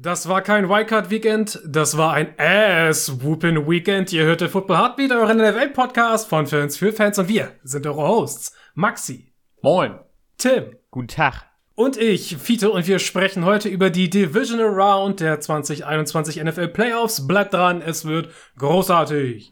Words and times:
Das 0.00 0.28
war 0.28 0.42
kein 0.42 0.68
Wildcard-Weekend, 0.68 1.60
das 1.66 1.98
war 1.98 2.12
ein 2.12 2.32
Ass-Whoopin-Weekend. 2.38 4.12
Ihr 4.12 4.26
hörte 4.26 4.48
Football 4.48 4.76
Heartbeat, 4.76 5.10
euren 5.10 5.38
NFL-Podcast 5.38 6.28
von 6.28 6.46
Fans 6.46 6.76
für 6.76 6.92
Fans 6.92 7.18
und 7.18 7.26
wir 7.26 7.50
sind 7.64 7.84
eure 7.84 8.06
Hosts. 8.06 8.52
Maxi. 8.74 9.32
Moin. 9.60 9.98
Tim. 10.36 10.76
Guten 10.92 11.08
Tag. 11.08 11.46
Und 11.74 11.96
ich, 11.96 12.36
Fiete, 12.36 12.70
und 12.70 12.86
wir 12.86 13.00
sprechen 13.00 13.44
heute 13.44 13.68
über 13.68 13.90
die 13.90 14.08
Divisional 14.08 14.68
Round 14.68 15.18
der 15.18 15.40
2021 15.40 16.44
NFL 16.44 16.68
Playoffs. 16.68 17.26
Bleibt 17.26 17.54
dran, 17.54 17.82
es 17.82 18.04
wird 18.04 18.28
großartig. 18.56 19.50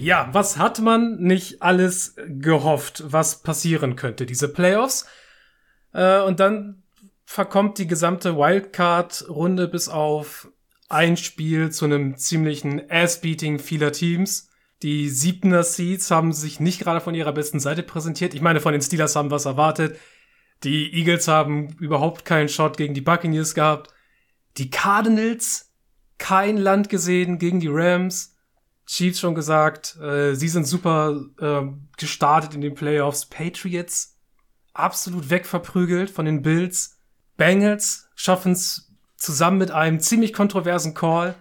Ja, 0.00 0.30
was 0.32 0.56
hat 0.56 0.80
man 0.80 1.18
nicht 1.18 1.62
alles 1.62 2.16
gehofft, 2.26 3.04
was 3.06 3.42
passieren 3.42 3.96
könnte, 3.96 4.24
diese 4.24 4.48
Playoffs? 4.48 5.06
Äh, 5.92 6.20
und 6.22 6.40
dann 6.40 6.82
verkommt 7.26 7.78
die 7.78 7.86
gesamte 7.86 8.36
Wildcard-Runde 8.36 9.68
bis 9.68 9.88
auf 9.88 10.48
ein 10.88 11.16
Spiel 11.16 11.70
zu 11.70 11.84
einem 11.84 12.16
ziemlichen 12.16 12.90
Ass-Beating 12.90 13.58
vieler 13.58 13.92
Teams. 13.92 14.48
Die 14.82 15.10
siebner 15.10 15.62
Seeds 15.62 16.10
haben 16.10 16.32
sich 16.32 16.58
nicht 16.58 16.80
gerade 16.80 17.00
von 17.00 17.14
ihrer 17.14 17.32
besten 17.32 17.60
Seite 17.60 17.82
präsentiert. 17.82 18.34
Ich 18.34 18.40
meine, 18.40 18.60
von 18.60 18.72
den 18.72 18.82
Steelers 18.82 19.14
haben 19.14 19.30
was 19.30 19.44
erwartet. 19.44 19.98
Die 20.64 20.92
Eagles 20.94 21.28
haben 21.28 21.76
überhaupt 21.78 22.24
keinen 22.24 22.48
Shot 22.48 22.76
gegen 22.76 22.94
die 22.94 23.00
Buccaneers 23.00 23.54
gehabt. 23.54 23.92
Die 24.56 24.70
Cardinals 24.70 25.72
kein 26.18 26.56
Land 26.56 26.88
gesehen 26.88 27.38
gegen 27.38 27.60
die 27.60 27.68
Rams. 27.70 28.34
Chiefs 28.90 29.20
schon 29.20 29.36
gesagt, 29.36 29.96
äh, 30.00 30.34
sie 30.34 30.48
sind 30.48 30.66
super 30.66 31.20
äh, 31.40 31.62
gestartet 31.96 32.54
in 32.54 32.60
den 32.60 32.74
Playoffs. 32.74 33.24
Patriots 33.24 34.18
absolut 34.72 35.30
wegverprügelt 35.30 36.10
von 36.10 36.24
den 36.24 36.42
Bills. 36.42 36.98
Bengals 37.36 38.08
schaffen 38.16 38.52
es 38.52 38.92
zusammen 39.16 39.58
mit 39.58 39.70
einem 39.70 40.00
ziemlich 40.00 40.32
kontroversen 40.32 40.94
Call, 40.94 41.36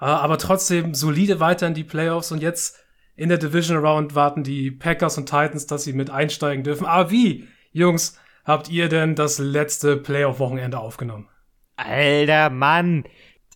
äh, 0.00 0.06
aber 0.06 0.38
trotzdem 0.38 0.94
solide 0.94 1.38
weiter 1.38 1.66
in 1.66 1.74
die 1.74 1.84
Playoffs 1.84 2.32
und 2.32 2.40
jetzt 2.40 2.82
in 3.14 3.28
der 3.28 3.38
Division 3.38 3.76
Round 3.76 4.14
warten 4.14 4.42
die 4.42 4.70
Packers 4.70 5.18
und 5.18 5.26
Titans, 5.26 5.66
dass 5.66 5.84
sie 5.84 5.92
mit 5.92 6.08
einsteigen 6.08 6.64
dürfen. 6.64 6.86
Aber 6.86 7.10
wie, 7.10 7.46
Jungs, 7.72 8.18
habt 8.44 8.70
ihr 8.70 8.88
denn 8.88 9.14
das 9.14 9.38
letzte 9.38 9.98
Playoff-Wochenende 9.98 10.78
aufgenommen? 10.78 11.28
Alter 11.76 12.48
Mann, 12.48 13.04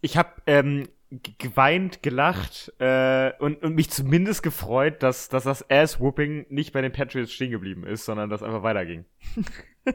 ich 0.03 0.19
hab 0.19 0.43
ähm, 0.47 0.89
geweint, 1.11 2.03
gelacht 2.03 2.73
äh, 2.79 3.33
und, 3.41 3.63
und 3.63 3.75
mich 3.75 3.91
zumindest 3.91 4.45
gefreut, 4.45 5.03
dass, 5.03 5.29
dass 5.29 5.43
das 5.43 5.69
Ass-Whooping 5.69 6.47
nicht 6.51 6.73
bei 6.73 6.83
den 6.83 6.93
Patriots 6.93 7.33
stehen 7.33 7.51
geblieben 7.51 7.85
ist, 7.85 8.05
sondern 8.05 8.31
dass 8.31 8.45
einfach 8.45 8.63
weiterging. 8.63 9.05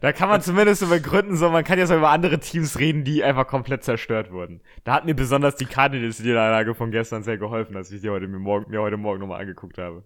da 0.00 0.12
kann 0.12 0.28
man 0.28 0.40
zumindest 0.40 0.82
über 0.82 0.98
Gründen 0.98 1.36
so, 1.36 1.48
man 1.50 1.62
kann 1.62 1.78
jetzt 1.78 1.90
über 1.90 2.10
andere 2.10 2.40
Teams 2.40 2.78
reden, 2.80 3.04
die 3.04 3.22
einfach 3.22 3.46
komplett 3.46 3.84
zerstört 3.84 4.32
wurden. 4.32 4.62
Da 4.82 4.94
hat 4.94 5.04
mir 5.04 5.14
besonders 5.14 5.54
die 5.54 5.66
Cardinals 5.66 6.16
die 6.16 6.24
Niederlage 6.24 6.74
von 6.74 6.90
gestern 6.90 7.22
sehr 7.22 7.38
geholfen, 7.38 7.76
als 7.76 7.92
ich 7.92 8.00
die 8.00 8.10
heute 8.10 8.26
mir, 8.26 8.40
morgen, 8.40 8.68
mir 8.70 8.80
heute 8.80 8.96
Morgen 8.96 9.20
nochmal 9.20 9.40
angeguckt 9.40 9.78
habe. 9.78 10.02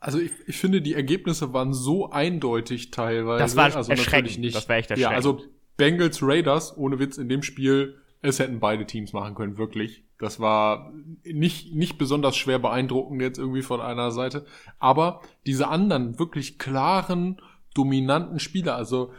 Also 0.00 0.18
ich, 0.18 0.30
ich 0.46 0.56
finde, 0.56 0.80
die 0.80 0.94
Ergebnisse 0.94 1.52
waren 1.52 1.74
so 1.74 2.10
eindeutig 2.10 2.90
teilweise. 2.90 3.42
Das 3.42 3.56
war 3.56 3.76
also 3.76 3.90
erschreckend. 3.90 4.38
Nicht. 4.38 4.56
Das 4.56 4.68
war 4.68 4.76
echt 4.76 4.90
erschreckend. 4.90 5.10
Ja, 5.10 5.16
also 5.16 5.42
Bengals 5.78 6.22
Raiders, 6.22 6.76
ohne 6.76 6.98
Witz, 6.98 7.16
in 7.16 7.30
dem 7.30 7.42
Spiel, 7.42 7.96
es 8.20 8.38
hätten 8.38 8.60
beide 8.60 8.84
Teams 8.84 9.14
machen 9.14 9.34
können, 9.34 9.56
wirklich. 9.56 10.04
Das 10.18 10.40
war 10.40 10.92
nicht, 11.24 11.74
nicht 11.74 11.96
besonders 11.96 12.36
schwer 12.36 12.58
beeindruckend 12.58 13.22
jetzt 13.22 13.38
irgendwie 13.38 13.62
von 13.62 13.80
einer 13.80 14.10
Seite. 14.10 14.44
Aber 14.80 15.22
diese 15.46 15.68
anderen 15.68 16.18
wirklich 16.18 16.58
klaren, 16.58 17.40
dominanten 17.74 18.40
Spieler, 18.40 18.74
also 18.74 19.12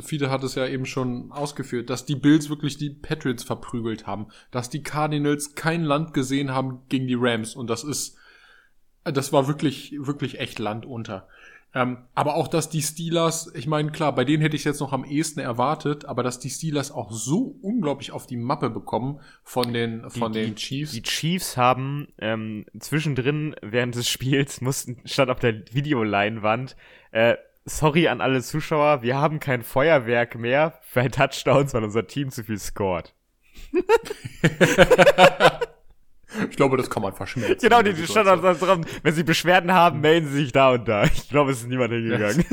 Fiete 0.00 0.30
hat 0.30 0.42
es 0.42 0.54
ja 0.54 0.66
eben 0.66 0.86
schon 0.86 1.30
ausgeführt, 1.30 1.90
dass 1.90 2.06
die 2.06 2.16
Bills 2.16 2.48
wirklich 2.48 2.78
die 2.78 2.90
Patriots 2.90 3.44
verprügelt 3.44 4.06
haben, 4.06 4.28
dass 4.50 4.70
die 4.70 4.82
Cardinals 4.82 5.54
kein 5.54 5.84
Land 5.84 6.14
gesehen 6.14 6.50
haben 6.50 6.80
gegen 6.88 7.06
die 7.06 7.16
Rams 7.18 7.54
und 7.54 7.68
das 7.68 7.84
ist, 7.84 8.16
das 9.04 9.32
war 9.32 9.46
wirklich, 9.46 9.94
wirklich 9.98 10.40
echt 10.40 10.58
Land 10.58 10.86
unter. 10.86 11.28
Ähm, 11.76 11.98
aber 12.14 12.36
auch, 12.36 12.48
dass 12.48 12.70
die 12.70 12.80
Steelers, 12.80 13.52
ich 13.54 13.66
meine, 13.66 13.92
klar, 13.92 14.14
bei 14.14 14.24
denen 14.24 14.40
hätte 14.40 14.56
ich 14.56 14.64
jetzt 14.64 14.80
noch 14.80 14.94
am 14.94 15.04
ehesten 15.04 15.40
erwartet, 15.40 16.06
aber 16.06 16.22
dass 16.22 16.38
die 16.38 16.48
Steelers 16.48 16.90
auch 16.90 17.12
so 17.12 17.58
unglaublich 17.60 18.12
auf 18.12 18.26
die 18.26 18.38
Mappe 18.38 18.70
bekommen 18.70 19.20
von 19.44 19.74
den, 19.74 20.08
von 20.08 20.32
die, 20.32 20.40
den 20.40 20.54
die, 20.54 20.54
Chiefs. 20.54 20.92
Die 20.92 21.02
Chiefs 21.02 21.58
haben 21.58 22.08
ähm, 22.16 22.64
zwischendrin 22.78 23.54
während 23.60 23.94
des 23.94 24.08
Spiels 24.08 24.60
mussten, 24.62 25.02
statt 25.04 25.28
auf 25.28 25.38
der 25.38 25.66
Videoleinwand, 25.70 26.76
äh, 27.10 27.36
sorry 27.66 28.08
an 28.08 28.22
alle 28.22 28.40
Zuschauer, 28.40 29.02
wir 29.02 29.18
haben 29.18 29.38
kein 29.38 29.62
Feuerwerk 29.62 30.34
mehr 30.38 30.78
für 30.80 31.02
ein 31.02 31.12
Touchdown, 31.12 31.70
weil 31.74 31.84
unser 31.84 32.06
Team 32.06 32.30
zu 32.30 32.42
viel 32.42 32.58
scored. 32.58 33.14
Ich 36.50 36.56
glaube, 36.56 36.76
das 36.76 36.90
kann 36.90 37.02
man 37.02 37.12
verschmelzen. 37.12 37.68
Genau, 37.68 37.82
die, 37.82 37.92
die 37.92 38.06
stand 38.06 38.26
dran. 38.26 38.86
Wenn 39.02 39.14
Sie 39.14 39.22
Beschwerden 39.22 39.72
haben, 39.72 40.00
melden 40.00 40.28
Sie 40.28 40.44
sich 40.44 40.52
da 40.52 40.72
und 40.72 40.86
da. 40.86 41.04
Ich 41.04 41.28
glaube, 41.28 41.50
es 41.50 41.62
ist 41.62 41.68
niemand 41.68 41.92
hingegangen. 41.92 42.44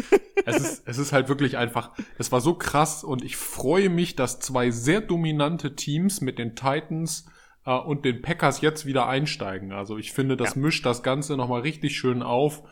Es, 0.45 0.57
ist, 0.57 0.83
es 0.85 0.97
ist 0.97 1.13
halt 1.13 1.29
wirklich 1.29 1.57
einfach, 1.57 1.91
es 2.17 2.31
war 2.31 2.41
so 2.41 2.55
krass 2.55 3.03
und 3.03 3.23
ich 3.23 3.38
freue 3.38 3.89
mich, 3.89 4.16
dass 4.16 4.39
zwei 4.39 4.71
sehr 4.71 4.99
dominante 4.99 5.75
Teams 5.75 6.21
mit 6.21 6.38
den 6.38 6.55
Titans 6.55 7.25
äh, 7.66 7.73
und 7.73 8.05
den 8.05 8.21
Packers 8.21 8.61
jetzt 8.61 8.85
wieder 8.85 9.07
einsteigen. 9.07 9.71
Also 9.71 9.97
ich 9.97 10.11
finde, 10.11 10.35
das 10.35 10.55
ja. 10.55 10.61
mischt 10.61 10.85
das 10.85 11.03
Ganze 11.03 11.38
nochmal 11.38 11.61
richtig 11.61 11.95
schön 11.95 12.21
auf. 12.21 12.63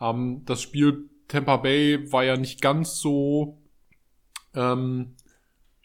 Ähm, 0.00 0.42
das 0.46 0.62
Spiel 0.62 1.10
Tampa 1.28 1.58
Bay 1.58 2.10
war 2.10 2.24
ja 2.24 2.36
nicht 2.36 2.62
ganz 2.62 2.98
so 2.98 3.58
ähm, 4.54 5.14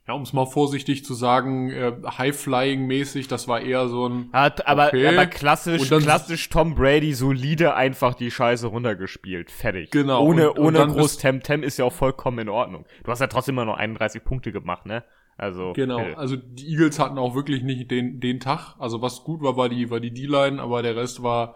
ja, 0.08 0.14
um 0.14 0.24
es 0.24 0.34
mal 0.34 0.46
vorsichtig 0.46 1.06
zu 1.06 1.14
sagen, 1.14 1.70
äh, 1.70 1.94
High-Flying-mäßig, 2.06 3.30
das 3.30 3.48
war 3.48 3.62
eher 3.62 3.88
so 3.88 4.10
ein. 4.10 4.30
Hat, 4.34 4.68
aber, 4.68 4.88
okay. 4.88 5.08
aber 5.08 5.28
klassisch, 5.28 5.88
klassisch 5.88 6.50
Tom 6.50 6.76
Brady 6.76 7.14
solide 7.14 7.76
einfach 7.76 8.14
die 8.14 8.30
Scheiße 8.30 8.68
runtergespielt. 8.68 9.50
Fertig. 9.50 9.92
Genau. 9.92 10.26
Ohne, 10.26 10.52
und, 10.52 10.60
ohne 10.60 10.84
und 10.84 10.92
groß 10.92 11.18
Temtem 11.18 11.64
ist 11.64 11.78
ja 11.78 11.86
auch 11.86 11.94
vollkommen 11.94 12.40
in 12.40 12.50
Ordnung. 12.50 12.86
Du 13.06 13.12
hast 13.12 13.22
ja 13.22 13.28
trotzdem 13.28 13.56
immer 13.56 13.66
noch 13.66 13.78
31 13.78 14.26
Punkte 14.26 14.52
gemacht, 14.52 14.86
ne? 14.86 15.06
Also. 15.38 15.72
Genau. 15.74 16.00
Hey. 16.00 16.16
Also 16.16 16.36
die 16.36 16.68
Eagles 16.68 17.00
hatten 17.00 17.18
auch 17.18 17.34
wirklich 17.34 17.64
nicht 17.64 17.90
den, 17.90 18.20
den 18.20 18.42
Tag. 18.42 18.76
Also 18.80 19.02
was 19.02 19.24
gut 19.24 19.42
war, 19.42 19.56
war 19.56 19.70
die, 19.70 19.90
war 19.90 20.02
die 20.02 20.14
D-Line, 20.14 20.62
aber 20.62 20.82
der 20.82 20.98
Rest 20.98 21.24
war 21.24 21.56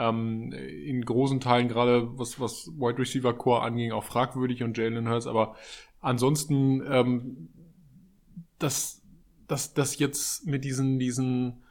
ähm, 0.00 0.52
in 0.52 1.04
großen 1.04 1.38
Teilen 1.38 1.68
gerade, 1.68 2.08
was, 2.18 2.40
was 2.40 2.72
Wide 2.76 2.98
Receiver 2.98 3.32
Core 3.34 3.62
anging, 3.62 3.92
auch 3.92 4.04
fragwürdig 4.04 4.64
und 4.64 4.76
Jalen 4.76 5.08
Hurts, 5.08 5.28
aber 5.28 5.54
ansonsten, 6.00 6.82
ähm, 6.90 7.48
dass, 8.58 9.02
dass, 9.48 9.74
dass 9.74 9.98
jetzt 9.98 10.46
mit 10.46 10.64
diesen, 10.64 10.98
diesen 10.98 11.62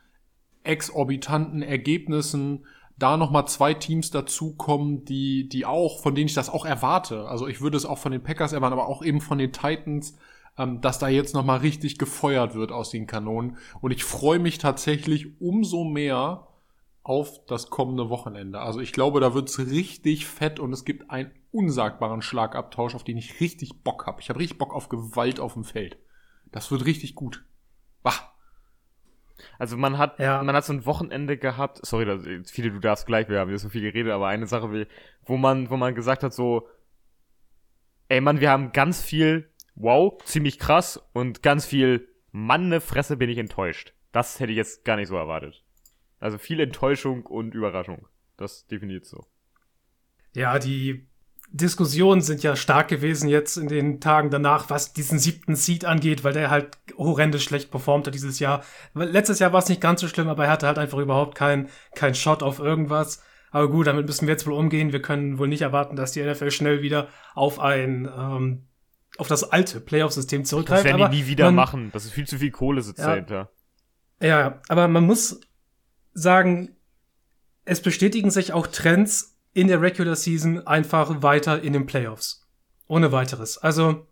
exorbitanten 0.63 1.61
Ergebnissen 1.61 2.65
da 2.97 3.17
nochmal 3.17 3.47
zwei 3.47 3.73
Teams 3.73 4.11
dazukommen, 4.11 5.03
die, 5.05 5.49
die 5.49 5.65
auch, 5.65 6.01
von 6.01 6.15
denen 6.15 6.27
ich 6.27 6.35
das 6.35 6.49
auch 6.49 6.65
erwarte. 6.65 7.27
Also 7.27 7.47
ich 7.47 7.61
würde 7.61 7.77
es 7.77 7.85
auch 7.85 7.97
von 7.97 8.11
den 8.11 8.23
Packers 8.23 8.53
erwarten, 8.53 8.73
aber 8.73 8.87
auch 8.87 9.03
eben 9.03 9.19
von 9.19 9.37
den 9.37 9.51
Titans, 9.51 10.17
ähm, 10.57 10.81
dass 10.81 10.99
da 10.99 11.07
jetzt 11.07 11.33
nochmal 11.33 11.59
richtig 11.59 11.97
gefeuert 11.97 12.53
wird 12.55 12.71
aus 12.71 12.91
den 12.91 13.07
Kanonen. 13.07 13.57
Und 13.81 13.91
ich 13.91 14.03
freue 14.03 14.39
mich 14.39 14.59
tatsächlich 14.59 15.41
umso 15.41 15.83
mehr 15.83 16.47
auf 17.01 17.45
das 17.47 17.69
kommende 17.69 18.09
Wochenende. 18.09 18.59
Also 18.59 18.79
ich 18.79 18.93
glaube, 18.93 19.19
da 19.19 19.33
wird's 19.33 19.59
richtig 19.59 20.25
fett 20.25 20.59
und 20.59 20.71
es 20.71 20.85
gibt 20.85 21.09
einen 21.09 21.31
unsagbaren 21.51 22.21
Schlagabtausch, 22.21 22.95
auf 22.95 23.03
den 23.03 23.17
ich 23.17 23.41
richtig 23.41 23.83
Bock 23.83 24.07
habe. 24.07 24.21
Ich 24.21 24.29
habe 24.29 24.39
richtig 24.39 24.57
Bock 24.57 24.73
auf 24.73 24.87
Gewalt 24.87 25.39
auf 25.39 25.53
dem 25.53 25.65
Feld. 25.65 25.97
Das 26.53 26.71
wird 26.71 26.85
richtig 26.85 27.15
gut. 27.15 27.43
Wach. 28.03 28.31
Also 29.57 29.75
man 29.75 29.97
hat, 29.97 30.19
ja. 30.19 30.41
man 30.43 30.55
hat 30.55 30.63
so 30.63 30.71
ein 30.71 30.85
Wochenende 30.85 31.37
gehabt, 31.37 31.79
sorry, 31.85 32.05
das, 32.05 32.23
viele, 32.49 32.71
du 32.71 32.79
darfst 32.79 33.07
gleich, 33.07 33.27
wir 33.27 33.39
haben 33.39 33.49
hier 33.49 33.57
so 33.57 33.69
viel 33.69 33.81
geredet, 33.81 34.13
aber 34.13 34.27
eine 34.27 34.45
Sache, 34.45 34.87
wo 35.23 35.37
man, 35.37 35.69
wo 35.69 35.77
man 35.77 35.95
gesagt 35.95 36.23
hat, 36.23 36.33
so, 36.33 36.69
ey 38.07 38.21
Mann, 38.21 38.39
wir 38.39 38.51
haben 38.51 38.71
ganz 38.71 39.01
viel, 39.01 39.51
wow, 39.75 40.17
ziemlich 40.23 40.59
krass 40.59 41.03
und 41.13 41.41
ganz 41.41 41.65
viel, 41.65 42.07
Mann, 42.31 42.69
ne 42.69 42.79
Fresse 42.79 43.17
bin 43.17 43.29
ich 43.29 43.39
enttäuscht. 43.39 43.93
Das 44.11 44.39
hätte 44.39 44.51
ich 44.51 44.57
jetzt 44.57 44.85
gar 44.85 44.95
nicht 44.95 45.07
so 45.07 45.15
erwartet. 45.15 45.63
Also 46.19 46.37
viel 46.37 46.59
Enttäuschung 46.59 47.25
und 47.25 47.55
Überraschung. 47.55 48.07
Das 48.37 48.67
definiert 48.67 49.05
so. 49.05 49.25
Ja, 50.35 50.57
die 50.59 51.07
Diskussionen 51.55 52.21
sind 52.21 52.41
ja 52.41 52.55
stark 52.55 52.87
gewesen 52.87 53.29
jetzt 53.29 53.57
in 53.57 53.67
den 53.67 54.01
Tagen 54.01 54.31
danach, 54.31 54.71
was 54.71 54.91
diesen 54.91 55.19
siebten 55.19 55.55
Seed 55.55 55.85
angeht, 55.85 56.23
weil 56.23 56.33
der 56.33 56.49
halt 56.49 56.79
horrendous 56.97 57.43
schlecht 57.43 57.69
performt 57.69 58.07
hat 58.07 58.15
dieses 58.15 58.39
Jahr. 58.39 58.63
Letztes 58.95 59.37
Jahr 59.37 59.53
war 59.53 59.61
es 59.61 59.69
nicht 59.69 59.79
ganz 59.79 60.01
so 60.01 60.07
schlimm, 60.07 60.29
aber 60.29 60.45
er 60.45 60.51
hatte 60.51 60.65
halt 60.65 60.79
einfach 60.79 60.97
überhaupt 60.97 61.35
keinen 61.35 61.69
kein 61.93 62.15
Shot 62.15 62.41
auf 62.41 62.57
irgendwas. 62.57 63.21
Aber 63.51 63.69
gut, 63.69 63.85
damit 63.85 64.07
müssen 64.07 64.25
wir 64.25 64.33
jetzt 64.33 64.47
wohl 64.47 64.53
umgehen. 64.53 64.93
Wir 64.93 65.01
können 65.03 65.37
wohl 65.37 65.47
nicht 65.47 65.61
erwarten, 65.61 65.95
dass 65.95 66.11
die 66.11 66.23
NFL 66.23 66.49
schnell 66.49 66.81
wieder 66.81 67.07
auf 67.35 67.59
ein 67.59 68.09
ähm, 68.17 68.67
auf 69.17 69.27
das 69.27 69.43
alte 69.43 69.79
Playoff-System 69.79 70.45
zurückgreift. 70.45 70.85
Das 70.85 70.97
werden 70.97 71.11
die 71.11 71.17
nie 71.17 71.27
wieder 71.27 71.45
man, 71.45 71.55
machen. 71.55 71.91
Das 71.93 72.03
ist 72.03 72.13
viel 72.13 72.25
zu 72.25 72.39
viel 72.39 72.49
Kohle 72.49 72.81
sitzt 72.81 72.97
ja, 72.97 73.09
dahinter. 73.09 73.51
Ja, 74.19 74.59
aber 74.69 74.87
man 74.87 75.05
muss 75.05 75.39
sagen, 76.13 76.75
es 77.63 77.79
bestätigen 77.79 78.31
sich 78.31 78.53
auch 78.53 78.65
Trends 78.65 79.32
in 79.53 79.67
der 79.67 79.81
Regular 79.81 80.15
Season 80.15 80.65
einfach 80.65 81.21
weiter 81.21 81.61
in 81.61 81.73
den 81.73 81.85
Playoffs. 81.85 82.47
Ohne 82.87 83.11
weiteres. 83.11 83.57
Also, 83.57 84.07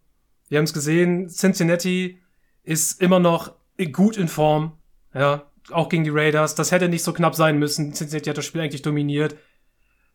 wir 0.50 0.58
haben 0.58 0.66
es 0.66 0.74
gesehen, 0.74 1.30
Cincinnati 1.30 2.20
ist 2.64 3.02
immer 3.02 3.20
noch 3.20 3.56
gut 3.92 4.18
in 4.18 4.28
Form. 4.28 4.74
Ja, 5.14 5.52
auch 5.72 5.90
gegen 5.90 6.04
die 6.04 6.12
Raiders. 6.12 6.56
Das 6.56 6.72
hätte 6.72 6.90
nicht 6.90 7.04
so 7.04 7.14
knapp 7.14 7.36
sein 7.36 7.58
müssen. 7.58 7.94
Cincinnati 7.94 8.30
hat 8.30 8.38
das 8.38 8.46
Spiel 8.46 8.62
eigentlich 8.62 8.82
dominiert. 8.82 9.36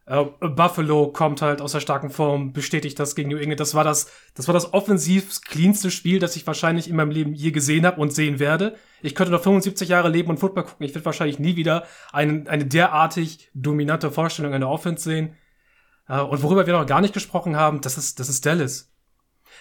Uh, 0.08 0.26
Buffalo 0.41 1.08
kommt 1.08 1.43
halt 1.43 1.61
aus 1.61 1.73
der 1.73 1.81
starken 1.81 2.11
Form, 2.11 2.53
bestätigt 2.53 2.97
das 3.00 3.17
gegen 3.17 3.29
New 3.29 3.38
England. 3.38 3.58
Das 3.58 3.75
war 3.75 3.82
das, 3.82 4.08
das 4.35 4.47
war 4.47 4.53
das 4.53 4.73
offensiv 4.73 5.41
cleanste 5.41 5.91
Spiel, 5.91 6.20
das 6.20 6.37
ich 6.37 6.47
wahrscheinlich 6.47 6.88
in 6.88 6.94
meinem 6.94 7.11
Leben 7.11 7.35
je 7.35 7.50
gesehen 7.50 7.85
habe 7.85 8.00
und 8.00 8.12
sehen 8.12 8.38
werde. 8.38 8.76
Ich 9.03 9.17
könnte 9.17 9.32
noch 9.32 9.43
75 9.43 9.88
Jahre 9.88 10.08
leben 10.08 10.31
und 10.31 10.38
Football 10.38 10.62
gucken. 10.62 10.87
Ich 10.87 10.94
werde 10.94 11.06
wahrscheinlich 11.06 11.41
nie 11.41 11.56
wieder 11.56 11.88
eine, 12.12 12.49
eine 12.49 12.67
derartig 12.67 13.50
dominante 13.53 14.12
Vorstellung 14.12 14.53
in 14.53 14.61
der 14.61 14.70
Offense 14.70 15.03
sehen. 15.03 15.35
Uh, 16.09 16.20
und 16.20 16.41
worüber 16.44 16.69
wir 16.69 16.75
noch 16.75 16.87
gar 16.87 17.00
nicht 17.00 17.14
gesprochen 17.14 17.56
haben, 17.56 17.81
das 17.81 17.99
ist, 17.99 18.20
das 18.20 18.29
ist 18.29 18.47
Dallas. 18.47 18.93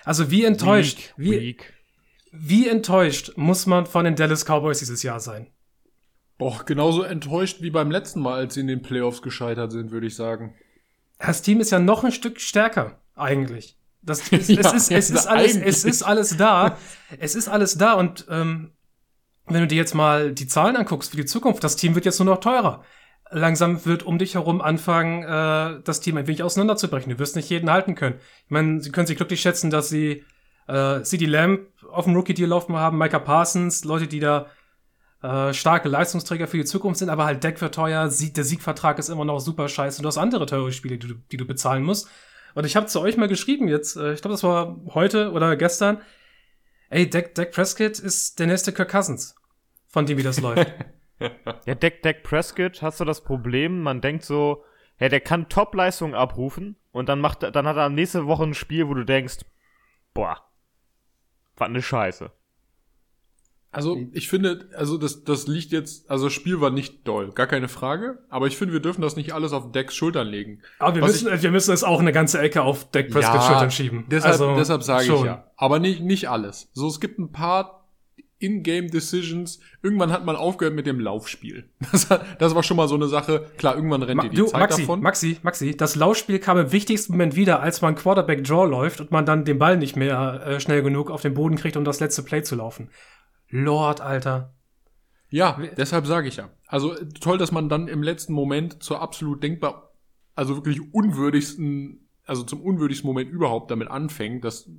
Also 0.03 0.29
wie 0.29 0.45
enttäuscht, 0.45 1.15
weak, 1.17 1.31
wie, 1.31 1.39
weak. 1.39 1.73
wie 2.31 2.69
enttäuscht 2.69 3.31
muss 3.35 3.65
man 3.65 3.87
von 3.87 4.05
den 4.05 4.15
Dallas 4.15 4.45
Cowboys 4.45 4.77
dieses 4.77 5.01
Jahr 5.01 5.19
sein? 5.19 5.47
Boah, 6.37 6.63
genauso 6.65 7.03
enttäuscht 7.03 7.61
wie 7.61 7.71
beim 7.71 7.91
letzten 7.91 8.21
Mal, 8.21 8.35
als 8.35 8.55
sie 8.55 8.61
in 8.61 8.67
den 8.67 8.81
Playoffs 8.81 9.21
gescheitert 9.21 9.71
sind, 9.71 9.91
würde 9.91 10.07
ich 10.07 10.15
sagen. 10.15 10.53
Das 11.17 11.41
Team 11.41 11.61
ist 11.61 11.71
ja 11.71 11.79
noch 11.79 12.03
ein 12.03 12.11
Stück 12.11 12.41
stärker, 12.41 12.99
eigentlich. 13.15 13.77
Das, 14.01 14.19
es, 14.31 14.47
ja, 14.49 14.59
es, 14.59 14.73
ist, 14.73 14.91
es, 14.91 15.09
ist 15.09 15.27
alles, 15.27 15.55
es 15.55 15.85
ist 15.85 16.03
alles 16.03 16.37
da. 16.37 16.77
es 17.19 17.35
ist 17.35 17.47
alles 17.47 17.77
da 17.77 17.93
und 17.93 18.25
ähm, 18.29 18.71
wenn 19.47 19.61
du 19.61 19.67
dir 19.67 19.77
jetzt 19.77 19.93
mal 19.93 20.31
die 20.31 20.47
Zahlen 20.47 20.75
anguckst 20.75 21.11
für 21.11 21.17
die 21.17 21.25
Zukunft, 21.25 21.63
das 21.63 21.75
Team 21.75 21.95
wird 21.95 22.05
jetzt 22.05 22.19
nur 22.19 22.25
noch 22.25 22.39
teurer. 22.39 22.83
Langsam 23.31 23.85
wird 23.85 24.03
um 24.03 24.17
dich 24.17 24.35
herum 24.35 24.61
anfangen, 24.61 25.23
äh, 25.23 25.81
das 25.83 25.99
Team 25.99 26.17
ein 26.17 26.27
wenig 26.27 26.43
auseinanderzubrechen. 26.43 27.11
Du 27.11 27.19
wirst 27.19 27.35
nicht 27.35 27.49
jeden 27.49 27.71
halten 27.71 27.95
können. 27.95 28.19
Ich 28.45 28.51
meine, 28.51 28.81
sie 28.81 28.91
können 28.91 29.07
sich 29.07 29.17
glücklich 29.17 29.41
schätzen, 29.41 29.69
dass 29.69 29.89
sie 29.89 30.23
äh, 30.67 31.01
CD 31.01 31.25
Lamb 31.25 31.61
auf 31.91 32.05
dem 32.05 32.15
Rookie-Deal 32.15 32.49
laufen 32.49 32.75
haben, 32.75 32.97
Micah 32.97 33.19
Parsons, 33.19 33.83
Leute, 33.83 34.07
die 34.07 34.19
da 34.19 34.47
äh, 35.25 35.53
starke 35.53 35.89
Leistungsträger 35.89 36.47
für 36.47 36.57
die 36.57 36.65
Zukunft 36.65 36.99
sind, 36.99 37.09
aber 37.09 37.25
halt 37.25 37.43
Deck 37.43 37.57
für 37.57 37.71
teuer, 37.71 38.09
Sieg, 38.09 38.35
der 38.35 38.43
Siegvertrag 38.43 38.99
ist 38.99 39.09
immer 39.09 39.25
noch 39.25 39.39
super 39.39 39.67
scheiße 39.67 39.99
und 39.99 40.03
du 40.03 40.07
hast 40.07 40.17
andere 40.17 40.45
teure 40.45 40.71
Spiele, 40.71 40.97
die 40.97 41.07
du, 41.07 41.13
die 41.31 41.37
du 41.37 41.45
bezahlen 41.45 41.83
musst. 41.83 42.07
Und 42.53 42.65
ich 42.65 42.75
habe 42.75 42.85
zu 42.85 43.01
euch 43.01 43.17
mal 43.17 43.27
geschrieben 43.27 43.67
jetzt, 43.67 43.97
äh, 43.97 44.13
ich 44.13 44.21
glaube, 44.21 44.33
das 44.33 44.43
war 44.43 44.79
heute 44.93 45.31
oder 45.31 45.55
gestern, 45.55 45.99
ey, 46.89 47.09
Deck, 47.09 47.33
Deck 47.33 47.51
Prescott 47.51 47.97
ist 47.97 48.37
der 48.39 48.47
nächste 48.47 48.71
Kirk 48.71 48.91
Cousins, 48.91 49.35
von 49.87 50.05
dem 50.05 50.17
wie 50.17 50.23
das 50.23 50.39
läuft. 50.39 50.71
ja, 51.65 51.75
Deck, 51.75 52.03
Deck 52.03 52.21
Prescott, 52.23 52.83
hast 52.83 52.99
du 52.99 53.05
das 53.05 53.23
Problem, 53.23 53.81
man 53.81 54.01
denkt 54.01 54.23
so, 54.23 54.63
ja, 54.99 55.09
der 55.09 55.21
kann 55.21 55.49
Top-Leistung 55.49 56.13
abrufen 56.13 56.75
und 56.91 57.09
dann 57.09 57.19
macht, 57.19 57.41
dann 57.41 57.67
hat 57.67 57.77
er 57.77 57.89
nächste 57.89 58.27
Woche 58.27 58.43
ein 58.43 58.53
Spiel, 58.53 58.87
wo 58.87 58.93
du 58.93 59.03
denkst, 59.03 59.39
boah, 60.13 60.39
was 61.57 61.67
eine 61.67 61.81
Scheiße. 61.81 62.31
Also 63.75 63.99
ich 64.13 64.29
finde, 64.29 64.69
also 64.75 64.97
das, 64.97 65.23
das 65.23 65.47
liegt 65.47 65.71
jetzt, 65.71 66.09
also 66.09 66.25
das 66.25 66.33
Spiel 66.33 66.61
war 66.61 66.69
nicht 66.69 67.07
doll, 67.07 67.31
gar 67.31 67.47
keine 67.47 67.67
Frage. 67.67 68.19
Aber 68.29 68.47
ich 68.47 68.57
finde, 68.57 68.73
wir 68.73 68.79
dürfen 68.79 69.01
das 69.01 69.15
nicht 69.15 69.33
alles 69.33 69.51
auf 69.51 69.71
Decks 69.71 69.95
Schultern 69.95 70.27
legen. 70.27 70.61
Aber 70.79 70.95
wir 70.95 71.03
müssen, 71.03 71.33
ich, 71.33 71.43
wir 71.43 71.51
müssen 71.51 71.73
es 71.73 71.83
auch 71.83 71.99
eine 71.99 72.11
ganze 72.11 72.39
Ecke 72.39 72.61
auf 72.61 72.89
Deck 72.91 73.11
Prescott 73.11 73.35
ja, 73.35 73.41
Schultern 73.41 73.71
schieben. 73.71 74.05
Deshalb, 74.09 74.33
also, 74.33 74.55
deshalb 74.55 74.83
sage 74.83 75.13
ich 75.13 75.23
ja. 75.23 75.45
Aber 75.57 75.79
nicht, 75.79 76.01
nicht 76.01 76.29
alles. 76.29 76.69
So, 76.73 76.87
es 76.87 76.99
gibt 76.99 77.19
ein 77.19 77.31
paar 77.31 77.85
in-game 78.39 78.89
Decisions. 78.89 79.59
Irgendwann 79.81 80.11
hat 80.11 80.25
man 80.25 80.35
aufgehört 80.35 80.75
mit 80.75 80.85
dem 80.85 80.99
Laufspiel. 80.99 81.69
Das, 81.91 82.07
das 82.39 82.55
war 82.55 82.63
schon 82.63 82.77
mal 82.77 82.87
so 82.87 82.95
eine 82.95 83.07
Sache. 83.07 83.45
Klar, 83.57 83.75
irgendwann 83.75 84.03
rennt 84.03 84.17
Ma 84.17 84.23
dir 84.23 84.29
die 84.29 84.35
du, 84.35 84.45
Zeit 84.47 84.59
Maxi, 84.59 84.81
davon. 84.81 85.01
Maxi, 85.01 85.37
Maxi, 85.43 85.77
das 85.77 85.95
Laufspiel 85.95 86.39
kam 86.39 86.57
im 86.57 86.71
wichtigsten 86.71 87.13
Moment 87.13 87.35
wieder, 87.35 87.61
als 87.61 87.81
man 87.81 87.95
Quarterback-Draw 87.95 88.65
läuft 88.65 88.99
und 88.99 89.11
man 89.11 89.25
dann 89.25 89.45
den 89.45 89.57
Ball 89.57 89.77
nicht 89.77 89.95
mehr 89.95 90.45
äh, 90.45 90.59
schnell 90.59 90.81
genug 90.81 91.09
auf 91.09 91.21
den 91.21 91.33
Boden 91.33 91.55
kriegt, 91.55 91.77
um 91.77 91.85
das 91.85 91.99
letzte 91.99 92.23
Play 92.23 92.43
zu 92.43 92.55
laufen. 92.55 92.89
Lord, 93.49 94.01
Alter. 94.01 94.53
Ja, 95.29 95.59
deshalb 95.77 96.05
sage 96.05 96.27
ich 96.27 96.37
ja. 96.37 96.49
Also 96.67 96.95
toll, 97.19 97.37
dass 97.37 97.51
man 97.51 97.69
dann 97.69 97.87
im 97.87 98.03
letzten 98.03 98.33
Moment 98.33 98.81
zur 98.83 99.01
absolut 99.01 99.43
denkbar, 99.43 99.91
also 100.35 100.55
wirklich 100.55 100.93
unwürdigsten, 100.93 102.07
also 102.25 102.43
zum 102.43 102.61
unwürdigsten 102.61 103.07
Moment 103.07 103.29
überhaupt 103.29 103.71
damit 103.71 103.89
anfängt. 103.89 104.43
Das 104.43 104.69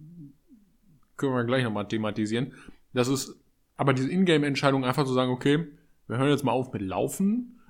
können 1.17 1.35
wir 1.35 1.45
gleich 1.45 1.65
nochmal 1.65 1.89
thematisieren. 1.89 2.53
Das 2.93 3.09
ist 3.09 3.37
aber 3.77 3.93
diese 3.93 4.11
Ingame-Entscheidung 4.11 4.85
einfach 4.85 5.05
zu 5.05 5.13
sagen, 5.13 5.31
okay, 5.31 5.67
wir 6.09 6.19
hören 6.19 6.31
jetzt 6.31 6.45
mal 6.45 6.53
auf 6.53 6.73
mit 6.73 6.83
Laufen 6.83 7.61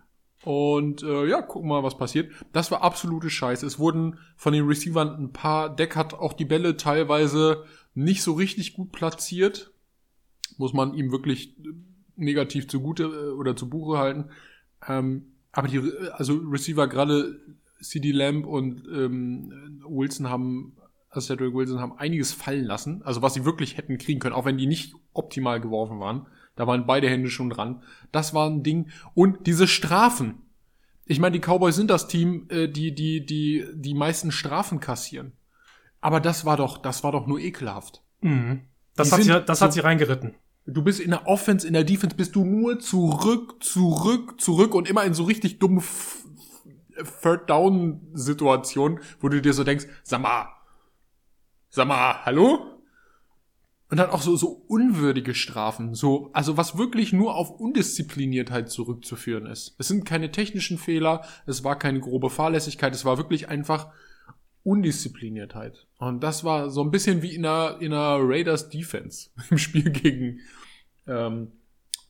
und 0.44 1.02
äh, 1.02 1.26
ja, 1.26 1.42
gucken 1.42 1.68
mal, 1.68 1.82
was 1.82 1.98
passiert. 1.98 2.30
Das 2.52 2.70
war 2.70 2.82
absolute 2.82 3.30
Scheiße. 3.30 3.66
Es 3.66 3.78
wurden 3.78 4.18
von 4.36 4.52
den 4.52 4.66
Receivern 4.66 5.16
ein 5.16 5.32
paar, 5.32 5.74
Deck 5.74 5.96
hat 5.96 6.14
auch 6.14 6.34
die 6.34 6.44
Bälle 6.44 6.76
teilweise 6.76 7.64
nicht 7.94 8.22
so 8.22 8.34
richtig 8.34 8.74
gut 8.74 8.92
platziert 8.92 9.72
muss 10.58 10.72
man 10.72 10.94
ihm 10.94 11.10
wirklich 11.12 11.56
negativ 12.16 12.68
zugute 12.68 13.04
äh, 13.04 13.30
oder 13.32 13.56
zu 13.56 13.68
Buche 13.68 13.98
halten. 13.98 14.26
Ähm, 14.86 15.32
aber 15.52 15.68
die, 15.68 15.80
also 16.12 16.34
Receiver, 16.34 16.86
gerade 16.88 17.40
CD 17.80 18.12
Lamb 18.12 18.46
und 18.46 18.82
ähm, 18.88 19.80
Wilson 19.86 20.28
haben, 20.28 20.76
also 21.08 21.26
Cedric 21.26 21.54
Wilson 21.54 21.80
haben 21.80 21.98
einiges 21.98 22.32
fallen 22.32 22.64
lassen, 22.64 23.02
also 23.02 23.22
was 23.22 23.34
sie 23.34 23.44
wirklich 23.44 23.76
hätten 23.76 23.98
kriegen 23.98 24.20
können, 24.20 24.34
auch 24.34 24.44
wenn 24.44 24.58
die 24.58 24.66
nicht 24.66 24.94
optimal 25.12 25.60
geworfen 25.60 26.00
waren. 26.00 26.26
Da 26.56 26.66
waren 26.66 26.86
beide 26.86 27.08
Hände 27.08 27.28
schon 27.28 27.50
dran. 27.50 27.82
Das 28.12 28.32
war 28.32 28.48
ein 28.48 28.62
Ding. 28.62 28.88
Und 29.14 29.46
diese 29.46 29.66
Strafen. 29.66 30.42
Ich 31.04 31.20
meine, 31.20 31.38
die 31.38 31.46
Cowboys 31.46 31.76
sind 31.76 31.90
das 31.90 32.08
Team, 32.08 32.46
äh, 32.48 32.66
die, 32.66 32.94
die, 32.94 33.24
die, 33.24 33.66
die 33.74 33.94
meisten 33.94 34.32
Strafen 34.32 34.80
kassieren. 34.80 35.32
Aber 36.00 36.18
das 36.18 36.44
war 36.44 36.56
doch, 36.56 36.78
das 36.78 37.04
war 37.04 37.12
doch 37.12 37.26
nur 37.26 37.38
ekelhaft. 37.38 38.02
Mhm. 38.22 38.62
Das, 38.94 39.12
hat 39.12 39.22
sie, 39.22 39.42
das 39.44 39.58
so, 39.58 39.64
hat 39.66 39.72
sie 39.74 39.80
reingeritten. 39.80 40.34
Du 40.66 40.82
bist 40.82 41.00
in 41.00 41.10
der 41.10 41.26
Offense, 41.28 41.66
in 41.66 41.74
der 41.74 41.84
Defense 41.84 42.16
bist 42.16 42.34
du 42.34 42.44
nur 42.44 42.80
zurück, 42.80 43.62
zurück, 43.62 44.40
zurück 44.40 44.74
und 44.74 44.88
immer 44.88 45.04
in 45.04 45.14
so 45.14 45.24
richtig 45.24 45.58
dummen 45.58 45.82
Third 47.22 47.48
Down 47.48 48.00
Situationen, 48.14 49.00
wo 49.20 49.28
du 49.28 49.40
dir 49.40 49.52
so 49.52 49.64
denkst, 49.64 49.86
sag 50.02 50.22
mal, 50.22 50.48
sag 51.70 51.86
mal, 51.86 52.24
hallo? 52.24 52.76
Und 53.88 53.98
dann 53.98 54.10
auch 54.10 54.22
so, 54.22 54.34
so 54.34 54.48
unwürdige 54.66 55.34
Strafen, 55.34 55.94
so, 55.94 56.30
also 56.32 56.56
was 56.56 56.76
wirklich 56.76 57.12
nur 57.12 57.36
auf 57.36 57.50
Undiszipliniertheit 57.50 58.68
zurückzuführen 58.68 59.46
ist. 59.46 59.76
Es 59.78 59.86
sind 59.86 60.04
keine 60.04 60.32
technischen 60.32 60.76
Fehler, 60.76 61.24
es 61.46 61.62
war 61.62 61.78
keine 61.78 62.00
grobe 62.00 62.28
Fahrlässigkeit, 62.28 62.92
es 62.92 63.04
war 63.04 63.16
wirklich 63.16 63.48
einfach 63.48 63.92
Undiszipliniertheit. 64.66 65.86
Und 65.98 66.22
das 66.22 66.42
war 66.42 66.70
so 66.70 66.82
ein 66.82 66.90
bisschen 66.90 67.22
wie 67.22 67.34
in 67.34 67.46
einer, 67.46 67.80
in 67.80 67.92
einer 67.92 68.18
Raiders 68.20 68.68
Defense 68.68 69.30
im 69.50 69.58
Spiel 69.58 69.90
gegen, 69.90 70.40
ähm, 71.06 71.52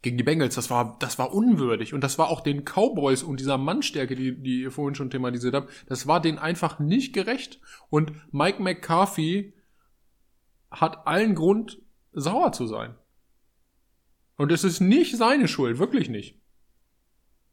gegen 0.01 0.17
die 0.17 0.25
Bengals. 0.25 0.55
Das 0.55 0.71
war, 0.71 0.97
das 0.99 1.19
war 1.19 1.35
unwürdig. 1.35 1.93
Und 1.93 2.03
das 2.03 2.19
war 2.19 2.29
auch 2.29 2.41
den 2.41 2.65
Cowboys 2.65 3.23
und 3.23 3.41
dieser 3.41 3.59
Mannstärke, 3.59 4.17
die, 4.17 4.43
die 4.43 4.63
ihr 4.63 4.71
vorhin 4.71 4.95
schon 4.95 5.11
thematisiert 5.11 5.55
habt, 5.55 5.71
das 5.87 6.07
war 6.07 6.21
denen 6.21 6.39
einfach 6.39 6.79
nicht 6.79 7.13
gerecht. 7.13 7.61
Und 7.91 8.13
Mike 8.33 8.63
McCarthy 8.63 9.53
hat 10.71 11.07
allen 11.07 11.35
Grund, 11.35 11.79
sauer 12.13 12.53
zu 12.53 12.67
sein. 12.67 12.95
Und 14.37 14.51
es 14.51 14.65
ist 14.65 14.81
nicht 14.81 15.17
seine 15.17 15.47
Schuld, 15.47 15.79
wirklich 15.79 16.09
nicht 16.09 16.41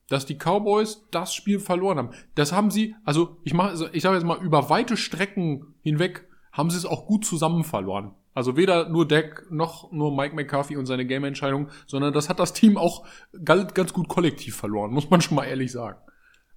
dass 0.09 0.25
die 0.25 0.37
Cowboys 0.37 1.05
das 1.11 1.33
Spiel 1.33 1.59
verloren 1.59 1.97
haben. 1.97 2.09
Das 2.35 2.51
haben 2.51 2.71
sie, 2.71 2.95
also 3.03 3.37
ich 3.43 3.53
mache, 3.53 3.89
ich 3.93 4.03
sage 4.03 4.15
jetzt 4.15 4.25
mal 4.25 4.41
über 4.43 4.69
weite 4.69 4.97
Strecken 4.97 5.75
hinweg 5.81 6.27
haben 6.51 6.69
sie 6.69 6.77
es 6.77 6.85
auch 6.85 7.07
gut 7.07 7.25
zusammen 7.25 7.63
verloren. 7.63 8.13
Also 8.35 8.57
weder 8.57 8.89
nur 8.89 9.07
Deck 9.07 9.45
noch 9.49 9.91
nur 9.91 10.15
Mike 10.15 10.35
McCarthy 10.35 10.75
und 10.77 10.85
seine 10.85 11.05
Game-Entscheidung, 11.05 11.69
sondern 11.85 12.13
das 12.13 12.29
hat 12.29 12.39
das 12.39 12.53
Team 12.53 12.77
auch 12.77 13.05
ganz 13.43 13.93
gut 13.93 14.07
kollektiv 14.07 14.55
verloren, 14.55 14.91
muss 14.91 15.09
man 15.09 15.21
schon 15.21 15.35
mal 15.35 15.45
ehrlich 15.45 15.71
sagen. 15.71 15.99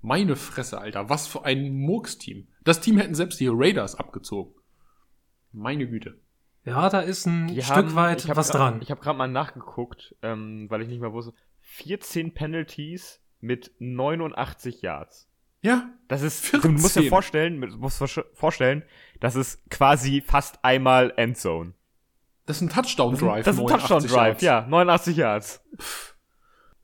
Meine 0.00 0.36
Fresse, 0.36 0.78
Alter, 0.78 1.08
was 1.08 1.26
für 1.26 1.44
ein 1.44 1.74
Murks-Team. 1.74 2.48
Das 2.64 2.80
Team 2.80 2.98
hätten 2.98 3.14
selbst 3.14 3.40
die 3.40 3.48
Raiders 3.50 3.94
abgezogen. 3.94 4.54
Meine 5.52 5.88
Güte. 5.88 6.20
Ja, 6.64 6.88
da 6.88 7.00
ist 7.00 7.26
ein 7.26 7.48
die 7.48 7.62
Stück 7.62 7.76
haben, 7.76 7.94
weit 7.94 8.28
was 8.36 8.50
grad, 8.50 8.60
dran. 8.60 8.82
Ich 8.82 8.90
habe 8.90 9.00
gerade 9.00 9.16
mal 9.16 9.28
nachgeguckt, 9.28 10.14
ähm, 10.22 10.66
weil 10.68 10.82
ich 10.82 10.88
nicht 10.88 11.00
mehr 11.00 11.12
wusste. 11.12 11.32
14 11.62 12.34
Penalties 12.34 13.20
mit 13.46 13.72
89 13.78 14.82
Yards. 14.82 15.28
Ja. 15.62 15.88
Das 16.08 16.22
ist, 16.22 16.44
14. 16.44 16.74
du 16.74 16.80
musst 16.80 16.96
dir 16.96 17.08
vorstellen, 17.08 17.58
musst 17.78 18.02
vorstellen, 18.34 18.84
das 19.20 19.34
ist 19.34 19.68
quasi 19.70 20.20
fast 20.20 20.64
einmal 20.64 21.12
Endzone. 21.16 21.72
Das 22.44 22.58
ist 22.58 22.62
ein 22.62 22.68
Touchdown 22.68 23.16
Drive. 23.16 23.44
Das 23.44 23.56
ist 23.56 23.60
ein 23.60 23.66
Touchdown 23.66 24.06
Drive, 24.06 24.42
ja, 24.42 24.66
89 24.68 25.16
Yards. 25.16 25.64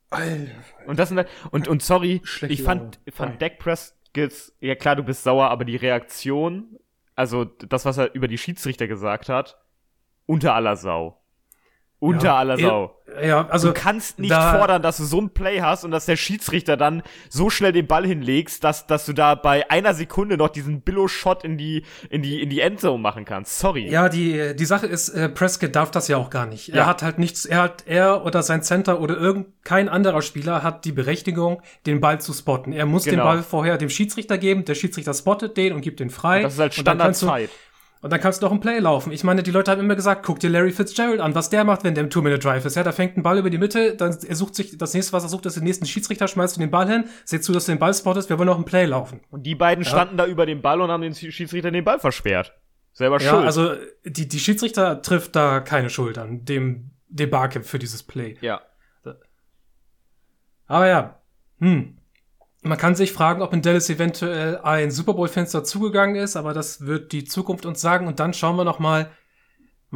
Alter. 0.09 0.51
Und 0.85 0.99
das 0.99 1.09
sind, 1.09 1.25
und, 1.51 1.67
und 1.67 1.81
sorry, 1.81 2.21
Schlechte 2.23 2.53
ich 2.53 2.63
fand, 2.63 2.99
fand 3.11 3.41
Dak 3.41 3.59
Prescott, 3.59 4.53
ja 4.59 4.75
klar, 4.75 4.95
du 4.95 5.03
bist 5.03 5.23
sauer, 5.23 5.49
aber 5.49 5.65
die 5.65 5.77
Reaktion, 5.77 6.77
also 7.15 7.45
das, 7.45 7.85
was 7.85 7.97
er 7.97 8.13
über 8.13 8.27
die 8.27 8.37
Schiedsrichter 8.37 8.87
gesagt 8.87 9.29
hat, 9.29 9.57
unter 10.25 10.53
aller 10.53 10.75
Sau. 10.75 11.22
Unter 12.03 12.25
ja, 12.25 12.37
aller 12.37 12.57
Sau. 12.57 12.95
Ja, 13.23 13.47
also 13.47 13.67
du 13.67 13.73
kannst 13.73 14.19
nicht 14.19 14.31
da, 14.31 14.57
fordern, 14.57 14.81
dass 14.81 14.97
du 14.97 15.03
so 15.03 15.21
ein 15.21 15.29
Play 15.29 15.61
hast 15.61 15.85
und 15.85 15.91
dass 15.91 16.05
der 16.05 16.17
Schiedsrichter 16.17 16.77
dann 16.77 17.03
so 17.29 17.49
schnell 17.49 17.71
den 17.71 17.87
Ball 17.87 18.05
hinlegst, 18.05 18.63
dass, 18.63 18.87
dass 18.87 19.05
du 19.05 19.13
da 19.13 19.35
bei 19.35 19.69
einer 19.69 19.93
Sekunde 19.93 20.35
noch 20.35 20.49
diesen 20.49 20.81
Billo-Shot 20.81 21.43
in 21.43 21.57
die, 21.57 21.83
in 22.09 22.21
die, 22.21 22.41
in 22.41 22.49
die 22.49 22.59
Endzone 22.59 23.01
machen 23.01 23.23
kannst. 23.23 23.59
Sorry. 23.59 23.87
Ja, 23.87 24.09
die, 24.09 24.55
die 24.55 24.65
Sache 24.65 24.87
ist, 24.87 25.09
äh, 25.09 25.29
Prescott 25.29 25.75
darf 25.75 25.91
das 25.91 26.07
ja 26.07 26.17
auch 26.17 26.29
gar 26.29 26.45
nicht. 26.45 26.69
Ja. 26.69 26.75
Er 26.75 26.85
hat 26.87 27.03
halt 27.03 27.19
nichts, 27.19 27.45
er 27.45 27.61
hat, 27.61 27.83
er 27.85 28.25
oder 28.25 28.43
sein 28.43 28.63
Center 28.63 28.99
oder 28.99 29.15
irgend 29.15 29.47
kein 29.63 29.87
anderer 29.87 30.21
Spieler 30.21 30.63
hat 30.63 30.83
die 30.83 30.91
Berechtigung, 30.91 31.61
den 31.85 32.01
Ball 32.01 32.19
zu 32.19 32.33
spotten. 32.33 32.73
Er 32.73 32.85
muss 32.85 33.05
genau. 33.05 33.17
den 33.17 33.23
Ball 33.23 33.43
vorher 33.43 33.77
dem 33.77 33.89
Schiedsrichter 33.89 34.37
geben, 34.37 34.65
der 34.65 34.75
Schiedsrichter 34.75 35.13
spottet 35.13 35.55
den 35.55 35.73
und 35.73 35.81
gibt 35.81 35.99
den 35.99 36.09
frei. 36.09 36.37
Und 36.37 36.43
das 36.43 36.53
ist 36.55 36.59
halt 36.59 36.73
Standardzeit. 36.73 37.49
Und 38.03 38.11
dann 38.11 38.19
kannst 38.19 38.41
du 38.41 38.45
noch 38.45 38.51
ein 38.51 38.59
Play 38.59 38.79
laufen. 38.79 39.13
Ich 39.13 39.23
meine, 39.23 39.43
die 39.43 39.51
Leute 39.51 39.71
haben 39.71 39.79
immer 39.79 39.95
gesagt, 39.95 40.25
guck 40.25 40.37
dir 40.37 40.49
Larry 40.49 40.71
Fitzgerald 40.73 41.21
an, 41.21 41.35
was 41.35 41.49
der 41.49 41.63
macht, 41.63 41.85
wenn 41.85 41.95
der 41.95 42.03
im 42.03 42.09
Two-Minute-Drive 42.09 42.65
ist. 42.65 42.75
Ja, 42.75 42.83
da 42.83 42.91
fängt 42.91 43.15
ein 43.15 43.23
Ball 43.23 43.37
über 43.37 43.49
die 43.49 43.57
Mitte, 43.57 43.95
dann 43.95 44.17
er 44.27 44.35
sucht 44.35 44.55
sich, 44.55 44.77
das 44.77 44.93
nächste, 44.93 45.13
was 45.13 45.23
er 45.23 45.29
sucht, 45.29 45.45
ist 45.45 45.55
den 45.55 45.63
nächsten 45.63 45.85
Schiedsrichter, 45.85 46.27
schmeißt 46.27 46.57
du 46.57 46.59
den 46.59 46.69
Ball 46.69 46.85
hin, 46.85 47.05
seht 47.23 47.45
zu, 47.45 47.53
dass 47.53 47.65
du 47.65 47.71
den 47.71 47.79
Ball 47.79 47.93
spottest, 47.93 48.29
wir 48.29 48.37
wollen 48.37 48.47
noch 48.47 48.57
ein 48.57 48.65
Play 48.65 48.83
laufen. 48.83 49.21
Und 49.29 49.43
die 49.43 49.55
beiden 49.55 49.85
ja. 49.85 49.89
standen 49.89 50.17
da 50.17 50.25
über 50.25 50.45
dem 50.45 50.61
Ball 50.61 50.81
und 50.81 50.91
haben 50.91 51.01
den 51.01 51.15
Schiedsrichter 51.15 51.71
den 51.71 51.85
Ball 51.85 51.97
versperrt. 51.97 52.53
Selber 52.91 53.21
ja, 53.21 53.29
schuld. 53.29 53.45
also, 53.45 53.71
die, 54.03 54.27
die 54.27 54.39
Schiedsrichter 54.39 55.01
trifft 55.01 55.37
da 55.37 55.61
keine 55.61 55.89
Schuld 55.89 56.17
an 56.17 56.43
dem 56.43 56.91
Debakel 57.07 57.63
für 57.63 57.79
dieses 57.79 58.03
Play. 58.03 58.35
Ja. 58.41 58.59
Aber 60.67 60.87
ja, 60.87 61.21
hm. 61.59 61.99
Man 62.63 62.77
kann 62.77 62.95
sich 62.95 63.11
fragen, 63.11 63.41
ob 63.41 63.53
in 63.53 63.61
Dallas 63.61 63.89
eventuell 63.89 64.57
ein 64.59 64.89
Super 64.89 65.13
Bowl-Fenster 65.13 65.63
zugegangen 65.63 66.15
ist, 66.15 66.35
aber 66.35 66.53
das 66.53 66.85
wird 66.85 67.11
die 67.11 67.25
Zukunft 67.25 67.65
uns 67.65 67.81
sagen. 67.81 68.07
Und 68.07 68.19
dann 68.19 68.33
schauen 68.33 68.55
wir 68.55 68.63
noch 68.63 68.79
mal, 68.79 69.09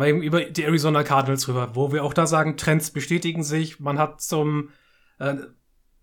eben 0.06 0.22
über 0.22 0.42
die 0.42 0.64
Arizona 0.64 1.04
Cardinals 1.04 1.48
rüber, 1.48 1.72
wo 1.74 1.92
wir 1.92 2.04
auch 2.04 2.14
da 2.14 2.28
sagen, 2.28 2.58
Trends 2.58 2.92
bestätigen 2.92 3.44
sich. 3.44 3.80
Man 3.80 3.98
hat 3.98 4.22
zum, 4.22 4.70
äh, 5.20 5.36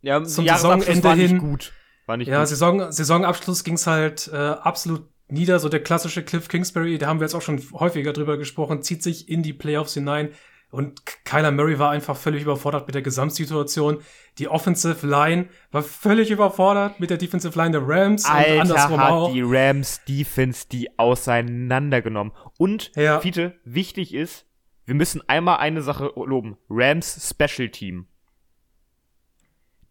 ja, 0.01 0.25
zum 0.25 0.47
Saisonende 0.47 1.05
war 1.05 1.17
hin 1.17 1.39
gut. 1.39 1.73
War 2.07 2.17
nicht 2.17 2.29
ja, 2.29 2.41
gut. 2.41 2.49
Saison, 2.49 2.91
Saisonabschluss 2.91 3.63
ging's 3.63 3.87
halt 3.87 4.31
äh, 4.33 4.37
absolut 4.37 5.09
nieder. 5.29 5.59
So 5.61 5.69
der 5.69 5.83
klassische 5.83 6.23
Cliff 6.23 6.49
Kingsbury, 6.49 6.99
da 6.99 7.07
haben 7.07 7.21
wir 7.21 7.25
jetzt 7.25 7.35
auch 7.35 7.43
schon 7.43 7.63
häufiger 7.73 8.13
drüber 8.13 8.37
gesprochen, 8.37 8.83
zieht 8.83 9.03
sich 9.03 9.29
in 9.29 9.43
die 9.43 9.53
Playoffs 9.53 9.95
hinein. 9.95 10.31
Und 10.75 11.25
Kyler 11.25 11.53
Murray 11.53 11.79
war 11.79 11.93
einfach 11.93 12.17
völlig 12.17 12.43
überfordert 12.43 12.89
mit 12.89 12.97
der 12.97 13.03
Gesamtsituation. 13.03 13.99
Die 14.39 14.49
Offensive 14.49 15.07
Line 15.07 15.49
war 15.71 15.85
völlig 15.85 16.33
überfordert 16.33 16.99
mit 16.99 17.11
der 17.11 17.17
Defensive 17.17 17.57
Line 17.57 17.79
der 17.79 17.83
Rams 17.87 18.25
Alter, 18.25 18.55
und 18.55 18.61
andersrum 18.63 19.01
hat 19.01 19.11
auch. 19.13 19.33
die 19.33 19.43
Rams 19.45 20.01
Defense 20.05 20.67
die 20.69 20.99
auseinandergenommen. 20.99 22.33
Und, 22.59 22.91
ja. 22.97 23.21
Fiete, 23.21 23.55
wichtig 23.63 24.15
ist, 24.15 24.47
wir 24.85 24.97
müssen 24.97 25.23
einmal 25.29 25.59
eine 25.59 25.81
Sache 25.81 26.13
loben. 26.17 26.57
Rams 26.69 27.31
Special 27.31 27.69
Team. 27.69 28.09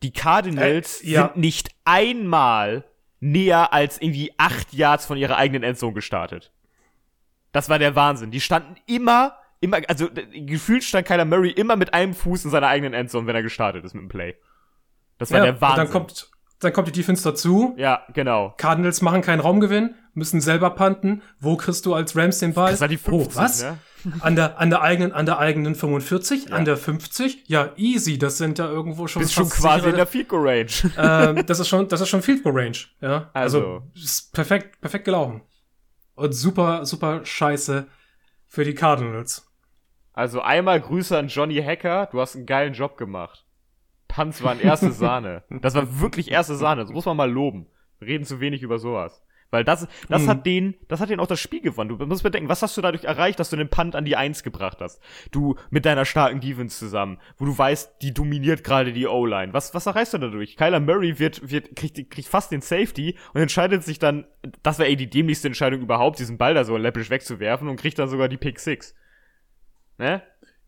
Die 0.03 0.11
Cardinals 0.11 1.01
äh, 1.01 1.11
ja. 1.11 1.27
sind 1.27 1.37
nicht 1.37 1.69
einmal 1.85 2.83
näher 3.21 3.71
als 3.71 4.01
irgendwie 4.01 4.33
acht 4.37 4.73
Yards 4.73 5.05
von 5.05 5.17
ihrer 5.17 5.37
eigenen 5.37 5.63
Endzone 5.63 5.93
gestartet. 5.93 6.51
Das 7.53 7.69
war 7.69 7.79
der 7.79 7.95
Wahnsinn. 7.95 8.31
Die 8.31 8.41
standen 8.41 8.75
immer 8.85 9.37
immer, 9.63 9.79
also 9.87 10.09
gefühlt 10.33 10.83
stand 10.83 11.07
Kyler 11.07 11.25
Murray 11.25 11.51
immer 11.51 11.75
mit 11.75 11.93
einem 11.93 12.13
Fuß 12.13 12.45
in 12.45 12.51
seiner 12.51 12.67
eigenen 12.67 12.93
Endzone, 12.93 13.25
wenn 13.27 13.35
er 13.35 13.43
gestartet 13.43 13.83
ist 13.83 13.93
mit 13.93 14.03
dem 14.03 14.09
Play. 14.09 14.35
Das 15.17 15.31
war 15.31 15.39
ja, 15.39 15.45
der 15.45 15.61
Wahnsinn. 15.61 15.85
Dann 15.85 15.91
kommt, 15.91 16.29
dann 16.59 16.73
kommt 16.73 16.87
die 16.89 16.91
Defense 16.91 17.23
dazu. 17.23 17.73
Ja, 17.77 18.03
genau. 18.13 18.53
Cardinals 18.57 19.01
machen 19.01 19.21
keinen 19.21 19.39
Raumgewinn, 19.39 19.95
müssen 20.13 20.41
selber 20.41 20.71
panten. 20.71 21.21
Wo 21.39 21.55
kriegst 21.55 21.85
du 21.85 21.93
als 21.93 22.15
Rams 22.15 22.39
den 22.39 22.53
Ball? 22.53 22.71
Das 22.71 22.81
war 22.81 22.87
die 22.87 22.97
50, 22.97 23.13
oh, 23.13 23.41
was? 23.41 23.63
Ne? 23.63 23.77
An 24.19 24.35
der, 24.35 24.59
an 24.59 24.69
der 24.69 24.81
eigenen, 24.81 25.13
an 25.13 25.25
der 25.25 25.39
eigenen 25.39 25.75
45, 25.75 26.49
ja. 26.49 26.55
an 26.55 26.65
der 26.65 26.75
50? 26.75 27.45
Ja, 27.47 27.71
easy. 27.77 28.17
Das 28.17 28.37
sind 28.37 28.59
ja 28.59 28.67
irgendwo 28.67 29.07
schon. 29.07 29.21
Bist 29.21 29.33
schon 29.33 29.47
quasi 29.47 29.75
sichere, 29.75 29.89
in 29.91 29.95
der 29.95 30.07
Field 30.07 30.27
Goal 30.27 30.45
Range. 30.45 31.37
äh, 31.37 31.43
das 31.45 31.59
ist 31.59 31.69
schon, 31.69 31.87
das 31.87 32.01
ist 32.01 32.09
schon 32.09 32.21
Field 32.21 32.43
Goal 32.43 32.57
Range. 32.57 32.77
Ja. 32.99 33.29
Also, 33.33 33.59
also 33.59 33.83
ist 33.95 34.33
perfekt, 34.33 34.81
perfekt 34.81 35.05
gelaufen. 35.05 35.41
Und 36.15 36.33
super, 36.33 36.85
super 36.85 37.21
scheiße 37.23 37.87
für 38.45 38.63
die 38.63 38.75
Cardinals. 38.75 39.52
Also 40.13 40.41
einmal 40.41 40.79
Grüße 40.79 41.17
an 41.17 41.27
Johnny 41.27 41.61
Hacker, 41.61 42.07
du 42.11 42.21
hast 42.21 42.35
einen 42.35 42.45
geilen 42.45 42.73
Job 42.73 42.97
gemacht. 42.97 43.45
Panz 44.07 44.43
waren 44.43 44.59
erste 44.59 44.91
Sahne. 44.93 45.43
Das 45.49 45.75
war 45.75 45.99
wirklich 45.99 46.31
erste 46.31 46.55
Sahne, 46.55 46.83
das 46.83 46.91
muss 46.91 47.05
man 47.05 47.17
mal 47.17 47.31
loben. 47.31 47.67
Wir 47.99 48.07
reden 48.07 48.25
zu 48.25 48.39
wenig 48.39 48.61
über 48.61 48.77
sowas. 48.79 49.23
Weil 49.53 49.63
das, 49.63 49.87
das 50.09 50.23
mhm. 50.23 50.29
hat 50.29 50.45
den, 50.47 50.73
das 50.87 50.99
hat 50.99 51.11
den 51.11 51.19
auch 51.19 51.27
das 51.27 51.39
Spiel 51.39 51.61
gewonnen. 51.61 51.95
Du 51.95 52.05
musst 52.07 52.23
bedenken, 52.23 52.49
was 52.49 52.63
hast 52.63 52.75
du 52.75 52.81
dadurch 52.81 53.03
erreicht, 53.03 53.39
dass 53.39 53.51
du 53.51 53.55
den 53.55 53.69
Punt 53.69 53.95
an 53.95 54.03
die 54.03 54.15
Eins 54.15 54.41
gebracht 54.41 54.79
hast? 54.81 54.99
Du 55.29 55.57
mit 55.69 55.85
deiner 55.85 56.05
starken 56.05 56.39
Defense 56.39 56.79
zusammen, 56.79 57.19
wo 57.37 57.45
du 57.45 57.55
weißt, 57.55 58.01
die 58.01 58.15
dominiert 58.15 58.63
gerade 58.63 58.93
die 58.93 59.05
O-Line. 59.05 59.53
Was, 59.53 59.75
was 59.75 59.85
erreichst 59.85 60.15
du 60.15 60.17
dadurch? 60.17 60.57
Kyler 60.57 60.79
Murray 60.79 61.19
wird, 61.19 61.51
wird, 61.51 61.75
kriegt, 61.75 62.09
kriegt 62.09 62.27
fast 62.27 62.51
den 62.51 62.61
Safety 62.61 63.15
und 63.35 63.41
entscheidet 63.41 63.83
sich 63.83 63.99
dann, 63.99 64.25
das 64.63 64.79
war 64.79 64.87
ey 64.87 64.95
die 64.95 65.09
dämlichste 65.09 65.49
Entscheidung 65.49 65.81
überhaupt, 65.81 66.17
diesen 66.17 66.39
Ball 66.39 66.55
da 66.55 66.63
so 66.63 66.75
läppisch 66.75 67.11
wegzuwerfen 67.11 67.67
und 67.67 67.79
kriegt 67.79 67.99
dann 67.99 68.09
sogar 68.09 68.29
die 68.29 68.37
Pick 68.37 68.59
Six. 68.59 68.95
Ne? 69.97 70.21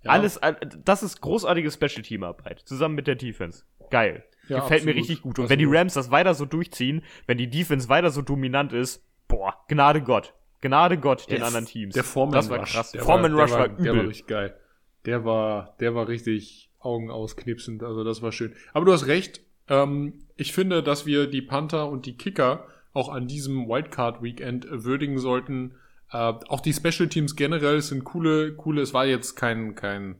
Ja. 0.03 0.11
Alles, 0.11 0.37
äh, 0.37 0.53
das 0.83 1.03
ist 1.03 1.21
großartige 1.21 1.71
Special-Team-Arbeit. 1.71 2.59
Zusammen 2.59 2.95
mit 2.95 3.07
der 3.07 3.15
Defense. 3.15 3.63
Geil. 3.89 4.23
Ja, 4.47 4.59
Gefällt 4.59 4.81
absolut. 4.81 4.85
mir 4.85 5.01
richtig 5.01 5.21
gut. 5.21 5.39
Und 5.39 5.49
wenn 5.49 5.59
die 5.59 5.65
Rams 5.65 5.95
das 5.95 6.11
weiter 6.11 6.35
so 6.35 6.45
durchziehen, 6.45 7.03
wenn 7.25 7.37
die 7.37 7.49
Defense 7.49 7.89
weiter 7.89 8.11
so 8.11 8.21
dominant 8.21 8.73
ist, 8.73 9.03
boah, 9.27 9.55
Gnade 9.67 10.01
Gott. 10.01 10.33
Gnade 10.61 10.97
Gott 10.97 11.29
den 11.29 11.37
yes. 11.37 11.47
anderen 11.47 11.65
Teams. 11.65 11.93
Der 11.93 12.03
Foreman 12.03 12.33
das 12.33 12.49
war 12.49 12.63
krass. 12.63 12.91
Der 12.91 13.01
Foreman 13.01 13.33
Rush 13.33 13.51
war, 13.51 13.59
war, 13.59 13.65
übel. 13.67 13.83
Der 13.83 13.95
war 13.95 14.07
richtig 14.07 14.27
geil. 14.27 14.57
Der 15.05 15.25
war, 15.25 15.75
der 15.79 15.95
war 15.95 16.07
richtig 16.07 16.69
Augen 16.79 17.09
ausknipsend. 17.09 17.83
Also 17.83 18.03
das 18.03 18.21
war 18.21 18.31
schön. 18.31 18.53
Aber 18.73 18.85
du 18.85 18.93
hast 18.93 19.07
recht. 19.07 19.41
Ähm, 19.67 20.25
ich 20.35 20.53
finde, 20.53 20.83
dass 20.83 21.05
wir 21.05 21.27
die 21.27 21.41
Panther 21.41 21.89
und 21.89 22.05
die 22.05 22.17
Kicker 22.17 22.67
auch 22.93 23.09
an 23.09 23.27
diesem 23.27 23.67
Wildcard 23.67 24.21
Weekend 24.21 24.67
würdigen 24.69 25.17
sollten 25.17 25.75
äh, 26.15 26.33
auch 26.47 26.61
die 26.61 26.73
Special 26.73 27.09
Teams 27.09 27.35
generell 27.35 27.81
sind 27.81 28.05
coole, 28.05 28.53
coole. 28.53 28.81
Es 28.81 28.93
war 28.93 29.05
jetzt 29.05 29.35
kein, 29.35 29.75
kein, 29.75 30.15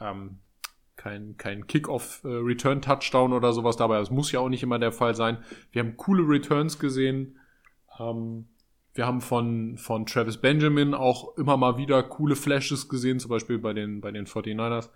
ähm, 0.00 0.38
kein, 0.94 1.36
kein 1.36 1.66
Kick-off 1.66 2.22
äh, 2.24 2.28
oder 2.28 3.52
sowas 3.52 3.76
dabei. 3.76 3.98
Das 3.98 4.10
muss 4.10 4.30
ja 4.30 4.38
auch 4.40 4.48
nicht 4.48 4.62
immer 4.62 4.78
der 4.78 4.92
Fall 4.92 5.16
sein. 5.16 5.38
Wir 5.72 5.82
haben 5.82 5.96
coole 5.96 6.22
Returns 6.22 6.78
gesehen. 6.78 7.40
Ähm, 7.98 8.46
wir 8.94 9.06
haben 9.06 9.20
von, 9.20 9.76
von 9.78 10.06
Travis 10.06 10.38
Benjamin 10.38 10.94
auch 10.94 11.36
immer 11.36 11.56
mal 11.56 11.76
wieder 11.76 12.02
coole 12.04 12.36
Flashes 12.36 12.88
gesehen, 12.88 13.18
zum 13.18 13.30
Beispiel 13.30 13.58
bei 13.58 13.72
den, 13.72 14.00
bei 14.00 14.12
den 14.12 14.26
49ers. 14.26 14.90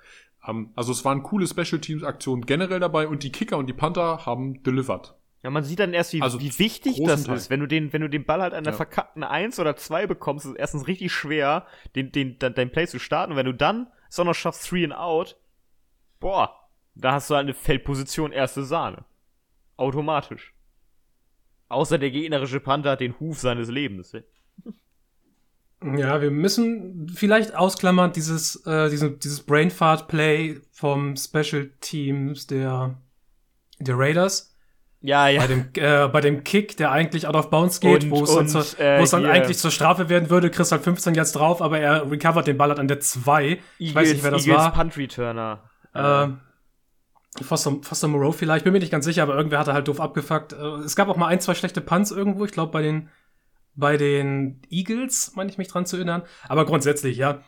Ähm, 0.47 0.71
also 0.77 0.93
es 0.93 1.05
waren 1.05 1.25
coole 1.25 1.49
Special 1.49 1.81
Teams 1.81 2.05
Aktionen 2.05 2.47
generell 2.47 2.81
dabei 2.81 3.09
und 3.09 3.25
die 3.25 3.33
Kicker 3.33 3.59
und 3.59 3.67
die 3.67 3.75
Panther 3.75 4.25
haben 4.27 4.63
delivered. 4.63 5.15
Ja, 5.43 5.51
man 5.51 5.65
sieht 5.65 5.79
dann 5.79 5.95
erst, 5.95 6.13
wie, 6.13 6.21
also 6.21 6.39
wie 6.41 6.59
wichtig 6.59 7.03
das 7.05 7.25
Teil. 7.25 7.37
ist. 7.37 7.49
Wenn 7.49 7.61
du 7.61 7.67
den, 7.67 7.93
wenn 7.93 8.03
du 8.03 8.11
den 8.11 8.25
Ball 8.25 8.43
halt 8.43 8.53
an 8.53 8.65
der 8.65 8.75
ja. 8.75 8.77
verkackten 8.77 9.25
1 9.25 9.59
oder 9.59 9.75
2 9.75 10.07
bekommst, 10.07 10.45
ist 10.45 10.53
es 10.53 10.57
erstens 10.59 10.87
richtig 10.87 11.13
schwer, 11.13 11.67
den, 11.97 12.13
den, 12.13 12.39
den, 12.39 12.55
dein 12.55 12.71
Play 12.71 12.87
zu 12.87 12.99
starten. 12.99 13.33
Und 13.33 13.39
wenn 13.39 13.47
du 13.47 13.55
dann 13.55 13.87
es 14.09 14.21
auch 14.21 14.25
noch 14.25 14.35
schaffst, 14.35 14.71
3 14.71 14.85
and 14.85 14.95
out, 14.95 15.41
boah, 16.19 16.69
da 16.95 17.13
hast 17.13 17.31
du 17.31 17.37
halt 17.37 17.45
eine 17.45 17.55
Feldposition 17.55 18.33
erste 18.33 18.65
Sahne. 18.65 19.05
Automatisch. 19.77 20.55
Außer 21.69 21.97
der 21.97 22.11
gegnerische 22.11 22.61
Panther 22.61 22.91
hat 22.91 23.01
den 23.01 23.19
Huf 23.19 23.39
seines 23.39 23.71
Lebens. 23.71 24.15
Ja, 25.83 26.21
wir 26.21 26.31
müssen 26.31 27.09
vielleicht 27.09 27.55
ausklammern 27.55 28.13
dieses, 28.13 28.67
äh, 28.67 28.91
diese, 28.91 29.13
dieses 29.13 29.43
Brainfart-Play 29.43 30.61
vom 30.73 31.17
Special 31.17 31.71
Teams 31.81 32.47
der, 32.47 33.01
der 33.79 33.99
Raiders 33.99 34.50
ja, 35.03 35.29
ja. 35.29 35.41
Bei 35.41 35.47
dem, 35.47 35.69
äh, 35.75 36.09
bei 36.09 36.21
dem 36.21 36.45
Kick, 36.45 36.77
der 36.77 36.91
eigentlich 36.91 37.27
out 37.27 37.35
of 37.35 37.49
bounds 37.49 37.81
geht, 37.81 38.11
wo 38.11 38.23
es 38.23 38.35
dann, 38.35 38.49
zur, 38.49 38.65
äh, 38.79 39.03
dann 39.05 39.27
eigentlich 39.27 39.57
zur 39.57 39.71
Strafe 39.71 40.09
werden 40.11 40.29
würde, 40.29 40.51
kriegst 40.51 40.73
halt 40.73 40.83
15 40.83 41.15
jetzt 41.15 41.33
drauf, 41.33 41.63
aber 41.63 41.81
er 41.81 42.11
recovert 42.11 42.47
den 42.47 42.59
Ball 42.59 42.69
halt 42.69 42.79
an 42.79 42.89
der 42.89 43.01
2. 43.01 43.59
Ich 43.79 43.95
weiß 43.95 44.13
nicht, 44.13 44.23
wer 44.23 44.31
das 44.31 44.47
Eagles 44.47 44.63
war. 44.63 44.73
Punt 44.73 44.97
Returner. 44.99 45.63
Äh, 45.95 46.29
Foster, 47.43 47.79
Foster 47.83 48.09
Moreau 48.09 48.33
vielleicht, 48.33 48.65
bin 48.65 48.73
mir 48.73 48.81
nicht 48.81 48.93
ganz 48.93 49.05
sicher, 49.05 49.23
aber 49.23 49.37
irgendwer 49.37 49.61
hat 49.61 49.69
er 49.69 49.75
halt 49.75 49.89
doof 49.89 50.01
abgefuckt. 50.01 50.53
Äh, 50.53 50.57
es 50.85 50.97
gab 50.97 51.09
auch 51.09 51.17
mal 51.17 51.29
ein, 51.29 51.41
zwei 51.41 51.55
schlechte 51.55 51.81
Punts 51.81 52.11
irgendwo, 52.11 52.45
ich 52.45 52.53
glaube 52.53 52.73
bei 52.73 52.83
den, 52.83 53.09
bei 53.75 53.97
den 53.97 54.61
Eagles, 54.69 55.33
meine 55.35 55.51
ich 55.51 55.57
mich 55.57 55.69
dran 55.69 55.87
zu 55.87 55.97
erinnern. 55.97 56.23
Aber 56.49 56.67
grundsätzlich, 56.67 57.17
ja. 57.17 57.41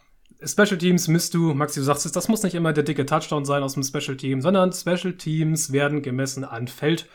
Special 0.45 0.79
Teams 0.79 1.07
misst 1.07 1.35
du, 1.35 1.53
Maxi, 1.55 1.81
du 1.81 1.85
sagst 1.85 2.07
es, 2.07 2.13
das 2.13 2.29
muss 2.29 2.43
nicht 2.43 2.55
immer 2.55 2.73
der 2.73 2.83
dicke 2.83 3.07
Touchdown 3.07 3.45
sein 3.45 3.63
aus 3.63 3.75
dem 3.75 3.83
Special 3.83 4.17
Team, 4.17 4.41
sondern 4.41 4.73
Special 4.73 5.13
Teams 5.13 5.73
werden 5.73 6.03
gemessen 6.03 6.45
an 6.45 6.67
Feld 6.67 7.09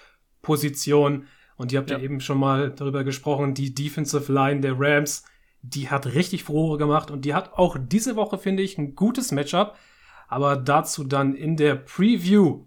Position. 0.47 1.27
Und 1.57 1.71
ihr 1.71 1.79
habt 1.79 1.91
ja. 1.91 1.97
ja 1.97 2.03
eben 2.03 2.21
schon 2.21 2.39
mal 2.39 2.71
darüber 2.71 3.03
gesprochen, 3.03 3.53
die 3.53 3.75
Defensive 3.75 4.31
Line 4.31 4.61
der 4.61 4.79
Rams, 4.79 5.25
die 5.61 5.89
hat 5.89 6.05
richtig 6.05 6.45
Furore 6.45 6.77
gemacht 6.77 7.11
und 7.11 7.25
die 7.25 7.33
hat 7.33 7.53
auch 7.53 7.77
diese 7.79 8.15
Woche, 8.15 8.37
finde 8.37 8.63
ich, 8.63 8.77
ein 8.77 8.95
gutes 8.95 9.31
Matchup. 9.31 9.75
Aber 10.29 10.55
dazu 10.55 11.03
dann 11.03 11.35
in 11.35 11.57
der 11.57 11.75
Preview. 11.75 12.65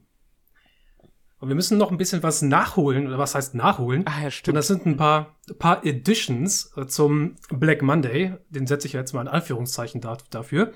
Und 1.39 1.49
wir 1.49 1.55
müssen 1.55 1.79
noch 1.79 1.91
ein 1.91 1.97
bisschen 1.97 2.23
was 2.23 2.43
nachholen, 2.43 3.07
oder 3.07 3.19
was 3.19 3.35
heißt 3.35 3.55
nachholen? 3.55 4.05
Ah, 4.07 4.25
ja, 4.25 4.31
stimmt. 4.31 4.53
Und 4.53 4.57
das 4.57 4.67
sind 4.67 4.85
ein 4.85 4.97
paar, 4.99 5.37
paar 5.59 5.85
Editions 5.87 6.73
äh, 6.77 6.87
zum 6.87 7.37
Black 7.49 7.81
Monday. 7.81 8.35
Den 8.51 8.67
setze 8.67 8.87
ich 8.87 8.93
jetzt 8.93 9.15
mal 9.15 9.23
in 9.23 9.29
Anführungszeichen 9.29 10.03
dafür. 10.31 10.73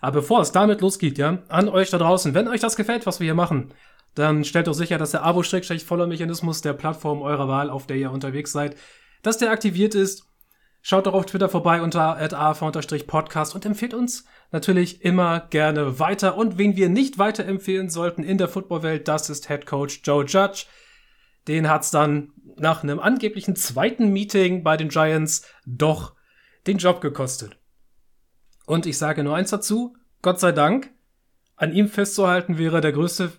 Aber 0.00 0.20
bevor 0.20 0.40
es 0.40 0.52
damit 0.52 0.80
losgeht, 0.80 1.18
ja, 1.18 1.42
an 1.48 1.68
euch 1.68 1.90
da 1.90 1.98
draußen, 1.98 2.32
wenn 2.32 2.48
euch 2.48 2.60
das 2.60 2.76
gefällt, 2.76 3.04
was 3.04 3.20
wir 3.20 3.26
hier 3.26 3.34
machen, 3.34 3.74
dann 4.14 4.44
stellt 4.44 4.66
doch 4.66 4.74
sicher, 4.74 4.98
dass 4.98 5.12
der 5.12 5.22
Abo-Follow-Mechanismus 5.22 6.60
der 6.60 6.72
Plattform 6.72 7.22
eurer 7.22 7.48
Wahl, 7.48 7.70
auf 7.70 7.86
der 7.86 7.96
ihr 7.96 8.10
unterwegs 8.10 8.52
seid, 8.52 8.76
dass 9.22 9.38
der 9.38 9.50
aktiviert 9.50 9.94
ist. 9.94 10.24
Schaut 10.80 11.06
doch 11.06 11.12
auf 11.12 11.26
Twitter 11.26 11.48
vorbei 11.48 11.82
unter 11.82 12.16
@af_podcast 12.18 13.54
und 13.54 13.66
empfehlt 13.66 13.94
uns 13.94 14.24
natürlich 14.52 15.04
immer 15.04 15.40
gerne 15.50 15.98
weiter. 15.98 16.36
Und 16.36 16.56
wen 16.56 16.76
wir 16.76 16.88
nicht 16.88 17.18
weiterempfehlen 17.18 17.90
sollten 17.90 18.22
in 18.22 18.38
der 18.38 18.48
Footballwelt, 18.48 19.08
das 19.08 19.28
ist 19.28 19.48
Head 19.48 19.66
Coach 19.66 20.00
Joe 20.04 20.24
Judge. 20.24 20.66
Den 21.48 21.68
hat's 21.68 21.90
dann 21.90 22.32
nach 22.56 22.82
einem 22.82 23.00
angeblichen 23.00 23.56
zweiten 23.56 24.12
Meeting 24.12 24.62
bei 24.62 24.76
den 24.76 24.88
Giants 24.88 25.46
doch 25.66 26.14
den 26.66 26.78
Job 26.78 27.00
gekostet. 27.00 27.58
Und 28.66 28.86
ich 28.86 28.98
sage 28.98 29.24
nur 29.24 29.34
eins 29.34 29.50
dazu, 29.50 29.96
Gott 30.22 30.40
sei 30.40 30.52
Dank, 30.52 30.90
an 31.56 31.72
ihm 31.72 31.88
festzuhalten 31.88 32.58
wäre 32.58 32.80
der 32.80 32.92
größte, 32.92 33.32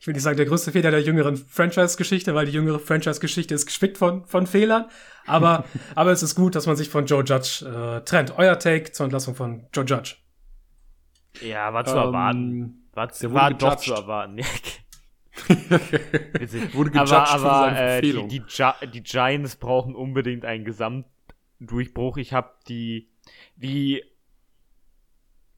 ich 0.00 0.06
will 0.06 0.14
nicht 0.14 0.22
sagen 0.22 0.36
der 0.36 0.46
größte 0.46 0.72
Fehler 0.72 0.90
der 0.90 1.02
jüngeren 1.02 1.36
Franchise-Geschichte, 1.36 2.34
weil 2.34 2.46
die 2.46 2.52
jüngere 2.52 2.78
Franchise-Geschichte 2.78 3.54
ist 3.54 3.66
gespickt 3.66 3.98
von, 3.98 4.24
von 4.24 4.46
Fehlern. 4.46 4.86
Aber, 5.26 5.64
aber 5.94 6.12
es 6.12 6.22
ist 6.22 6.34
gut, 6.34 6.54
dass 6.54 6.66
man 6.66 6.76
sich 6.76 6.88
von 6.88 7.06
Joe 7.06 7.24
Judge 7.24 7.66
äh, 7.66 8.04
trennt. 8.04 8.38
Euer 8.38 8.58
Take 8.58 8.92
zur 8.92 9.04
Entlassung 9.04 9.34
von 9.34 9.66
Joe 9.74 9.84
Judge. 9.84 10.16
Ja, 11.40 11.72
war 11.72 11.84
zu 11.84 11.96
ähm, 11.96 11.98
erwarten. 11.98 12.88
War, 12.92 13.10
war 13.32 13.54
doch 13.54 13.76
zu 13.76 13.94
erwarten. 13.94 14.38
wurde 16.72 16.90
gejudged 16.90 17.12
aber, 17.12 17.30
aber 17.30 17.80
äh, 17.80 18.00
die, 18.02 18.28
die, 18.28 18.42
die, 18.92 19.02
Giants 19.02 19.56
brauchen 19.56 19.94
unbedingt 19.94 20.44
einen 20.44 20.64
Gesamtdurchbruch. 20.64 22.16
Ich 22.16 22.32
habe 22.32 22.50
die, 22.68 23.10
die 23.56 24.02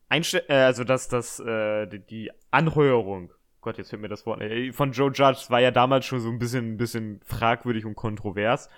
Einstell 0.09 0.45
äh, 0.49 0.55
also 0.55 0.85
das, 0.85 1.09
das, 1.09 1.41
äh, 1.41 1.87
die, 1.87 2.01
die 2.01 2.31
Anheuerung, 2.51 3.33
Gott, 3.63 3.79
jetzt 3.79 3.91
fällt 3.91 4.03
mir 4.03 4.09
das 4.09 4.27
Wort, 4.27 4.43
von 4.73 4.93
Joe 4.93 5.13
Judge 5.13 5.45
war 5.49 5.61
ja 5.61 5.71
damals 5.71 6.05
schon 6.05 6.21
so 6.21 6.29
ein 6.29 6.39
bisschen, 6.39 6.75
ein 6.75 6.77
bisschen 6.77 7.21
fragwürdig 7.25 7.87
und 7.87 7.95
kontrovers. 7.95 8.69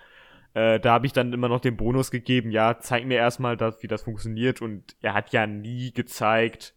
Äh, 0.52 0.78
da 0.78 0.92
habe 0.92 1.06
ich 1.06 1.12
dann 1.12 1.32
immer 1.32 1.48
noch 1.48 1.60
den 1.60 1.76
Bonus 1.76 2.10
gegeben, 2.10 2.50
ja, 2.50 2.78
zeig 2.78 3.06
mir 3.06 3.16
erstmal, 3.16 3.56
das, 3.56 3.82
wie 3.82 3.88
das 3.88 4.02
funktioniert. 4.02 4.62
Und 4.62 4.94
er 5.00 5.14
hat 5.14 5.32
ja 5.32 5.46
nie 5.46 5.90
gezeigt, 5.92 6.74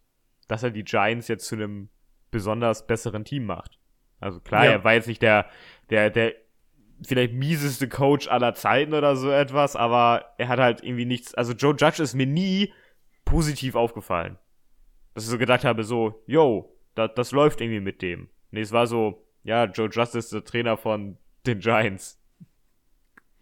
dass 0.48 0.62
er 0.62 0.70
die 0.70 0.84
Giants 0.84 1.28
jetzt 1.28 1.46
zu 1.46 1.54
einem 1.54 1.90
besonders 2.30 2.86
besseren 2.86 3.24
Team 3.24 3.44
macht. 3.44 3.78
Also 4.20 4.40
klar, 4.40 4.64
ja. 4.64 4.72
er 4.72 4.84
war 4.84 4.94
jetzt 4.94 5.06
nicht 5.06 5.22
der, 5.22 5.46
der, 5.90 6.10
der 6.10 6.34
vielleicht 7.06 7.34
mieseste 7.34 7.88
Coach 7.88 8.26
aller 8.26 8.54
Zeiten 8.54 8.94
oder 8.94 9.16
so 9.16 9.30
etwas, 9.30 9.76
aber 9.76 10.34
er 10.38 10.48
hat 10.48 10.58
halt 10.58 10.82
irgendwie 10.82 11.04
nichts. 11.04 11.34
Also 11.34 11.52
Joe 11.52 11.76
Judge 11.78 12.02
ist 12.02 12.14
mir 12.14 12.26
nie 12.26 12.72
positiv 13.24 13.76
aufgefallen. 13.76 14.38
Dass 15.14 15.24
ich 15.24 15.30
so 15.30 15.38
gedacht 15.38 15.64
habe, 15.64 15.84
so, 15.84 16.22
yo, 16.26 16.77
das, 16.94 17.10
das 17.14 17.32
läuft 17.32 17.60
irgendwie 17.60 17.80
mit 17.80 18.02
dem. 18.02 18.28
Nee, 18.50 18.60
es 18.60 18.72
war 18.72 18.86
so, 18.86 19.26
ja, 19.44 19.64
Joe 19.64 19.88
ist 19.88 20.32
der 20.32 20.44
Trainer 20.44 20.76
von 20.76 21.16
den 21.46 21.60
Giants. 21.60 22.18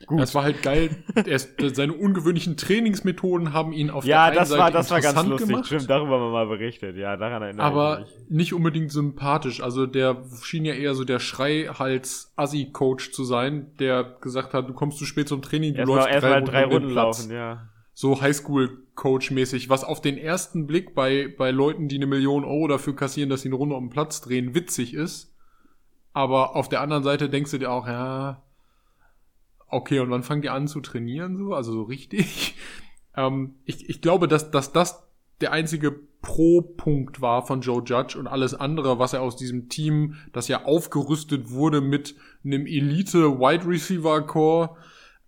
Gut. 0.04 0.20
Das 0.20 0.34
war 0.34 0.42
halt 0.42 0.62
geil. 0.62 0.90
Ist, 1.24 1.54
seine 1.74 1.94
ungewöhnlichen 1.94 2.58
Trainingsmethoden 2.58 3.54
haben 3.54 3.72
ihn 3.72 3.88
auf 3.88 4.04
ja, 4.04 4.30
der 4.30 4.40
einen 4.40 4.46
Seite 4.46 4.60
Ja, 4.60 4.70
das 4.70 4.90
war 4.90 5.00
ganz 5.00 5.24
lustig. 5.24 5.48
Gemacht. 5.48 5.66
Stimmt, 5.66 5.88
darüber 5.88 6.16
haben 6.16 6.24
wir 6.24 6.32
mal 6.32 6.46
berichtet. 6.46 6.96
Ja, 6.96 7.16
daran 7.16 7.40
erinnere 7.42 7.64
Aber 7.64 8.00
ich 8.00 8.14
mich. 8.20 8.30
nicht 8.30 8.52
unbedingt 8.52 8.92
sympathisch. 8.92 9.62
Also 9.62 9.86
der 9.86 10.22
schien 10.42 10.66
ja 10.66 10.74
eher 10.74 10.94
so 10.94 11.04
der 11.04 11.18
Schreihals-Assi-Coach 11.18 13.12
zu 13.12 13.24
sein, 13.24 13.74
der 13.78 14.04
gesagt 14.20 14.52
hat, 14.52 14.68
du 14.68 14.74
kommst 14.74 14.98
zu 14.98 15.06
spät 15.06 15.28
zum 15.28 15.40
Training, 15.40 15.72
du 15.72 15.80
erst 15.80 15.88
läufst 15.88 16.08
mal, 16.08 16.12
erst 16.12 16.24
drei, 16.24 16.30
mal 16.30 16.44
drei 16.44 16.64
Runden 16.64 16.90
laufen, 16.90 17.30
ja. 17.32 17.68
So 17.98 18.20
Highschool-Coach-mäßig, 18.20 19.70
was 19.70 19.82
auf 19.82 20.02
den 20.02 20.18
ersten 20.18 20.66
Blick 20.66 20.94
bei, 20.94 21.34
bei 21.38 21.50
Leuten, 21.50 21.88
die 21.88 21.96
eine 21.96 22.06
Million 22.06 22.44
Euro 22.44 22.68
dafür 22.68 22.94
kassieren, 22.94 23.30
dass 23.30 23.40
sie 23.40 23.48
eine 23.48 23.56
Runde 23.56 23.74
um 23.74 23.86
den 23.86 23.90
Platz 23.90 24.20
drehen, 24.20 24.54
witzig 24.54 24.92
ist. 24.92 25.34
Aber 26.12 26.56
auf 26.56 26.68
der 26.68 26.82
anderen 26.82 27.04
Seite 27.04 27.30
denkst 27.30 27.52
du 27.52 27.58
dir 27.58 27.70
auch, 27.70 27.86
ja, 27.86 28.42
Okay, 29.68 29.98
und 29.98 30.10
wann 30.10 30.22
fangen 30.22 30.42
die 30.42 30.50
an 30.50 30.68
zu 30.68 30.80
trainieren 30.80 31.36
so? 31.36 31.54
Also 31.54 31.72
so 31.72 31.82
richtig? 31.82 32.54
ähm, 33.16 33.56
ich, 33.64 33.88
ich 33.88 34.00
glaube, 34.00 34.28
dass, 34.28 34.50
dass 34.50 34.72
das 34.72 35.02
der 35.40 35.52
einzige 35.52 35.92
Pro-Punkt 36.22 37.20
war 37.20 37.46
von 37.46 37.60
Joe 37.60 37.82
Judge 37.84 38.18
und 38.18 38.26
alles 38.26 38.54
andere, 38.54 38.98
was 38.98 39.12
er 39.12 39.22
aus 39.22 39.36
diesem 39.36 39.68
Team, 39.68 40.14
das 40.32 40.48
ja 40.48 40.64
aufgerüstet 40.64 41.50
wurde 41.50 41.80
mit 41.80 42.14
einem 42.44 42.66
Elite-Wide 42.66 43.66
Receiver-Core, 43.66 44.76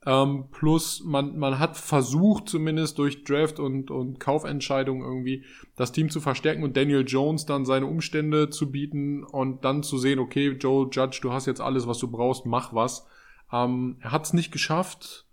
ähm, 0.09 0.47
plus 0.51 1.05
man, 1.05 1.39
man 1.39 1.59
hat 1.59 1.77
versucht, 1.77 2.49
zumindest 2.49 2.97
durch 2.97 3.25
Draft 3.25 3.59
und, 3.61 3.91
und 3.91 4.19
Kaufentscheidungen 4.19 5.03
irgendwie, 5.03 5.45
das 5.77 5.93
Team 5.93 6.09
zu 6.09 6.23
verstärken 6.23 6.63
und 6.63 6.79
Daniel 6.79 7.05
Jones 7.07 7.45
dann 7.45 7.67
seine 7.67 7.85
Umstände 7.85 8.49
zu 8.49 8.73
bieten 8.73 9.23
und 9.23 9.67
dann 9.67 9.83
zu 9.83 9.99
sehen, 9.99 10.19
okay, 10.19 10.57
Joe 10.59 10.89
Judge, 10.91 11.19
du 11.21 11.31
hast 11.31 11.45
jetzt 11.45 11.61
alles, 11.61 11.87
was 11.87 11.99
du 11.99 12.11
brauchst, 12.11 12.47
mach 12.47 12.73
was. 12.73 13.07
Ähm, 13.53 13.99
er 14.01 14.13
hat 14.13 14.25
es 14.25 14.33
nicht 14.33 14.51
geschafft 14.51 15.27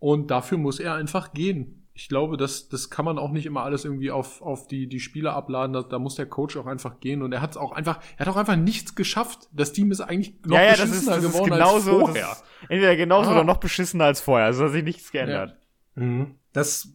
und 0.00 0.32
dafür 0.32 0.58
muss 0.58 0.80
er 0.80 0.94
einfach 0.94 1.32
gehen. 1.32 1.85
Ich 1.96 2.10
glaube, 2.10 2.36
das, 2.36 2.68
das 2.68 2.90
kann 2.90 3.06
man 3.06 3.18
auch 3.18 3.30
nicht 3.30 3.46
immer 3.46 3.62
alles 3.62 3.86
irgendwie 3.86 4.10
auf, 4.10 4.42
auf 4.42 4.66
die, 4.66 4.86
die 4.86 5.00
Spieler 5.00 5.32
abladen. 5.34 5.72
Da, 5.72 5.82
da 5.82 5.98
muss 5.98 6.14
der 6.14 6.26
Coach 6.26 6.58
auch 6.58 6.66
einfach 6.66 7.00
gehen. 7.00 7.22
Und 7.22 7.32
er 7.32 7.40
hat 7.40 7.52
es 7.52 7.56
auch 7.56 7.72
einfach, 7.72 8.00
er 8.18 8.26
hat 8.26 8.34
auch 8.34 8.36
einfach 8.36 8.56
nichts 8.56 8.94
geschafft. 8.94 9.48
Das 9.50 9.72
Team 9.72 9.90
ist 9.90 10.02
eigentlich 10.02 10.34
noch 10.44 10.58
ja, 10.58 10.64
ja, 10.64 10.70
beschissener 10.72 11.16
das 11.16 11.24
ist, 11.24 11.24
das 11.24 11.32
geworden 11.32 11.52
ist 11.52 11.58
genauso, 11.58 11.90
als 11.92 12.00
vorher. 12.00 12.36
entweder 12.68 12.96
genauso 12.96 13.30
ah. 13.30 13.32
oder 13.32 13.44
noch 13.44 13.56
beschissener 13.56 14.04
als 14.04 14.20
vorher. 14.20 14.44
Also 14.44 14.64
hat 14.64 14.72
sich 14.72 14.84
nichts 14.84 15.10
geändert. 15.10 15.56
Ja. 15.96 16.02
Mhm. 16.02 16.34
Das, 16.52 16.90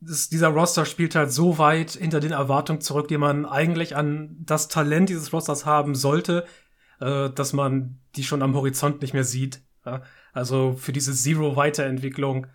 das, 0.00 0.28
dieser 0.28 0.48
Roster 0.50 0.86
spielt 0.86 1.16
halt 1.16 1.32
so 1.32 1.58
weit 1.58 1.90
hinter 1.90 2.20
den 2.20 2.30
Erwartungen 2.30 2.80
zurück, 2.80 3.08
die 3.08 3.18
man 3.18 3.46
eigentlich 3.46 3.96
an 3.96 4.36
das 4.38 4.68
Talent 4.68 5.08
dieses 5.08 5.32
Rosters 5.32 5.66
haben 5.66 5.96
sollte, 5.96 6.44
äh, 7.00 7.28
dass 7.28 7.54
man 7.54 7.98
die 8.14 8.22
schon 8.22 8.40
am 8.40 8.54
Horizont 8.54 9.02
nicht 9.02 9.14
mehr 9.14 9.24
sieht. 9.24 9.62
Ja? 9.84 10.02
Also 10.32 10.76
für 10.78 10.92
diese 10.92 11.12
Zero-Weiterentwicklung 11.12 12.46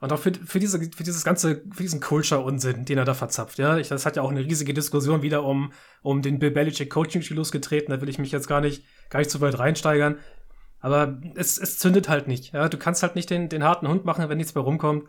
und 0.00 0.12
auch 0.12 0.18
für, 0.18 0.32
für, 0.32 0.60
diese, 0.60 0.78
für 0.78 1.02
dieses 1.02 1.24
ganze, 1.24 1.62
für 1.72 1.82
diesen 1.82 2.00
Culture-Unsinn, 2.00 2.84
den 2.84 2.98
er 2.98 3.04
da 3.04 3.14
verzapft. 3.14 3.58
Ja, 3.58 3.78
ich, 3.78 3.88
das 3.88 4.06
hat 4.06 4.16
ja 4.16 4.22
auch 4.22 4.30
eine 4.30 4.44
riesige 4.44 4.72
Diskussion 4.72 5.22
wieder 5.22 5.42
um, 5.42 5.72
um 6.02 6.22
den 6.22 6.38
Bill 6.38 6.52
Belichick 6.52 6.90
Coaching-Stil 6.90 7.36
losgetreten. 7.36 7.92
Da 7.92 8.00
will 8.00 8.08
ich 8.08 8.18
mich 8.18 8.30
jetzt 8.30 8.46
gar 8.46 8.60
nicht, 8.60 8.84
gar 9.10 9.18
nicht 9.18 9.30
zu 9.30 9.40
weit 9.40 9.58
reinsteigern. 9.58 10.18
Aber 10.80 11.20
es, 11.34 11.58
es 11.58 11.78
zündet 11.78 12.08
halt 12.08 12.28
nicht. 12.28 12.52
Ja, 12.52 12.68
du 12.68 12.78
kannst 12.78 13.02
halt 13.02 13.16
nicht 13.16 13.28
den, 13.30 13.48
den 13.48 13.64
harten 13.64 13.88
Hund 13.88 14.04
machen, 14.04 14.28
wenn 14.28 14.38
nichts 14.38 14.54
mehr 14.54 14.62
rumkommt. 14.62 15.08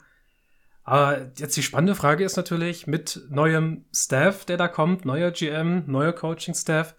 Aber 0.84 1.32
jetzt 1.38 1.56
die 1.56 1.62
spannende 1.62 1.94
Frage 1.94 2.24
ist 2.24 2.36
natürlich 2.36 2.88
mit 2.88 3.22
neuem 3.30 3.86
Staff, 3.94 4.46
der 4.46 4.58
da 4.58 4.68
kommt, 4.68 5.06
neuer 5.06 5.30
GM, 5.30 5.84
neuer 5.86 6.14
Coaching-Staff, 6.14 6.96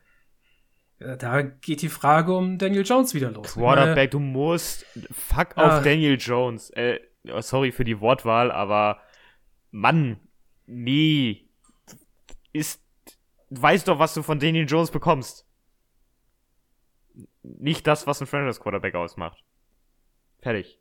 äh, 1.00 1.16
da 1.16 1.42
geht 1.42 1.83
die 1.83 1.88
Frage 1.88 2.33
um 2.37 2.59
Daniel 2.59 2.85
Jones 2.85 3.14
wieder 3.14 3.33
los. 3.33 3.55
Quarterback, 3.55 4.12
du 4.12 4.20
musst 4.20 4.87
fuck 5.11 5.57
auf 5.57 5.72
ah. 5.72 5.81
Daniel 5.81 6.16
Jones. 6.20 6.70
Äh, 6.70 7.00
sorry 7.41 7.73
für 7.73 7.85
die 7.85 8.01
Wortwahl, 8.01 8.51
aber 8.51 9.01
Mann, 9.71 10.21
nee. 10.67 11.49
Ist, 12.53 12.83
weißt 13.51 13.89
doch, 13.89 13.99
was 13.99 14.15
du 14.15 14.23
von 14.23 14.41
Daniel 14.41 14.67
Jones 14.69 14.91
bekommst. 14.91 15.47
Nicht 17.43 17.87
das, 17.87 18.07
was 18.07 18.21
ein 18.21 18.27
Franchise 18.27 18.61
Quarterback 18.61 18.95
ausmacht. 18.95 19.45
Fertig. 20.41 20.81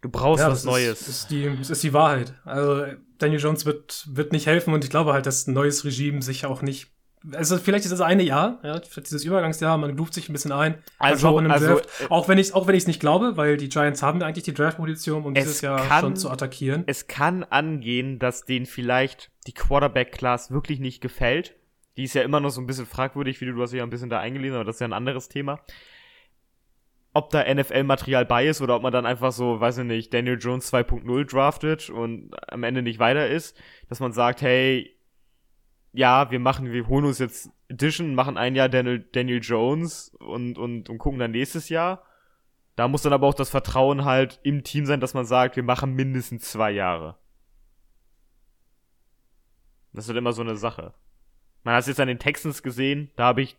Du 0.00 0.08
brauchst 0.08 0.42
ja, 0.42 0.50
was 0.50 0.64
Neues. 0.64 1.02
Ist, 1.02 1.08
ist 1.08 1.30
die, 1.30 1.56
das 1.56 1.70
ist 1.70 1.82
die 1.82 1.92
Wahrheit. 1.92 2.34
Also 2.44 2.86
Daniel 3.18 3.40
Jones 3.40 3.64
wird, 3.64 4.06
wird 4.10 4.32
nicht 4.32 4.46
helfen 4.46 4.74
und 4.74 4.84
ich 4.84 4.90
glaube 4.90 5.12
halt, 5.12 5.26
dass 5.26 5.46
ein 5.46 5.54
neues 5.54 5.84
Regime 5.84 6.20
sich 6.20 6.44
auch 6.46 6.62
nicht 6.62 6.93
also 7.32 7.56
vielleicht 7.58 7.84
ist 7.84 7.90
das 7.90 8.00
eine 8.00 8.22
Jahr, 8.22 8.58
ja, 8.62 8.78
dieses 8.78 9.24
Übergangsjahr, 9.24 9.78
man 9.78 9.98
ruft 9.98 10.14
sich 10.14 10.28
ein 10.28 10.32
bisschen 10.32 10.52
ein. 10.52 10.78
Also, 10.98 11.38
also 11.38 11.66
Draft, 11.66 11.88
äh, 12.02 12.06
auch 12.10 12.28
wenn 12.28 12.38
ich 12.38 12.54
auch 12.54 12.66
wenn 12.66 12.74
ich 12.74 12.82
es 12.82 12.86
nicht 12.86 13.00
glaube, 13.00 13.36
weil 13.36 13.56
die 13.56 13.68
Giants 13.68 14.02
haben 14.02 14.22
eigentlich 14.22 14.44
die 14.44 14.52
Draft-Position, 14.52 15.24
um 15.24 15.34
dieses 15.34 15.60
Jahr 15.60 15.86
kann, 15.86 16.00
schon 16.00 16.16
zu 16.16 16.30
attackieren. 16.30 16.84
Es 16.86 17.06
kann 17.06 17.44
angehen, 17.44 18.18
dass 18.18 18.44
denen 18.44 18.66
vielleicht 18.66 19.30
die 19.46 19.52
Quarterback-Class 19.52 20.50
wirklich 20.50 20.80
nicht 20.80 21.00
gefällt. 21.00 21.54
Die 21.96 22.04
ist 22.04 22.14
ja 22.14 22.22
immer 22.22 22.40
noch 22.40 22.50
so 22.50 22.60
ein 22.60 22.66
bisschen 22.66 22.86
fragwürdig, 22.86 23.40
wie 23.40 23.46
du, 23.46 23.52
du 23.52 23.62
hast 23.62 23.72
ja 23.72 23.82
ein 23.82 23.90
bisschen 23.90 24.10
da 24.10 24.18
eingelesen, 24.20 24.56
aber 24.56 24.64
das 24.64 24.76
ist 24.76 24.80
ja 24.80 24.88
ein 24.88 24.92
anderes 24.92 25.28
Thema. 25.28 25.60
Ob 27.16 27.30
da 27.30 27.44
NFL-Material 27.54 28.26
bei 28.26 28.46
ist 28.46 28.60
oder 28.60 28.74
ob 28.74 28.82
man 28.82 28.92
dann 28.92 29.06
einfach 29.06 29.30
so, 29.30 29.60
weiß 29.60 29.78
ich 29.78 29.84
nicht, 29.84 30.12
Daniel 30.12 30.36
Jones 30.40 30.72
2.0 30.72 31.30
draftet 31.30 31.88
und 31.88 32.32
am 32.48 32.64
Ende 32.64 32.82
nicht 32.82 32.98
weiter 32.98 33.28
ist, 33.28 33.56
dass 33.88 34.00
man 34.00 34.12
sagt, 34.12 34.42
hey, 34.42 34.93
ja, 35.94 36.30
wir 36.32 36.40
machen, 36.40 36.72
wir 36.72 36.88
holen 36.88 37.04
uns 37.04 37.20
jetzt 37.20 37.50
Edition, 37.68 38.16
machen 38.16 38.36
ein 38.36 38.56
Jahr 38.56 38.68
Daniel, 38.68 38.98
Daniel 39.12 39.40
Jones 39.40 40.08
und, 40.18 40.58
und, 40.58 40.90
und 40.90 40.98
gucken 40.98 41.20
dann 41.20 41.30
nächstes 41.30 41.68
Jahr. 41.68 42.02
Da 42.74 42.88
muss 42.88 43.02
dann 43.02 43.12
aber 43.12 43.28
auch 43.28 43.34
das 43.34 43.50
Vertrauen 43.50 44.04
halt 44.04 44.40
im 44.42 44.64
Team 44.64 44.86
sein, 44.86 44.98
dass 45.00 45.14
man 45.14 45.24
sagt, 45.24 45.54
wir 45.54 45.62
machen 45.62 45.94
mindestens 45.94 46.50
zwei 46.50 46.72
Jahre. 46.72 47.16
Das 49.92 50.04
ist 50.04 50.08
halt 50.08 50.18
immer 50.18 50.32
so 50.32 50.42
eine 50.42 50.56
Sache. 50.56 50.94
Man 51.62 51.74
hat 51.74 51.82
es 51.82 51.86
jetzt 51.86 52.00
an 52.00 52.08
den 52.08 52.18
Texans 52.18 52.64
gesehen, 52.64 53.12
da 53.14 53.26
habe 53.26 53.42
ich 53.42 53.56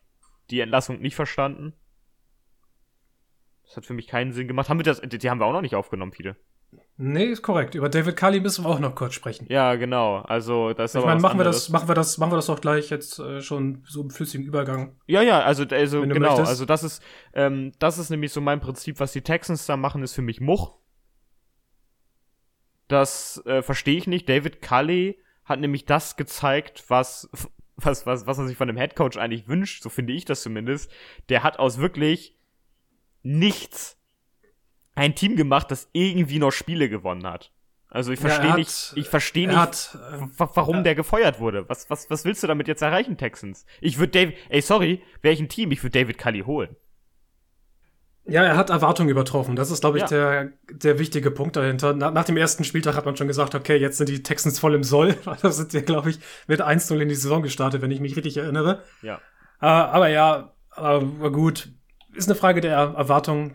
die 0.50 0.60
Entlassung 0.60 1.00
nicht 1.00 1.16
verstanden. 1.16 1.74
Das 3.64 3.78
hat 3.78 3.86
für 3.86 3.94
mich 3.94 4.08
keinen 4.08 4.34
Sinn 4.34 4.50
gemacht. 4.50 4.68
Haben 4.68 4.80
wir 4.80 4.84
das, 4.84 5.02
die 5.02 5.30
haben 5.30 5.40
wir 5.40 5.46
auch 5.46 5.54
noch 5.54 5.62
nicht 5.62 5.76
aufgenommen, 5.76 6.12
viele. 6.12 6.36
Nee, 6.98 7.26
ist 7.26 7.42
korrekt. 7.42 7.76
Über 7.76 7.90
David 7.90 8.16
Cully 8.16 8.40
müssen 8.40 8.64
wir 8.64 8.70
auch 8.70 8.80
noch 8.80 8.96
kurz 8.96 9.16
sprechen. 9.16 9.46
Ja, 9.50 9.76
genau. 9.76 10.20
Also, 10.20 10.72
das 10.72 10.96
ist 10.96 11.00
Ich 11.00 11.06
meine, 11.06 11.20
machen 11.20 11.38
wir 11.38 11.44
das, 11.44 11.68
machen 11.68 11.90
wir 11.90 11.96
das, 11.96 12.18
machen 12.18 12.32
wir 12.32 12.38
das 12.38 12.46
doch 12.46 12.62
gleich 12.62 12.90
jetzt 12.90 13.20
äh, 13.20 13.42
schon 13.42 13.84
so 13.86 14.02
im 14.02 14.10
flüssigen 14.10 14.46
Übergang. 14.46 14.96
Ja, 15.06 15.22
ja, 15.22 15.42
also, 15.42 15.66
also 15.66 16.02
genau. 16.04 16.20
Möchtest. 16.20 16.48
Also, 16.48 16.66
das 16.66 16.84
ist, 16.84 17.04
ähm, 17.34 17.74
das 17.80 17.98
ist 17.98 18.12
nämlich 18.12 18.32
so 18.32 18.40
mein 18.40 18.62
Prinzip, 18.62 19.02
was 19.02 19.12
die 19.12 19.22
Texans 19.22 19.66
da 19.66 19.76
machen, 19.76 20.04
ist 20.04 20.14
für 20.14 20.22
mich 20.22 20.40
Much. 20.40 20.72
Das 22.88 23.44
äh, 23.46 23.62
verstehe 23.62 23.98
ich 23.98 24.08
nicht. 24.08 24.30
David 24.30 24.62
Cully 24.62 25.20
hat 25.44 25.60
nämlich 25.60 25.84
das 25.84 26.16
gezeigt, 26.16 26.86
was, 26.88 27.30
was, 27.76 28.06
was, 28.06 28.26
was 28.26 28.38
man 28.38 28.48
sich 28.48 28.56
von 28.56 28.70
dem 28.70 28.78
Headcoach 28.78 29.18
eigentlich 29.18 29.50
wünscht, 29.50 29.84
so 29.84 29.90
finde 29.90 30.14
ich 30.14 30.24
das 30.24 30.42
zumindest. 30.42 30.90
Der 31.28 31.44
hat 31.44 31.60
aus 31.60 31.78
wirklich 31.78 32.38
nichts 33.22 33.98
ein 34.96 35.16
Team 35.16 35.36
gemacht, 35.36 35.70
das 35.72 35.90
irgendwie 35.94 36.40
noch 36.40 36.52
Spiele 36.52 36.90
gewonnen 36.90 37.28
hat. 37.28 37.52
Also 37.90 38.12
ich 38.12 38.20
verstehe 38.20 38.50
ja, 38.50 38.56
nicht, 38.58 38.94
ich 38.96 39.08
verstehe 39.08 39.48
nicht, 39.48 39.58
hat, 39.58 39.98
äh, 40.12 40.28
warum 40.38 40.78
ja. 40.78 40.82
der 40.82 40.96
gefeuert 40.96 41.40
wurde. 41.40 41.70
Was, 41.70 41.90
was, 41.90 42.10
was 42.10 42.26
willst 42.26 42.44
du 42.44 42.48
damit 42.48 42.68
jetzt 42.68 42.82
erreichen, 42.82 43.18
Texans? 43.18 43.66
Ich 43.80 44.00
würde 44.00 44.12
David, 44.12 44.36
ey, 44.50 44.62
sorry, 44.62 45.02
ein 45.24 45.48
Team, 45.48 45.72
ich 45.72 45.82
würde 45.82 46.00
David 46.00 46.18
Cully 46.18 46.42
holen. 46.42 46.76
Ja, 48.28 48.44
er 48.44 48.58
hat 48.58 48.72
Erwartungen 48.72 49.10
übertroffen. 49.10 49.56
Das 49.56 49.70
ist, 49.70 49.82
glaube 49.82 50.00
ich, 50.00 50.10
ja. 50.10 50.10
der, 50.10 50.52
der 50.72 50.98
wichtige 50.98 51.30
Punkt 51.30 51.56
dahinter. 51.56 51.94
Na, 51.94 52.10
nach 52.10 52.26
dem 52.26 52.38
ersten 52.38 52.64
Spieltag 52.64 52.96
hat 52.96 53.06
man 53.06 53.16
schon 53.16 53.28
gesagt, 53.28 53.54
okay, 53.54 53.78
jetzt 53.78 53.98
sind 53.98 54.10
die 54.10 54.24
Texans 54.24 54.60
voll 54.60 54.74
im 54.74 54.84
Soll. 54.84 55.16
Da 55.42 55.52
sind 55.52 55.72
sie, 55.72 55.84
glaube 55.84 56.10
ich, 56.10 56.20
mit 56.48 56.62
1-0 56.62 57.00
in 57.00 57.08
die 57.08 57.16
Saison 57.16 57.44
gestartet, 57.44 57.84
wenn 57.84 57.92
ich 57.92 58.00
mich 58.00 58.16
richtig 58.16 58.38
erinnere. 58.38 58.84
Ja. 59.04 59.22
Äh, 59.62 59.68
aber 59.68 60.08
ja, 60.08 60.54
äh, 60.76 61.00
gut. 61.30 61.70
Ist 62.14 62.28
eine 62.28 62.36
Frage 62.36 62.62
der 62.62 62.76
Erwartung. 62.76 63.54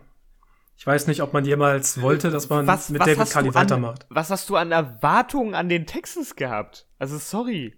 Ich 0.77 0.87
weiß 0.87 1.07
nicht, 1.07 1.21
ob 1.21 1.33
man 1.33 1.45
jemals 1.45 2.01
wollte, 2.01 2.31
dass 2.31 2.49
man 2.49 2.65
was, 2.65 2.89
mit 2.89 3.01
was 3.01 3.07
David 3.07 3.31
Cully 3.31 3.53
weitermacht. 3.53 4.05
Was 4.09 4.29
hast 4.31 4.49
du 4.49 4.55
an 4.55 4.71
Erwartungen 4.71 5.53
an 5.53 5.69
den 5.69 5.85
Texans 5.85 6.35
gehabt? 6.35 6.87
Also, 6.97 7.17
sorry. 7.19 7.77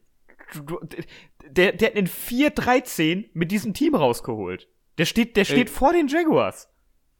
Du, 0.65 0.79
der, 1.49 1.73
der 1.73 1.89
hat 1.89 1.95
in 1.95 2.07
4-13 2.07 3.29
mit 3.33 3.51
diesem 3.51 3.73
Team 3.73 3.95
rausgeholt. 3.95 4.69
Der 4.97 5.05
steht, 5.05 5.35
der 5.35 5.45
steht 5.45 5.67
Ey. 5.67 5.73
vor 5.73 5.91
den 5.93 6.07
Jaguars. 6.07 6.69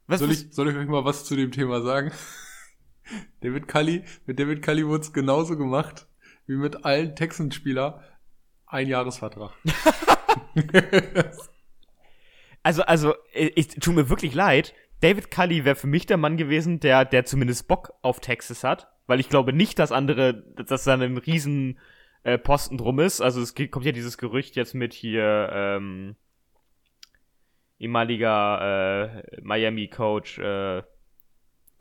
Was, 0.08 0.20
soll, 0.20 0.32
ich, 0.32 0.54
soll 0.54 0.70
ich 0.70 0.76
euch 0.76 0.88
mal 0.88 1.06
was 1.06 1.26
zu 1.26 1.36
dem 1.36 1.52
Thema 1.52 1.82
sagen? 1.82 2.12
David 3.42 3.68
Cully, 3.68 4.04
mit 4.26 4.40
David 4.40 4.62
Cully 4.64 4.88
wurde 4.88 5.04
es 5.04 5.14
genauso 5.14 5.58
gemacht 5.58 6.08
wie 6.46 6.56
mit 6.56 6.86
allen 6.86 7.16
Texans-Spieler. 7.16 8.04
Ein 8.66 8.88
Jahresvertrag. 8.88 9.52
also, 12.64 12.82
also, 12.84 13.16
ich, 13.34 13.68
tut 13.68 13.96
mir 13.96 14.10
wirklich 14.10 14.34
leid. 14.34 14.74
David 15.04 15.32
Cully 15.32 15.66
wäre 15.66 15.76
für 15.76 15.88
mich 15.88 16.06
der 16.06 16.16
Mann 16.16 16.38
gewesen, 16.38 16.80
der, 16.80 17.04
der 17.04 17.26
zumindest 17.26 17.68
Bock 17.68 17.94
auf 18.02 18.22
Texas 18.22 18.64
hat, 18.64 18.88
weil 19.06 19.20
ich 19.20 19.28
glaube 19.28 19.52
nicht, 19.52 19.78
dass 19.78 19.92
andere, 19.92 20.46
dass 20.56 20.86
da 20.86 20.94
ein 20.94 21.18
riesen 21.18 21.78
äh, 22.24 22.38
Posten 22.38 22.78
drum 22.78 23.00
ist. 23.00 23.20
Also 23.20 23.42
es 23.42 23.54
geht, 23.54 23.70
kommt 23.70 23.86
ja 23.86 23.92
dieses 23.92 24.18
Gerücht 24.18 24.56
jetzt 24.56 24.74
mit 24.74 24.94
hier 24.94 25.50
ähm, 25.52 26.16
ehemaliger 27.80 29.24
äh, 29.26 29.42
Miami-Coach 29.42 30.40
äh, 30.40 30.84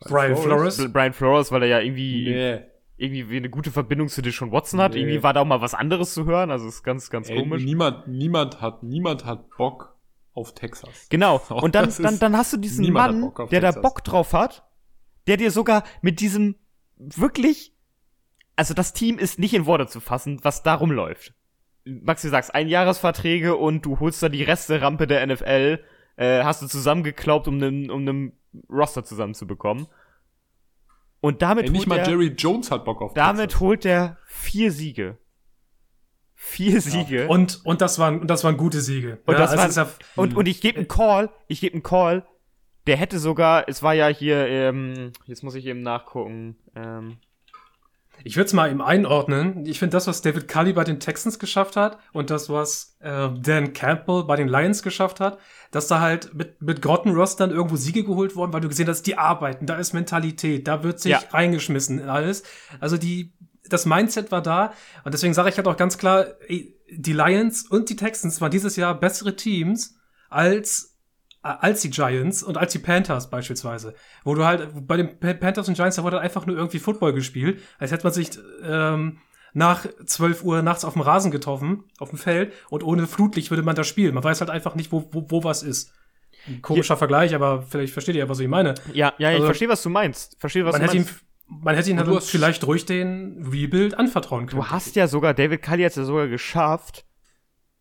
Brian 0.00 0.37
Flores. 0.37 0.76
Flores. 0.76 0.92
Brian 0.92 1.12
Flores, 1.12 1.52
weil 1.52 1.62
er 1.62 1.68
ja 1.68 1.78
irgendwie 1.78 2.24
nee. 2.28 2.61
irgendwie 2.96 3.37
eine 3.37 3.50
gute 3.50 3.70
Verbindung 3.70 4.08
zu 4.08 4.20
Deshaun 4.20 4.50
Watson 4.50 4.80
hat. 4.80 4.94
Nee. 4.94 5.00
Irgendwie 5.02 5.22
war 5.22 5.32
da 5.32 5.42
auch 5.42 5.46
mal 5.46 5.61
was 5.61 5.74
anderes 5.74 6.12
zu 6.12 6.26
hören. 6.26 6.50
Also 6.50 6.66
ist 6.66 6.82
ganz, 6.82 7.08
ganz 7.08 7.30
Ey, 7.30 7.38
komisch. 7.38 7.62
Niemand, 7.62 8.08
niemand 8.08 8.61
hat, 8.61 8.82
niemand 8.82 9.24
hat 9.24 9.48
Bock 9.56 9.91
auf 10.35 10.55
Texas. 10.55 11.07
Genau. 11.09 11.40
Und 11.49 11.75
dann, 11.75 11.92
dann, 11.99 12.18
dann 12.18 12.37
hast 12.37 12.53
du 12.53 12.57
diesen 12.57 12.92
Mann, 12.92 13.33
der 13.37 13.61
Texas. 13.61 13.75
da 13.75 13.81
Bock 13.81 14.05
drauf 14.05 14.33
hat, 14.33 14.64
der 15.27 15.37
dir 15.37 15.51
sogar 15.51 15.85
mit 16.01 16.21
diesem 16.21 16.57
wirklich, 16.97 17.75
also 18.57 18.75
das 18.75 18.92
Team 18.92 19.18
ist 19.18 19.38
nicht 19.38 19.55
in 19.55 19.66
Worte 19.66 19.87
zu 19.87 20.01
fassen, 20.01 20.40
was 20.42 20.62
da 20.62 20.75
rumläuft. 20.75 21.35
Max, 21.85 22.23
du 22.23 22.29
sagst, 22.29 22.55
Einjahresverträge 22.55 23.57
und 23.57 23.85
du 23.85 23.99
holst 23.99 24.23
da 24.23 24.29
die 24.29 24.42
Reste-Rampe 24.42 25.07
der 25.07 25.27
NFL, 25.27 25.81
äh, 26.16 26.45
hast 26.45 26.62
du 26.62 26.66
zusammengeklaubt, 26.66 27.49
um 27.49 27.55
einen 27.55 27.90
um 27.90 28.05
nem 28.05 28.33
Roster 28.71 29.05
zusammenzubekommen. 29.05 29.87
Und 31.21 31.42
damit 31.42 31.66
Ey, 31.66 31.71
nicht 31.71 31.87
mal 31.87 31.99
er, 31.99 32.09
Jerry 32.09 32.29
Jones 32.37 32.71
hat 32.71 32.85
Bock 32.85 33.01
auf 33.01 33.14
Damit 33.14 33.51
Texas. 33.51 33.61
holt 33.61 33.85
er 33.85 34.18
vier 34.27 34.73
Siege. 34.73 35.18
Vier 36.44 36.81
Siege. 36.81 37.22
Ja. 37.22 37.28
Und, 37.28 37.64
und, 37.64 37.81
das 37.81 38.00
waren, 38.00 38.20
und 38.20 38.26
das 38.28 38.42
waren 38.42 38.57
gute 38.57 38.81
Siege. 38.81 39.20
Und, 39.26 39.35
ja, 39.35 39.38
das 39.38 39.57
waren, 39.57 39.70
ja, 39.70 39.94
und, 40.16 40.37
und 40.37 40.48
ich 40.48 40.61
gebe 40.61 40.76
einen 40.76 40.88
Call, 40.88 41.31
ich 41.46 41.61
gebe 41.61 41.74
einen 41.74 41.85
Call, 41.85 42.26
der 42.88 42.96
hätte 42.96 43.20
sogar, 43.20 43.68
es 43.68 43.83
war 43.85 43.94
ja 43.94 44.09
hier, 44.09 44.48
ähm, 44.48 45.12
jetzt 45.26 45.44
muss 45.44 45.55
ich 45.55 45.64
eben 45.66 45.83
nachgucken, 45.83 46.57
ähm, 46.74 47.18
ich 48.24 48.37
würde 48.37 48.46
es 48.46 48.52
mal 48.52 48.70
ihm 48.70 48.81
einordnen. 48.81 49.64
Ich 49.66 49.78
finde 49.78 49.92
das, 49.96 50.09
was 50.09 50.20
David 50.20 50.48
Cully 50.48 50.72
bei 50.72 50.85
den 50.85 51.00
Texans 51.00 51.38
geschafft 51.38 51.76
hat 51.76 51.98
und 52.12 52.28
das, 52.28 52.50
was 52.50 52.96
äh, 53.00 53.28
Dan 53.40 53.72
Campbell 53.72 54.24
bei 54.24 54.35
den 54.37 54.48
Lions 54.48 54.83
geschafft 54.83 55.20
hat, 55.20 55.38
dass 55.70 55.87
da 55.87 56.00
halt 56.00 56.35
mit, 56.35 56.61
mit 56.61 56.83
Grottenrostern 56.83 57.50
irgendwo 57.50 57.76
Siege 57.76 58.02
geholt 58.02 58.35
wurden, 58.35 58.52
weil 58.52 58.61
du 58.61 58.68
gesehen 58.68 58.88
hast, 58.88 59.02
die 59.07 59.16
arbeiten, 59.16 59.66
da 59.66 59.76
ist 59.76 59.92
Mentalität, 59.92 60.68
da 60.68 60.83
wird 60.83 61.00
sich 61.00 61.12
ja. 61.12 61.22
reingeschmissen 61.31 62.00
in 62.00 62.09
alles. 62.09 62.42
Also 62.81 62.96
die, 62.96 63.33
das 63.68 63.87
Mindset 63.87 64.31
war 64.31 64.42
da 64.42 64.72
und 65.05 65.14
deswegen 65.14 65.35
sage 65.35 65.48
ich 65.48 65.57
halt 65.57 65.68
auch 65.68 65.77
ganz 65.77 65.98
klar, 65.98 66.27
die 66.48 67.12
Lions 67.12 67.66
und 67.66 67.88
die 67.88 67.96
Texans 67.96 68.40
waren 68.40 68.51
dieses 68.51 68.77
Jahr 68.77 68.98
bessere 68.98 69.37
Teams 69.37 69.96
als 70.29 70.90
als 71.42 71.81
die 71.81 71.90
Giants 71.90 72.44
und 72.44 72.57
als 72.57 72.72
die 72.72 72.79
Panthers 72.79 73.29
beispielsweise, 73.29 73.94
wo 74.22 74.35
du 74.35 74.44
halt 74.44 74.87
bei 74.87 74.96
den 74.96 75.18
Panthers 75.18 75.66
und 75.66 75.75
Giants 75.75 75.96
da 75.96 76.05
wurde 76.05 76.16
halt 76.16 76.25
einfach 76.25 76.46
nur 76.46 76.57
irgendwie 76.57 76.79
Football 76.79 77.12
gespielt, 77.12 77.61
als 77.79 77.90
hätte 77.90 78.05
man 78.05 78.12
sich 78.12 78.31
ähm, 78.62 79.18
nach 79.53 79.87
12 80.07 80.44
Uhr 80.44 80.62
nachts 80.62 80.85
auf 80.85 80.94
dem 80.94 81.03
Rasen 81.03 81.31
getroffen, 81.31 81.85
auf 81.98 82.11
dem 82.11 82.18
Feld 82.18 82.53
und 82.70 82.85
ohne 82.85 83.07
Flutlicht 83.07 83.51
würde 83.51 83.62
man 83.62 83.75
da 83.75 83.85
spielen. 83.85 84.14
Man 84.14 84.25
weiß 84.25 84.40
halt 84.40 84.51
einfach 84.51 84.75
nicht, 84.77 84.92
wo, 84.92 85.09
wo, 85.12 85.27
wo 85.31 85.44
was 85.44 85.62
ist. 85.62 85.92
Ein 86.46 86.62
komischer 86.62 86.94
ja. 86.94 86.98
Vergleich, 86.98 87.35
aber 87.35 87.62
vielleicht 87.62 87.92
versteht 87.92 88.16
ihr, 88.16 88.29
was 88.29 88.40
ich 88.40 88.48
meine. 88.48 88.75
Ja, 88.92 89.12
ja, 89.18 89.29
also, 89.29 89.40
ich 89.40 89.44
verstehe, 89.44 89.68
was 89.68 89.83
du 89.83 89.90
meinst. 89.90 90.37
Verstehe, 90.40 90.64
was 90.64 90.72
man 90.72 90.87
du 90.88 90.96
meinst. 90.96 91.11
Ihm, 91.11 91.16
man 91.60 91.74
hätte 91.74 91.90
ihn 91.90 91.98
halt 91.98 92.22
vielleicht 92.22 92.66
ruhig 92.66 92.86
den 92.86 93.46
Rebuild 93.50 93.94
anvertrauen 93.94 94.46
können. 94.46 94.62
Du 94.62 94.70
hast 94.70 94.96
ja 94.96 95.06
sogar, 95.06 95.34
David 95.34 95.62
Cully 95.62 95.84
hat 95.84 95.96
ja 95.96 96.04
sogar 96.04 96.28
geschafft. 96.28 97.04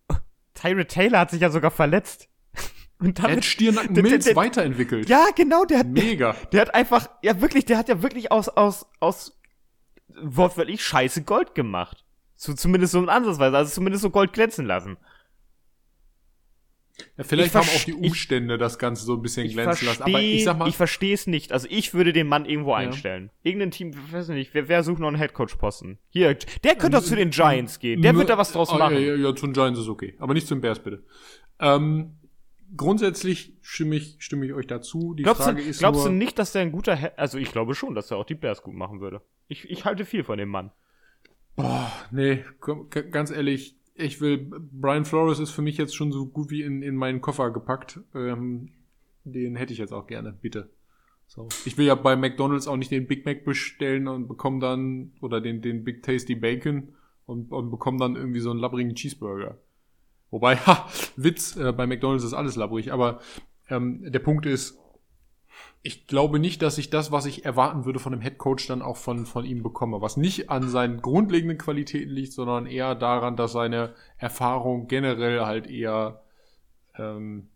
Tyrod 0.54 0.90
Taylor 0.90 1.20
hat 1.20 1.32
sich 1.32 1.42
ja 1.42 1.50
sogar 1.50 1.72
verletzt. 1.72 2.30
Und 3.00 3.20
damit, 3.20 3.32
er 3.32 3.38
hat 3.38 3.46
Stirnacken 3.46 3.96
der, 3.96 4.18
der, 4.18 4.36
weiterentwickelt. 4.36 5.10
Ja, 5.10 5.28
genau, 5.36 5.66
der 5.66 5.80
hat, 5.80 5.88
Mega. 5.88 6.34
Der, 6.34 6.46
der, 6.52 6.62
hat 6.62 6.76
einfach, 6.76 7.10
ja 7.22 7.42
wirklich, 7.42 7.66
der 7.66 7.78
hat 7.78 7.90
ja 7.90 8.02
wirklich 8.02 8.32
aus, 8.32 8.50
aus, 8.50 8.86
aus 9.00 9.40
wortwörtlich 10.22 10.84
scheiße 10.84 11.24
Gold 11.24 11.56
gemacht. 11.56 12.06
So, 12.36 12.54
zumindest 12.54 12.94
so 12.94 13.00
in 13.02 13.10
Ansatzweise, 13.10 13.56
also 13.56 13.72
zumindest 13.72 14.02
so 14.02 14.10
Gold 14.10 14.34
glänzen 14.34 14.66
lassen. 14.66 14.98
Ja, 17.18 17.24
vielleicht 17.24 17.56
haben 17.56 17.68
auch 17.68 17.84
die 17.84 17.94
Umstände 17.94 18.56
ich, 18.56 18.60
das 18.60 18.78
Ganze 18.78 19.06
so 19.06 19.14
ein 19.14 19.22
bisschen 19.22 19.48
glänzen 19.50 19.88
lassen. 19.88 20.04
Aber 20.04 20.22
ich 20.22 20.44
sag 20.44 20.58
mal. 20.58 20.68
Ich 20.68 20.78
verstehe 20.78 21.14
es 21.14 21.28
nicht. 21.28 21.52
Also 21.52 21.68
ich 21.70 21.94
würde 21.94 22.14
den 22.14 22.28
Mann 22.28 22.46
irgendwo 22.46 22.72
ja. 22.72 22.78
einstellen. 22.78 23.32
Irgendein 23.44 23.72
Team, 23.72 23.94
weiß 24.12 24.30
nicht, 24.30 24.54
wer, 24.54 24.68
wer 24.68 24.84
sucht 24.84 25.00
noch 25.00 25.08
einen 25.08 25.18
Headcoach-Posten? 25.18 25.98
Hier, 26.10 26.36
der 26.64 26.76
könnte 26.76 26.98
doch 26.98 27.04
zu 27.04 27.16
den 27.16 27.32
Giants 27.32 27.80
gehen. 27.80 28.02
Der 28.02 28.16
wird 28.16 28.30
da 28.30 28.38
was 28.38 28.52
draus 28.52 28.70
ah, 28.70 28.78
machen. 28.78 28.96
Ja, 28.96 29.00
ja, 29.00 29.16
ja, 29.16 29.36
zu 29.36 29.48
den 29.48 29.54
Giants 29.54 29.80
ist 29.80 29.88
okay. 29.88 30.16
Aber 30.20 30.34
nicht 30.34 30.48
zu 30.48 30.56
den 30.56 30.62
Bears, 30.62 30.80
bitte. 30.80 31.04
Ähm, 31.60 32.18
grundsätzlich 32.76 33.54
stimme 33.62 33.96
ich, 33.96 34.18
stimme 34.20 34.46
ich 34.46 34.54
euch 34.54 34.68
dazu. 34.68 35.14
Die 35.14 35.24
glaubst 35.24 35.44
Frage 35.44 35.62
du, 35.62 35.68
ist 35.68 35.80
glaubst 35.80 36.02
nur, 36.02 36.10
du 36.10 36.16
nicht, 36.16 36.40
dass 36.40 36.52
der 36.52 36.62
ein 36.62 36.72
guter, 36.72 36.96
He 36.96 37.08
also 37.18 37.38
ich 37.38 37.52
glaube 37.52 37.76
schon, 37.76 37.96
dass 37.96 38.12
er 38.12 38.18
auch 38.18 38.26
die 38.26 38.36
Bears 38.36 38.64
gut 38.64 38.76
machen 38.76 39.02
würde. 39.02 39.22
Ich, 39.48 39.70
ich 39.70 39.86
halte 39.86 40.06
viel 40.06 40.24
von 40.24 40.38
dem 40.38 40.50
Mann. 40.50 40.72
Boah, 41.56 41.92
nee, 42.12 42.44
ganz 43.12 43.30
ehrlich, 43.30 43.76
ich 44.02 44.22
will, 44.22 44.50
Brian 44.72 45.06
Flores 45.06 45.40
ist 45.40 45.52
für 45.52 45.62
mich 45.62 45.78
jetzt 45.78 45.96
schon 45.96 46.12
so 46.12 46.26
gut 46.26 46.50
wie 46.50 46.64
in, 46.64 46.82
in 46.82 46.96
meinen 46.96 47.22
Koffer 47.22 47.52
gepackt. 47.52 48.00
Ähm, 48.14 48.70
den 49.24 49.56
hätte 49.56 49.74
ich 49.74 49.80
jetzt 49.80 49.94
auch 49.94 50.08
gerne, 50.08 50.34
bitte. 50.34 50.70
So. 51.28 51.48
Ich 51.66 51.78
will 51.78 51.86
ja 51.86 51.96
bei 51.96 52.16
McDonalds 52.16 52.68
auch 52.68 52.76
nicht 52.76 52.92
den 52.92 53.08
Big 53.08 53.26
Mac 53.26 53.46
bestellen 53.46 54.08
und 54.08 54.28
bekomme 54.28 54.60
dann, 54.60 55.14
oder 55.22 55.40
den, 55.40 55.62
den 55.62 55.84
Big 55.84 56.04
Tasty 56.04 56.36
Bacon 56.36 56.90
und, 57.26 57.52
und 57.52 57.72
bekomme 57.72 58.00
dann 58.00 58.16
irgendwie 58.16 58.42
so 58.42 58.52
einen 58.52 58.60
labbrigen 58.60 58.96
Cheeseburger. 58.96 59.58
Wobei, 60.30 60.56
ha, 60.66 60.90
Witz, 61.16 61.56
äh, 61.56 61.72
bei 61.72 61.88
McDonalds 61.88 62.24
ist 62.24 62.34
alles 62.34 62.56
labbrig, 62.56 62.92
aber 62.92 63.22
ähm, 63.70 64.12
der 64.12 64.20
Punkt 64.20 64.46
ist, 64.46 64.78
ich 65.84 66.06
glaube 66.08 66.40
nicht, 66.40 66.62
dass 66.62 66.78
ich 66.78 66.90
das, 66.90 67.12
was 67.12 67.26
ich 67.26 67.44
erwarten 67.44 67.86
würde 67.86 68.00
von 68.00 68.14
einem 68.14 68.22
Headcoach, 68.22 68.68
dann 68.68 68.82
auch 68.82 68.98
von, 68.98 69.26
von 69.26 69.46
ihm 69.46 69.64
bekomme. 69.64 70.02
Was 70.02 70.16
nicht 70.16 70.50
an 70.50 70.70
seinen 70.70 71.02
grundlegenden 71.02 71.58
Qualitäten 71.58 72.12
liegt, 72.12 72.34
sondern 72.34 72.68
eher 72.68 72.94
daran, 72.94 73.36
dass 73.36 73.54
seine 73.54 73.96
Erfahrung 74.18 74.88
generell 74.88 75.42
halt 75.42 75.68
eher 75.68 76.22
ähm, 76.98 77.50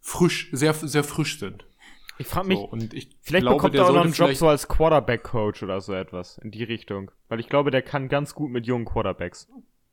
frisch, 0.00 0.48
sehr, 0.52 0.72
sehr 0.72 1.04
frisch 1.04 1.38
sind. 1.38 1.66
Ich 2.16 2.26
frage 2.26 2.48
mich, 2.48 2.58
so, 2.58 2.64
und 2.64 2.94
ich 2.94 3.10
vielleicht 3.20 3.42
glaube, 3.42 3.56
bekommt 3.56 3.74
er 3.74 3.86
auch 3.86 3.92
noch 3.92 4.04
einen 4.04 4.12
Job 4.12 4.34
so 4.34 4.48
als 4.48 4.66
Quarterback-Coach 4.66 5.62
oder 5.62 5.80
so 5.80 5.92
etwas 5.92 6.38
in 6.38 6.50
die 6.50 6.64
Richtung. 6.64 7.10
Weil 7.28 7.40
ich 7.40 7.48
glaube, 7.48 7.70
der 7.70 7.82
kann 7.82 8.08
ganz 8.08 8.34
gut 8.34 8.50
mit 8.50 8.66
jungen 8.66 8.86
Quarterbacks 8.86 9.48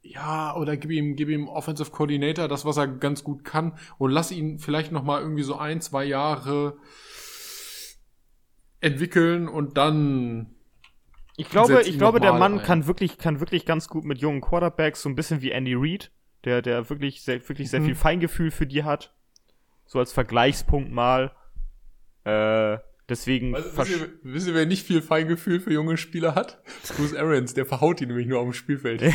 ja, 0.05 0.55
oder 0.55 0.77
gib 0.77 0.91
ihm, 0.91 1.15
gib 1.15 1.29
ihm 1.29 1.47
Offensive 1.47 1.89
Coordinator, 1.89 2.47
das, 2.47 2.63
was 2.63 2.77
er 2.77 2.87
ganz 2.87 3.23
gut 3.23 3.43
kann, 3.43 3.73
und 3.97 4.11
lass 4.11 4.31
ihn 4.31 4.59
vielleicht 4.59 4.91
noch 4.91 5.03
mal 5.03 5.19
irgendwie 5.19 5.43
so 5.43 5.55
ein, 5.55 5.81
zwei 5.81 6.05
Jahre 6.05 6.77
entwickeln 8.85 9.47
und 9.47 9.77
dann. 9.77 10.47
Ich 11.37 11.49
glaube, 11.49 11.81
ich 11.81 11.97
glaube, 11.97 12.21
der 12.21 12.33
Mann 12.33 12.59
ein. 12.59 12.63
kann 12.63 12.87
wirklich, 12.87 13.17
kann 13.17 13.41
wirklich 13.41 13.65
ganz 13.65 13.89
gut 13.89 14.05
mit 14.05 14.19
jungen 14.19 14.39
Quarterbacks, 14.39 15.01
so 15.01 15.09
ein 15.09 15.15
bisschen 15.15 15.41
wie 15.41 15.51
Andy 15.51 15.73
Reid, 15.75 16.11
der, 16.45 16.61
der 16.61 16.89
wirklich 16.89 17.23
sehr, 17.23 17.45
wirklich 17.49 17.69
sehr 17.69 17.81
mhm. 17.81 17.85
viel 17.85 17.95
Feingefühl 17.95 18.51
für 18.51 18.65
die 18.65 18.83
hat. 18.83 19.13
So 19.85 19.99
als 19.99 20.13
Vergleichspunkt 20.13 20.91
mal. 20.91 21.31
Äh, 22.23 22.77
deswegen. 23.09 23.53
Also, 23.55 23.77
wisst, 23.77 23.91
ihr, 23.91 24.09
wisst 24.23 24.47
ihr, 24.47 24.53
wer 24.53 24.65
nicht 24.65 24.85
viel 24.85 25.01
Feingefühl 25.01 25.59
für 25.59 25.73
junge 25.73 25.97
Spieler 25.97 26.35
hat? 26.35 26.63
Bruce 26.95 27.15
Arians, 27.15 27.53
der 27.53 27.65
verhaut 27.65 27.99
die 27.99 28.05
nämlich 28.05 28.27
nur 28.27 28.39
auf 28.39 28.45
dem 28.45 28.53
Spielfeld. 28.53 29.03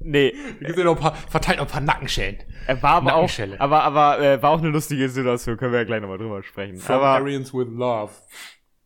nee. 0.00 0.34
Noch 0.60 0.96
ein 0.96 1.00
paar, 1.00 1.14
verteilt 1.14 1.58
noch 1.58 1.66
ein 1.66 1.70
paar 1.70 1.80
Nackenschellen. 1.80 2.38
Er 2.66 2.82
war 2.82 2.94
aber 2.94 3.14
auch, 3.14 3.30
aber, 3.58 3.82
aber, 3.82 4.20
äh, 4.20 4.42
war 4.42 4.50
auch 4.50 4.58
eine 4.58 4.68
lustige 4.68 5.08
Situation, 5.08 5.56
können 5.56 5.72
wir 5.72 5.80
ja 5.80 5.84
gleich 5.84 6.00
nochmal 6.00 6.18
drüber 6.18 6.42
sprechen. 6.42 6.76
From 6.76 6.96
aber, 6.96 7.06
Arians 7.08 7.52
with 7.54 7.68
love. 7.70 8.12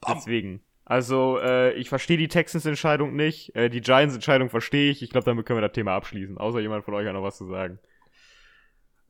Deswegen. 0.09 0.63
Also, 0.85 1.39
äh, 1.41 1.73
ich 1.75 1.89
verstehe 1.89 2.17
die 2.17 2.29
Texans-Entscheidung 2.29 3.15
nicht. 3.15 3.55
Äh, 3.55 3.71
die 3.71 3.81
Giants-Entscheidung 3.81 4.51
verstehe 4.51 4.91
ich. 4.91 5.03
Ich 5.03 5.11
glaube, 5.11 5.25
damit 5.25 5.47
können 5.47 5.59
wir 5.59 5.67
das 5.67 5.73
Thema 5.73 5.95
abschließen. 5.95 6.39
Außer 6.39 6.61
jemand 6.61 6.85
von 6.85 6.95
euch 6.95 7.07
hat 7.07 7.15
noch 7.15 7.23
was 7.23 7.39
zu 7.39 7.47
sagen. 7.47 7.79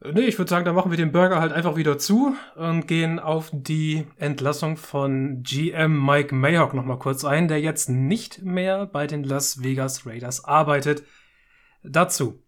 Nee, 0.04 0.22
ich 0.22 0.38
würde 0.38 0.48
sagen, 0.48 0.64
dann 0.64 0.74
machen 0.74 0.90
wir 0.90 0.98
den 0.98 1.12
Burger 1.12 1.40
halt 1.40 1.52
einfach 1.52 1.76
wieder 1.76 1.96
zu 1.96 2.34
und 2.56 2.88
gehen 2.88 3.20
auf 3.20 3.50
die 3.52 4.04
Entlassung 4.16 4.76
von 4.76 5.42
GM 5.44 6.04
Mike 6.04 6.34
Mayhawk 6.34 6.74
nochmal 6.74 6.98
kurz 6.98 7.24
ein, 7.24 7.46
der 7.46 7.60
jetzt 7.60 7.88
nicht 7.88 8.42
mehr 8.42 8.86
bei 8.86 9.06
den 9.06 9.22
Las 9.22 9.62
Vegas 9.62 10.04
Raiders 10.04 10.44
arbeitet. 10.44 11.04
Dazu. 11.82 12.42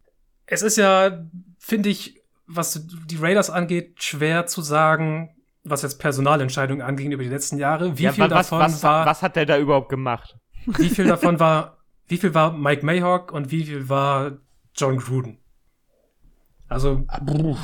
Es 0.46 0.62
ist 0.62 0.76
ja, 0.76 1.26
finde 1.58 1.88
ich, 1.88 2.22
was 2.46 2.86
die 3.06 3.16
Raiders 3.16 3.50
angeht, 3.50 4.02
schwer 4.02 4.46
zu 4.46 4.62
sagen, 4.62 5.34
was 5.64 5.82
jetzt 5.82 5.98
Personalentscheidungen 5.98 6.82
angeht 6.82 7.10
über 7.10 7.22
die 7.22 7.30
letzten 7.30 7.58
Jahre. 7.58 7.98
Wie 7.98 8.04
ja, 8.04 8.12
viel 8.12 8.24
was, 8.24 8.48
davon 8.48 8.60
was, 8.60 8.82
war. 8.82 9.06
Was 9.06 9.22
hat 9.22 9.36
der 9.36 9.46
da 9.46 9.58
überhaupt 9.58 9.88
gemacht? 9.88 10.36
Wie 10.66 10.90
viel 10.90 11.06
davon 11.06 11.40
war, 11.40 11.78
wie 12.06 12.18
viel 12.18 12.34
war 12.34 12.52
Mike 12.52 12.84
Mayhawk 12.84 13.32
und 13.32 13.50
wie 13.50 13.64
viel 13.64 13.88
war 13.88 14.38
John 14.74 14.98
Gruden? 14.98 15.38
Also, 16.68 17.04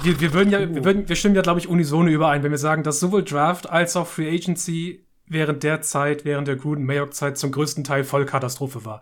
wir, 0.03 0.21
wir 0.21 0.33
würden 0.35 0.51
ja, 0.51 0.61
wir, 0.61 0.85
würden, 0.85 1.09
wir 1.09 1.17
stimmen 1.17 1.35
ja, 1.35 1.43
glaube 1.43 1.59
ich, 1.59 1.69
unisono 1.69 2.11
überein, 2.11 2.43
wenn 2.43 2.51
wir 2.51 2.59
sagen, 2.59 2.83
dass 2.83 3.01
sowohl 3.01 3.25
Draft 3.25 3.69
als 3.69 3.97
auch 3.97 4.07
Free 4.07 4.29
Agency 4.29 5.07
während 5.27 5.63
der 5.63 5.81
Zeit, 5.81 6.25
während 6.25 6.49
der 6.49 6.57
Gruden-Mayock-Zeit 6.57 7.39
zum 7.39 7.51
größten 7.53 7.85
Teil 7.85 8.05
Vollkatastrophe 8.05 8.85
war. 8.85 9.01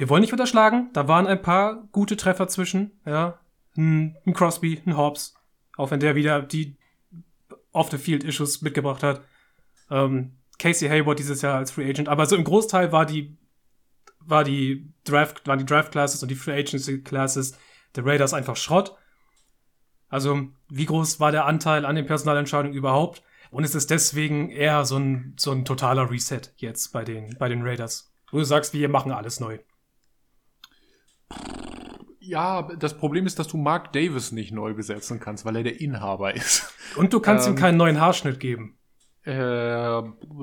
Wir 0.00 0.08
wollen 0.08 0.22
nicht 0.22 0.32
unterschlagen, 0.32 0.88
da 0.94 1.08
waren 1.08 1.26
ein 1.26 1.42
paar 1.42 1.86
gute 1.92 2.16
Treffer 2.16 2.48
zwischen, 2.48 2.98
ja. 3.04 3.38
Ein, 3.76 4.16
ein 4.24 4.32
Crosby, 4.32 4.80
ein 4.86 4.96
Hobbs, 4.96 5.34
auch 5.76 5.90
wenn 5.90 6.00
der 6.00 6.14
wieder 6.14 6.40
die 6.40 6.78
Off-the-Field-Issues 7.72 8.62
mitgebracht 8.62 9.02
hat. 9.02 9.20
Ähm, 9.90 10.38
Casey 10.58 10.88
Hayward 10.88 11.18
dieses 11.18 11.42
Jahr 11.42 11.58
als 11.58 11.72
Free 11.72 11.86
Agent, 11.86 12.08
aber 12.08 12.24
so 12.24 12.34
im 12.34 12.44
Großteil 12.44 12.92
war 12.92 13.04
die, 13.04 13.36
war 14.20 14.42
die 14.42 14.90
Draft, 15.04 15.46
waren 15.46 15.58
die 15.58 15.66
Draft 15.66 15.92
Classes 15.92 16.22
und 16.22 16.30
die 16.30 16.34
Free 16.34 16.58
Agency 16.58 17.02
Classes 17.02 17.58
der 17.94 18.06
Raiders 18.06 18.32
einfach 18.32 18.56
Schrott. 18.56 18.96
Also, 20.08 20.48
wie 20.70 20.86
groß 20.86 21.20
war 21.20 21.30
der 21.30 21.44
Anteil 21.44 21.84
an 21.84 21.96
den 21.96 22.06
Personalentscheidungen 22.06 22.74
überhaupt? 22.74 23.22
Und 23.50 23.64
ist 23.64 23.74
es 23.74 23.86
deswegen 23.86 24.48
eher 24.48 24.86
so 24.86 24.96
ein, 24.96 25.34
so 25.38 25.52
ein 25.52 25.66
totaler 25.66 26.10
Reset 26.10 26.40
jetzt 26.56 26.88
bei 26.94 27.04
den, 27.04 27.36
bei 27.38 27.50
den 27.50 27.60
Raiders? 27.60 28.10
Wo 28.30 28.38
du 28.38 28.44
sagst, 28.44 28.72
wir 28.72 28.88
machen 28.88 29.12
alles 29.12 29.40
neu. 29.40 29.58
Ja, 32.30 32.62
das 32.62 32.96
Problem 32.96 33.26
ist, 33.26 33.40
dass 33.40 33.48
du 33.48 33.56
Mark 33.56 33.92
Davis 33.92 34.30
nicht 34.30 34.52
neu 34.52 34.72
besetzen 34.72 35.18
kannst, 35.18 35.44
weil 35.44 35.56
er 35.56 35.64
der 35.64 35.80
Inhaber 35.80 36.32
ist. 36.32 36.72
Und 36.96 37.12
du 37.12 37.18
kannst 37.18 37.48
ähm, 37.48 37.54
ihm 37.54 37.58
keinen 37.58 37.76
neuen 37.76 38.00
Haarschnitt 38.00 38.38
geben. 38.38 38.78
Äh, 39.24 39.32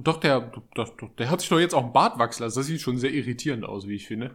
doch, 0.01 0.19
der, 0.19 0.51
der, 0.75 0.91
der 1.17 1.29
hat 1.31 1.39
sich 1.39 1.47
doch 1.47 1.61
jetzt 1.61 1.73
auch 1.73 1.83
einen 1.83 1.93
Bart 1.93 2.19
wachsen 2.19 2.43
lassen. 2.43 2.59
Das 2.59 2.67
sieht 2.67 2.81
schon 2.81 2.97
sehr 2.97 3.13
irritierend 3.13 3.63
aus, 3.63 3.87
wie 3.87 3.95
ich 3.95 4.05
finde. 4.05 4.31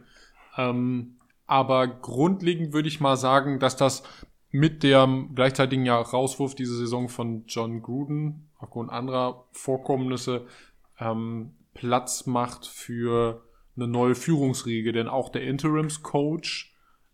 Ähm, 0.57 1.19
aber 1.47 1.89
grundlegend 1.89 2.73
würde 2.73 2.89
ich 2.89 3.01
mal 3.01 3.19
sagen, 3.19 3.59
dass 3.59 3.77
das 3.77 4.03
mit 4.51 4.83
dem 4.83 5.35
gleichzeitigen 5.35 5.85
ja 5.85 6.01
Rauswurf 6.01 6.55
diese 6.55 6.75
Saison 6.75 7.11
von 7.11 7.45
John 7.49 7.83
Gruden 7.83 8.49
aufgrund 8.59 8.89
anderer 8.89 9.45
Vorkommnisse 9.53 10.47
ähm, 10.99 11.53
Platz 11.75 12.25
macht 12.25 12.65
für 12.67 13.43
eine 13.77 13.89
neue 13.89 14.15
Führungsriege, 14.15 14.93
denn 14.93 15.09
auch 15.09 15.29
der 15.29 15.43
Interims-Coach 15.43 16.72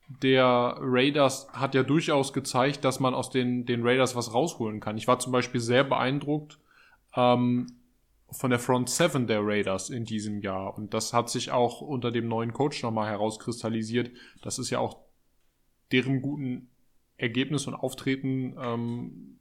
der 0.09 0.77
Raiders 0.81 1.49
hat 1.53 1.75
ja 1.75 1.83
durchaus 1.83 2.33
gezeigt, 2.33 2.85
dass 2.85 2.99
man 2.99 3.15
aus 3.15 3.31
den, 3.31 3.67
den 3.67 3.87
Raiders 3.87 4.17
was 4.17 4.33
rausholen 4.33 4.81
kann. 4.81 4.97
Ich 4.97 5.07
war 5.07 5.19
zum 5.19 5.33
Beispiel 5.33 5.61
sehr 5.61 5.85
beeindruckt 5.85 6.59
ähm, 7.15 7.67
von 8.31 8.51
der 8.51 8.59
Front 8.59 8.89
Seven 8.89 9.27
der 9.27 9.41
Raiders 9.43 9.91
in 9.91 10.05
diesem 10.05 10.41
Jahr. 10.41 10.77
Und 10.77 10.95
das 10.95 11.13
hat 11.13 11.29
sich 11.29 11.51
auch 11.51 11.83
unter 11.83 12.11
dem 12.11 12.27
neuen 12.27 12.55
Coach 12.55 12.83
nochmal 12.83 13.11
herauskristallisiert. 13.11 14.11
Das 14.43 14.59
ist 14.59 14.71
ja 14.71 14.79
auch 14.79 14.99
deren 15.93 16.23
guten 16.23 16.69
Ergebnis 17.19 17.67
und 17.67 17.75
Auftreten, 17.75 18.57
ähm, 18.59 19.39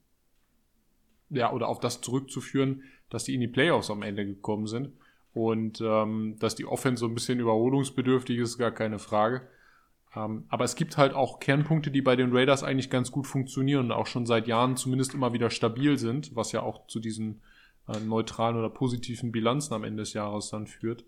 ja, 1.30 1.52
oder 1.54 1.70
auf 1.70 1.80
das 1.80 2.02
zurückzuführen, 2.02 2.84
dass 3.10 3.24
die 3.24 3.36
in 3.36 3.42
die 3.42 3.48
Playoffs 3.48 3.90
am 3.90 4.02
Ende 4.02 4.26
gekommen 4.26 4.68
sind. 4.68 4.92
Und 5.34 5.82
ähm, 5.82 6.36
dass 6.40 6.56
die 6.56 6.66
Offense 6.66 7.02
so 7.02 7.06
ein 7.06 7.14
bisschen 7.14 7.40
überholungsbedürftig 7.40 8.40
ist, 8.40 8.58
gar 8.58 8.72
keine 8.72 9.00
Frage. 9.00 9.48
Ähm, 10.18 10.46
aber 10.50 10.66
es 10.66 10.76
gibt 10.76 10.98
halt 10.98 11.14
auch 11.14 11.40
Kernpunkte, 11.40 11.92
die 11.92 12.02
bei 12.02 12.16
den 12.16 12.36
Raiders 12.36 12.64
eigentlich 12.64 12.90
ganz 12.90 13.12
gut 13.12 13.28
funktionieren 13.28 13.86
und 13.86 13.92
auch 13.92 14.08
schon 14.08 14.26
seit 14.26 14.48
Jahren 14.48 14.76
zumindest 14.76 15.14
immer 15.14 15.34
wieder 15.34 15.50
stabil 15.50 15.98
sind, 15.98 16.36
was 16.36 16.52
ja 16.52 16.62
auch 16.62 16.88
zu 16.88 17.00
diesen 17.00 17.42
äh, 17.88 18.00
neutralen 18.00 18.58
oder 18.58 18.70
positiven 18.70 19.32
Bilanzen 19.32 19.74
am 19.74 19.84
Ende 19.84 20.02
des 20.02 20.14
Jahres 20.14 20.50
dann 20.50 20.66
führt. 20.66 21.06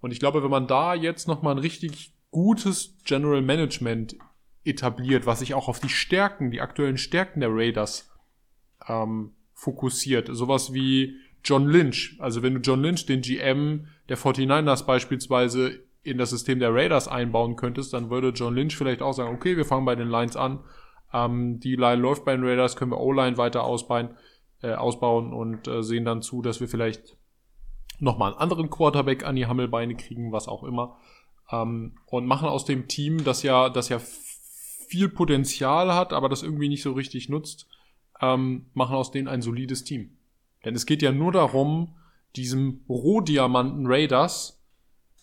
Und 0.00 0.12
ich 0.12 0.20
glaube, 0.20 0.42
wenn 0.44 0.50
man 0.50 0.68
da 0.68 0.94
jetzt 0.94 1.26
nochmal 1.26 1.54
ein 1.54 1.58
richtig 1.58 2.14
gutes 2.30 2.96
General 3.04 3.42
Management 3.42 4.16
etabliert, 4.64 5.26
was 5.26 5.40
sich 5.40 5.54
auch 5.54 5.68
auf 5.68 5.80
die 5.80 5.88
Stärken, 5.88 6.50
die 6.50 6.60
aktuellen 6.60 6.98
Stärken 6.98 7.40
der 7.40 7.50
Raiders 7.52 8.10
ähm, 8.86 9.32
fokussiert, 9.54 10.28
sowas 10.30 10.72
wie 10.72 11.16
John 11.42 11.66
Lynch. 11.66 12.16
Also 12.20 12.42
wenn 12.42 12.54
du 12.54 12.60
John 12.60 12.82
Lynch, 12.82 13.06
den 13.06 13.22
GM 13.22 13.88
der 14.08 14.18
49ers 14.18 14.86
beispielsweise 14.86 15.80
in 16.02 16.18
das 16.18 16.30
System 16.30 16.58
der 16.58 16.74
Raiders 16.74 17.08
einbauen 17.08 17.56
könntest, 17.56 17.92
dann 17.92 18.10
würde 18.10 18.30
John 18.30 18.54
Lynch 18.54 18.76
vielleicht 18.76 19.02
auch 19.02 19.12
sagen, 19.12 19.34
okay, 19.34 19.56
wir 19.56 19.64
fangen 19.64 19.84
bei 19.84 19.96
den 19.96 20.08
Lines 20.08 20.36
an. 20.36 20.60
Ähm, 21.12 21.60
die 21.60 21.76
Line 21.76 22.00
läuft 22.00 22.24
bei 22.24 22.32
den 22.32 22.44
Raiders, 22.44 22.76
können 22.76 22.92
wir 22.92 23.00
O-Line 23.00 23.36
weiter 23.36 23.64
ausbauen 23.64 24.10
äh, 24.62 24.72
ausbauen 24.72 25.32
und 25.32 25.68
äh, 25.68 25.82
sehen 25.82 26.04
dann 26.04 26.22
zu, 26.22 26.42
dass 26.42 26.60
wir 26.60 26.68
vielleicht 26.68 27.16
nochmal 28.00 28.32
einen 28.32 28.40
anderen 28.40 28.70
Quarterback 28.70 29.24
an 29.24 29.36
die 29.36 29.46
Hammelbeine 29.46 29.94
kriegen, 29.96 30.32
was 30.32 30.48
auch 30.48 30.64
immer. 30.64 30.96
Ähm, 31.50 31.94
und 32.06 32.26
machen 32.26 32.48
aus 32.48 32.64
dem 32.64 32.88
Team, 32.88 33.24
das 33.24 33.42
ja, 33.42 33.68
das 33.68 33.88
ja 33.88 33.98
viel 33.98 35.08
Potenzial 35.08 35.94
hat, 35.94 36.12
aber 36.12 36.28
das 36.28 36.42
irgendwie 36.42 36.68
nicht 36.68 36.82
so 36.82 36.92
richtig 36.92 37.28
nutzt, 37.28 37.68
ähm, 38.20 38.66
machen 38.74 38.96
aus 38.96 39.10
denen 39.10 39.28
ein 39.28 39.42
solides 39.42 39.84
Team. 39.84 40.16
Denn 40.64 40.74
es 40.74 40.86
geht 40.86 41.02
ja 41.02 41.12
nur 41.12 41.32
darum, 41.32 41.94
diesem 42.36 42.84
Rohdiamanten 42.88 43.86
Raiders 43.86 44.57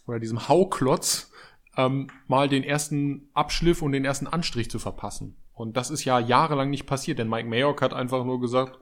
oder 0.07 0.19
diesem 0.19 0.47
Hauklotz 0.47 1.31
ähm, 1.77 2.07
mal 2.27 2.47
den 2.47 2.63
ersten 2.63 3.29
Abschliff 3.33 3.81
und 3.81 3.91
den 3.91 4.05
ersten 4.05 4.27
Anstrich 4.27 4.69
zu 4.69 4.79
verpassen. 4.79 5.35
Und 5.53 5.77
das 5.77 5.89
ist 5.89 6.03
ja 6.05 6.19
jahrelang 6.19 6.69
nicht 6.69 6.85
passiert, 6.85 7.19
denn 7.19 7.29
Mike 7.29 7.47
Mayock 7.47 7.81
hat 7.81 7.93
einfach 7.93 8.25
nur 8.25 8.41
gesagt, 8.41 8.77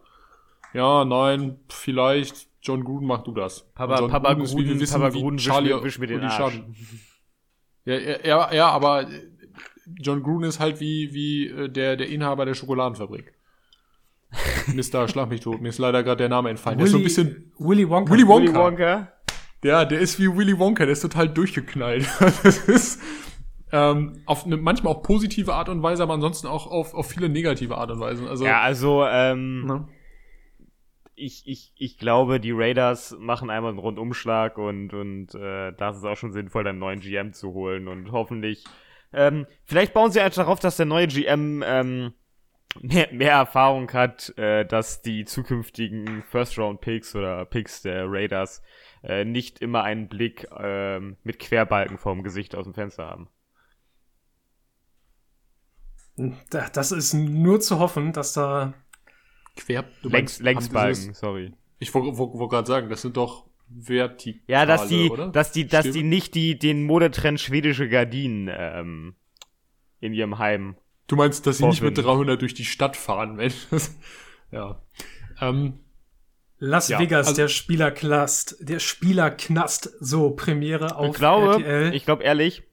ja, 0.73 1.05
nein, 1.05 1.59
vielleicht, 1.69 2.47
John 2.61 2.83
Gruden, 2.83 3.07
mach 3.07 3.23
du 3.23 3.31
das. 3.31 3.71
Papa, 3.75 3.99
John 3.99 4.09
Papa 4.09 4.33
Gruden, 4.33 4.47
Gruden, 4.47 4.79
wissen, 4.79 4.99
Papa 4.99 5.09
Gruden 5.09 5.37
Charlie, 5.37 5.69
wisch, 5.69 5.75
mir, 5.75 5.83
wisch 5.83 5.99
mir 5.99 6.07
den 6.07 6.21
Arsch. 6.21 6.63
Ja, 7.85 7.95
ja, 7.95 8.53
ja, 8.53 8.69
aber 8.69 9.07
John 9.85 10.23
Gruden 10.23 10.47
ist 10.47 10.59
halt 10.59 10.79
wie, 10.79 11.13
wie 11.13 11.47
äh, 11.47 11.69
der, 11.69 11.95
der 11.95 12.07
Inhaber 12.07 12.45
der 12.45 12.53
Schokoladenfabrik. 12.53 13.33
Mr. 14.67 15.07
Schlag 15.07 15.29
mich 15.29 15.41
tot. 15.41 15.61
Mir 15.61 15.69
ist 15.69 15.77
leider 15.77 16.01
gerade 16.01 16.17
der 16.17 16.29
Name 16.29 16.49
entfallen. 16.49 16.79
Willy, 16.79 16.91
der 16.91 17.05
ist 17.05 17.15
so 17.15 17.21
ein 17.21 17.27
bisschen 17.27 17.51
Willy 17.59 17.87
Wonka. 17.87 18.11
Willy 18.11 18.27
Wonka. 18.27 18.45
Willy 18.45 18.55
Wonka. 18.55 19.11
Ja, 19.63 19.85
der 19.85 19.99
ist 19.99 20.19
wie 20.19 20.27
Willy 20.27 20.57
Wonka, 20.57 20.85
der 20.85 20.93
ist 20.93 21.01
total 21.01 21.29
durchgeknallt. 21.29 22.07
das 22.19 22.57
ist 22.67 23.01
ähm, 23.71 24.21
auf 24.25 24.45
eine 24.45 24.57
manchmal 24.57 24.93
auch 24.93 25.01
positive 25.01 25.53
Art 25.53 25.69
und 25.69 25.81
Weise, 25.81 26.03
aber 26.03 26.13
ansonsten 26.13 26.47
auch 26.47 26.67
auf, 26.67 26.93
auf 26.93 27.09
viele 27.09 27.29
negative 27.29 27.77
Art 27.77 27.89
und 27.91 27.99
Weise. 27.99 28.29
Also, 28.29 28.45
ja, 28.45 28.61
also 28.61 29.03
ähm, 29.05 29.65
ne? 29.65 29.87
ich, 31.15 31.47
ich, 31.47 31.73
ich 31.77 31.97
glaube, 31.97 32.39
die 32.39 32.51
Raiders 32.51 33.15
machen 33.19 33.49
einmal 33.49 33.71
einen 33.71 33.79
Rundumschlag 33.79 34.57
und, 34.57 34.93
und 34.93 35.33
äh, 35.35 35.73
da 35.73 35.89
ist 35.89 35.97
es 35.97 36.03
auch 36.03 36.17
schon 36.17 36.33
sinnvoll, 36.33 36.67
einen 36.67 36.79
neuen 36.79 36.99
GM 36.99 37.33
zu 37.33 37.53
holen 37.53 37.87
und 37.87 38.11
hoffentlich. 38.11 38.63
Ähm, 39.11 39.45
vielleicht 39.63 39.93
bauen 39.93 40.11
sie 40.11 40.21
einfach 40.21 40.43
darauf, 40.43 40.59
dass 40.59 40.77
der 40.77 40.85
neue 40.85 41.07
GM 41.07 41.63
ähm, 41.65 42.13
mehr, 42.81 43.09
mehr 43.11 43.33
Erfahrung 43.33 43.91
hat, 43.93 44.37
äh, 44.37 44.65
dass 44.65 45.01
die 45.01 45.25
zukünftigen 45.25 46.23
First-Round-Picks 46.23 47.15
oder 47.15 47.45
Picks 47.45 47.81
der 47.81 48.05
Raiders 48.07 48.61
äh, 49.03 49.25
nicht 49.25 49.59
immer 49.59 49.83
einen 49.83 50.07
Blick 50.07 50.47
äh, 50.51 50.99
mit 50.99 51.39
Querbalken 51.39 51.97
vorm 51.97 52.23
Gesicht 52.23 52.55
aus 52.55 52.65
dem 52.65 52.73
Fenster 52.73 53.05
haben. 53.05 53.29
Das 56.49 56.91
ist 56.91 57.13
nur 57.13 57.59
zu 57.59 57.79
hoffen, 57.79 58.13
dass 58.13 58.33
da 58.33 58.73
Quer, 59.55 59.85
du 60.01 60.09
Längs, 60.09 60.39
Längsbalken, 60.39 61.13
sorry. 61.13 61.53
Ich 61.79 61.93
wollte 61.93 62.17
wollt, 62.17 62.33
wollt 62.33 62.51
gerade 62.51 62.67
sagen, 62.67 62.89
das 62.89 63.01
sind 63.01 63.17
doch 63.17 63.45
vertikale, 63.67 64.43
Ja, 64.47 64.65
dass 64.65 64.87
die, 64.87 65.09
oder? 65.09 65.29
dass 65.29 65.51
die, 65.51 65.67
dass 65.67 65.89
die 65.89 66.03
nicht 66.03 66.35
die, 66.35 66.57
den 66.57 66.83
Modetrend 66.83 67.39
schwedische 67.39 67.89
Gardinen 67.89 68.49
ähm, 68.51 69.15
in 69.99 70.13
ihrem 70.13 70.37
Heim. 70.37 70.75
Du 71.07 71.15
meinst, 71.15 71.45
dass 71.45 71.57
sie 71.57 71.65
nicht 71.65 71.81
mit 71.81 71.95
Vorfinden. 71.95 72.17
300 72.17 72.41
durch 72.41 72.53
die 72.53 72.65
Stadt 72.65 72.95
fahren, 72.95 73.37
wenn 73.37 73.51
ja. 74.51 74.81
Ähm, 75.41 75.79
Las 76.59 76.87
Ja, 76.87 76.99
Vegas, 76.99 77.27
also- 77.27 77.41
der 77.41 77.47
Spielerknast, 77.49 78.55
der 78.61 78.79
Spielerknast, 78.79 79.91
so 79.99 80.31
Premiere 80.31 80.95
auf 80.95 81.07
ich 81.07 81.13
glaube, 81.15 81.53
RTL. 81.63 81.93
ich 81.93 82.05
glaube 82.05 82.23
ehrlich, 82.23 82.63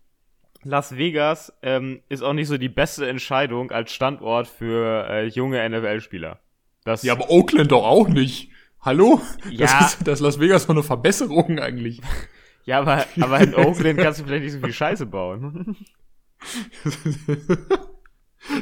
Las 0.62 0.96
Vegas 0.96 1.52
ähm, 1.62 2.02
ist 2.08 2.22
auch 2.22 2.34
nicht 2.34 2.46
so 2.46 2.56
die 2.58 2.68
beste 2.68 3.08
Entscheidung 3.08 3.70
als 3.72 3.92
Standort 3.92 4.46
für 4.46 5.08
äh, 5.08 5.26
junge 5.26 5.68
NFL-Spieler. 5.68 6.38
Das 6.84 7.02
ja, 7.02 7.14
aber 7.14 7.30
Oakland 7.30 7.72
doch 7.72 7.84
auch 7.84 8.08
nicht. 8.08 8.50
Hallo? 8.80 9.20
Ja. 9.50 9.66
Das 9.66 9.94
ist 9.94 10.06
das 10.06 10.20
Las 10.20 10.38
Vegas 10.38 10.66
doch 10.66 10.74
eine 10.74 10.82
Verbesserung 10.82 11.58
eigentlich. 11.58 12.00
ja, 12.64 12.78
aber, 12.80 13.06
aber 13.20 13.40
in 13.40 13.54
Oakland 13.56 13.98
kannst 13.98 14.20
du 14.20 14.24
vielleicht 14.24 14.44
nicht 14.44 14.52
so 14.52 14.60
viel 14.60 14.72
Scheiße 14.72 15.06
bauen. 15.06 15.76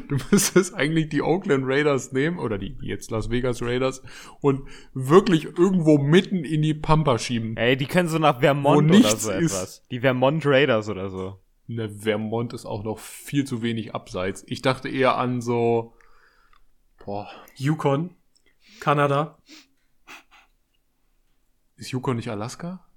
Du 0.09 0.17
müsstest 0.31 0.75
eigentlich 0.75 1.09
die 1.09 1.23
Oakland 1.23 1.65
Raiders 1.67 2.13
nehmen, 2.13 2.39
oder 2.39 2.59
die 2.59 2.77
jetzt 2.81 3.11
Las 3.11 3.31
Vegas 3.31 3.63
Raiders, 3.63 4.03
und 4.41 4.69
wirklich 4.93 5.45
irgendwo 5.45 5.99
mitten 5.99 6.45
in 6.45 6.63
die 6.63 6.75
Pampa 6.75 7.19
schieben. 7.19 7.57
Ey, 7.57 7.77
die 7.77 7.87
können 7.87 8.09
so 8.09 8.19
nach 8.19 8.41
Vermont 8.41 8.91
oder 8.91 8.99
nichts 8.99 9.23
so 9.23 9.31
ist. 9.31 9.53
etwas. 9.53 9.87
Die 9.91 10.01
Vermont 10.01 10.45
Raiders 10.45 10.89
oder 10.89 11.11
so. 11.11 11.41
Ne, 11.69 11.91
Vermont 11.91 12.55
ist 12.55 12.67
auch 12.67 12.83
noch 12.83 12.99
viel 12.99 13.45
zu 13.45 13.63
wenig 13.63 13.95
abseits. 13.95 14.43
Ich 14.49 14.63
dachte 14.63 14.89
eher 14.89 15.17
an 15.17 15.41
so, 15.41 15.95
boah, 17.05 17.29
Yukon, 17.57 18.17
Kanada, 18.81 19.39
ist 21.77 21.93
Yukon 21.93 22.17
nicht 22.17 22.31
Alaska? 22.31 22.88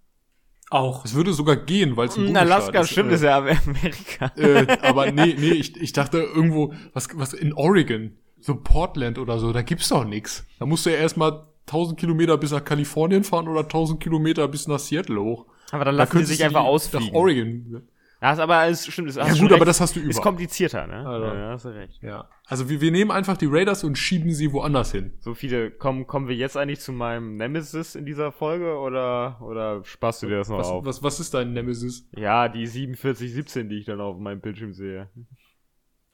Auch. 0.72 1.06
Es 1.06 1.14
würde 1.14 1.34
sogar 1.34 1.56
gehen, 1.58 1.98
weil 1.98 2.08
es 2.08 2.16
ein 2.18 2.22
In 2.28 2.34
Bundesstaat 2.34 2.62
Alaska, 2.62 2.80
ist. 2.82 2.90
stimmt, 2.92 3.12
äh, 3.12 3.16
ist 3.16 3.24
ja 3.24 3.38
Amerika. 3.38 4.32
äh, 4.38 4.78
aber 4.82 5.12
nee, 5.12 5.36
nee, 5.40 5.52
ich, 5.52 5.76
ich 5.80 5.94
dachte 5.94 6.18
irgendwo, 6.20 6.74
was, 6.94 7.08
was 7.16 7.34
in 7.34 7.54
Oregon, 7.54 8.12
so 8.40 8.56
Portland 8.56 9.18
oder 9.20 9.40
so, 9.40 9.52
da 9.54 9.62
gibt's 9.62 9.90
doch 9.90 10.06
nix. 10.06 10.46
Da 10.60 10.66
musst 10.66 10.86
du 10.86 10.90
ja 10.90 10.98
erstmal 10.98 11.44
1000 11.68 12.00
Kilometer 12.00 12.38
bis 12.38 12.52
nach 12.52 12.64
Kalifornien 12.64 13.24
fahren 13.24 13.48
oder 13.48 13.62
1000 13.62 14.00
Kilometer 14.02 14.48
bis 14.48 14.68
nach 14.68 14.80
Seattle 14.80 15.22
hoch. 15.22 15.46
Aber 15.72 15.86
dann 15.86 15.96
Da 15.96 16.04
lassen 16.04 16.10
die 16.10 16.12
könntest 16.14 16.30
sich 16.32 16.40
du 16.40 16.46
einfach 16.46 16.64
ausfliegen. 16.64 17.08
Nach 17.08 17.14
Oregon. 17.14 17.82
Ja, 18.22 18.34
ist 18.34 18.40
aber 18.40 18.68
es 18.68 18.86
stimmt, 18.86 19.10
ist 19.10 19.16
Ja 19.16 19.24
hast 19.24 19.30
gut, 19.32 19.38
schon 19.40 19.48
aber 19.48 19.56
recht. 19.62 19.68
das 19.70 19.82
hast 19.82 19.96
du 19.96 20.00
ist 20.00 20.06
überall. 20.06 20.22
komplizierter, 20.24 20.86
ne? 20.86 21.08
Also. 21.08 21.26
Ja, 21.26 21.50
hast 21.50 21.66
du 21.66 21.70
recht. 21.70 22.04
Ja. 22.04 22.30
Also 22.46 22.70
wir, 22.70 22.80
wir 22.80 22.92
nehmen 22.92 23.10
einfach 23.10 23.36
die 23.36 23.48
Raiders 23.50 23.84
und 23.84 23.98
schieben 23.98 24.32
sie 24.32 24.52
woanders 24.54 24.92
hin. 24.92 25.14
So 25.20 25.34
viele, 25.34 25.72
kommen, 25.72 26.06
kommen 26.06 26.28
wir 26.28 26.36
jetzt 26.36 26.56
eigentlich 26.56 26.82
zu 26.82 26.92
meinem 26.92 27.36
Nemesis 27.38 27.96
in 27.96 28.06
dieser 28.06 28.32
Folge 28.32 28.78
oder, 28.78 29.42
oder 29.42 29.84
sparst 29.86 30.22
du 30.22 30.28
dir 30.28 30.38
das 30.38 30.50
noch 30.50 30.60
Was, 30.60 30.68
auf? 30.68 30.86
was, 30.86 31.02
was 31.02 31.20
ist 31.20 31.34
dein 31.34 31.54
Nemesis? 31.54 32.08
Ja, 32.16 32.48
die 32.48 32.68
4717, 32.68 33.70
die 33.70 33.80
ich 33.80 33.86
dann 33.86 34.00
auf 34.00 34.20
meinem 34.20 34.40
Bildschirm 34.40 34.74
sehe. 34.74 35.10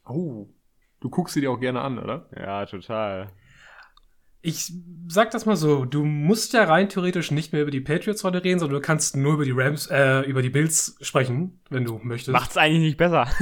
Oh. 0.06 0.48
Du 1.00 1.10
guckst 1.10 1.34
sie 1.34 1.42
dir 1.42 1.52
auch 1.52 1.60
gerne 1.60 1.82
an, 1.82 2.00
oder? 2.00 2.30
Ja, 2.36 2.66
total. 2.66 3.30
Ich 4.48 4.72
sag 5.10 5.32
das 5.32 5.46
mal 5.46 5.58
so, 5.58 5.84
du 5.84 6.06
musst 6.06 6.54
ja 6.54 6.64
rein 6.64 6.88
theoretisch 6.88 7.32
nicht 7.32 7.52
mehr 7.52 7.64
über 7.64 7.72
die 7.72 7.82
Patriots 7.82 8.24
heute 8.24 8.42
reden, 8.46 8.60
sondern 8.60 8.80
du 8.80 8.86
kannst 8.86 9.18
nur 9.18 9.34
über 9.34 9.44
die 9.44 9.52
Rams, 9.52 9.88
äh, 9.88 10.22
über 10.22 10.42
die 10.42 10.50
Bills 10.50 10.96
sprechen, 11.02 11.60
wenn 11.70 11.84
du 11.84 12.00
möchtest. 12.02 12.32
Macht's 12.32 12.56
eigentlich 12.56 12.82
nicht 12.82 12.98
besser. 12.98 13.28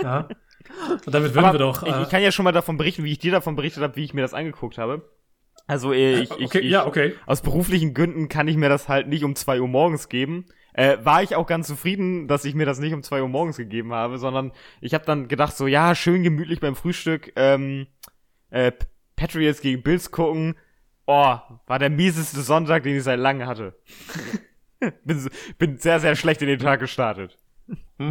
Ja. 0.00 0.28
Und 1.04 1.12
damit 1.12 1.34
würden 1.34 1.44
Aber 1.44 1.54
wir 1.54 1.58
doch. 1.58 1.82
ich, 1.82 1.92
äh, 1.92 2.02
ich 2.02 2.08
kann 2.08 2.22
ja 2.22 2.30
schon 2.30 2.44
mal 2.44 2.52
davon 2.52 2.76
berichten, 2.76 3.02
wie 3.02 3.10
ich 3.10 3.18
dir 3.18 3.32
davon 3.32 3.56
berichtet 3.56 3.82
habe, 3.82 3.96
wie 3.96 4.04
ich 4.04 4.14
mir 4.14 4.20
das 4.20 4.32
angeguckt 4.32 4.78
habe. 4.78 5.10
Also 5.66 5.92
äh, 5.92 6.20
ich, 6.20 6.30
ich, 6.30 6.46
okay, 6.46 6.60
ich, 6.60 6.70
ja, 6.70 6.86
okay. 6.86 7.14
aus 7.26 7.42
beruflichen 7.42 7.94
Gründen 7.94 8.28
kann 8.28 8.46
ich 8.46 8.56
mir 8.56 8.68
das 8.68 8.88
halt 8.88 9.08
nicht 9.08 9.24
um 9.24 9.34
zwei 9.34 9.60
Uhr 9.60 9.66
morgens 9.66 10.08
geben. 10.08 10.46
Äh, 10.72 10.98
war 11.02 11.24
ich 11.24 11.34
auch 11.34 11.48
ganz 11.48 11.66
zufrieden, 11.66 12.28
dass 12.28 12.44
ich 12.44 12.54
mir 12.54 12.64
das 12.64 12.78
nicht 12.78 12.94
um 12.94 13.02
zwei 13.02 13.20
Uhr 13.20 13.28
morgens 13.28 13.56
gegeben 13.56 13.92
habe, 13.92 14.18
sondern 14.18 14.52
ich 14.80 14.94
habe 14.94 15.04
dann 15.04 15.26
gedacht 15.26 15.56
so, 15.56 15.66
ja, 15.66 15.96
schön 15.96 16.22
gemütlich 16.22 16.60
beim 16.60 16.76
Frühstück, 16.76 17.32
ähm, 17.34 17.88
äh, 18.50 18.70
Patriots 19.18 19.60
gegen 19.60 19.82
Bills 19.82 20.10
gucken. 20.10 20.54
Oh, 21.06 21.36
war 21.66 21.78
der 21.78 21.90
mieseste 21.90 22.40
Sonntag, 22.42 22.82
den 22.82 22.96
ich 22.96 23.02
seit 23.02 23.18
langem 23.18 23.46
hatte. 23.46 23.78
bin, 25.04 25.28
bin 25.58 25.78
sehr, 25.78 26.00
sehr 26.00 26.16
schlecht 26.16 26.42
in 26.42 26.48
den 26.48 26.58
Tag 26.58 26.80
gestartet. 26.80 27.38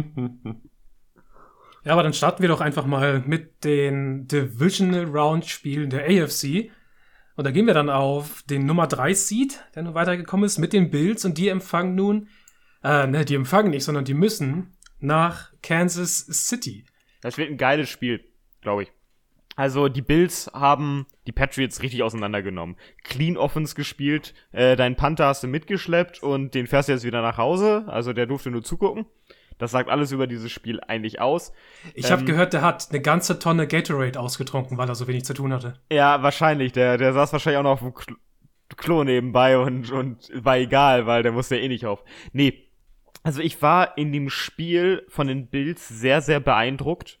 Ja, 1.84 1.92
aber 1.92 2.02
dann 2.02 2.12
starten 2.12 2.42
wir 2.42 2.50
doch 2.50 2.60
einfach 2.60 2.84
mal 2.84 3.22
mit 3.24 3.64
den 3.64 4.26
Divisional 4.26 5.04
Round 5.04 5.46
Spielen 5.46 5.88
der 5.88 6.04
AFC. 6.04 6.70
Und 7.36 7.46
da 7.46 7.50
gehen 7.50 7.66
wir 7.66 7.72
dann 7.72 7.88
auf 7.88 8.42
den 8.42 8.66
Nummer 8.66 8.86
3 8.88 9.14
Seed, 9.14 9.64
der 9.74 9.84
nun 9.84 9.94
weitergekommen 9.94 10.44
ist, 10.44 10.58
mit 10.58 10.74
den 10.74 10.90
Bills 10.90 11.24
und 11.24 11.38
die 11.38 11.48
empfangen 11.48 11.94
nun, 11.94 12.28
äh, 12.82 13.06
ne, 13.06 13.24
die 13.24 13.36
empfangen 13.36 13.70
nicht, 13.70 13.84
sondern 13.84 14.04
die 14.04 14.12
müssen 14.12 14.76
nach 14.98 15.52
Kansas 15.62 16.26
City. 16.26 16.84
Das 17.22 17.38
wird 17.38 17.48
ein 17.48 17.56
geiles 17.56 17.88
Spiel, 17.88 18.22
glaube 18.60 18.82
ich. 18.82 18.92
Also 19.58 19.88
die 19.88 20.02
Bills 20.02 20.48
haben 20.54 21.04
die 21.26 21.32
Patriots 21.32 21.82
richtig 21.82 22.04
auseinandergenommen. 22.04 22.76
Clean 23.02 23.36
Offense 23.36 23.74
gespielt, 23.74 24.32
äh, 24.52 24.76
deinen 24.76 24.94
Panther 24.94 25.26
hast 25.26 25.42
du 25.42 25.48
mitgeschleppt 25.48 26.22
und 26.22 26.54
den 26.54 26.68
fährst 26.68 26.88
du 26.88 26.92
jetzt 26.92 27.02
wieder 27.02 27.22
nach 27.22 27.38
Hause. 27.38 27.82
Also 27.88 28.12
der 28.12 28.26
durfte 28.26 28.52
nur 28.52 28.62
zugucken. 28.62 29.06
Das 29.58 29.72
sagt 29.72 29.90
alles 29.90 30.12
über 30.12 30.28
dieses 30.28 30.52
Spiel 30.52 30.78
eigentlich 30.86 31.20
aus. 31.20 31.52
Ich 31.94 32.12
habe 32.12 32.20
Ähm, 32.20 32.26
gehört, 32.28 32.52
der 32.52 32.62
hat 32.62 32.86
eine 32.90 33.00
ganze 33.00 33.40
Tonne 33.40 33.66
Gatorade 33.66 34.20
ausgetrunken, 34.20 34.78
weil 34.78 34.88
er 34.88 34.94
so 34.94 35.08
wenig 35.08 35.24
zu 35.24 35.34
tun 35.34 35.52
hatte. 35.52 35.74
Ja, 35.90 36.22
wahrscheinlich. 36.22 36.70
Der, 36.70 36.96
der 36.96 37.12
saß 37.12 37.32
wahrscheinlich 37.32 37.58
auch 37.58 37.64
noch 37.64 37.72
auf 37.72 37.80
dem 37.80 37.94
Klo, 37.94 38.14
Klo 38.76 39.02
nebenbei 39.02 39.58
und, 39.58 39.90
und 39.90 40.30
war 40.34 40.56
egal, 40.56 41.06
weil 41.06 41.24
der 41.24 41.32
musste 41.32 41.58
eh 41.58 41.66
nicht 41.66 41.84
auf. 41.84 42.04
Nee. 42.32 42.62
Also 43.24 43.40
ich 43.40 43.60
war 43.60 43.98
in 43.98 44.12
dem 44.12 44.30
Spiel 44.30 45.04
von 45.08 45.26
den 45.26 45.48
Bills 45.48 45.88
sehr, 45.88 46.20
sehr 46.20 46.38
beeindruckt 46.38 47.18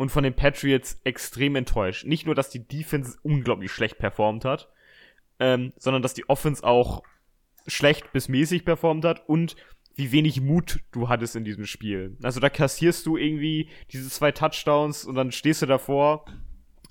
und 0.00 0.08
von 0.08 0.24
den 0.24 0.32
Patriots 0.32 0.98
extrem 1.04 1.56
enttäuscht. 1.56 2.06
Nicht 2.06 2.24
nur, 2.24 2.34
dass 2.34 2.48
die 2.48 2.66
Defense 2.66 3.18
unglaublich 3.22 3.70
schlecht 3.70 3.98
performt 3.98 4.46
hat, 4.46 4.70
ähm, 5.38 5.74
sondern 5.76 6.00
dass 6.00 6.14
die 6.14 6.26
Offense 6.26 6.64
auch 6.64 7.02
schlecht 7.66 8.10
bis 8.10 8.26
mäßig 8.26 8.64
performt 8.64 9.04
hat 9.04 9.28
und 9.28 9.56
wie 9.96 10.10
wenig 10.10 10.40
Mut 10.40 10.80
du 10.92 11.10
hattest 11.10 11.36
in 11.36 11.44
diesem 11.44 11.66
Spiel. 11.66 12.16
Also 12.22 12.40
da 12.40 12.48
kassierst 12.48 13.04
du 13.04 13.18
irgendwie 13.18 13.68
diese 13.92 14.08
zwei 14.08 14.32
Touchdowns 14.32 15.04
und 15.04 15.16
dann 15.16 15.32
stehst 15.32 15.60
du 15.60 15.66
davor, 15.66 16.24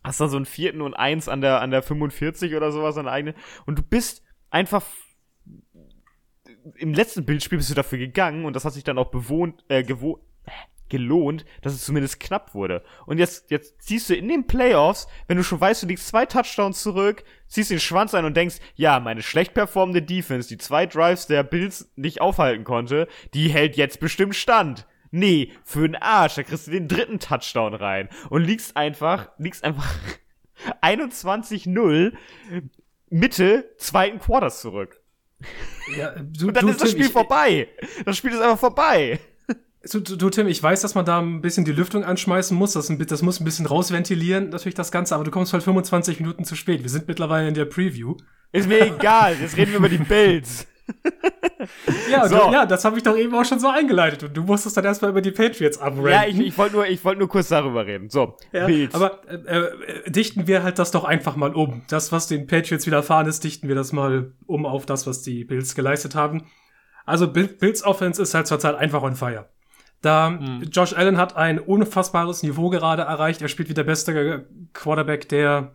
hast 0.04 0.22
dann 0.22 0.30
so 0.30 0.36
einen 0.36 0.46
vierten 0.46 0.82
und 0.82 0.94
eins 0.94 1.28
an 1.28 1.42
der, 1.42 1.62
an 1.62 1.72
der 1.72 1.82
45 1.82 2.54
oder 2.54 2.72
sowas 2.72 2.96
an 2.96 3.06
der 3.06 3.14
eigene 3.14 3.34
und 3.66 3.80
du 3.80 3.82
bist 3.82 4.22
einfach 4.52 4.86
im 6.76 6.94
letzten 6.94 7.26
Bildspiel 7.26 7.58
bist 7.58 7.72
du 7.72 7.74
dafür 7.74 7.98
gegangen 7.98 8.46
und 8.46 8.56
das 8.56 8.66
hat 8.66 8.74
sich 8.74 8.84
dann 8.84 9.00
auch 9.00 9.10
bewohnt, 9.10 9.66
äh, 9.68 9.82
gewo 9.82 10.20
äh, 10.46 10.52
gelohnt, 10.90 11.46
dass 11.62 11.74
es 11.74 11.84
zumindest 11.86 12.20
knapp 12.20 12.54
wurde. 12.54 12.84
Und 13.06 13.18
jetzt, 13.18 13.50
jetzt 13.52 13.82
ziehst 13.82 14.10
du 14.10 14.16
in 14.16 14.28
den 14.28 14.48
Playoffs, 14.48 15.08
wenn 15.28 15.38
du 15.38 15.44
schon 15.44 15.62
weißt, 15.62 15.84
du 15.84 15.88
liegst 15.88 16.08
zwei 16.08 16.26
Touchdowns 16.26 16.82
zurück, 16.82 17.24
ziehst 17.48 17.72
den 17.72 17.80
Schwanz 17.80 18.14
ein 18.14 18.26
und 18.26 18.36
denkst, 18.36 18.58
ja, 18.76 19.00
meine 19.00 19.22
schlecht 19.22 19.54
performende 19.54 20.02
Defense, 20.02 20.48
die 20.50 20.58
zwei 20.58 20.86
Drives 20.86 21.28
der 21.28 21.44
Bills 21.44 21.92
nicht 21.96 22.22
aufhalten 22.22 22.64
konnte, 22.64 23.08
die 23.34 23.50
hält 23.50 23.78
jetzt 23.78 24.00
bestimmt 24.00 24.36
stand. 24.36 24.88
Nee, 25.12 25.54
für 25.64 25.88
den 25.88 25.96
Arsch, 25.96 26.36
da 26.36 26.44
kriegst 26.44 26.68
du 26.68 26.72
den 26.72 26.88
dritten 26.88 27.20
Touchdown 27.20 27.74
rein 27.74 28.10
und 28.30 28.44
liegst 28.44 28.78
einfach, 28.78 29.30
liegst 29.40 29.64
einfach 29.64 29.88
21-0 30.84 32.14
Mitte 33.10 33.74
zweiten 33.78 34.20
Quarters 34.20 34.62
zurück. 34.62 35.02
Ja, 35.98 36.12
du, 36.12 36.48
Und 36.50 36.54
dann 36.58 36.66
du, 36.66 36.72
ist 36.72 36.82
das 36.82 36.90
Tim, 36.90 36.98
Spiel 36.98 37.06
ich- 37.08 37.12
vorbei. 37.12 37.68
Das 38.06 38.18
Spiel 38.18 38.32
ist 38.32 38.42
einfach 38.42 38.60
vorbei. 38.60 39.20
Du, 39.92 40.02
du, 40.02 40.18
du, 40.18 40.30
Tim, 40.30 40.48
ich 40.48 40.62
weiß, 40.62 40.82
dass 40.82 40.94
man 40.96 41.06
da 41.06 41.20
ein 41.20 41.42
bisschen 41.42 41.64
die 41.64 41.72
Lüftung 41.72 42.04
anschmeißen 42.04 42.56
muss. 42.58 42.74
Das, 42.74 42.90
ein 42.90 42.98
das 43.00 43.22
muss 43.22 43.40
ein 43.40 43.46
bisschen 43.46 43.66
rausventilieren, 43.66 44.50
natürlich 44.50 44.76
das 44.76 44.92
Ganze, 44.92 45.16
aber 45.16 45.24
du 45.24 45.32
kommst 45.32 45.54
halt 45.54 45.64
25 45.64 46.20
Minuten 46.20 46.44
zu 46.44 46.56
spät. 46.56 46.84
Wir 46.84 46.90
sind 46.90 47.08
mittlerweile 47.08 47.48
in 47.48 47.54
der 47.54 47.66
Preview. 47.66 48.18
Ist 48.52 48.68
mir 48.68 48.82
egal. 48.86 49.36
Jetzt 49.40 49.56
reden 49.56 49.72
wir 49.72 49.78
über 49.80 49.90
die 49.90 49.98
Bills. 49.98 50.68
Ja, 52.10 52.28
So. 52.28 52.36
du, 52.48 52.52
ja 52.54 52.66
das 52.66 52.84
habe 52.84 52.98
ich 52.98 53.04
doch 53.04 53.16
eben 53.16 53.36
auch 53.36 53.46
schon 53.46 53.60
so 53.60 53.68
eingeleitet. 53.68 54.24
Und 54.24 54.36
du 54.36 54.42
musstest 54.44 54.76
dann 54.78 54.86
erstmal 54.86 55.12
über 55.12 55.22
die 55.22 55.30
Patriots 55.32 55.78
abranten. 55.78 56.08
Ja, 56.12 56.26
ich, 56.26 56.40
ich 56.40 56.58
wollte 56.58 56.76
nur, 56.76 56.88
ich 56.88 57.04
wollte 57.06 57.20
nur 57.20 57.28
kurz 57.30 57.50
darüber 57.50 57.86
reden. 57.86 58.10
So, 58.10 58.38
Ja, 58.52 58.66
Bills. 58.66 58.96
aber 58.96 59.22
äh, 59.30 59.36
äh, 59.36 60.10
dichten 60.10 60.48
wir 60.48 60.64
halt 60.64 60.80
das 60.80 60.90
doch 60.92 61.04
einfach 61.04 61.36
mal 61.36 61.54
um. 61.54 61.84
Das, 61.90 62.12
was 62.12 62.28
den 62.28 62.48
Patriots 62.48 62.88
widerfahren 62.88 63.28
ist, 63.28 63.44
dichten 63.44 63.68
wir 63.68 63.76
das 63.76 63.92
mal 63.92 64.32
um 64.48 64.66
auf 64.66 64.86
das, 64.88 65.06
was 65.06 65.22
die 65.22 65.44
Bills 65.44 65.76
geleistet 65.76 66.16
haben. 66.16 66.46
Also 67.06 67.32
Bill, 67.32 67.48
Bills 67.48 67.84
Offense 67.84 68.22
ist 68.22 68.34
halt 68.34 68.48
zurzeit 68.48 68.76
einfach 68.76 69.04
on 69.04 69.16
fire. 69.16 69.48
Da 70.02 70.40
Josh 70.72 70.94
Allen 70.94 71.18
hat 71.18 71.36
ein 71.36 71.60
unfassbares 71.60 72.42
Niveau 72.44 72.70
gerade 72.70 73.02
erreicht. 73.02 73.42
Er 73.42 73.50
spielt 73.50 73.70
wie 73.70 73.74
der 73.74 73.84
beste 73.84 74.48
Quarterback 74.74 75.28
der 75.28 75.74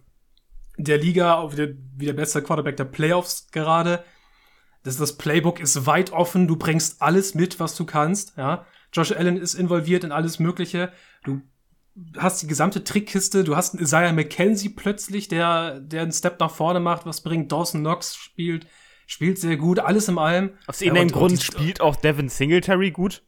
der 0.76 0.98
Liga, 0.98 1.50
wie 1.52 1.56
der, 1.56 1.68
wie 1.96 2.06
der 2.06 2.12
beste 2.14 2.42
Quarterback 2.42 2.76
der 2.76 2.84
Playoffs 2.84 3.48
gerade. 3.52 4.04
Das, 4.82 4.96
das 4.96 5.16
Playbook 5.16 5.60
ist 5.60 5.86
weit 5.86 6.12
offen. 6.12 6.46
Du 6.46 6.56
bringst 6.56 7.00
alles 7.00 7.34
mit, 7.34 7.60
was 7.60 7.76
du 7.76 7.84
kannst. 7.84 8.36
Ja, 8.36 8.66
Josh 8.92 9.12
Allen 9.12 9.36
ist 9.36 9.54
involviert 9.54 10.04
in 10.04 10.12
alles 10.12 10.38
Mögliche. 10.38 10.92
Du 11.24 11.40
hast 12.18 12.42
die 12.42 12.46
gesamte 12.46 12.82
Trickkiste, 12.82 13.44
du 13.44 13.56
hast 13.56 13.74
einen 13.74 13.82
Isaiah 13.82 14.12
McKenzie 14.12 14.70
plötzlich, 14.70 15.28
der, 15.28 15.80
der 15.80 16.02
einen 16.02 16.12
Step 16.12 16.40
nach 16.40 16.50
vorne 16.50 16.80
macht, 16.80 17.06
was 17.06 17.22
bringt. 17.22 17.52
Dawson 17.52 17.80
Knox 17.80 18.16
spielt, 18.16 18.66
spielt 19.06 19.38
sehr 19.38 19.56
gut, 19.56 19.78
alles 19.78 20.08
in 20.08 20.18
allem. 20.18 20.50
Aus 20.66 20.80
irgendeinem 20.80 21.08
ja, 21.10 21.14
Grund 21.14 21.42
spielt 21.42 21.80
auch 21.80 21.96
Devin 21.96 22.28
Singletary 22.28 22.90
gut. 22.90 23.22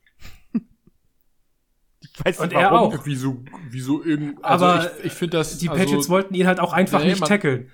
Ich 2.18 2.24
weiß 2.24 2.40
nicht, 2.40 2.54
und 2.54 2.62
warum. 2.62 2.92
er 2.92 2.98
auch. 2.98 3.06
Wieso, 3.06 3.44
wieso 3.68 4.02
irgend, 4.02 4.44
also 4.44 4.64
Aber 4.64 4.98
ich, 4.98 5.06
ich 5.06 5.12
finde 5.12 5.36
das. 5.36 5.58
Die 5.58 5.68
Patriots 5.68 5.92
also, 5.92 6.08
wollten 6.10 6.34
ihn 6.34 6.46
halt 6.46 6.60
auch 6.60 6.72
einfach 6.72 7.00
nee, 7.00 7.10
nicht 7.10 7.24
tackeln. 7.24 7.70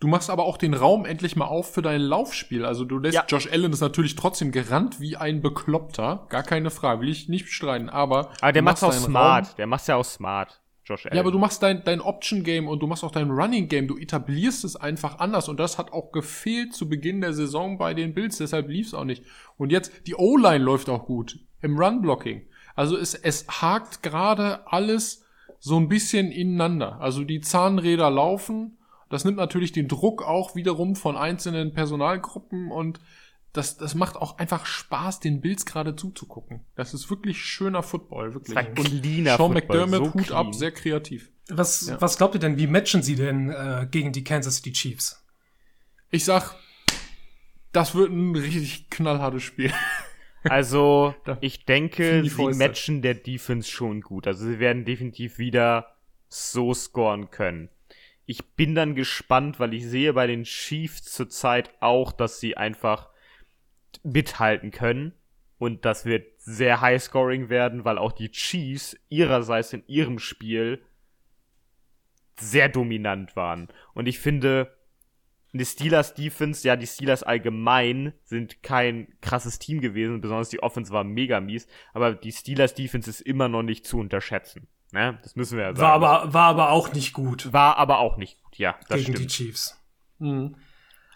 Du 0.00 0.08
machst 0.08 0.28
aber 0.28 0.44
auch 0.44 0.58
den 0.58 0.74
Raum 0.74 1.06
endlich 1.06 1.34
mal 1.34 1.46
auf 1.46 1.72
für 1.72 1.80
dein 1.80 2.00
Laufspiel. 2.00 2.66
Also 2.66 2.84
du 2.84 2.98
lässt 2.98 3.14
ja. 3.14 3.24
Josh 3.26 3.50
Allen 3.50 3.72
ist 3.72 3.80
natürlich 3.80 4.16
trotzdem 4.16 4.52
gerannt 4.52 5.00
wie 5.00 5.16
ein 5.16 5.40
Bekloppter. 5.40 6.26
Gar 6.28 6.42
keine 6.42 6.70
Frage, 6.70 7.00
will 7.00 7.08
ich 7.08 7.30
nicht 7.30 7.46
bestreiten. 7.46 7.88
Aber, 7.88 8.30
aber 8.42 8.52
der 8.52 8.60
macht's 8.60 8.82
auch 8.82 8.92
smart. 8.92 9.46
Raum. 9.46 9.54
Der 9.56 9.66
macht's 9.66 9.86
ja 9.86 9.96
auch 9.96 10.04
smart. 10.04 10.60
Josh 10.84 11.06
Allen. 11.06 11.16
Ja, 11.16 11.22
aber 11.22 11.30
du 11.30 11.38
machst 11.38 11.62
dein, 11.62 11.84
dein 11.84 12.02
Option-Game 12.02 12.68
und 12.68 12.80
du 12.80 12.86
machst 12.86 13.02
auch 13.02 13.12
dein 13.12 13.30
Running-Game. 13.30 13.88
Du 13.88 13.96
etablierst 13.96 14.64
es 14.64 14.76
einfach 14.76 15.20
anders. 15.20 15.48
Und 15.48 15.58
das 15.58 15.78
hat 15.78 15.92
auch 15.92 16.12
gefehlt 16.12 16.74
zu 16.74 16.86
Beginn 16.88 17.22
der 17.22 17.32
Saison 17.32 17.78
bei 17.78 17.94
den 17.94 18.12
Bills. 18.12 18.36
Deshalb 18.36 18.68
lief's 18.68 18.92
auch 18.92 19.04
nicht. 19.04 19.24
Und 19.56 19.72
jetzt, 19.72 20.06
die 20.06 20.16
O-Line 20.16 20.62
läuft 20.62 20.90
auch 20.90 21.06
gut. 21.06 21.38
Im 21.64 21.78
Run-Blocking. 21.78 22.46
Also 22.76 22.96
es, 22.96 23.14
es 23.14 23.46
hakt 23.48 24.02
gerade 24.02 24.66
alles 24.70 25.24
so 25.58 25.76
ein 25.78 25.88
bisschen 25.88 26.30
ineinander. 26.30 27.00
Also 27.00 27.24
die 27.24 27.40
Zahnräder 27.40 28.10
laufen 28.10 28.76
das 29.14 29.24
nimmt 29.24 29.36
natürlich 29.36 29.70
den 29.70 29.86
Druck 29.86 30.22
auch 30.22 30.56
wiederum 30.56 30.96
von 30.96 31.16
einzelnen 31.16 31.72
Personalgruppen 31.72 32.72
und 32.72 32.98
das, 33.52 33.76
das 33.76 33.94
macht 33.94 34.16
auch 34.16 34.38
einfach 34.38 34.66
Spaß, 34.66 35.20
den 35.20 35.40
Bills 35.40 35.64
gerade 35.64 35.94
zuzugucken. 35.94 36.64
Das 36.74 36.92
ist 36.92 37.08
wirklich 37.10 37.38
schöner 37.38 37.84
Football, 37.84 38.34
wirklich. 38.34 38.56
Das 38.56 38.66
und 38.66 38.74
cleaner 38.74 39.36
Sean 39.36 39.52
Football, 39.52 39.86
McDermott, 39.86 40.06
so 40.06 40.14
Hut 40.14 40.26
clean. 40.26 40.46
ab, 40.46 40.54
sehr 40.54 40.72
kreativ. 40.72 41.30
Was, 41.48 41.86
ja. 41.86 42.00
was 42.00 42.16
glaubt 42.16 42.34
ihr 42.34 42.40
denn, 42.40 42.56
wie 42.56 42.66
matchen 42.66 43.02
sie 43.02 43.14
denn 43.14 43.50
äh, 43.50 43.86
gegen 43.88 44.10
die 44.10 44.24
Kansas 44.24 44.56
City 44.56 44.72
Chiefs? 44.72 45.24
Ich 46.10 46.24
sag, 46.24 46.56
das 47.70 47.94
wird 47.94 48.10
ein 48.10 48.34
richtig 48.34 48.90
knallhartes 48.90 49.44
Spiel. 49.44 49.72
Also, 50.44 51.14
ich 51.40 51.64
denke, 51.64 52.22
sie 52.24 52.44
matchen 52.54 53.02
der 53.02 53.14
Defense 53.14 53.70
schon 53.70 54.00
gut. 54.00 54.26
Also, 54.26 54.46
sie 54.46 54.58
werden 54.58 54.84
definitiv 54.84 55.38
wieder 55.38 55.96
so 56.28 56.74
scoren 56.74 57.30
können 57.30 57.70
ich 58.26 58.54
bin 58.54 58.74
dann 58.74 58.94
gespannt, 58.94 59.60
weil 59.60 59.74
ich 59.74 59.86
sehe 59.86 60.12
bei 60.12 60.26
den 60.26 60.44
Chiefs 60.44 61.02
zurzeit 61.02 61.70
auch, 61.80 62.12
dass 62.12 62.40
sie 62.40 62.56
einfach 62.56 63.10
mithalten 64.02 64.70
können. 64.70 65.12
Und 65.58 65.84
das 65.84 66.04
wird 66.04 66.26
sehr 66.38 66.80
high 66.80 67.02
scoring 67.02 67.48
werden, 67.48 67.84
weil 67.84 67.98
auch 67.98 68.12
die 68.12 68.30
Chiefs 68.30 68.96
ihrerseits 69.08 69.72
in 69.72 69.84
ihrem 69.86 70.18
Spiel 70.18 70.82
sehr 72.38 72.68
dominant 72.68 73.36
waren. 73.36 73.68
Und 73.94 74.06
ich 74.06 74.18
finde, 74.18 74.74
die 75.58 75.64
Steelers 75.64 76.14
Defense, 76.14 76.66
ja, 76.66 76.76
die 76.76 76.86
Steelers 76.86 77.22
allgemein 77.22 78.12
sind 78.24 78.62
kein 78.62 79.08
krasses 79.20 79.58
Team 79.58 79.80
gewesen, 79.80 80.20
besonders 80.20 80.48
die 80.48 80.62
Offense 80.62 80.92
war 80.92 81.04
mega 81.04 81.40
mies, 81.40 81.68
aber 81.92 82.14
die 82.14 82.32
Steelers 82.32 82.74
Defense 82.74 83.08
ist 83.08 83.20
immer 83.20 83.48
noch 83.48 83.62
nicht 83.62 83.86
zu 83.86 83.98
unterschätzen. 83.98 84.66
Ne? 84.92 85.18
Das 85.22 85.36
müssen 85.36 85.56
wir 85.56 85.64
ja 85.64 85.76
sagen. 85.76 85.80
War 85.80 85.92
aber, 85.92 86.34
war 86.34 86.46
aber 86.48 86.70
auch 86.70 86.92
nicht 86.92 87.12
gut. 87.12 87.52
War 87.52 87.76
aber 87.76 87.98
auch 87.98 88.16
nicht 88.16 88.42
gut, 88.42 88.58
ja. 88.58 88.76
Das 88.88 88.98
gegen 89.00 89.14
stimmt. 89.14 89.18
die 89.18 89.26
Chiefs. 89.26 89.80
Mhm. 90.18 90.56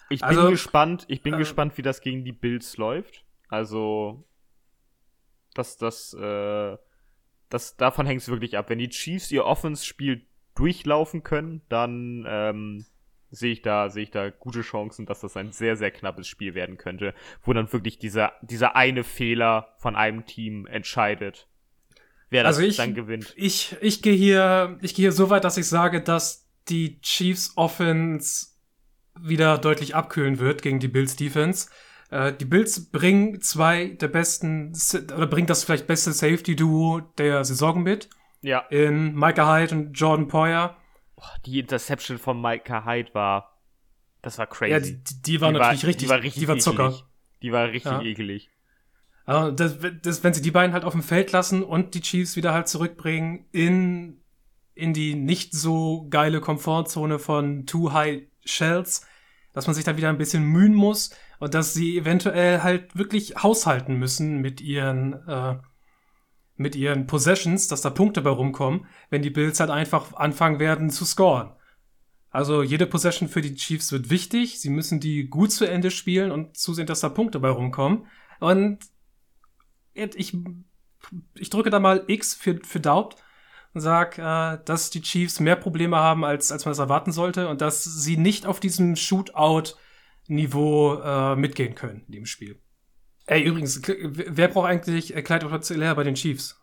Ich 0.08 0.20
bin 0.20 0.28
also, 0.28 0.50
gespannt, 0.50 1.04
ich 1.08 1.22
bin 1.22 1.34
äh, 1.34 1.38
gespannt, 1.38 1.76
wie 1.76 1.82
das 1.82 2.00
gegen 2.00 2.24
die 2.24 2.32
Bills 2.32 2.76
läuft. 2.76 3.24
Also, 3.48 4.24
das, 5.54 5.76
das, 5.76 6.14
äh, 6.14 6.76
das, 7.48 7.76
davon 7.76 8.06
hängt 8.06 8.22
es 8.22 8.28
wirklich 8.28 8.56
ab. 8.56 8.70
Wenn 8.70 8.78
die 8.78 8.88
Chiefs 8.88 9.30
ihr 9.30 9.44
Offense-Spiel 9.44 10.26
durchlaufen 10.54 11.22
können, 11.22 11.62
dann 11.68 12.24
ähm, 12.26 12.86
sehe 13.30 13.52
ich 13.52 13.62
da, 13.62 13.90
sehe 13.90 14.04
ich 14.04 14.10
da 14.10 14.30
gute 14.30 14.62
Chancen, 14.62 15.06
dass 15.06 15.20
das 15.20 15.36
ein 15.36 15.52
sehr, 15.52 15.76
sehr 15.76 15.90
knappes 15.90 16.26
Spiel 16.28 16.54
werden 16.54 16.76
könnte, 16.76 17.14
wo 17.42 17.52
dann 17.52 17.72
wirklich 17.72 17.98
dieser, 17.98 18.32
dieser 18.42 18.76
eine 18.76 19.04
Fehler 19.04 19.74
von 19.78 19.96
einem 19.96 20.26
Team 20.26 20.66
entscheidet 20.66 21.48
wer 22.30 22.42
das 22.42 22.56
also 22.56 22.68
ich, 22.68 22.76
dann 22.76 22.94
gewinnt. 22.94 23.32
Ich, 23.36 23.76
ich 23.80 24.02
gehe 24.02 24.14
hier, 24.14 24.78
ich 24.80 24.94
gehe 24.94 25.04
hier 25.04 25.12
so 25.12 25.30
weit, 25.30 25.44
dass 25.44 25.56
ich 25.56 25.66
sage, 25.66 26.02
dass 26.02 26.46
die 26.68 27.00
Chiefs 27.00 27.52
Offense 27.56 28.48
wieder 29.20 29.58
deutlich 29.58 29.94
abkühlen 29.94 30.38
wird 30.38 30.62
gegen 30.62 30.78
die 30.78 30.88
Bills 30.88 31.16
Defense. 31.16 31.68
Äh, 32.10 32.32
die 32.34 32.44
Bills 32.44 32.90
bringen 32.90 33.40
zwei 33.40 33.88
der 33.88 34.08
besten, 34.08 34.72
oder 35.16 35.26
bringt 35.26 35.50
das 35.50 35.64
vielleicht 35.64 35.86
beste 35.86 36.12
Safety 36.12 36.56
Duo 36.56 37.00
der 37.18 37.44
Saison 37.44 37.82
mit. 37.82 38.08
Ja. 38.42 38.60
In 38.70 39.14
Micah 39.14 39.52
Hyde 39.52 39.74
und 39.74 39.92
Jordan 39.94 40.28
Poyer. 40.28 40.76
Die 41.46 41.58
Interception 41.58 42.18
von 42.18 42.40
Micah 42.40 42.84
Hyde 42.84 43.14
war, 43.14 43.58
das 44.22 44.38
war 44.38 44.46
crazy. 44.46 44.72
Ja, 44.72 44.80
die, 44.80 44.98
die 45.22 45.40
war 45.40 45.52
die 45.52 45.58
natürlich 45.58 45.82
war, 45.82 45.88
richtig, 45.88 45.96
die 45.96 46.08
war 46.08 46.22
richtig, 46.22 46.40
die 46.40 46.48
war 46.48 46.58
Zucker. 46.58 46.88
Ekelig. 46.88 47.04
Die 47.42 47.52
war 47.52 47.68
richtig 47.68 47.92
ja. 47.92 48.02
ekelig. 48.02 48.50
Also 49.24 49.50
das, 49.50 49.76
das, 50.02 50.24
wenn 50.24 50.32
sie 50.32 50.40
die 50.40 50.50
beiden 50.50 50.72
halt 50.72 50.84
auf 50.84 50.94
dem 50.94 51.02
Feld 51.02 51.32
lassen 51.32 51.62
und 51.62 51.94
die 51.94 52.00
Chiefs 52.00 52.36
wieder 52.36 52.54
halt 52.54 52.66
zurückbringen 52.66 53.46
in, 53.52 54.22
in 54.74 54.94
die 54.94 55.14
nicht 55.14 55.52
so 55.52 56.06
geile 56.08 56.40
Komfortzone 56.40 57.18
von 57.18 57.66
Too 57.66 57.92
High 57.92 58.22
Shells, 58.44 59.06
dass 59.52 59.66
man 59.66 59.74
sich 59.74 59.84
dann 59.84 59.98
wieder 59.98 60.08
ein 60.08 60.18
bisschen 60.18 60.44
mühen 60.44 60.74
muss 60.74 61.10
und 61.40 61.52
dass 61.52 61.74
sie 61.74 61.98
eventuell 61.98 62.62
halt 62.62 62.96
wirklich 62.96 63.36
haushalten 63.36 63.96
müssen 63.96 64.38
mit 64.38 64.60
ihren, 64.60 65.12
äh, 65.28 65.56
mit 66.58 66.76
ihren 66.76 67.06
Possessions, 67.06 67.68
dass 67.68 67.80
da 67.80 67.90
Punkte 67.90 68.20
bei 68.20 68.30
rumkommen, 68.30 68.86
wenn 69.10 69.22
die 69.22 69.30
Bills 69.30 69.60
halt 69.60 69.70
einfach 69.70 70.14
anfangen 70.14 70.58
werden 70.58 70.90
zu 70.90 71.04
scoren. 71.04 71.52
Also 72.30 72.62
jede 72.62 72.86
Possession 72.86 73.28
für 73.28 73.40
die 73.40 73.54
Chiefs 73.54 73.90
wird 73.90 74.10
wichtig. 74.10 74.60
Sie 74.60 74.68
müssen 74.68 75.00
die 75.00 75.28
gut 75.28 75.50
zu 75.50 75.64
Ende 75.64 75.90
spielen 75.90 76.30
und 76.30 76.56
zusehen, 76.56 76.86
dass 76.86 77.00
da 77.00 77.08
Punkte 77.08 77.40
bei 77.40 77.48
rumkommen. 77.48 78.06
Und 78.40 78.78
ich, 79.94 80.36
ich 81.34 81.50
drücke 81.50 81.70
da 81.70 81.80
mal 81.80 82.04
X 82.06 82.34
für, 82.34 82.60
für 82.62 82.80
Doubt 82.80 83.16
und 83.72 83.80
sag, 83.80 84.18
äh, 84.18 84.58
dass 84.64 84.90
die 84.90 85.02
Chiefs 85.02 85.40
mehr 85.40 85.56
Probleme 85.56 85.96
haben, 85.96 86.24
als, 86.24 86.52
als 86.52 86.64
man 86.64 86.72
es 86.72 86.78
erwarten 86.78 87.12
sollte 87.12 87.48
und 87.48 87.60
dass 87.60 87.84
sie 87.84 88.16
nicht 88.16 88.46
auf 88.46 88.60
diesem 88.60 88.96
Shootout-Niveau 88.96 90.94
äh, 90.94 91.36
mitgehen 91.36 91.74
können 91.74 92.04
in 92.06 92.12
dem 92.12 92.26
Spiel. 92.26 92.60
Ey, 93.28 93.42
übrigens, 93.42 93.82
wer 93.84 94.48
braucht 94.48 94.68
eigentlich 94.68 95.14
Clyde 95.24 95.50
Otzelaire 95.50 95.94
bei 95.94 96.02
den 96.02 96.14
Chiefs? 96.14 96.58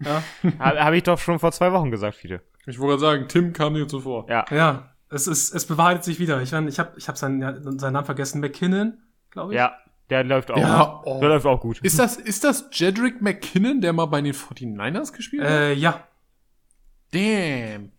Ja? 0.00 0.22
Habe 0.58 0.96
ich 0.96 1.04
doch 1.04 1.18
schon 1.18 1.38
vor 1.38 1.52
zwei 1.52 1.72
Wochen 1.72 1.90
gesagt, 1.90 2.16
viele. 2.16 2.42
Ich 2.66 2.78
wollte 2.78 3.00
sagen, 3.00 3.28
Tim 3.28 3.52
kam 3.52 3.74
dir 3.74 3.86
zuvor. 3.86 4.28
Ja. 4.28 4.44
Ja, 4.50 4.94
es, 5.10 5.28
ist, 5.28 5.54
es 5.54 5.66
bewahrheitet 5.66 6.04
sich 6.04 6.18
wieder. 6.18 6.42
Ich, 6.42 6.50
mein, 6.52 6.66
ich 6.66 6.78
habe 6.78 6.92
ich 6.96 7.08
hab 7.08 7.16
seinen, 7.16 7.78
seinen 7.78 7.92
Namen 7.92 8.04
vergessen. 8.04 8.40
McKinnon, 8.40 8.98
glaube 9.30 9.52
ich. 9.52 9.58
Ja, 9.58 9.76
der 10.10 10.24
läuft 10.24 10.50
auch. 10.50 10.56
Ja, 10.56 11.02
oh. 11.04 11.20
Der 11.20 11.28
läuft 11.28 11.46
auch 11.46 11.60
gut. 11.60 11.78
Ist 11.82 11.98
das, 12.00 12.16
ist 12.16 12.42
das 12.42 12.68
Jedrick 12.72 13.22
McKinnon, 13.22 13.80
der 13.80 13.92
mal 13.92 14.06
bei 14.06 14.20
den 14.20 14.32
49ers 14.32 15.12
gespielt 15.12 15.44
hat? 15.44 15.50
Äh, 15.50 15.72
ja. 15.74 16.04
Damn. 17.12 17.92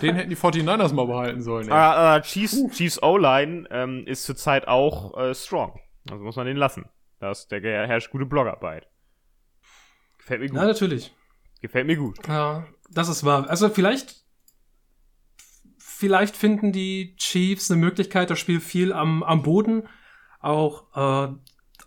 Den 0.00 0.14
hätten 0.14 0.30
die 0.30 0.36
49ers 0.36 0.92
mal 0.92 1.06
behalten 1.06 1.42
sollen. 1.42 1.68
Ey. 1.68 1.72
Uh, 1.72 2.18
uh, 2.18 2.20
Chiefs, 2.22 2.54
uh. 2.54 2.70
Chiefs 2.70 3.02
O-Line 3.02 3.68
ähm, 3.70 4.04
ist 4.06 4.24
zurzeit 4.24 4.66
auch 4.66 5.16
äh, 5.16 5.34
strong. 5.34 5.78
Also 6.10 6.24
muss 6.24 6.36
man 6.36 6.46
den 6.46 6.56
lassen. 6.56 6.86
Das, 7.18 7.48
der 7.48 7.86
herrscht 7.86 8.10
gute 8.10 8.26
Blogarbeit. 8.26 8.88
Gefällt 10.18 10.40
mir 10.40 10.48
gut. 10.48 10.56
Ja, 10.56 10.66
natürlich. 10.66 11.14
Gefällt 11.60 11.86
mir 11.86 11.96
gut. 11.96 12.18
Ja, 12.28 12.66
das 12.90 13.08
ist 13.08 13.24
wahr. 13.24 13.48
Also 13.48 13.68
vielleicht, 13.68 14.24
vielleicht 15.78 16.36
finden 16.36 16.72
die 16.72 17.16
Chiefs 17.16 17.70
eine 17.70 17.80
Möglichkeit, 17.80 18.30
das 18.30 18.38
Spiel 18.38 18.60
viel 18.60 18.92
am, 18.92 19.22
am 19.22 19.42
Boden 19.42 19.88
auch 20.40 20.94
äh, 20.94 21.34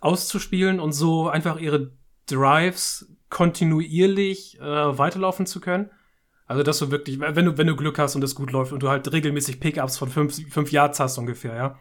auszuspielen 0.00 0.80
und 0.80 0.92
so 0.92 1.28
einfach 1.28 1.58
ihre 1.58 1.96
Drives 2.26 3.16
kontinuierlich 3.30 4.60
äh, 4.60 4.98
weiterlaufen 4.98 5.46
zu 5.46 5.60
können. 5.60 5.90
Also, 6.44 6.62
dass 6.62 6.78
du 6.80 6.90
wirklich, 6.90 7.18
wenn 7.18 7.46
du, 7.46 7.56
wenn 7.56 7.66
du 7.66 7.76
Glück 7.76 7.98
hast 7.98 8.14
und 8.14 8.22
es 8.22 8.34
gut 8.34 8.52
läuft 8.52 8.72
und 8.72 8.82
du 8.82 8.90
halt 8.90 9.10
regelmäßig 9.10 9.58
Pickups 9.58 9.96
von 9.96 10.10
fünf, 10.10 10.52
fünf 10.52 10.70
Yards 10.70 11.00
hast 11.00 11.16
ungefähr, 11.16 11.54
ja. 11.54 11.78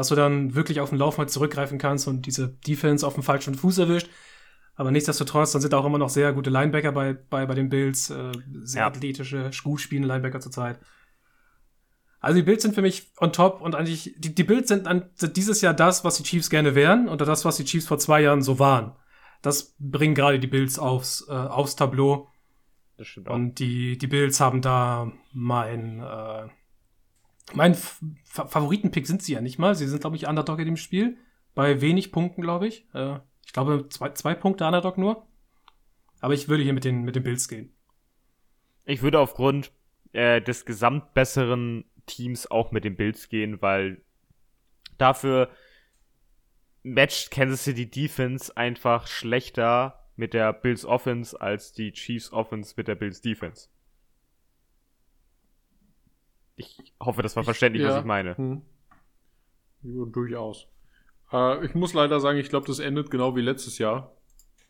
Dass 0.00 0.08
du 0.08 0.14
dann 0.14 0.54
wirklich 0.54 0.80
auf 0.80 0.88
den 0.88 0.98
Lauf 0.98 1.18
mal 1.18 1.28
zurückgreifen 1.28 1.76
kannst 1.76 2.08
und 2.08 2.24
diese 2.24 2.48
Defense 2.48 3.06
auf 3.06 3.12
dem 3.12 3.22
falschen 3.22 3.54
Fuß 3.54 3.76
erwischt. 3.76 4.08
Aber 4.74 4.90
nichtsdestotrotz, 4.90 5.52
dann 5.52 5.60
sind 5.60 5.74
auch 5.74 5.84
immer 5.84 5.98
noch 5.98 6.08
sehr 6.08 6.32
gute 6.32 6.48
Linebacker 6.48 6.90
bei, 6.90 7.12
bei, 7.12 7.44
bei 7.44 7.52
den 7.52 7.68
Bills, 7.68 8.08
äh, 8.08 8.32
sehr 8.62 8.80
ja. 8.80 8.86
athletische, 8.86 9.50
gut 9.62 9.78
spielende 9.78 10.08
Linebacker 10.08 10.40
zurzeit. 10.40 10.80
Also 12.18 12.38
die 12.38 12.42
Bills 12.42 12.62
sind 12.62 12.74
für 12.74 12.80
mich 12.80 13.12
on 13.20 13.34
top 13.34 13.60
und 13.60 13.74
eigentlich, 13.74 14.14
die, 14.16 14.34
die 14.34 14.42
Bills 14.42 14.68
sind, 14.68 14.86
an, 14.86 15.10
sind 15.16 15.36
dieses 15.36 15.60
Jahr 15.60 15.74
das, 15.74 16.02
was 16.02 16.16
die 16.16 16.22
Chiefs 16.22 16.48
gerne 16.48 16.74
wären 16.74 17.06
oder 17.06 17.26
das, 17.26 17.44
was 17.44 17.58
die 17.58 17.66
Chiefs 17.66 17.86
vor 17.86 17.98
zwei 17.98 18.22
Jahren 18.22 18.40
so 18.40 18.58
waren. 18.58 18.96
Das 19.42 19.76
bringen 19.78 20.14
gerade 20.14 20.40
die 20.40 20.46
Bills 20.46 20.78
aufs, 20.78 21.28
äh, 21.28 21.32
aufs 21.32 21.76
Tableau. 21.76 22.30
Und 23.34 23.58
die, 23.58 23.98
die 23.98 24.06
Bills 24.06 24.40
haben 24.40 24.62
da 24.62 25.12
mein, 25.34 26.00
äh, 26.00 26.48
mein 27.54 27.72
F 27.72 28.00
Favoritenpick 28.24 29.06
sind 29.06 29.22
sie 29.22 29.32
ja 29.32 29.40
nicht 29.40 29.58
mal. 29.58 29.74
Sie 29.74 29.86
sind, 29.86 30.00
glaube 30.00 30.16
ich, 30.16 30.26
Underdog 30.26 30.60
in 30.60 30.66
dem 30.66 30.76
Spiel. 30.76 31.16
Bei 31.54 31.80
wenig 31.80 32.12
Punkten, 32.12 32.42
glaube 32.42 32.68
ich. 32.68 32.86
Äh, 32.94 33.18
ich 33.44 33.52
glaube, 33.52 33.88
zwei, 33.88 34.10
zwei 34.10 34.34
Punkte 34.34 34.64
Underdog 34.64 34.98
nur. 34.98 35.26
Aber 36.20 36.34
ich 36.34 36.48
würde 36.48 36.62
hier 36.62 36.72
mit 36.72 36.84
den, 36.84 37.02
mit 37.02 37.16
den 37.16 37.22
Bills 37.22 37.48
gehen. 37.48 37.72
Ich 38.84 39.02
würde 39.02 39.18
aufgrund 39.18 39.72
äh, 40.12 40.40
des 40.40 40.64
gesamtbesseren 40.64 41.84
Teams 42.06 42.50
auch 42.50 42.72
mit 42.72 42.84
den 42.84 42.96
Bills 42.96 43.28
gehen, 43.28 43.60
weil 43.60 44.02
dafür 44.98 45.50
matcht 46.82 47.30
Kansas 47.30 47.64
City 47.64 47.90
Defense 47.90 48.56
einfach 48.56 49.06
schlechter 49.06 50.08
mit 50.16 50.34
der 50.34 50.52
Bills 50.52 50.84
Offense 50.84 51.40
als 51.40 51.72
die 51.72 51.92
Chiefs 51.92 52.32
Offense 52.32 52.74
mit 52.76 52.88
der 52.88 52.94
Bills 52.94 53.20
Defense. 53.20 53.68
Ich 56.60 56.92
hoffe, 57.00 57.22
das 57.22 57.36
war 57.36 57.44
verständlich, 57.44 57.82
ja. 57.82 57.90
was 57.90 58.00
ich 58.00 58.04
meine. 58.04 58.36
Hm. 58.36 58.62
Ja, 59.82 60.04
durchaus. 60.04 60.68
Äh, 61.32 61.64
ich 61.64 61.74
muss 61.74 61.94
leider 61.94 62.20
sagen, 62.20 62.38
ich 62.38 62.50
glaube, 62.50 62.66
das 62.66 62.78
endet 62.78 63.10
genau 63.10 63.34
wie 63.34 63.40
letztes 63.40 63.78
Jahr. 63.78 64.12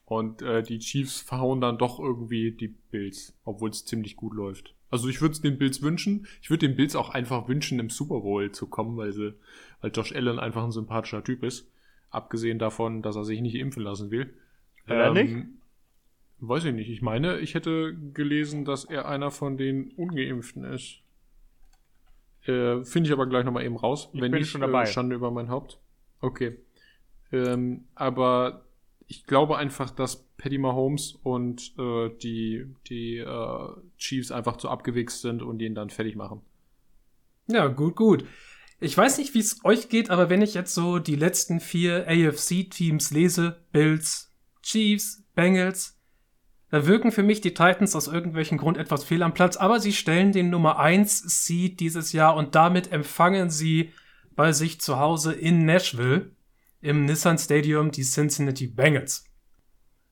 Und 0.05 0.43
äh, 0.43 0.62
die 0.62 0.78
Chiefs 0.78 1.20
verhauen 1.20 1.61
dann 1.61 1.78
doch 1.78 2.01
irgendwie 2.01 2.53
die 2.53 2.68
Bills, 2.68 3.38
obwohl 3.45 3.70
es 3.70 3.84
ziemlich 3.84 4.16
gut 4.16 4.34
läuft. 4.34 4.74
Also 4.91 5.09
ich 5.09 5.20
würde 5.20 5.32
es 5.32 5.41
den 5.41 5.57
Bills 5.57 5.82
wünschen. 5.82 6.26
Ich 6.43 6.51
würde 6.51 6.66
den 6.66 6.76
Bills 6.76 6.97
auch 6.97 7.11
einfach 7.11 7.49
wünschen, 7.49 7.78
im 7.78 7.91
Super 7.91 8.20
Bowl 8.20 8.51
zu 8.51 8.66
kommen, 8.66 8.97
weil 8.97 9.12
sie, 9.12 9.34
weil 9.80 9.93
Josh 9.95 10.12
Allen 10.12 10.41
einfach 10.41 10.64
ein 10.64 10.72
sympathischer 10.72 11.22
Typ 11.22 11.45
ist. 11.45 11.70
Abgesehen 12.11 12.59
davon, 12.59 13.03
dass 13.03 13.14
er 13.14 13.24
sich 13.24 13.41
nicht 13.41 13.55
impfen 13.55 13.84
lassen 13.84 14.11
will. 14.11 14.34
Will 14.86 14.97
ähm, 14.97 15.12
nicht? 15.14 15.47
Weiß 16.41 16.64
ich 16.64 16.74
nicht. 16.74 16.91
Ich 16.91 17.03
meine, 17.03 17.38
ich 17.38 17.55
hätte 17.55 17.95
gelesen, 18.12 18.64
dass 18.64 18.84
er 18.84 19.07
einer 19.07 19.30
von 19.30 19.57
den 19.57 19.93
Ungeimpften 19.93 20.64
ist. 20.64 21.03
Äh, 22.51 22.84
Finde 22.84 23.09
ich 23.09 23.12
aber 23.12 23.26
gleich 23.26 23.44
nochmal 23.44 23.64
eben 23.64 23.76
raus. 23.76 24.11
Ich 24.12 24.20
Wenn 24.20 24.32
bin 24.32 24.40
nicht, 24.40 24.51
schon 24.51 24.61
dabei. 24.61 24.84
Äh, 24.84 24.86
Schande 24.86 25.16
über 25.16 25.30
mein 25.30 25.48
Haupt. 25.48 25.78
Okay. 26.20 26.59
Ähm, 27.32 27.84
aber 27.94 28.66
ich 29.07 29.24
glaube 29.24 29.57
einfach, 29.57 29.90
dass 29.90 30.28
Paddy 30.36 30.59
Mahomes 30.59 31.18
und 31.22 31.74
äh, 31.78 32.11
die, 32.22 32.66
die 32.88 33.18
äh, 33.18 33.68
Chiefs 33.98 34.30
einfach 34.30 34.57
zu 34.57 34.68
abgewichst 34.68 35.20
sind 35.22 35.42
und 35.42 35.61
ihn 35.61 35.74
dann 35.74 35.90
fertig 35.90 36.16
machen. 36.16 36.42
Ja, 37.46 37.66
gut, 37.66 37.96
gut. 37.96 38.24
Ich 38.78 38.96
weiß 38.96 39.18
nicht, 39.18 39.34
wie 39.34 39.40
es 39.40 39.64
euch 39.64 39.88
geht, 39.88 40.11
aber 40.11 40.30
wenn 40.30 40.42
ich 40.42 40.55
jetzt 40.55 40.74
so 40.74 40.98
die 40.98 41.16
letzten 41.16 41.61
vier 41.61 42.07
AFC-Teams 42.09 43.11
lese, 43.11 43.62
Bills, 43.72 44.32
Chiefs, 44.62 45.24
Bengals, 45.34 45.99
da 46.70 46.86
wirken 46.86 47.10
für 47.10 47.22
mich 47.22 47.40
die 47.40 47.54
Titans 47.54 47.96
aus 47.96 48.06
irgendwelchen 48.06 48.58
Grund 48.58 48.78
etwas 48.78 49.04
fehl 49.04 49.22
am 49.22 49.34
Platz, 49.34 49.56
aber 49.56 49.80
sie 49.80 49.92
stellen 49.92 50.32
den 50.32 50.50
Nummer 50.50 50.78
1 50.78 51.44
Seed 51.44 51.80
dieses 51.80 52.12
Jahr 52.12 52.36
und 52.36 52.54
damit 52.54 52.92
empfangen 52.92 53.50
sie 53.50 53.92
bei 54.36 54.52
sich 54.52 54.80
zu 54.80 54.98
Hause 54.98 55.32
in 55.32 55.64
Nashville 55.64 56.30
im 56.80 57.04
Nissan 57.04 57.38
Stadium 57.38 57.90
die 57.90 58.04
Cincinnati 58.04 58.68
Bengals. 58.68 59.24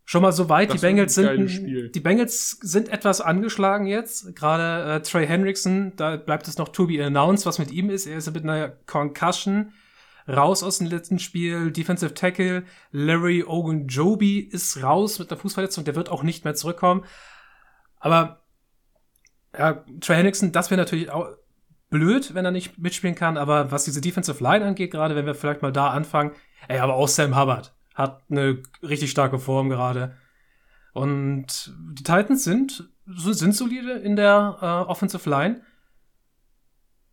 Schon 0.05 0.23
mal 0.23 0.33
so 0.33 0.49
weit, 0.49 0.73
die 0.73 0.79
Bengals 0.79 1.15
sind 1.15 1.95
die 1.95 2.01
Bengals 2.01 2.59
sind 2.63 2.89
etwas 2.89 3.21
angeschlagen 3.21 3.87
jetzt, 3.87 4.35
gerade 4.35 4.95
äh, 4.95 5.03
Trey 5.03 5.27
Hendrickson, 5.27 5.93
da 5.97 6.17
bleibt 6.17 6.49
es 6.49 6.57
noch 6.57 6.71
to 6.71 6.87
be 6.87 7.05
announced, 7.05 7.45
was 7.45 7.59
mit 7.59 7.71
ihm 7.71 7.91
ist. 7.91 8.07
Er 8.07 8.17
ist 8.17 8.33
mit 8.33 8.43
einer 8.43 8.71
Concussion 8.87 9.73
raus 10.29 10.63
aus 10.63 10.79
dem 10.79 10.87
letzten 10.89 11.19
Spiel. 11.19 11.71
Defensive 11.71 12.15
Tackle 12.15 12.65
Larry 12.93 13.45
Ogunjobi 13.45 14.41
ist 14.41 14.83
raus 14.83 15.19
mit 15.19 15.31
einer 15.31 15.41
Fußverletzung. 15.41 15.85
Der 15.85 15.97
wird 15.97 16.11
auch 16.11 16.23
nicht 16.23 16.45
mehr 16.45 16.55
zurückkommen. 16.55 17.05
Aber 17.99 18.43
ja, 19.57 19.85
Trey 20.01 20.17
Hendrickson, 20.17 20.53
das 20.53 20.71
wäre 20.71 20.81
natürlich 20.81 21.11
auch 21.11 21.29
blöd, 21.91 22.35
wenn 22.35 22.45
er 22.45 22.51
nicht 22.51 22.79
mitspielen 22.79 23.17
kann. 23.17 23.37
Aber 23.37 23.71
was 23.71 23.85
diese 23.85 24.01
Defensive 24.01 24.43
Line 24.43 24.65
angeht, 24.65 24.91
gerade 24.91 25.17
wenn 25.17 25.27
wir 25.27 25.35
vielleicht 25.35 25.63
mal 25.63 25.73
da 25.73 25.89
anfangen, 25.89 26.33
ey, 26.69 26.79
aber 26.79 26.95
auch 26.95 27.09
Sam 27.09 27.39
Hubbard 27.39 27.75
hat 27.95 28.23
eine 28.31 28.63
richtig 28.83 29.11
starke 29.11 29.39
Form 29.39 29.69
gerade. 29.69 30.17
Und 30.93 31.73
die 31.93 32.03
Titans 32.03 32.45
sind, 32.45 32.89
sind 33.07 33.55
solide 33.55 33.93
in 33.93 34.17
der 34.17 34.59
äh, 34.61 34.91
Offensive 34.91 35.29
Line. 35.29 35.63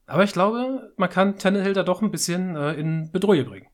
Aber 0.07 0.23
ich 0.23 0.33
glaube, 0.33 0.93
man 0.97 1.09
kann 1.09 1.37
Tannehill 1.37 1.73
da 1.73 1.83
doch 1.83 2.01
ein 2.01 2.11
bisschen 2.11 2.55
äh, 2.55 2.73
in 2.73 3.11
Bedrohung 3.11 3.45
bringen. 3.45 3.67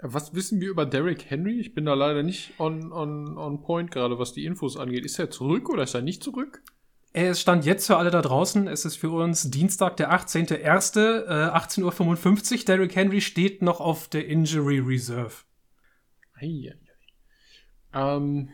Was 0.00 0.32
wissen 0.32 0.60
wir 0.60 0.70
über 0.70 0.86
Derrick 0.86 1.28
Henry? 1.28 1.58
Ich 1.58 1.74
bin 1.74 1.84
da 1.84 1.94
leider 1.94 2.22
nicht 2.22 2.52
on, 2.60 2.92
on, 2.92 3.36
on 3.36 3.60
point 3.60 3.90
gerade, 3.90 4.18
was 4.18 4.32
die 4.32 4.44
Infos 4.44 4.76
angeht. 4.76 5.04
Ist 5.04 5.18
er 5.18 5.30
zurück 5.30 5.68
oder 5.68 5.82
ist 5.82 5.94
er 5.94 6.02
nicht 6.02 6.22
zurück? 6.22 6.62
Er 7.12 7.34
stand 7.34 7.64
jetzt 7.64 7.88
für 7.88 7.96
alle 7.96 8.12
da 8.12 8.22
draußen. 8.22 8.68
Es 8.68 8.84
ist 8.84 8.96
für 8.96 9.10
uns 9.10 9.50
Dienstag, 9.50 9.96
der 9.96 10.12
18.01., 10.12 11.24
äh, 11.26 11.50
18.55 11.50 12.58
Uhr. 12.58 12.64
Derrick 12.64 12.94
Henry 12.94 13.20
steht 13.20 13.60
noch 13.60 13.80
auf 13.80 14.06
der 14.06 14.26
Injury 14.26 14.78
Reserve. 14.78 15.34
Eieiei. 16.34 16.78
Ähm, 17.92 18.50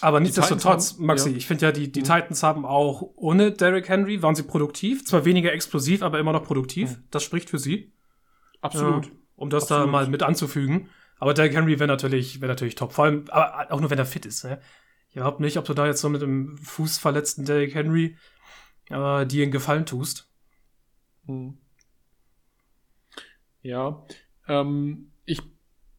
aber 0.00 0.20
nichtsdestotrotz, 0.20 0.98
Maxi, 0.98 1.30
ja. 1.30 1.36
ich 1.36 1.46
finde 1.46 1.66
ja, 1.66 1.72
die, 1.72 1.90
die 1.90 2.00
mhm. 2.00 2.04
Titans 2.04 2.42
haben 2.42 2.64
auch 2.64 3.02
ohne 3.16 3.52
Derrick 3.52 3.88
Henry, 3.88 4.22
waren 4.22 4.34
sie 4.34 4.42
produktiv. 4.44 5.04
Zwar 5.04 5.24
weniger 5.24 5.52
explosiv, 5.52 6.02
aber 6.02 6.18
immer 6.18 6.32
noch 6.32 6.44
produktiv. 6.44 6.90
Mhm. 6.90 7.04
Das 7.10 7.22
spricht 7.22 7.50
für 7.50 7.58
sie. 7.58 7.92
Absolut. 8.60 9.06
Äh, 9.06 9.10
um 9.36 9.50
das 9.50 9.64
Absolut. 9.64 9.86
da 9.86 9.90
mal 9.90 10.08
mit 10.08 10.22
anzufügen. 10.22 10.88
Aber 11.18 11.34
Derrick 11.34 11.54
Henry 11.54 11.78
wäre 11.78 11.88
natürlich, 11.88 12.40
wäre 12.40 12.50
natürlich 12.50 12.74
top. 12.74 12.92
Vor 12.92 13.06
allem, 13.06 13.24
aber 13.28 13.72
auch 13.72 13.80
nur 13.80 13.90
wenn 13.90 13.98
er 13.98 14.06
fit 14.06 14.26
ist. 14.26 14.44
Ne? 14.44 14.60
Ich 15.08 15.14
glaube 15.14 15.42
nicht, 15.42 15.56
ob 15.56 15.64
du 15.64 15.74
da 15.74 15.86
jetzt 15.86 16.00
so 16.00 16.08
mit 16.08 16.22
dem 16.22 16.58
fußverletzten 16.58 17.44
Derrick 17.44 17.74
Henry 17.74 18.16
äh, 18.90 19.26
dir 19.26 19.42
einen 19.42 19.52
Gefallen 19.52 19.86
tust. 19.86 20.30
Mhm. 21.26 21.58
Ja. 23.62 24.04
Ähm, 24.46 25.12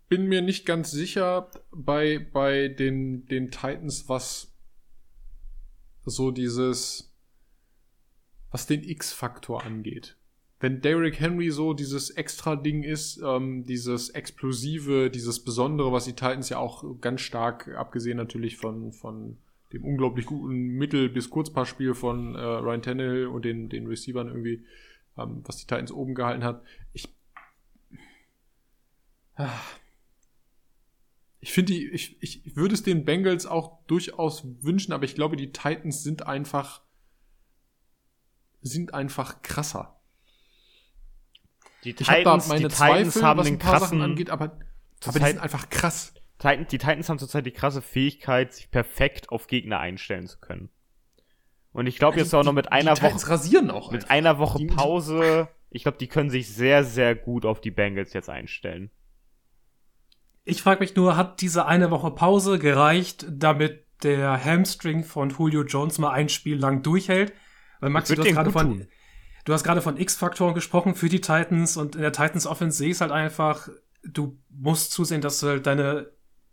bin 0.10 0.26
mir 0.26 0.41
nicht 0.41 0.66
ganz 0.66 0.91
sicher 0.91 1.49
bei, 1.72 2.20
bei 2.20 2.68
den, 2.68 3.28
den 3.28 3.51
Titans, 3.51 4.10
was 4.10 4.51
so 6.03 6.32
dieses, 6.32 7.16
was 8.51 8.66
den 8.66 8.84
X-Faktor 8.84 9.64
angeht. 9.64 10.18
Wenn 10.60 10.82
Derrick 10.82 11.20
Henry 11.20 11.51
so 11.51 11.74
dieses 11.74 12.10
extra 12.10 12.55
Ding 12.55 12.84
ist, 12.84 13.22
ähm, 13.24 13.66
dieses 13.66 14.10
Explosive, 14.10 15.10
dieses 15.10 15.43
Besondere, 15.43 15.93
was 15.93 16.05
die 16.05 16.14
Titans 16.14 16.49
ja 16.49 16.57
auch 16.57 16.99
ganz 16.99 17.22
stark, 17.22 17.70
abgesehen 17.70 18.18
natürlich 18.18 18.57
von, 18.57 18.91
von 18.91 19.38
dem 19.72 19.86
unglaublich 19.86 20.26
guten 20.26 20.72
Mittel- 20.78 21.10
bis 21.10 21.30
Kurzpassspiel 21.30 21.93
von 21.93 22.36
äh, 22.36 22.39
Ryan 22.39 22.82
Tannehill 22.82 23.28
und 23.28 23.45
den, 23.45 23.70
den 23.70 23.88
Receivern 23.88 24.28
irgendwie, 24.28 24.66
ähm, 25.18 25.43
was 25.45 25.57
die 25.57 25.68
Titans 25.68 25.91
oben 25.91 26.16
gehalten 26.16 26.43
hat. 26.43 26.64
Ich, 26.91 27.07
ah, 29.36 29.62
ich 31.41 31.53
finde 31.53 31.73
die, 31.73 31.87
ich, 31.89 32.21
ich 32.21 32.55
würde 32.55 32.73
es 32.73 32.83
den 32.83 33.05
Bengals 33.05 33.45
auch 33.45 33.79
durchaus 33.87 34.43
wünschen, 34.61 34.91
aber 34.91 35.05
ich 35.05 35.15
glaube, 35.15 35.37
die 35.37 35.51
Titans 35.51 36.03
sind 36.03 36.27
einfach, 36.27 36.81
sind 38.61 38.93
einfach 38.93 39.41
krasser. 39.41 39.99
Die 41.85 41.93
Titans, 41.93 42.09
ich 42.09 42.25
hab 42.25 42.39
da 42.41 42.47
meine 42.47 42.67
die 42.67 42.73
Titans 42.73 43.13
Zweifel, 43.13 43.23
haben 43.23 43.39
was 43.39 43.47
ein 43.47 43.59
paar 43.59 43.71
krassen, 43.71 43.99
Sachen 43.99 44.01
angeht, 44.01 44.29
aber, 44.29 44.59
aber 45.05 45.19
die 45.19 45.25
sind 45.25 45.39
einfach 45.39 45.69
krass. 45.69 46.13
Titan, 46.39 46.67
die 46.67 46.77
Titans 46.77 47.07
haben 47.07 47.19
zurzeit 47.19 47.45
die 47.45 47.51
krasse 47.51 47.81
Fähigkeit, 47.81 48.53
sich 48.53 48.69
perfekt 48.69 49.29
auf 49.29 49.47
Gegner 49.47 49.79
einstellen 49.79 50.27
zu 50.27 50.39
können. 50.39 50.69
Und 51.71 51.87
ich 51.87 51.97
glaube 51.97 52.17
jetzt 52.17 52.33
auch 52.33 52.43
noch 52.43 52.53
mit 52.53 52.71
einer 52.71 52.99
Woche 53.01 53.29
rasieren 53.29 53.71
auch 53.71 53.91
mit 53.91 54.09
einer 54.09 54.39
Woche 54.39 54.65
Pause, 54.65 55.47
ich 55.69 55.83
glaube, 55.83 55.99
die 55.99 56.07
können 56.07 56.29
sich 56.29 56.49
sehr 56.49 56.83
sehr 56.83 57.15
gut 57.15 57.45
auf 57.45 57.61
die 57.61 57.71
Bengals 57.71 58.11
jetzt 58.11 58.29
einstellen. 58.29 58.91
Ich 60.43 60.61
frage 60.61 60.79
mich 60.79 60.95
nur, 60.95 61.15
hat 61.15 61.41
diese 61.41 61.65
eine 61.65 61.91
Woche 61.91 62.11
Pause 62.11 62.59
gereicht, 62.59 63.25
damit 63.29 63.85
der 64.03 64.43
Hamstring 64.43 65.03
von 65.03 65.29
Julio 65.29 65.63
Jones 65.63 65.97
mal 65.97 66.11
ein 66.11 66.29
Spiel 66.29 66.57
lang 66.57 66.81
durchhält? 66.81 67.33
Weil 67.79 67.89
Max, 67.89 68.09
du 68.09 68.17
hast 68.17 68.31
gerade 68.31 68.51
von, 68.51 68.87
du 69.45 69.53
hast 69.53 69.63
gerade 69.63 69.81
von 69.81 69.97
X-Faktoren 69.97 70.53
gesprochen 70.53 70.95
für 70.95 71.09
die 71.09 71.21
Titans 71.21 71.77
und 71.77 71.95
in 71.95 72.01
der 72.01 72.11
Titans 72.11 72.47
Offense 72.47 72.77
sehe 72.77 72.89
ich 72.89 72.95
es 72.95 73.01
halt 73.01 73.11
einfach, 73.11 73.69
du 74.03 74.37
musst 74.49 74.91
zusehen, 74.91 75.21
dass 75.21 75.39
du 75.39 75.47
halt 75.47 75.67
deine 75.67 76.11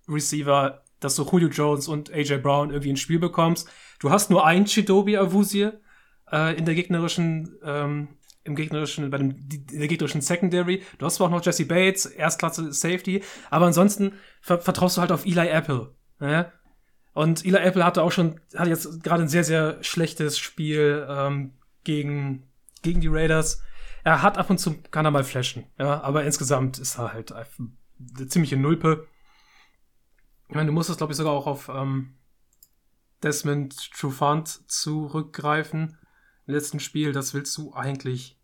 Receiver, 0.09 0.83
dass 1.01 1.17
du 1.17 1.25
Julio 1.25 1.49
Jones 1.49 1.89
und 1.89 2.13
AJ 2.13 2.39
Brown 2.39 2.71
irgendwie 2.71 2.91
ins 2.91 3.01
Spiel 3.01 3.19
bekommst. 3.19 3.69
Du 3.99 4.11
hast 4.11 4.31
nur 4.31 4.47
einen 4.47 4.67
Chidobi 4.67 5.17
Awuzie 5.17 5.71
äh, 6.31 6.57
in 6.57 6.65
der 6.65 6.75
gegnerischen 6.75 7.57
ähm, 7.63 8.09
im 8.47 8.57
gegnerischen, 8.57 9.11
bei 9.11 9.19
dem, 9.19 9.31
in 9.71 9.79
der 9.79 9.89
gegnerischen 9.89 10.21
Secondary. 10.21 10.83
Du 10.99 11.07
hast 11.07 11.17
zwar 11.17 11.27
auch 11.27 11.31
noch 11.31 11.45
Jesse 11.45 11.67
Bates, 11.67 12.07
Erstklasse 12.07 12.73
Safety, 12.73 13.23
aber 13.51 13.67
ansonsten 13.67 14.13
ver 14.41 14.59
vertraust 14.59 14.97
du 14.97 15.01
halt 15.01 15.13
auf 15.13 15.27
Eli 15.27 15.49
Apple. 15.49 15.95
Ja? 16.21 16.53
Und 17.13 17.45
Eli 17.45 17.57
Apple 17.57 17.85
hatte 17.85 18.03
auch 18.03 18.13
schon, 18.13 18.41
hat 18.55 18.69
jetzt 18.69 19.03
gerade 19.03 19.23
ein 19.23 19.29
sehr, 19.29 19.45
sehr 19.45 19.83
schlechtes 19.83 20.39
Spiel 20.39 21.07
ähm, 21.09 21.55
gegen, 21.85 22.51
gegen 22.83 23.01
die 23.01 23.09
Raiders. 23.09 23.63
Er 24.05 24.23
hat 24.23 24.39
ab 24.39 24.51
und 24.51 24.59
zu, 24.59 24.81
kann 24.91 25.05
er 25.05 25.11
mal 25.11 25.25
flashen, 25.25 25.67
ja, 25.79 26.01
aber 26.03 26.25
insgesamt 26.25 26.79
ist 26.79 26.99
er 26.99 27.13
halt 27.13 27.33
eine 27.33 28.29
ziemliche 28.29 28.57
Nulpe. 28.57 29.09
Ich 30.49 30.55
meine, 30.55 30.67
du 30.67 30.73
musst 30.73 30.91
es, 30.91 30.97
glaube 30.97 31.13
ich, 31.13 31.17
sogar 31.17 31.33
auch 31.33 31.47
auf 31.47 31.69
ähm, 31.69 32.17
Desmond 33.23 33.91
Trufant 33.93 34.71
zurückgreifen. 34.71 35.99
Im 36.47 36.55
letzten 36.55 36.81
Spiel, 36.81 37.13
das 37.13 37.35
willst 37.35 37.57
du 37.57 37.75
eigentlich 37.75 38.36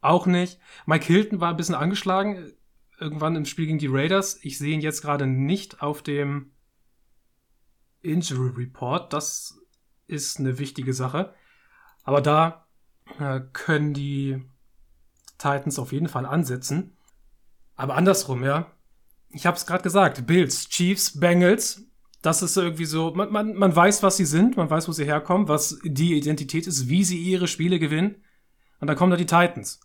auch 0.00 0.26
nicht. 0.26 0.58
Mike 0.86 1.04
Hilton 1.04 1.40
war 1.40 1.50
ein 1.50 1.56
bisschen 1.56 1.74
angeschlagen, 1.74 2.52
irgendwann 2.98 3.36
im 3.36 3.44
Spiel 3.44 3.66
gegen 3.66 3.78
die 3.78 3.88
Raiders. 3.88 4.38
Ich 4.42 4.58
sehe 4.58 4.74
ihn 4.74 4.80
jetzt 4.80 5.02
gerade 5.02 5.26
nicht 5.26 5.82
auf 5.82 6.02
dem 6.02 6.52
Injury 8.02 8.50
Report. 8.56 9.12
Das 9.12 9.58
ist 10.06 10.38
eine 10.38 10.58
wichtige 10.58 10.94
Sache. 10.94 11.34
Aber 12.04 12.20
da 12.20 12.66
äh, 13.18 13.40
können 13.52 13.94
die 13.94 14.42
Titans 15.38 15.78
auf 15.78 15.92
jeden 15.92 16.08
Fall 16.08 16.26
ansetzen. 16.26 16.96
Aber 17.74 17.94
andersrum, 17.94 18.42
ja. 18.42 18.72
Ich 19.30 19.46
habe 19.46 19.56
es 19.56 19.66
gerade 19.66 19.82
gesagt. 19.82 20.26
Bills, 20.26 20.68
Chiefs, 20.68 21.18
Bengals. 21.18 21.82
Das 22.22 22.42
ist 22.42 22.56
irgendwie 22.56 22.86
so, 22.86 23.12
man, 23.14 23.30
man, 23.30 23.54
man 23.54 23.76
weiß, 23.76 24.02
was 24.02 24.16
sie 24.16 24.24
sind, 24.24 24.56
man 24.56 24.70
weiß, 24.70 24.88
wo 24.88 24.92
sie 24.92 25.04
herkommen, 25.04 25.48
was 25.48 25.78
die 25.84 26.14
Identität 26.14 26.66
ist, 26.66 26.88
wie 26.88 27.04
sie 27.04 27.18
ihre 27.18 27.46
Spiele 27.46 27.78
gewinnen. 27.78 28.24
Und 28.80 28.88
dann 28.88 28.96
kommen 28.96 29.10
da 29.10 29.16
die 29.16 29.26
Titans, 29.26 29.80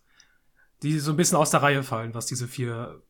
die 0.83 0.99
so 0.99 1.11
ein 1.11 1.17
bisschen 1.17 1.37
aus 1.37 1.51
der 1.51 1.61
Reihe 1.61 1.83
fallen, 1.83 2.13
was 2.13 2.25
diese 2.25 2.47
vier, 2.47 3.01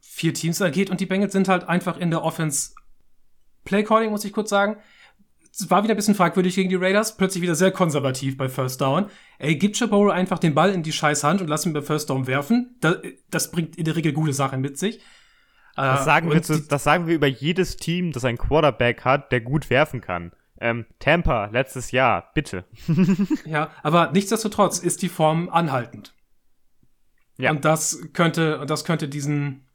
vier 0.00 0.34
Teams 0.34 0.60
angeht. 0.62 0.90
Und 0.90 1.00
die 1.00 1.06
Bengals 1.06 1.32
sind 1.32 1.48
halt 1.48 1.68
einfach 1.68 1.98
in 1.98 2.10
der 2.10 2.22
Offense 2.22 2.72
Playcalling, 3.64 4.10
muss 4.10 4.24
ich 4.24 4.32
kurz 4.32 4.50
sagen. 4.50 4.76
Es 5.52 5.70
war 5.70 5.82
wieder 5.82 5.94
ein 5.94 5.96
bisschen 5.96 6.14
fragwürdig 6.14 6.54
gegen 6.54 6.68
die 6.68 6.76
Raiders, 6.76 7.16
plötzlich 7.16 7.42
wieder 7.42 7.54
sehr 7.54 7.72
konservativ 7.72 8.36
bei 8.36 8.48
First 8.48 8.80
Down. 8.80 9.06
Ey, 9.38 9.56
gib 9.56 9.76
Chaboro 9.76 10.10
einfach 10.10 10.38
den 10.38 10.54
Ball 10.54 10.72
in 10.72 10.82
die 10.82 10.92
scheiß 10.92 11.24
Hand 11.24 11.40
und 11.40 11.48
lass 11.48 11.66
ihn 11.66 11.72
bei 11.72 11.82
First 11.82 12.10
Down 12.10 12.26
werfen. 12.26 12.76
Das, 12.80 12.98
das 13.30 13.50
bringt 13.50 13.76
in 13.76 13.84
der 13.84 13.96
Regel 13.96 14.12
gute 14.12 14.32
Sachen 14.32 14.60
mit 14.60 14.78
sich. 14.78 15.00
Das 15.74 16.04
sagen, 16.04 16.32
wir 16.32 16.42
zu, 16.42 16.60
das 16.60 16.82
sagen 16.82 17.06
wir 17.06 17.14
über 17.14 17.28
jedes 17.28 17.76
Team, 17.76 18.10
das 18.10 18.24
einen 18.24 18.36
Quarterback 18.36 19.04
hat, 19.04 19.30
der 19.30 19.40
gut 19.40 19.70
werfen 19.70 20.00
kann. 20.00 20.32
Ähm, 20.60 20.86
Tampa, 20.98 21.46
letztes 21.52 21.92
Jahr, 21.92 22.32
bitte. 22.34 22.64
ja, 23.44 23.70
aber 23.84 24.10
nichtsdestotrotz 24.10 24.80
ist 24.80 25.02
die 25.02 25.08
Form 25.08 25.48
anhaltend. 25.48 26.14
Ja. 27.38 27.50
Und 27.50 27.64
das 27.64 28.00
könnte, 28.12 28.64
das 28.66 28.84
könnte 28.84 29.08
diesen, 29.08 29.66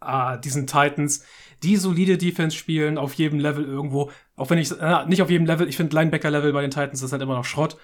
äh, 0.00 0.38
diesen 0.38 0.66
Titans, 0.66 1.24
die 1.62 1.76
solide 1.76 2.18
Defense 2.18 2.56
spielen, 2.56 2.98
auf 2.98 3.14
jedem 3.14 3.40
Level 3.40 3.64
irgendwo, 3.64 4.12
auch 4.36 4.50
wenn 4.50 4.58
ich, 4.58 4.70
äh, 4.70 5.06
nicht 5.06 5.22
auf 5.22 5.30
jedem 5.30 5.46
Level, 5.46 5.68
ich 5.68 5.76
finde 5.76 5.96
Linebacker-Level 5.96 6.52
bei 6.52 6.60
den 6.60 6.70
Titans 6.70 7.02
ist 7.02 7.12
halt 7.12 7.22
immer 7.22 7.34
noch 7.34 7.44
Schrott. 7.44 7.76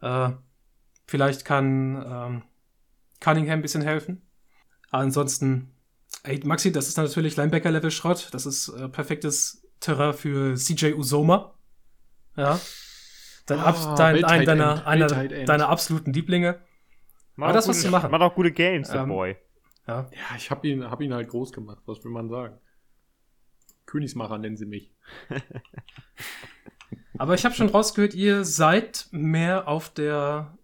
Äh, 0.00 0.30
vielleicht 1.06 1.44
kann 1.44 2.04
ähm, 2.06 2.42
Cunningham 3.20 3.58
ein 3.58 3.62
bisschen 3.62 3.82
helfen. 3.82 4.22
Aber 4.90 5.02
ansonsten, 5.02 5.74
ey, 6.24 6.40
Maxi, 6.44 6.72
das 6.72 6.88
ist 6.88 6.96
natürlich 6.96 7.36
Linebacker-Level 7.36 7.90
Schrott. 7.90 8.28
Das 8.32 8.46
ist 8.46 8.68
äh, 8.68 8.88
perfektes 8.88 9.62
Terrain 9.78 10.14
für 10.14 10.54
CJ 10.54 10.94
Usoma. 10.94 11.54
Ja. 12.36 12.58
Dein, 13.46 13.58
oh, 13.60 13.94
dein, 13.96 14.24
ein, 14.24 14.46
deiner, 14.46 14.86
einer 14.86 15.06
deiner 15.06 15.68
absoluten 15.68 16.12
Lieblinge. 16.12 16.60
Mach 17.36 17.48
Aber 17.48 17.54
das, 17.54 17.68
was 17.68 17.80
sie 17.80 17.88
machen. 17.88 18.10
Macht 18.10 18.22
auch 18.22 18.34
gute 18.34 18.52
Games, 18.52 18.90
der 18.90 19.02
ähm, 19.02 19.08
Boy. 19.08 19.36
Ja, 19.86 20.08
ja 20.12 20.36
ich 20.36 20.50
habe 20.50 20.68
ihn, 20.68 20.90
hab 20.90 21.00
ihn 21.00 21.14
halt 21.14 21.28
groß 21.28 21.52
gemacht. 21.52 21.82
Was 21.86 22.04
will 22.04 22.12
man 22.12 22.28
sagen? 22.28 22.58
Königsmacher 23.86 24.38
nennen 24.38 24.56
sie 24.56 24.66
mich. 24.66 24.92
Aber 27.18 27.34
ich 27.34 27.44
habe 27.44 27.54
schon 27.54 27.68
rausgehört, 27.68 28.14
ihr 28.14 28.44
seid 28.44 29.08
mehr 29.10 29.68
auf 29.68 29.90
der 29.90 30.56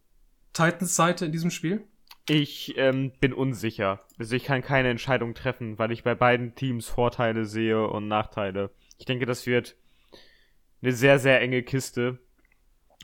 Titans-Seite 0.52 1.26
in 1.26 1.32
diesem 1.32 1.50
Spiel. 1.50 1.84
Ich 2.28 2.76
ähm, 2.76 3.12
bin 3.20 3.32
unsicher. 3.32 4.00
Also 4.18 4.36
ich 4.36 4.44
kann 4.44 4.62
keine 4.62 4.90
Entscheidung 4.90 5.34
treffen, 5.34 5.78
weil 5.78 5.92
ich 5.92 6.04
bei 6.04 6.14
beiden 6.14 6.54
Teams 6.54 6.86
Vorteile 6.86 7.44
sehe 7.44 7.86
und 7.86 8.08
Nachteile. 8.08 8.70
Ich 8.98 9.06
denke, 9.06 9.24
das 9.24 9.46
wird 9.46 9.76
eine 10.82 10.92
sehr, 10.92 11.18
sehr 11.18 11.40
enge 11.40 11.62
Kiste. 11.62 12.18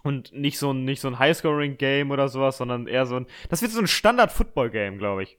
Und 0.05 0.33
nicht 0.35 0.59
so 0.59 0.71
ein, 0.71 0.85
nicht 0.85 1.01
so 1.01 1.09
ein 1.09 1.19
Highscoring-Game 1.19 2.11
oder 2.11 2.29
sowas, 2.29 2.59
sondern 2.59 2.87
eher 2.87 3.07
so 3.07 3.17
ein. 3.17 3.27
Das 3.49 3.63
wird 3.63 3.73
so 3.73 3.81
ein 3.81 3.87
Standard-Football-Game, 3.87 4.99
glaube 4.99 5.23
ich. 5.23 5.39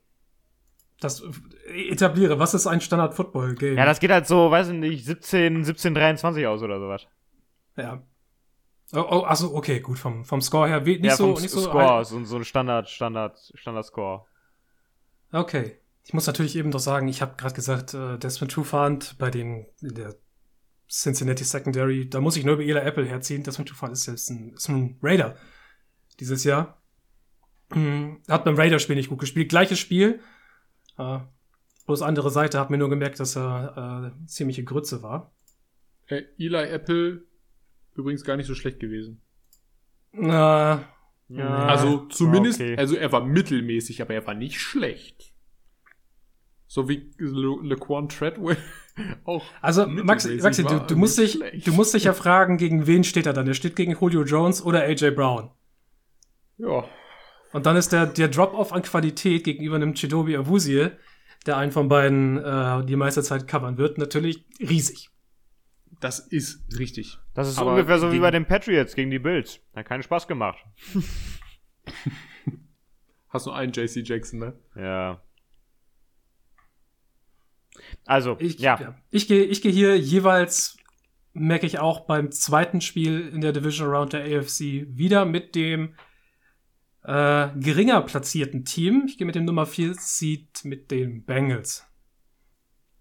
Das 0.99 1.22
äh, 1.68 1.89
etabliere, 1.91 2.39
was 2.39 2.55
ist 2.55 2.66
ein 2.66 2.82
Standard-Football-Game? 2.82 3.78
Ja, 3.78 3.86
das 3.86 3.99
geht 3.99 4.09
halt 4.09 4.26
so, 4.26 4.49
weiß 4.49 4.70
ich 4.70 4.74
nicht, 4.74 5.05
17, 5.05 5.63
17, 5.63 5.93
23 5.93 6.47
aus 6.47 6.63
oder 6.63 6.80
sowas. 6.80 7.05
Ja. 7.78 8.01
Oh, 8.93 9.05
oh, 9.07 9.24
achso, 9.26 9.55
okay, 9.55 9.82
gut, 9.82 9.99
vom, 9.99 10.26
vom 10.26 10.41
Score 10.41 10.68
her. 10.68 10.82
Nicht 10.82 11.03
ja, 11.03 11.16
so, 11.16 11.34
nicht 11.34 11.51
so 11.51 11.61
Score, 11.61 12.03
so, 12.03 12.24
so 12.24 12.38
ein 12.38 12.43
Standard, 12.43 12.89
Standard, 12.89 13.38
Standard-Score. 13.53 14.26
Okay. 15.32 15.78
Ich 16.03 16.13
muss 16.13 16.28
natürlich 16.28 16.55
eben 16.55 16.72
doch 16.72 16.80
sagen, 16.80 17.07
ich 17.07 17.22
habe 17.22 17.36
gerade 17.36 17.53
gesagt, 17.55 17.93
äh, 17.93 18.18
Desmond 18.18 18.51
Trufant 18.51 19.16
bei 19.20 19.30
den 19.30 19.68
in 19.82 19.95
der 19.95 20.16
Cincinnati 20.89 21.43
Secondary, 21.43 22.09
da 22.09 22.21
muss 22.21 22.38
ich 22.38 22.45
nur 22.45 22.55
über 22.55 22.63
Eli 22.63 22.79
Apple 22.79 23.05
herziehen. 23.05 23.43
Desmond 23.43 23.69
Trufant 23.69 23.93
ist 23.93 24.05
jetzt 24.05 24.29
ein, 24.29 24.53
ist 24.53 24.69
ein 24.69 24.97
Raider 25.01 25.36
dieses 26.19 26.43
Jahr. 26.43 26.81
Hm, 27.71 28.21
hat 28.27 28.45
beim 28.45 28.55
Raider-Spiel 28.55 28.95
nicht 28.95 29.09
gut 29.09 29.19
gespielt. 29.19 29.49
Gleiches 29.49 29.79
Spiel. 29.79 30.19
Äh, 30.97 31.19
bloß 31.86 32.01
andere 32.01 32.29
Seite 32.29 32.59
hat 32.59 32.69
mir 32.69 32.77
nur 32.77 32.89
gemerkt, 32.89 33.19
dass 33.19 33.36
er 33.36 34.13
äh, 34.13 34.27
ziemliche 34.27 34.63
Grütze 34.63 35.01
war. 35.01 35.33
Äh, 36.07 36.23
Eli 36.38 36.69
Apple 36.69 37.23
übrigens 37.95 38.23
gar 38.23 38.38
nicht 38.38 38.47
so 38.47 38.55
schlecht 38.55 38.79
gewesen. 38.79 39.21
Na, 40.11 40.88
ja, 41.27 41.65
also 41.65 42.05
zumindest, 42.07 42.61
okay. 42.61 42.77
also 42.77 42.95
er 42.95 43.11
war 43.11 43.25
mittelmäßig, 43.25 44.01
aber 44.01 44.13
er 44.13 44.27
war 44.27 44.33
nicht 44.33 44.59
schlecht. 44.59 45.33
So 46.68 46.89
wie 46.89 47.11
Laquan 47.20 48.09
Treadwell 48.09 48.57
auch. 49.24 49.45
Also 49.61 49.86
Maxi, 49.86 50.39
Maxi 50.41 50.63
du, 50.63 50.80
du 50.80 50.95
musst 50.95 51.18
dich, 51.20 51.39
du 51.63 51.74
musst 51.74 51.93
dich 51.93 52.05
ja 52.05 52.13
fragen, 52.13 52.57
gegen 52.57 52.88
wen 52.88 53.03
steht 53.03 53.26
er 53.26 53.34
dann? 53.34 53.45
Der 53.45 53.53
steht 53.53 53.76
gegen 53.76 53.95
Julio 53.99 54.24
Jones 54.24 54.63
oder 54.63 54.82
AJ 54.82 55.11
Brown. 55.11 55.51
Ja. 56.57 56.86
Und 57.53 57.66
dann 57.66 57.76
ist 57.76 57.93
der, 57.93 58.05
der 58.07 58.28
Drop-off 58.28 58.74
an 58.74 58.82
Qualität 58.82 59.43
gegenüber 59.43 59.76
einem 59.76 59.93
Chidobi 59.93 60.36
Awuzie, 60.36 60.89
der 61.45 61.57
einen 61.57 61.72
von 61.72 61.88
beiden 61.88 62.38
äh, 62.38 62.86
die 62.86 62.95
meiste 62.95 63.24
Zeit 63.24 63.47
covern 63.47 63.78
wird, 63.78 63.97
natürlich 63.97 64.45
riesig. 64.59 65.09
Das 66.01 66.20
ist 66.20 66.78
richtig. 66.78 67.20
Das 67.34 67.47
ist 67.47 67.57
Aber 67.57 67.72
ungefähr 67.72 67.99
so 67.99 68.11
wie 68.11 68.20
bei 68.20 68.32
den 68.32 68.45
Patriots 68.45 68.95
gegen 68.95 69.11
die 69.11 69.20
Bills. 69.20 69.59
Hat 69.76 69.86
keinen 69.86 70.03
Spaß 70.03 70.28
gemacht. 70.28 70.57
Hast 73.30 73.45
nur 73.45 73.55
einen 73.55 73.72
JC 73.72 74.07
Jackson, 74.07 74.39
ne? 74.39 74.53
Ja. 74.76 75.22
Also, 78.05 78.38
ich, 78.39 78.59
ja. 78.59 78.80
ja. 78.80 78.95
Ich 79.09 79.28
gehe 79.28 79.43
ich 79.43 79.61
geh 79.61 79.71
hier 79.71 79.97
jeweils, 79.97 80.78
merke 81.34 81.65
ich 81.65 81.80
auch 81.80 82.01
beim 82.01 82.32
zweiten 82.32 82.82
Spiel 82.82 83.28
in 83.28 83.41
der 83.41 83.51
Division 83.51 83.89
Round 83.89 84.13
der 84.13 84.23
AFC, 84.23 84.88
wieder 84.89 85.26
mit 85.26 85.55
dem 85.55 85.95
äh, 87.03 87.49
geringer 87.55 88.01
platzierten 88.01 88.65
Team. 88.65 89.05
Ich 89.07 89.17
gehe 89.17 89.28
mit 89.28 89.36
dem 89.36 89.45
Nummer 89.45 89.65
4 89.65 89.93
Seed 89.95 90.63
mit 90.63 90.91
den 90.91 91.26
Bengals. 91.26 91.86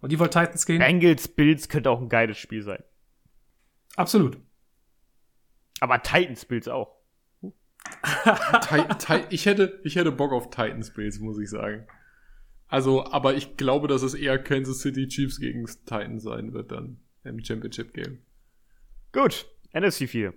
Und 0.00 0.12
die 0.12 0.18
wollen 0.18 0.30
Titans 0.30 0.66
gehen? 0.66 0.80
Bengals 0.80 1.28
Bills 1.28 1.68
könnte 1.68 1.90
auch 1.90 2.00
ein 2.00 2.10
geiles 2.10 2.36
Spiel 2.36 2.62
sein. 2.62 2.82
Absolut. 3.96 4.38
Aber 5.80 6.02
Titans 6.02 6.44
Bills 6.44 6.68
auch. 6.68 6.94
ich, 9.30 9.46
hätte, 9.46 9.80
ich 9.84 9.96
hätte 9.96 10.12
Bock 10.12 10.32
auf 10.32 10.50
Titans 10.50 10.92
Bills, 10.92 11.18
muss 11.20 11.38
ich 11.38 11.48
sagen. 11.48 11.86
Also, 12.74 13.06
aber 13.06 13.36
ich 13.36 13.56
glaube, 13.56 13.86
dass 13.86 14.02
es 14.02 14.14
eher 14.14 14.36
Kansas 14.36 14.80
City 14.80 15.06
Chiefs 15.06 15.38
gegen 15.38 15.64
Titans 15.86 16.24
sein 16.24 16.52
wird 16.54 16.72
dann 16.72 16.98
im 17.22 17.38
Championship 17.38 17.94
Game. 17.94 18.18
Gut, 19.12 19.46
NFC 19.72 20.08
4. 20.08 20.34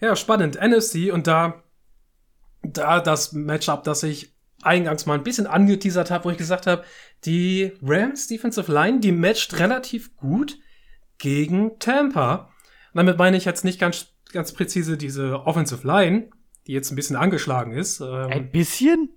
Ja, 0.00 0.16
spannend. 0.16 0.60
NFC 0.60 1.12
und 1.12 1.28
da, 1.28 1.62
da 2.64 2.98
das 2.98 3.32
Matchup, 3.32 3.84
das 3.84 4.02
ich 4.02 4.34
eingangs 4.62 5.06
mal 5.06 5.14
ein 5.14 5.22
bisschen 5.22 5.46
angeteasert 5.46 6.10
habe, 6.10 6.24
wo 6.24 6.30
ich 6.30 6.36
gesagt 6.36 6.66
habe, 6.66 6.82
die 7.24 7.74
Rams 7.80 8.26
Defensive 8.26 8.72
Line, 8.72 8.98
die 8.98 9.12
matcht 9.12 9.56
relativ 9.60 10.16
gut 10.16 10.58
gegen 11.18 11.78
Tampa. 11.78 12.50
Und 12.92 12.96
damit 12.96 13.18
meine 13.18 13.36
ich 13.36 13.44
jetzt 13.44 13.64
nicht 13.64 13.78
ganz, 13.78 14.08
ganz 14.32 14.52
präzise 14.52 14.96
diese 14.96 15.46
Offensive 15.46 15.86
Line, 15.86 16.30
die 16.66 16.72
jetzt 16.72 16.90
ein 16.90 16.96
bisschen 16.96 17.14
angeschlagen 17.14 17.70
ist. 17.70 18.00
Ähm, 18.00 18.30
ein 18.30 18.50
bisschen? 18.50 19.10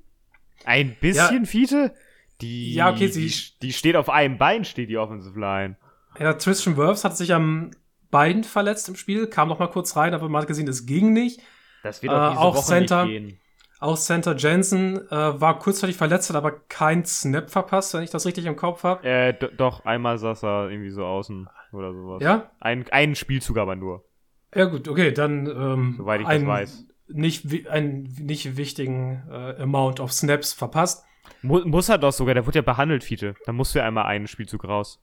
Ein 0.66 0.95
bisschen, 0.99 1.43
ja, 1.43 1.45
Fiete? 1.45 1.93
Die, 2.41 2.74
ja, 2.74 2.91
okay, 2.91 3.07
sie, 3.07 3.28
die, 3.28 3.59
die 3.62 3.74
steht 3.74 3.95
auf 3.95 4.09
einem 4.09 4.38
Bein, 4.38 4.66
steht 4.66 4.89
die 4.89 4.97
Offensive 4.97 5.39
Line. 5.39 5.78
Ja, 6.20 6.34
Tristan 6.34 6.76
Wirfs 6.78 7.03
hat 7.03 7.16
sich 7.16 7.34
am 7.34 7.72
Bein 8.09 8.43
verletzt 8.43 8.89
im 8.89 8.95
Spiel, 8.95 9.28
kam 9.28 9.47
noch 9.47 9.59
mal 9.59 9.68
kurz 9.68 9.95
rein, 9.95 10.14
aber 10.14 10.28
man 10.28 10.41
hat 10.41 10.47
gesehen, 10.47 10.66
das 10.66 10.86
ging 10.86 11.14
nicht. 11.14 11.39
Das 11.84 12.03
wird 12.03 12.14
auch, 12.14 12.28
äh, 12.28 12.30
diese 12.32 12.41
auch 12.41 12.55
Woche 12.55 12.66
Center, 12.66 13.05
nicht 13.05 13.12
gehen. 13.12 13.39
Auch 13.80 13.97
Center 13.97 14.36
Jensen 14.36 15.07
äh, 15.09 15.41
war 15.41 15.57
kurzzeitig 15.57 15.97
verletzt, 15.97 16.30
hat 16.30 16.36
aber 16.36 16.51
keinen 16.51 17.05
Snap 17.05 17.49
verpasst, 17.49 17.93
wenn 17.93 18.03
ich 18.03 18.12
das 18.12 18.26
richtig 18.26 18.45
im 18.45 18.55
Kopf 18.55 18.84
habe. 18.84 19.07
Äh, 19.07 19.34
doch, 19.57 19.86
einmal 19.86 20.18
saß 20.20 20.43
er 20.43 20.70
irgendwie 20.70 20.91
so 20.91 21.03
außen 21.03 21.49
oder 21.72 21.93
sowas. 21.93 22.22
Ja? 22.22 22.51
Ein, 22.59 22.86
einen 22.91 23.16
Spielzug 23.16 23.57
aber 23.57 23.76
nur. 23.76 24.05
Ja, 24.53 24.66
gut, 24.66 24.88
okay, 24.88 25.12
dann. 25.12 25.47
Ähm, 25.47 25.95
Soweit 25.97 26.22
ich 26.22 26.28
ein, 26.28 26.41
das 26.41 26.47
weiß. 26.47 26.86
Nicht, 27.14 27.68
einen 27.70 28.03
nicht 28.20 28.57
wichtigen 28.57 29.24
äh, 29.30 29.62
Amount 29.62 29.99
of 29.99 30.12
Snaps 30.12 30.53
verpasst. 30.53 31.03
Mu 31.41 31.59
muss 31.66 31.89
er 31.89 31.97
doch 31.97 32.12
sogar, 32.12 32.34
der 32.34 32.45
wurde 32.45 32.59
ja 32.59 32.62
behandelt, 32.64 33.03
Fiete. 33.03 33.36
Da 33.45 33.51
musst 33.51 33.74
du 33.74 33.80
ja 33.80 33.86
einmal 33.86 34.05
einen 34.05 34.28
Spielzug 34.28 34.64
raus. 34.66 34.99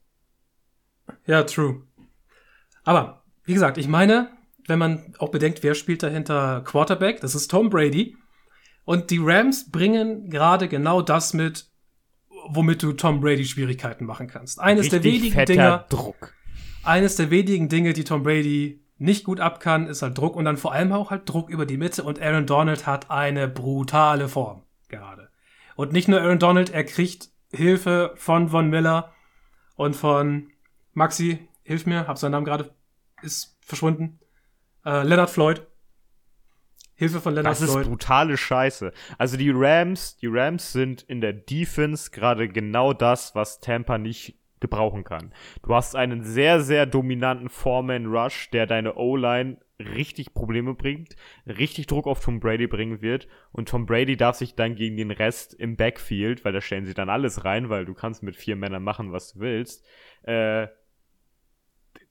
Ja, 1.27 1.43
true. 1.45 1.83
Aber, 2.85 3.23
wie 3.45 3.55
gesagt, 3.55 3.79
ich 3.79 3.89
meine, 3.89 4.31
wenn 4.67 4.79
man 4.79 5.15
auch 5.19 5.31
bedenkt, 5.31 5.63
wer 5.63 5.75
spielt 5.75 6.03
dahinter 6.03 6.63
Quarterback, 6.65 7.21
das 7.21 7.35
ist 7.35 7.51
Tom 7.51 7.71
Brady. 7.71 8.17
Und 8.85 9.11
die 9.11 9.19
Rams 9.21 9.71
bringen 9.71 10.31
gerade 10.31 10.69
genau 10.69 11.03
das 11.03 11.35
mit, 11.35 11.67
womit 12.49 12.83
du 12.83 12.93
Tom 12.93 13.21
Brady 13.21 13.45
Schwierigkeiten 13.45 14.05
machen 14.07 14.29
kannst. 14.29 14.61
Eines 14.61 14.87
Richtig 14.93 15.03
der 15.03 15.13
wenigen 15.13 15.45
Dinger. 15.45 15.87
Druck. 15.89 16.35
eines 16.85 17.17
der 17.17 17.31
wenigen 17.31 17.69
Dinge, 17.69 17.93
die 17.93 18.05
Tom 18.05 18.23
Brady 18.23 18.83
nicht 18.99 19.25
gut 19.25 19.41
ab 19.41 19.61
kann, 19.61 19.87
ist 19.87 20.03
halt 20.03 20.19
Druck 20.19 20.37
und 20.37 20.45
dann 20.45 20.57
vor 20.57 20.73
allem 20.73 20.93
auch 20.93 21.11
halt 21.11 21.29
Druck 21.29 21.49
über 21.49 21.67
die 21.67 21.77
Mitte 21.77 22.03
und 22.03 22.21
Aaron 22.21 22.47
Donald 22.47 22.87
hat 22.87 23.11
eine 23.11 23.49
brutale 23.49 24.29
Form 24.29 24.65
gerade. 24.89 25.31
Und 25.77 25.93
nicht 25.93 26.09
nur 26.09 26.21
Aaron 26.21 26.41
Donald, 26.41 26.71
er 26.71 26.85
kriegt 26.85 27.31
Hilfe 27.53 28.13
von 28.17 28.49
Von 28.49 28.69
Miller 28.69 29.13
und 29.77 29.95
von 29.95 30.51
Maxi, 30.93 31.49
hilf 31.63 31.87
mir, 31.87 32.09
hab 32.09 32.19
seinen 32.19 32.33
Namen 32.33 32.45
gerade, 32.45 32.75
ist 33.23 33.57
verschwunden. 33.61 34.19
Äh, 34.85 35.05
Leonard 35.05 35.31
Floyd. 35.31 35.67
Hilfe 36.95 37.21
von 37.21 37.35
Leonard 37.35 37.57
Floyd. 37.57 37.69
Das 37.69 37.77
ist 37.77 37.89
brutale 37.89 38.37
Scheiße. 38.37 38.93
Also 39.19 39.37
die 39.37 39.53
Rams, 39.55 40.17
die 40.17 40.27
Rams 40.27 40.73
sind 40.73 41.03
in 41.03 41.21
der 41.21 41.33
Defense 41.33 42.11
gerade 42.11 42.49
genau 42.49 42.93
das, 42.93 43.37
was 43.37 43.61
Tampa 43.61 43.99
nicht 43.99 44.37
gebrauchen 44.61 45.05
kann. 45.05 45.33
Du 45.63 45.75
hast 45.75 45.97
einen 45.97 46.23
sehr, 46.23 46.61
sehr 46.61 46.87
dominanten 46.87 47.49
Foreman-Rush, 47.49 48.51
der 48.51 48.67
deine 48.67 48.95
O-Line 48.97 49.59
richtig 49.81 50.35
Probleme 50.35 50.75
bringt, 50.75 51.15
richtig 51.47 51.87
Druck 51.87 52.07
auf 52.07 52.21
Tom 52.21 52.41
Brady 52.41 52.67
bringen 52.67 53.01
wird 53.01 53.29
und 53.53 53.69
Tom 53.69 53.87
Brady 53.87 54.17
darf 54.17 54.37
sich 54.37 54.55
dann 54.55 54.75
gegen 54.75 54.97
den 54.97 55.13
Rest 55.13 55.55
im 55.55 55.77
Backfield, 55.77 56.45
weil 56.45 56.53
da 56.53 56.61
stellen 56.61 56.85
sie 56.85 56.95
dann 56.95 57.09
alles 57.09 57.45
rein, 57.45 57.69
weil 57.69 57.85
du 57.85 57.95
kannst 57.95 58.23
mit 58.23 58.37
vier 58.37 58.57
Männern 58.57 58.83
machen, 58.83 59.13
was 59.13 59.35
du 59.35 59.41
willst, 59.41 59.87
äh, 60.23 60.67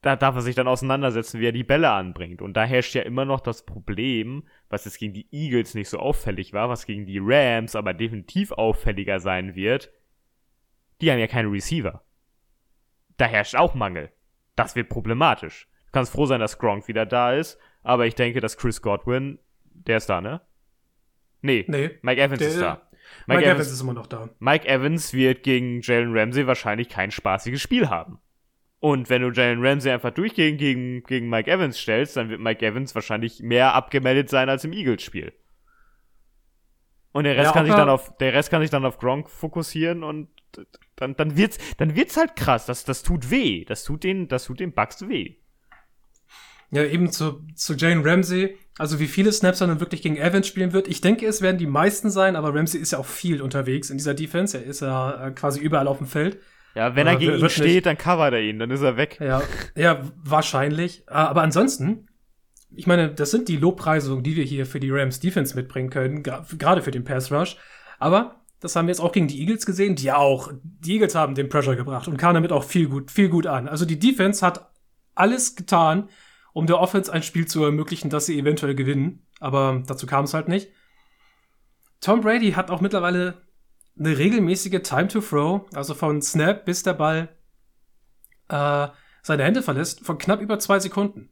da 0.01 0.15
darf 0.15 0.35
er 0.35 0.41
sich 0.41 0.55
dann 0.55 0.67
auseinandersetzen, 0.67 1.39
wie 1.39 1.47
er 1.47 1.51
die 1.51 1.63
Bälle 1.63 1.89
anbringt. 1.89 2.41
Und 2.41 2.53
da 2.55 2.63
herrscht 2.63 2.93
ja 2.95 3.01
immer 3.01 3.25
noch 3.25 3.39
das 3.39 3.65
Problem, 3.65 4.43
was 4.69 4.85
jetzt 4.85 4.99
gegen 4.99 5.13
die 5.13 5.27
Eagles 5.31 5.73
nicht 5.73 5.89
so 5.89 5.99
auffällig 5.99 6.53
war, 6.53 6.69
was 6.69 6.85
gegen 6.85 7.05
die 7.05 7.19
Rams 7.21 7.75
aber 7.75 7.93
definitiv 7.93 8.51
auffälliger 8.51 9.19
sein 9.19 9.55
wird. 9.55 9.91
Die 11.01 11.11
haben 11.11 11.19
ja 11.19 11.27
keine 11.27 11.51
Receiver. 11.51 12.03
Da 13.17 13.25
herrscht 13.25 13.55
auch 13.55 13.73
Mangel. 13.73 14.11
Das 14.55 14.75
wird 14.75 14.89
problematisch. 14.89 15.67
Du 15.87 15.91
kannst 15.91 16.11
froh 16.11 16.25
sein, 16.25 16.39
dass 16.39 16.59
Gronk 16.59 16.87
wieder 16.87 17.05
da 17.05 17.33
ist, 17.33 17.59
aber 17.83 18.05
ich 18.05 18.15
denke, 18.15 18.41
dass 18.41 18.57
Chris 18.57 18.81
Godwin, 18.81 19.39
der 19.63 19.97
ist 19.97 20.09
da, 20.09 20.21
ne? 20.21 20.41
Nee, 21.41 21.65
nee 21.67 21.91
Mike 22.01 22.21
Evans 22.21 22.39
der, 22.39 22.47
ist 22.49 22.61
da. 22.61 22.81
Mike, 23.25 23.39
Mike 23.39 23.45
Evans, 23.45 23.55
Evans 23.55 23.71
ist 23.71 23.81
immer 23.81 23.93
noch 23.93 24.07
da. 24.07 24.29
Mike 24.39 24.67
Evans 24.67 25.13
wird 25.13 25.43
gegen 25.43 25.81
Jalen 25.81 26.17
Ramsey 26.17 26.47
wahrscheinlich 26.47 26.89
kein 26.89 27.11
spaßiges 27.11 27.61
Spiel 27.61 27.89
haben. 27.89 28.19
Und 28.79 29.09
wenn 29.09 29.21
du 29.21 29.31
Jalen 29.31 29.65
Ramsey 29.65 29.91
einfach 29.91 30.11
durchgehend 30.11 30.59
gegen, 30.59 31.03
gegen 31.03 31.29
Mike 31.29 31.49
Evans 31.49 31.79
stellst, 31.79 32.17
dann 32.17 32.29
wird 32.29 32.39
Mike 32.39 32.65
Evans 32.65 32.93
wahrscheinlich 32.93 33.41
mehr 33.41 33.73
abgemeldet 33.73 34.29
sein 34.29 34.49
als 34.49 34.63
im 34.65 34.73
Eagles-Spiel. 34.73 35.33
Und 37.11 37.23
der 37.23 37.35
Rest 37.35 37.47
ja, 37.47 37.51
kann 37.53 37.65
sich 37.65 37.73
dann 37.73 37.89
auf, 37.89 38.15
der 38.17 38.33
Rest 38.33 38.51
kann 38.51 38.61
sich 38.61 38.69
dann 38.69 38.85
auf 38.85 38.99
Gronk 38.99 39.29
fokussieren 39.29 40.03
und 40.03 40.29
dann, 40.95 41.15
dann 41.15 41.37
wird's, 41.37 41.57
dann 41.77 41.95
wird's 41.95 42.17
halt 42.17 42.35
krass. 42.35 42.65
Das, 42.65 42.83
das 42.83 43.03
tut 43.03 43.29
weh. 43.29 43.65
Das 43.65 43.83
tut 43.83 44.03
den, 44.03 44.27
das 44.27 44.45
tut 44.45 44.59
den 44.59 44.73
Bugs 44.73 45.07
weh. 45.07 45.35
Ja, 46.71 46.83
eben 46.83 47.11
zu, 47.11 47.45
zu 47.55 47.75
Jane 47.75 48.03
Ramsey. 48.03 48.57
Also 48.77 48.99
wie 48.99 49.07
viele 49.07 49.31
Snaps 49.31 49.61
er 49.61 49.67
dann 49.67 49.79
wirklich 49.79 50.01
gegen 50.01 50.17
Evans 50.17 50.47
spielen 50.47 50.73
wird. 50.73 50.87
Ich 50.87 51.01
denke, 51.01 51.25
es 51.25 51.41
werden 51.41 51.57
die 51.57 51.67
meisten 51.67 52.09
sein, 52.09 52.35
aber 52.35 52.53
Ramsey 52.53 52.79
ist 52.79 52.91
ja 52.91 52.99
auch 52.99 53.05
viel 53.05 53.41
unterwegs 53.41 53.89
in 53.89 53.97
dieser 53.97 54.13
Defense. 54.13 54.57
Er 54.57 54.63
ist 54.63 54.81
ja 54.81 55.27
äh, 55.27 55.31
quasi 55.31 55.59
überall 55.59 55.87
auf 55.87 55.97
dem 55.99 56.07
Feld. 56.07 56.39
Ja, 56.75 56.95
wenn 56.95 57.07
er 57.07 57.15
gegen 57.15 57.39
ihn 57.39 57.49
steht, 57.49 57.65
nicht. 57.65 57.85
dann 57.87 57.97
covert 57.97 58.33
er 58.33 58.41
ihn, 58.41 58.59
dann 58.59 58.69
ist 58.69 58.81
er 58.81 58.97
weg. 58.97 59.17
Ja, 59.19 59.41
ja, 59.75 60.01
wahrscheinlich. 60.17 61.03
Ah, 61.07 61.25
aber 61.25 61.41
ansonsten, 61.41 62.07
ich 62.75 62.85
meine, 62.85 63.09
das 63.09 63.31
sind 63.31 63.47
die 63.47 63.57
Lobpreisungen, 63.57 64.23
die 64.23 64.35
wir 64.35 64.43
hier 64.43 64.67
für 64.67 64.79
die 64.79 64.91
Rams 64.91 65.19
Defense 65.19 65.55
mitbringen 65.55 65.89
können, 65.89 66.21
gerade 66.21 66.83
für 66.83 66.91
den 66.91 67.03
Pass 67.03 67.31
Rush. 67.31 67.57
Aber 67.97 68.41
das 68.59 68.75
haben 68.75 68.87
wir 68.87 68.91
jetzt 68.91 69.01
auch 69.01 69.11
gegen 69.11 69.27
die 69.27 69.39
Eagles 69.39 69.65
gesehen, 69.65 69.95
die 69.95 70.11
auch, 70.11 70.51
die 70.63 70.93
Eagles 70.93 71.15
haben 71.15 71.35
den 71.35 71.49
Pressure 71.49 71.75
gebracht 71.75 72.07
und 72.07 72.17
kamen 72.17 72.35
damit 72.35 72.51
auch 72.51 72.63
viel 72.63 72.89
gut, 72.89 73.11
viel 73.11 73.29
gut 73.29 73.45
an. 73.45 73.67
Also 73.67 73.85
die 73.85 73.99
Defense 73.99 74.45
hat 74.45 74.71
alles 75.13 75.55
getan, 75.55 76.09
um 76.53 76.65
der 76.65 76.79
Offense 76.79 77.11
ein 77.11 77.23
Spiel 77.23 77.47
zu 77.47 77.63
ermöglichen, 77.63 78.09
dass 78.09 78.25
sie 78.25 78.39
eventuell 78.39 78.73
gewinnen. 78.73 79.27
Aber 79.39 79.83
dazu 79.85 80.07
kam 80.07 80.25
es 80.25 80.33
halt 80.33 80.47
nicht. 80.47 80.69
Tom 82.01 82.21
Brady 82.21 82.53
hat 82.53 82.71
auch 82.71 82.81
mittlerweile 82.81 83.41
eine 83.97 84.17
regelmäßige 84.17 84.81
Time 84.81 85.07
to 85.07 85.21
Throw, 85.21 85.65
also 85.73 85.93
von 85.93 86.21
Snap 86.21 86.65
bis 86.65 86.83
der 86.83 86.93
Ball 86.93 87.29
äh, 88.49 88.87
seine 89.21 89.43
Hände 89.43 89.61
verlässt, 89.61 90.05
von 90.05 90.17
knapp 90.17 90.41
über 90.41 90.57
zwei 90.59 90.79
Sekunden. 90.79 91.29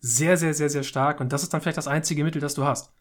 Sehr, 0.00 0.36
sehr, 0.36 0.54
sehr, 0.54 0.70
sehr 0.70 0.84
stark. 0.84 1.20
Und 1.20 1.32
das 1.32 1.42
ist 1.42 1.52
dann 1.52 1.60
vielleicht 1.60 1.78
das 1.78 1.88
einzige 1.88 2.22
Mittel, 2.22 2.40
das 2.40 2.54
du 2.54 2.64
hast. 2.64 2.92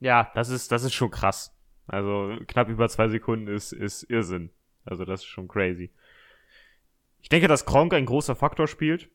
Ja, 0.00 0.30
das 0.34 0.48
ist, 0.48 0.72
das 0.72 0.82
ist 0.82 0.94
schon 0.94 1.10
krass. 1.10 1.53
Also 1.86 2.36
knapp 2.46 2.68
über 2.68 2.88
zwei 2.88 3.08
Sekunden 3.08 3.48
ist, 3.48 3.72
ist 3.72 4.04
Irrsinn. 4.04 4.50
Also 4.84 5.04
das 5.04 5.20
ist 5.20 5.26
schon 5.26 5.48
crazy. 5.48 5.92
Ich 7.20 7.28
denke, 7.28 7.48
dass 7.48 7.64
Kronk 7.64 7.94
ein 7.94 8.06
großer 8.06 8.36
Faktor 8.36 8.68
spielt. 8.68 9.10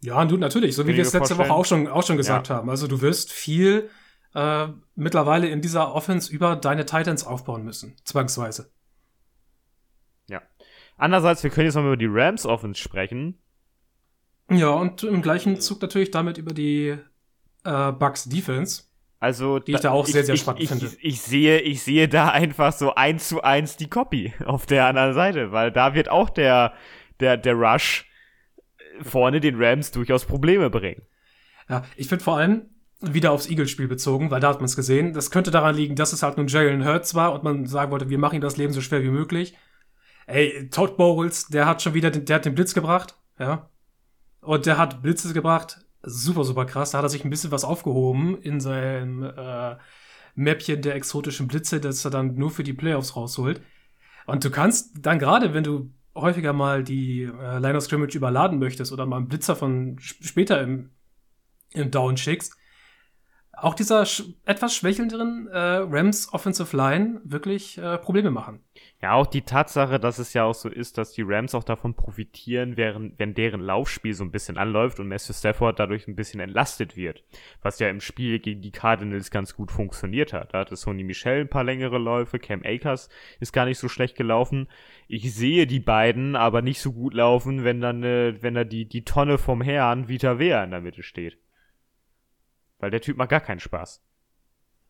Ja, 0.00 0.20
und 0.20 0.30
du 0.30 0.36
natürlich, 0.36 0.74
so 0.74 0.86
wie 0.86 0.94
wir 0.94 1.02
es 1.02 1.12
letzte 1.12 1.38
Woche 1.38 1.52
auch 1.52 1.64
schon, 1.64 1.88
auch 1.88 2.06
schon 2.06 2.16
gesagt 2.16 2.48
ja. 2.48 2.56
haben. 2.56 2.70
Also 2.70 2.86
du 2.86 3.00
wirst 3.00 3.32
viel 3.32 3.90
äh, 4.34 4.68
mittlerweile 4.94 5.48
in 5.48 5.62
dieser 5.62 5.94
Offense 5.94 6.32
über 6.32 6.56
deine 6.56 6.86
Titans 6.86 7.26
aufbauen 7.26 7.64
müssen, 7.64 7.96
zwangsweise. 8.04 8.70
Ja. 10.28 10.42
Andererseits, 10.96 11.42
wir 11.42 11.50
können 11.50 11.66
jetzt 11.66 11.74
mal 11.74 11.86
über 11.86 11.96
die 11.96 12.08
Rams 12.08 12.46
Offense 12.46 12.80
sprechen. 12.80 13.38
Ja, 14.50 14.70
und 14.70 15.02
im 15.02 15.22
gleichen 15.22 15.60
Zug 15.60 15.82
natürlich 15.82 16.10
damit 16.10 16.38
über 16.38 16.52
die 16.54 16.96
äh, 17.64 17.92
Bucks 17.92 18.28
Defense. 18.28 18.84
Also, 19.18 19.58
die 19.58 19.72
ich 19.72 19.80
da 19.80 19.92
auch 19.92 20.06
sehr, 20.06 20.24
sehr 20.24 20.36
spannend 20.36 20.62
ich, 20.62 20.68
finde. 20.68 20.86
Ich, 20.86 21.04
ich, 21.04 21.20
sehe, 21.22 21.60
ich 21.60 21.82
sehe 21.82 22.08
da 22.08 22.28
einfach 22.28 22.72
so 22.72 22.94
eins 22.94 23.28
zu 23.28 23.42
eins 23.42 23.76
die 23.76 23.88
Copy 23.88 24.34
auf 24.44 24.66
der 24.66 24.86
anderen 24.86 25.14
Seite, 25.14 25.52
weil 25.52 25.72
da 25.72 25.94
wird 25.94 26.08
auch 26.08 26.30
der, 26.30 26.74
der, 27.20 27.36
der 27.36 27.54
Rush 27.54 28.06
vorne 29.02 29.40
den 29.40 29.62
Rams 29.62 29.90
durchaus 29.90 30.24
Probleme 30.24 30.70
bringen. 30.70 31.02
Ja, 31.68 31.84
ich 31.96 32.08
finde 32.08 32.24
vor 32.24 32.36
allem, 32.36 32.66
wieder 33.00 33.32
aufs 33.32 33.48
Eagles-Spiel 33.48 33.88
bezogen, 33.88 34.30
weil 34.30 34.40
da 34.40 34.48
hat 34.48 34.56
man 34.56 34.66
es 34.66 34.76
gesehen. 34.76 35.12
Das 35.12 35.30
könnte 35.30 35.50
daran 35.50 35.74
liegen, 35.74 35.96
dass 35.96 36.12
es 36.12 36.22
halt 36.22 36.36
nun 36.38 36.48
Jalen 36.48 36.84
Hurts 36.86 37.14
war 37.14 37.32
und 37.34 37.42
man 37.42 37.66
sagen 37.66 37.90
wollte, 37.90 38.08
wir 38.08 38.18
machen 38.18 38.36
ihm 38.36 38.40
das 38.40 38.56
Leben 38.56 38.72
so 38.72 38.80
schwer 38.80 39.02
wie 39.02 39.10
möglich. 39.10 39.56
Ey, 40.26 40.68
Todd 40.70 40.96
Bowles, 40.96 41.48
der 41.48 41.66
hat 41.66 41.82
schon 41.82 41.94
wieder, 41.94 42.10
den, 42.10 42.24
der 42.24 42.36
hat 42.36 42.44
den 42.44 42.54
Blitz 42.54 42.74
gebracht, 42.74 43.16
ja. 43.38 43.68
Und 44.40 44.66
der 44.66 44.78
hat 44.78 45.02
Blitze 45.02 45.32
gebracht, 45.32 45.85
super, 46.02 46.44
super 46.44 46.64
krass. 46.64 46.90
Da 46.90 46.98
hat 46.98 47.04
er 47.04 47.08
sich 47.08 47.24
ein 47.24 47.30
bisschen 47.30 47.50
was 47.50 47.64
aufgehoben 47.64 48.40
in 48.40 48.60
seinem 48.60 49.22
äh, 49.22 49.76
Mäppchen 50.34 50.82
der 50.82 50.94
exotischen 50.94 51.48
Blitze, 51.48 51.80
das 51.80 52.04
er 52.04 52.10
dann 52.10 52.34
nur 52.34 52.50
für 52.50 52.62
die 52.62 52.72
Playoffs 52.74 53.16
rausholt. 53.16 53.60
Und 54.26 54.44
du 54.44 54.50
kannst 54.50 54.90
dann 55.00 55.18
gerade, 55.18 55.54
wenn 55.54 55.64
du 55.64 55.90
häufiger 56.14 56.52
mal 56.52 56.82
die 56.82 57.22
äh, 57.22 57.58
Line 57.58 57.76
of 57.76 57.84
Scrimmage 57.84 58.16
überladen 58.16 58.58
möchtest 58.58 58.92
oder 58.92 59.06
mal 59.06 59.18
einen 59.18 59.28
Blitzer 59.28 59.56
von 59.56 59.96
später 60.00 60.60
im, 60.60 60.90
im 61.72 61.90
Down 61.90 62.16
schickst, 62.16 62.56
auch 63.52 63.74
dieser 63.74 64.04
sch 64.04 64.24
etwas 64.44 64.74
schwächelnderen 64.74 65.48
äh, 65.48 65.58
Rams 65.58 66.32
Offensive 66.32 66.76
Line 66.76 67.20
wirklich 67.24 67.78
äh, 67.78 67.98
Probleme 67.98 68.30
machen. 68.30 68.65
Ja, 69.02 69.12
auch 69.12 69.26
die 69.26 69.42
Tatsache, 69.42 70.00
dass 70.00 70.18
es 70.18 70.32
ja 70.32 70.44
auch 70.44 70.54
so 70.54 70.70
ist, 70.70 70.96
dass 70.96 71.12
die 71.12 71.22
Rams 71.22 71.54
auch 71.54 71.64
davon 71.64 71.92
profitieren, 71.94 72.78
während, 72.78 73.18
wenn 73.18 73.34
deren 73.34 73.60
Laufspiel 73.60 74.14
so 74.14 74.24
ein 74.24 74.30
bisschen 74.30 74.56
anläuft 74.56 74.98
und 74.98 75.08
Matthew 75.08 75.34
Stafford 75.34 75.78
dadurch 75.78 76.08
ein 76.08 76.16
bisschen 76.16 76.40
entlastet 76.40 76.96
wird. 76.96 77.22
Was 77.60 77.78
ja 77.78 77.90
im 77.90 78.00
Spiel 78.00 78.38
gegen 78.38 78.62
die 78.62 78.70
Cardinals 78.70 79.30
ganz 79.30 79.54
gut 79.54 79.70
funktioniert 79.70 80.32
hat. 80.32 80.54
Da 80.54 80.60
hatte 80.60 80.76
Sony 80.76 81.04
Michel 81.04 81.42
ein 81.42 81.50
paar 81.50 81.62
längere 81.62 81.98
Läufe, 81.98 82.38
Cam 82.38 82.62
Akers 82.64 83.10
ist 83.38 83.52
gar 83.52 83.66
nicht 83.66 83.78
so 83.78 83.88
schlecht 83.88 84.16
gelaufen. 84.16 84.66
Ich 85.08 85.34
sehe 85.34 85.66
die 85.66 85.80
beiden 85.80 86.34
aber 86.34 86.62
nicht 86.62 86.80
so 86.80 86.94
gut 86.94 87.12
laufen, 87.12 87.64
wenn 87.64 87.82
dann, 87.82 88.02
äh, 88.02 88.42
wenn 88.42 88.54
da 88.54 88.64
die, 88.64 88.88
die 88.88 89.04
Tonne 89.04 89.36
vom 89.36 89.60
Herrn 89.60 90.08
Vita 90.08 90.38
Wea 90.38 90.64
in 90.64 90.70
der 90.70 90.80
Mitte 90.80 91.02
steht. 91.02 91.36
Weil 92.78 92.90
der 92.90 93.02
Typ 93.02 93.18
macht 93.18 93.30
gar 93.30 93.40
keinen 93.40 93.60
Spaß. 93.60 94.05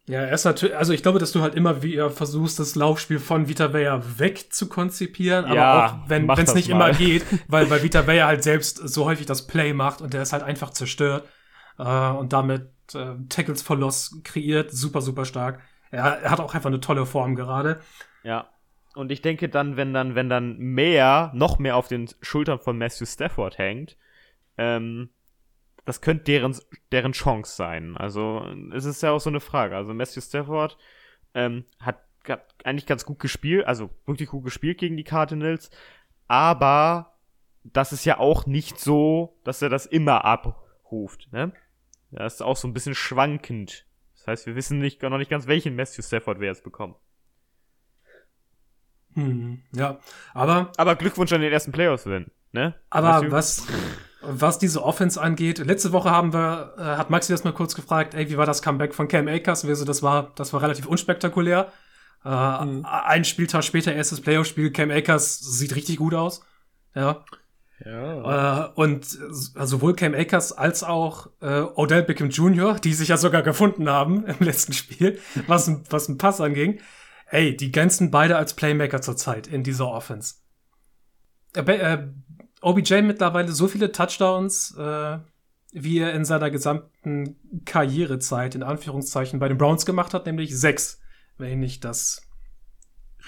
Ja, 0.08 0.20
er 0.20 0.32
ist 0.32 0.44
natürlich, 0.44 0.76
also 0.76 0.92
ich 0.92 1.02
glaube, 1.02 1.18
dass 1.18 1.32
du 1.32 1.42
halt 1.42 1.56
immer 1.56 1.82
wieder 1.82 2.10
versuchst, 2.10 2.60
das 2.60 2.76
Laufspiel 2.76 3.18
von 3.18 3.48
Vita 3.48 3.72
Vea 3.72 4.00
weg 4.18 4.52
zu 4.52 4.68
konzipieren, 4.68 5.46
aber 5.46 5.54
ja, 5.56 5.86
auch 5.86 6.08
wenn 6.08 6.30
es 6.30 6.54
nicht 6.54 6.68
mal. 6.68 6.90
immer 6.90 6.98
geht, 6.98 7.24
weil, 7.48 7.68
weil 7.70 7.82
Vita 7.82 8.06
Vea 8.06 8.26
halt 8.26 8.44
selbst 8.44 8.76
so 8.76 9.04
häufig 9.04 9.26
das 9.26 9.48
Play 9.48 9.72
macht 9.72 10.00
und 10.00 10.14
der 10.14 10.22
ist 10.22 10.32
halt 10.32 10.44
einfach 10.44 10.70
zerstört 10.70 11.28
äh, 11.78 11.82
und 11.82 12.32
damit 12.32 12.70
äh, 12.94 13.14
Tackles 13.28 13.62
for 13.62 13.76
Loss 13.76 14.20
kreiert, 14.22 14.70
super, 14.70 15.00
super 15.00 15.24
stark. 15.24 15.60
Er, 15.90 16.04
er 16.04 16.30
hat 16.30 16.38
auch 16.38 16.54
einfach 16.54 16.70
eine 16.70 16.80
tolle 16.80 17.04
Form 17.04 17.34
gerade. 17.34 17.80
Ja. 18.22 18.48
Und 18.94 19.10
ich 19.10 19.22
denke 19.22 19.48
dann, 19.48 19.76
wenn 19.76 19.92
dann, 19.92 20.14
wenn 20.14 20.28
dann 20.28 20.56
mehr, 20.56 21.32
noch 21.34 21.58
mehr 21.58 21.76
auf 21.76 21.88
den 21.88 22.08
Schultern 22.22 22.60
von 22.60 22.78
Matthew 22.78 23.06
Stafford 23.06 23.58
hängt, 23.58 23.96
ähm, 24.56 25.10
das 25.86 26.02
könnte 26.02 26.24
deren, 26.24 26.54
deren 26.92 27.12
Chance 27.12 27.56
sein. 27.56 27.96
Also, 27.96 28.44
es 28.74 28.84
ist 28.84 29.02
ja 29.02 29.12
auch 29.12 29.20
so 29.20 29.30
eine 29.30 29.40
Frage. 29.40 29.76
Also, 29.76 29.94
Matthew 29.94 30.20
Stafford 30.20 30.76
ähm, 31.32 31.64
hat, 31.80 32.00
hat 32.28 32.54
eigentlich 32.64 32.86
ganz 32.86 33.06
gut 33.06 33.20
gespielt, 33.20 33.66
also 33.66 33.88
wirklich 34.04 34.28
gut 34.28 34.44
gespielt 34.44 34.78
gegen 34.78 34.96
die 34.96 35.04
Cardinals, 35.04 35.70
aber 36.28 37.14
das 37.62 37.92
ist 37.92 38.04
ja 38.04 38.18
auch 38.18 38.46
nicht 38.46 38.78
so, 38.78 39.38
dass 39.44 39.62
er 39.62 39.68
das 39.68 39.86
immer 39.86 40.24
abruft, 40.24 41.32
ne? 41.32 41.52
Das 42.10 42.34
ist 42.34 42.42
auch 42.42 42.56
so 42.56 42.68
ein 42.68 42.72
bisschen 42.72 42.94
schwankend. 42.94 43.86
Das 44.14 44.26
heißt, 44.26 44.46
wir 44.46 44.54
wissen 44.54 44.78
nicht, 44.78 45.02
noch 45.02 45.18
nicht 45.18 45.30
ganz, 45.30 45.46
welchen 45.46 45.76
Matthew 45.76 46.02
Stafford 46.02 46.40
wir 46.40 46.48
jetzt 46.48 46.64
bekommen. 46.64 46.94
Hm, 49.14 49.62
ja, 49.72 49.98
aber. 50.34 50.72
Aber 50.76 50.94
Glückwunsch 50.94 51.32
an 51.32 51.40
den 51.40 51.52
ersten 51.52 51.72
Playoffs-Win. 51.72 52.30
ne? 52.52 52.74
Aber 52.90 53.30
was, 53.30 53.66
was 54.28 54.58
diese 54.58 54.82
Offense 54.82 55.20
angeht, 55.20 55.58
letzte 55.58 55.92
Woche 55.92 56.10
haben 56.10 56.32
wir, 56.32 56.74
äh, 56.78 56.82
hat 56.82 57.10
Maxi 57.10 57.32
das 57.32 57.44
mal 57.44 57.52
kurz 57.52 57.74
gefragt, 57.74 58.14
ey, 58.14 58.28
wie 58.30 58.36
war 58.36 58.46
das 58.46 58.62
Comeback 58.62 58.94
von 58.94 59.08
Cam 59.08 59.28
Akers? 59.28 59.62
Und 59.62 59.68
wir 59.68 59.76
so, 59.76 59.84
das 59.84 60.02
war, 60.02 60.32
das 60.34 60.52
war 60.52 60.62
relativ 60.62 60.86
unspektakulär. 60.86 61.72
Äh, 62.24 62.64
mhm. 62.64 62.84
Ein 62.84 63.24
Spieltag 63.24 63.64
später, 63.64 63.94
erstes 63.94 64.20
Playoff-Spiel, 64.20 64.72
Cam 64.72 64.90
Akers 64.90 65.38
sieht 65.38 65.74
richtig 65.76 65.96
gut 65.96 66.14
aus. 66.14 66.42
Ja. 66.94 67.24
Ja. 67.84 68.66
Äh, 68.66 68.72
und 68.74 69.04
sowohl 69.04 69.94
Cam 69.94 70.14
Akers 70.14 70.52
als 70.52 70.82
auch 70.82 71.28
äh, 71.40 71.60
Odell 71.60 72.02
Beckham 72.02 72.30
Jr., 72.30 72.74
die 72.74 72.94
sich 72.94 73.08
ja 73.08 73.16
sogar 73.16 73.42
gefunden 73.42 73.88
haben 73.88 74.24
im 74.26 74.44
letzten 74.44 74.72
Spiel, 74.72 75.18
was, 75.46 75.70
was 75.90 76.08
ein 76.08 76.18
Pass 76.18 76.40
anging. 76.40 76.80
Ey, 77.28 77.56
die 77.56 77.72
glänzen 77.72 78.10
beide 78.10 78.36
als 78.36 78.54
Playmaker 78.54 79.02
zurzeit 79.02 79.46
in 79.46 79.62
dieser 79.62 79.88
Offense. 79.88 80.36
Äh, 81.54 81.60
äh, 81.60 82.08
OBJ 82.60 83.02
mittlerweile 83.02 83.52
so 83.52 83.68
viele 83.68 83.92
Touchdowns, 83.92 84.74
äh, 84.76 85.18
wie 85.72 85.98
er 85.98 86.14
in 86.14 86.24
seiner 86.24 86.50
gesamten 86.50 87.36
Karrierezeit 87.64 88.54
in 88.54 88.62
Anführungszeichen 88.62 89.38
bei 89.38 89.48
den 89.48 89.58
Browns 89.58 89.84
gemacht 89.84 90.14
hat, 90.14 90.26
nämlich 90.26 90.58
sechs, 90.58 91.00
wenn 91.38 91.62
ich 91.62 91.80
das 91.80 92.22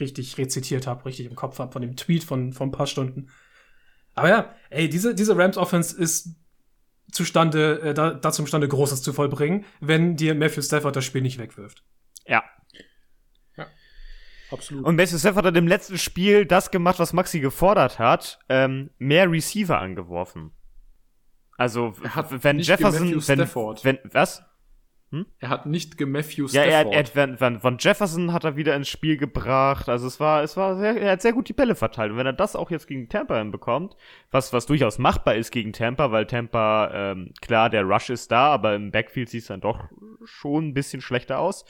richtig 0.00 0.38
rezitiert 0.38 0.86
habe, 0.86 1.04
richtig 1.04 1.26
im 1.26 1.36
Kopf 1.36 1.58
habe 1.58 1.72
von 1.72 1.82
dem 1.82 1.96
Tweet 1.96 2.24
von, 2.24 2.52
von 2.52 2.68
ein 2.68 2.72
paar 2.72 2.86
Stunden. 2.86 3.28
Aber 4.14 4.28
ja, 4.28 4.54
ey, 4.70 4.88
diese, 4.88 5.14
diese 5.14 5.36
Rams-Offense 5.36 5.96
ist 5.96 6.34
zustande, 7.12 7.80
äh, 7.80 7.94
da, 7.94 8.10
dazu 8.14 8.42
imstande, 8.42 8.68
Großes 8.68 9.02
zu 9.02 9.12
vollbringen, 9.12 9.64
wenn 9.80 10.16
dir 10.16 10.34
Matthew 10.34 10.62
Stafford 10.62 10.96
das 10.96 11.04
Spiel 11.04 11.22
nicht 11.22 11.38
wegwirft. 11.38 11.84
Absolut. 14.50 14.84
Und 14.84 14.96
Matthew 14.96 15.18
Stafford 15.18 15.46
hat 15.46 15.56
im 15.56 15.68
letzten 15.68 15.98
Spiel 15.98 16.46
das 16.46 16.70
gemacht, 16.70 16.98
was 16.98 17.12
Maxi 17.12 17.40
gefordert 17.40 17.98
hat, 17.98 18.38
ähm, 18.48 18.90
mehr 18.98 19.30
Receiver 19.30 19.78
angeworfen. 19.78 20.52
Also, 21.56 21.92
wenn 22.40 22.60
Jefferson, 22.60 23.14
wenn, 23.26 23.48
wenn, 23.82 23.98
was? 24.12 24.42
Hm? 25.10 25.24
Er 25.38 25.48
hat 25.48 25.64
nicht 25.64 25.96
gematthew 25.96 26.48
Ja, 26.50 26.62
er, 26.62 26.86
er, 26.92 27.16
er, 27.16 27.38
von, 27.38 27.60
von 27.60 27.78
Jefferson 27.78 28.32
hat 28.32 28.44
er 28.44 28.56
wieder 28.56 28.76
ins 28.76 28.88
Spiel 28.88 29.16
gebracht. 29.16 29.88
Also 29.88 30.06
es 30.06 30.20
war, 30.20 30.42
es 30.42 30.56
war 30.56 30.76
sehr, 30.76 31.00
er 31.00 31.12
hat 31.12 31.22
sehr 31.22 31.32
gut 31.32 31.48
die 31.48 31.54
Bälle 31.54 31.74
verteilt. 31.74 32.12
Und 32.12 32.18
wenn 32.18 32.26
er 32.26 32.34
das 32.34 32.54
auch 32.54 32.70
jetzt 32.70 32.86
gegen 32.86 33.08
Tampa 33.08 33.38
hinbekommt, 33.38 33.96
was, 34.30 34.52
was 34.52 34.66
durchaus 34.66 34.98
machbar 34.98 35.34
ist 35.34 35.50
gegen 35.50 35.72
Tampa, 35.72 36.12
weil 36.12 36.26
Tampa, 36.26 36.90
ähm, 36.92 37.32
klar, 37.40 37.70
der 37.70 37.84
Rush 37.84 38.10
ist 38.10 38.30
da, 38.30 38.52
aber 38.52 38.74
im 38.74 38.90
Backfield 38.90 39.30
sieht 39.30 39.42
es 39.42 39.48
dann 39.48 39.62
doch 39.62 39.84
schon 40.24 40.68
ein 40.68 40.74
bisschen 40.74 41.00
schlechter 41.00 41.38
aus. 41.38 41.64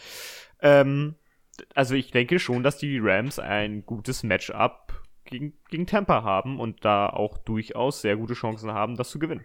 Ähm, 0.61 1.15
also 1.75 1.95
ich 1.95 2.11
denke 2.11 2.39
schon, 2.39 2.63
dass 2.63 2.79
die 2.79 2.99
Rams 2.99 3.39
ein 3.39 3.85
gutes 3.85 4.23
Matchup 4.23 5.03
gegen, 5.25 5.59
gegen 5.71 5.87
Tampa 5.87 6.23
haben 6.23 6.59
und 6.59 6.85
da 6.85 7.09
auch 7.09 7.39
durchaus 7.39 8.01
sehr 8.01 8.17
gute 8.17 8.35
Chancen 8.35 8.73
haben, 8.73 8.97
das 8.97 9.11
zu 9.11 9.19
gewinnen. 9.19 9.45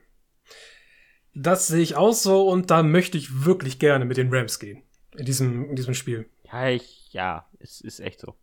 Das 1.34 1.68
sehe 1.68 1.82
ich 1.82 1.96
auch 1.96 2.14
so 2.14 2.48
und 2.48 2.70
da 2.70 2.84
möchte 2.84 3.18
ich 3.18 3.46
wirklich 3.46 3.80
gerne 3.80 4.06
mit 4.06 4.18
den 4.18 4.34
Rams 4.34 4.60
gehen. 4.60 4.84
In 5.16 5.26
diesem, 5.26 5.70
in 5.70 5.76
diesem 5.76 5.94
Spiel. 5.94 6.30
Ja, 6.52 6.70
ich, 6.70 7.12
ja, 7.12 7.48
es 7.60 7.82
ist 7.82 8.00
echt 8.00 8.20
so. 8.20 8.36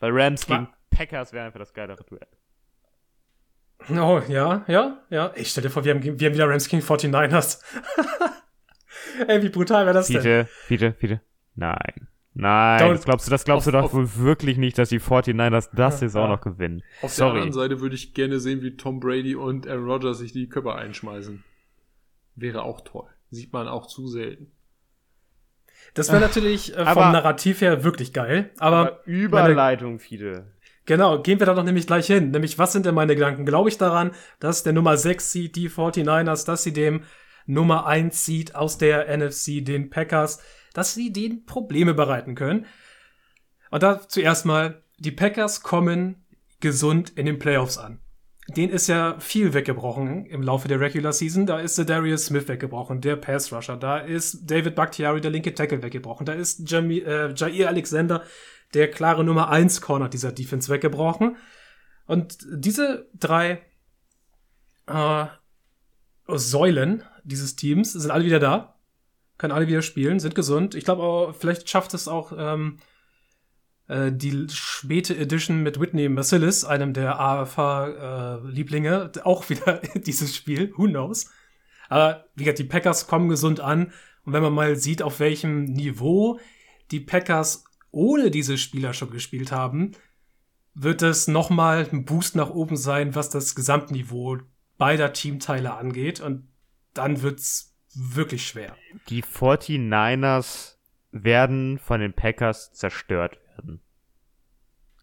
Weil 0.00 0.10
Rams 0.12 0.46
gegen 0.46 0.68
Packers 0.90 1.32
wäre 1.32 1.46
einfach 1.46 1.60
das 1.60 1.72
geilere 1.72 2.04
Duell. 2.04 2.26
Oh, 3.90 4.22
ja, 4.28 4.64
ja, 4.66 5.02
ja. 5.10 5.32
Ich 5.34 5.50
stell 5.50 5.62
dir 5.62 5.70
vor, 5.70 5.84
wir 5.84 5.94
haben, 5.94 6.02
wir 6.02 6.10
haben 6.10 6.34
wieder 6.34 6.48
Rams 6.48 6.68
gegen 6.68 6.82
49ers. 6.82 7.60
Ey, 9.28 9.42
wie 9.42 9.48
brutal 9.48 9.84
wäre 9.84 9.94
das 9.94 10.06
Fiete, 10.06 10.22
denn? 10.22 10.46
Fiete, 10.46 10.92
Fiete. 10.94 11.20
Nein. 11.54 12.08
Nein, 12.36 12.90
das 12.90 13.04
glaubst 13.04 13.26
du, 13.28 13.30
das 13.30 13.44
glaubst 13.44 13.68
auf, 13.68 13.72
du 13.72 13.80
doch 13.80 13.92
wohl 13.92 14.16
wirklich 14.16 14.58
nicht, 14.58 14.76
dass 14.76 14.88
die 14.88 14.98
49ers 14.98 15.70
das 15.72 16.00
jetzt 16.00 16.16
ja. 16.16 16.24
auch 16.24 16.28
noch 16.28 16.40
gewinnen. 16.40 16.82
Auf 17.00 17.12
Sorry. 17.12 17.34
der 17.34 17.42
anderen 17.42 17.52
Seite 17.52 17.80
würde 17.80 17.94
ich 17.94 18.12
gerne 18.12 18.40
sehen, 18.40 18.60
wie 18.62 18.76
Tom 18.76 18.98
Brady 18.98 19.36
und 19.36 19.68
Aaron 19.68 19.84
Rodgers 19.84 20.18
sich 20.18 20.32
die 20.32 20.48
Köpfe 20.48 20.74
einschmeißen. 20.74 21.44
Wäre 22.34 22.62
auch 22.62 22.80
toll. 22.80 23.06
Sieht 23.30 23.52
man 23.52 23.68
auch 23.68 23.86
zu 23.86 24.08
selten. 24.08 24.50
Das 25.94 26.10
wäre 26.10 26.20
natürlich 26.20 26.72
äh, 26.72 26.78
vom 26.78 26.86
aber, 26.86 27.12
Narrativ 27.12 27.60
her 27.60 27.84
wirklich 27.84 28.12
geil. 28.12 28.50
Aber, 28.58 28.78
aber 28.78 29.06
Überleitung, 29.06 30.00
viele. 30.00 30.52
Genau, 30.86 31.22
gehen 31.22 31.38
wir 31.38 31.46
da 31.46 31.54
doch 31.54 31.62
nämlich 31.62 31.86
gleich 31.86 32.06
hin. 32.06 32.30
Nämlich, 32.30 32.58
was 32.58 32.72
sind 32.72 32.84
denn 32.84 32.94
meine 32.94 33.14
Gedanken? 33.14 33.46
Glaube 33.46 33.68
ich 33.68 33.78
daran, 33.78 34.10
dass 34.40 34.64
der 34.64 34.72
Nummer 34.72 34.96
6 34.96 35.30
sieht, 35.30 35.56
die 35.56 35.70
49ers, 35.70 36.46
dass 36.46 36.64
sie 36.64 36.72
dem 36.72 37.04
Nummer 37.46 37.86
1 37.86 38.24
sieht 38.24 38.54
aus 38.54 38.76
der 38.76 39.16
NFC, 39.16 39.64
den 39.64 39.88
Packers, 39.88 40.42
dass 40.74 40.92
sie 40.92 41.12
denen 41.12 41.46
Probleme 41.46 41.94
bereiten 41.94 42.34
können. 42.34 42.66
Und 43.70 43.82
da 43.82 44.06
zuerst 44.06 44.44
mal, 44.44 44.82
die 44.98 45.12
Packers 45.12 45.62
kommen 45.62 46.26
gesund 46.60 47.12
in 47.16 47.24
den 47.24 47.38
Playoffs 47.38 47.78
an. 47.78 48.00
Den 48.48 48.68
ist 48.68 48.88
ja 48.88 49.18
viel 49.20 49.54
weggebrochen 49.54 50.26
im 50.26 50.42
Laufe 50.42 50.68
der 50.68 50.78
Regular 50.78 51.14
Season. 51.14 51.46
Da 51.46 51.60
ist 51.60 51.78
der 51.78 51.86
Darius 51.86 52.26
Smith 52.26 52.46
weggebrochen, 52.46 53.00
der 53.00 53.16
Pass 53.16 53.50
Rusher. 53.52 53.78
Da 53.78 53.98
ist 53.98 54.50
David 54.50 54.74
Bakhtiari, 54.74 55.22
der 55.22 55.30
linke 55.30 55.54
Tackle, 55.54 55.82
weggebrochen. 55.82 56.26
Da 56.26 56.34
ist 56.34 56.70
Jamie, 56.70 57.00
äh, 57.00 57.32
Jair 57.34 57.68
Alexander, 57.68 58.22
der 58.74 58.90
klare 58.90 59.24
Nummer 59.24 59.48
1 59.48 59.80
Corner 59.80 60.10
dieser 60.10 60.30
Defense, 60.30 60.70
weggebrochen. 60.70 61.36
Und 62.06 62.36
diese 62.52 63.08
drei 63.14 63.62
äh, 64.86 65.26
Säulen 66.26 67.02
dieses 67.22 67.56
Teams 67.56 67.92
sind 67.92 68.10
alle 68.10 68.26
wieder 68.26 68.40
da 68.40 68.73
können 69.38 69.52
alle 69.52 69.66
wieder 69.68 69.82
spielen, 69.82 70.20
sind 70.20 70.34
gesund. 70.34 70.74
Ich 70.74 70.84
glaube, 70.84 71.34
vielleicht 71.38 71.68
schafft 71.68 71.94
es 71.94 72.08
auch 72.08 72.32
ähm, 72.36 72.78
äh, 73.88 74.12
die 74.12 74.46
späte 74.50 75.16
Edition 75.16 75.62
mit 75.62 75.80
Whitney 75.80 76.08
Mercillis, 76.08 76.64
einem 76.64 76.92
der 76.92 77.20
AFH-Lieblinge, 77.20 79.12
äh, 79.16 79.20
auch 79.20 79.48
wieder 79.50 79.80
dieses 79.94 80.34
Spiel. 80.34 80.72
Who 80.76 80.84
knows? 80.86 81.30
Aber 81.88 82.24
wie 82.34 82.44
gesagt, 82.44 82.60
die 82.60 82.64
Packers 82.64 83.06
kommen 83.06 83.28
gesund 83.28 83.60
an. 83.60 83.92
Und 84.24 84.32
wenn 84.32 84.42
man 84.42 84.54
mal 84.54 84.76
sieht, 84.76 85.02
auf 85.02 85.20
welchem 85.20 85.64
Niveau 85.64 86.38
die 86.90 87.00
Packers 87.00 87.64
ohne 87.90 88.30
diese 88.30 88.58
Spieler 88.58 88.94
schon 88.94 89.10
gespielt 89.10 89.52
haben, 89.52 89.92
wird 90.74 91.02
es 91.02 91.28
nochmal 91.28 91.88
ein 91.92 92.04
Boost 92.04 92.34
nach 92.34 92.50
oben 92.50 92.76
sein, 92.76 93.14
was 93.14 93.30
das 93.30 93.54
Gesamtniveau 93.54 94.38
beider 94.76 95.12
Teamteile 95.12 95.74
angeht. 95.74 96.20
Und 96.20 96.48
dann 96.94 97.22
wird's 97.22 97.73
wirklich 97.94 98.46
schwer. 98.46 98.76
Die 99.08 99.22
49ers 99.22 100.74
werden 101.12 101.78
von 101.78 102.00
den 102.00 102.12
Packers 102.12 102.72
zerstört 102.72 103.38
werden. 103.48 103.80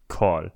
Call. 0.08 0.52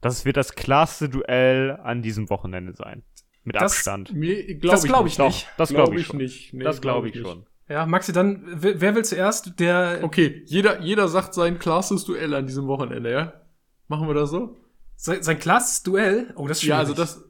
Das 0.00 0.24
wird 0.24 0.36
das 0.36 0.54
klarste 0.54 1.08
Duell 1.08 1.78
an 1.82 2.02
diesem 2.02 2.30
Wochenende 2.30 2.72
sein. 2.74 3.02
Mit 3.44 3.56
das, 3.56 3.72
Abstand. 3.72 4.08
Glaub 4.08 4.72
das 4.72 4.84
glaube 4.84 5.08
ich, 5.08 5.16
glaub 5.16 5.28
ich 5.30 5.34
nicht. 5.34 5.46
Doch, 5.48 5.56
das 5.56 5.68
glaube 5.70 5.90
glaub 5.90 6.00
ich, 6.00 6.08
ich 6.08 6.12
nicht. 6.14 6.54
Nee, 6.54 6.64
das 6.64 6.80
glaube 6.80 7.10
glaub 7.10 7.24
ich, 7.24 7.30
schon. 7.30 7.46
Ja, 7.68 7.86
Maxi, 7.86 8.12
dann, 8.12 8.42
wer 8.46 8.94
will 8.94 9.04
zuerst? 9.04 9.60
Der. 9.60 10.00
Okay, 10.02 10.42
jeder, 10.46 10.80
jeder 10.80 11.08
sagt 11.08 11.34
sein 11.34 11.58
klarstes 11.58 12.04
Duell 12.04 12.34
an 12.34 12.46
diesem 12.46 12.66
Wochenende, 12.66 13.12
ja? 13.12 13.32
Machen 13.86 14.08
wir 14.08 14.14
das 14.14 14.30
so? 14.30 14.56
Sein, 14.96 15.22
sein 15.22 15.38
klarstes 15.38 15.82
Duell? 15.84 16.32
Oh, 16.36 16.48
das 16.48 16.58
ist 16.58 16.62
schwierig. 16.62 16.70
Ja, 16.70 16.78
also 16.78 16.94
das. 16.94 17.29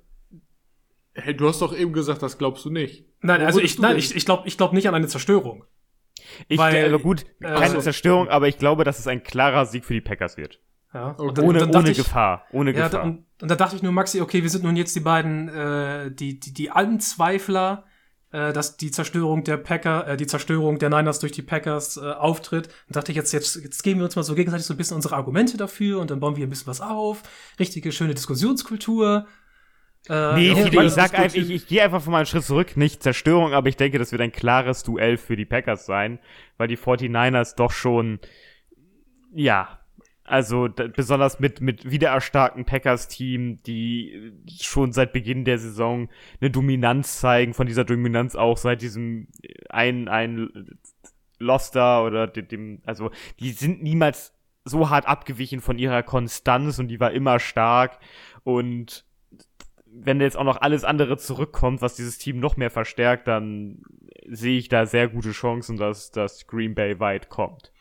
Hey, 1.14 1.36
du 1.36 1.48
hast 1.48 1.60
doch 1.60 1.76
eben 1.76 1.92
gesagt, 1.92 2.22
das 2.22 2.38
glaubst 2.38 2.64
du 2.64 2.70
nicht. 2.70 3.04
Nein, 3.20 3.42
also 3.42 3.60
ich, 3.60 3.78
nein, 3.78 3.96
ich, 3.96 4.14
ich 4.14 4.24
glaube 4.24 4.46
ich 4.46 4.56
glaub 4.56 4.72
nicht 4.72 4.88
an 4.88 4.94
eine 4.94 5.08
Zerstörung. 5.08 5.64
Ich, 6.48 6.58
Weil, 6.58 6.84
also 6.84 6.98
gut, 6.98 7.26
keine 7.40 7.56
also, 7.56 7.80
Zerstörung, 7.80 8.28
aber 8.28 8.48
ich 8.48 8.58
glaube, 8.58 8.84
dass 8.84 8.98
es 8.98 9.06
ein 9.06 9.22
klarer 9.22 9.66
Sieg 9.66 9.84
für 9.84 9.94
die 9.94 10.00
Packers 10.00 10.36
wird. 10.36 10.60
Ja, 10.92 11.10
okay. 11.10 11.22
und 11.22 11.38
ohne, 11.38 11.68
ohne 11.68 11.90
ich, 11.90 11.98
Gefahr, 11.98 12.46
ohne 12.52 12.74
ja, 12.74 12.88
Gefahr. 12.88 13.04
Und, 13.04 13.24
und 13.40 13.50
da 13.50 13.54
dachte 13.54 13.76
ich 13.76 13.82
nur, 13.82 13.92
Maxi, 13.92 14.20
okay, 14.20 14.42
wir 14.42 14.50
sind 14.50 14.64
nun 14.64 14.76
jetzt 14.76 14.94
die 14.96 15.00
beiden, 15.00 15.48
äh, 15.48 16.10
die, 16.10 16.40
die, 16.40 16.52
die 16.52 16.70
Anzweifler, 16.70 17.84
äh, 18.32 18.52
dass 18.52 18.76
die 18.76 18.90
Zerstörung 18.90 19.44
der 19.44 19.56
Packer, 19.56 20.06
äh, 20.08 20.16
die 20.16 20.26
Zerstörung 20.26 20.78
der 20.78 20.90
Niners 20.90 21.20
durch 21.20 21.32
die 21.32 21.42
Packers 21.42 21.96
äh, 21.96 22.00
auftritt. 22.00 22.68
Und 22.88 22.96
dachte 22.96 23.12
ich, 23.12 23.16
jetzt, 23.16 23.32
jetzt, 23.32 23.56
jetzt 23.56 23.82
geben 23.82 24.00
wir 24.00 24.04
uns 24.04 24.16
mal 24.16 24.24
so 24.24 24.34
gegenseitig 24.34 24.66
so 24.66 24.74
ein 24.74 24.76
bisschen 24.76 24.96
unsere 24.96 25.16
Argumente 25.16 25.56
dafür 25.56 26.00
und 26.00 26.10
dann 26.10 26.20
bauen 26.20 26.36
wir 26.36 26.46
ein 26.46 26.50
bisschen 26.50 26.66
was 26.66 26.80
auf. 26.80 27.22
Richtige 27.58 27.92
schöne 27.92 28.14
Diskussionskultur. 28.14 29.26
Äh, 30.08 30.34
nee, 30.34 30.52
ich, 30.52 30.72
ich 30.72 30.90
sag 30.90 31.18
einfach, 31.18 31.36
ich, 31.36 31.50
ich 31.50 31.66
gehe 31.66 31.82
einfach 31.82 32.02
von 32.02 32.12
meinem 32.12 32.26
Schritt 32.26 32.44
zurück, 32.44 32.76
nicht 32.76 33.02
Zerstörung, 33.02 33.52
aber 33.52 33.68
ich 33.68 33.76
denke, 33.76 33.98
das 33.98 34.12
wird 34.12 34.22
ein 34.22 34.32
klares 34.32 34.82
Duell 34.82 35.16
für 35.16 35.36
die 35.36 35.44
Packers 35.44 35.86
sein, 35.86 36.18
weil 36.56 36.68
die 36.68 36.78
49ers 36.78 37.56
doch 37.56 37.70
schon, 37.70 38.18
ja, 39.32 39.80
also 40.24 40.68
besonders 40.68 41.40
mit, 41.40 41.60
mit 41.60 41.90
wiedererstarkten 41.90 42.64
Packers-Team, 42.64 43.62
die 43.64 44.32
schon 44.60 44.92
seit 44.92 45.12
Beginn 45.12 45.44
der 45.44 45.58
Saison 45.58 46.08
eine 46.40 46.50
Dominanz 46.50 47.18
zeigen, 47.18 47.52
von 47.52 47.66
dieser 47.66 47.84
Dominanz 47.84 48.36
auch 48.36 48.56
seit 48.56 48.80
diesem 48.80 49.26
ein, 49.68 50.08
ein 50.08 50.78
Loster 51.40 52.04
oder 52.04 52.28
dem, 52.28 52.80
also 52.86 53.10
die 53.40 53.50
sind 53.50 53.82
niemals 53.82 54.32
so 54.64 54.88
hart 54.88 55.08
abgewichen 55.08 55.60
von 55.60 55.78
ihrer 55.78 56.04
Konstanz 56.04 56.78
und 56.78 56.88
die 56.88 57.00
war 57.00 57.10
immer 57.10 57.40
stark 57.40 57.98
und 58.44 59.04
wenn 59.92 60.20
jetzt 60.20 60.36
auch 60.36 60.44
noch 60.44 60.60
alles 60.60 60.84
andere 60.84 61.16
zurückkommt, 61.16 61.82
was 61.82 61.96
dieses 61.96 62.18
Team 62.18 62.38
noch 62.38 62.56
mehr 62.56 62.70
verstärkt, 62.70 63.26
dann 63.28 63.82
sehe 64.26 64.58
ich 64.58 64.68
da 64.68 64.86
sehr 64.86 65.08
gute 65.08 65.32
Chancen, 65.32 65.76
dass, 65.76 66.10
dass 66.10 66.46
Green 66.46 66.74
Bay 66.74 67.00
weit 67.00 67.28
kommt. 67.28 67.72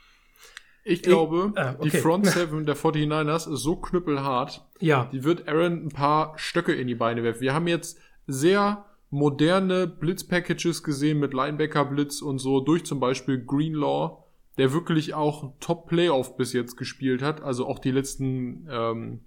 Ich 0.83 1.03
glaube, 1.03 1.53
ich, 1.55 1.61
äh, 1.61 1.75
okay. 1.77 1.89
die 1.89 1.97
Front 1.97 2.25
Seven 2.27 2.65
der 2.65 2.75
49ers 2.75 3.51
ist 3.53 3.61
so 3.61 3.75
knüppelhart. 3.75 4.65
Ja. 4.79 5.09
Die 5.11 5.23
wird 5.23 5.47
Aaron 5.47 5.85
ein 5.85 5.89
paar 5.89 6.33
Stöcke 6.37 6.73
in 6.73 6.87
die 6.87 6.95
Beine 6.95 7.23
werfen. 7.23 7.41
Wir 7.41 7.53
haben 7.53 7.67
jetzt 7.67 7.99
sehr 8.25 8.85
moderne 9.11 9.87
Blitz-Packages 9.87 10.83
gesehen 10.83 11.19
mit 11.19 11.33
Linebacker-Blitz 11.33 12.21
und 12.21 12.39
so 12.39 12.59
durch 12.59 12.85
zum 12.85 12.99
Beispiel 12.99 13.43
Greenlaw, 13.43 14.23
der 14.57 14.73
wirklich 14.73 15.13
auch 15.13 15.53
Top-Playoff 15.59 16.37
bis 16.37 16.53
jetzt 16.53 16.75
gespielt 16.75 17.21
hat, 17.21 17.41
also 17.41 17.67
auch 17.67 17.79
die 17.79 17.91
letzten 17.91 18.67
ähm, 18.69 19.19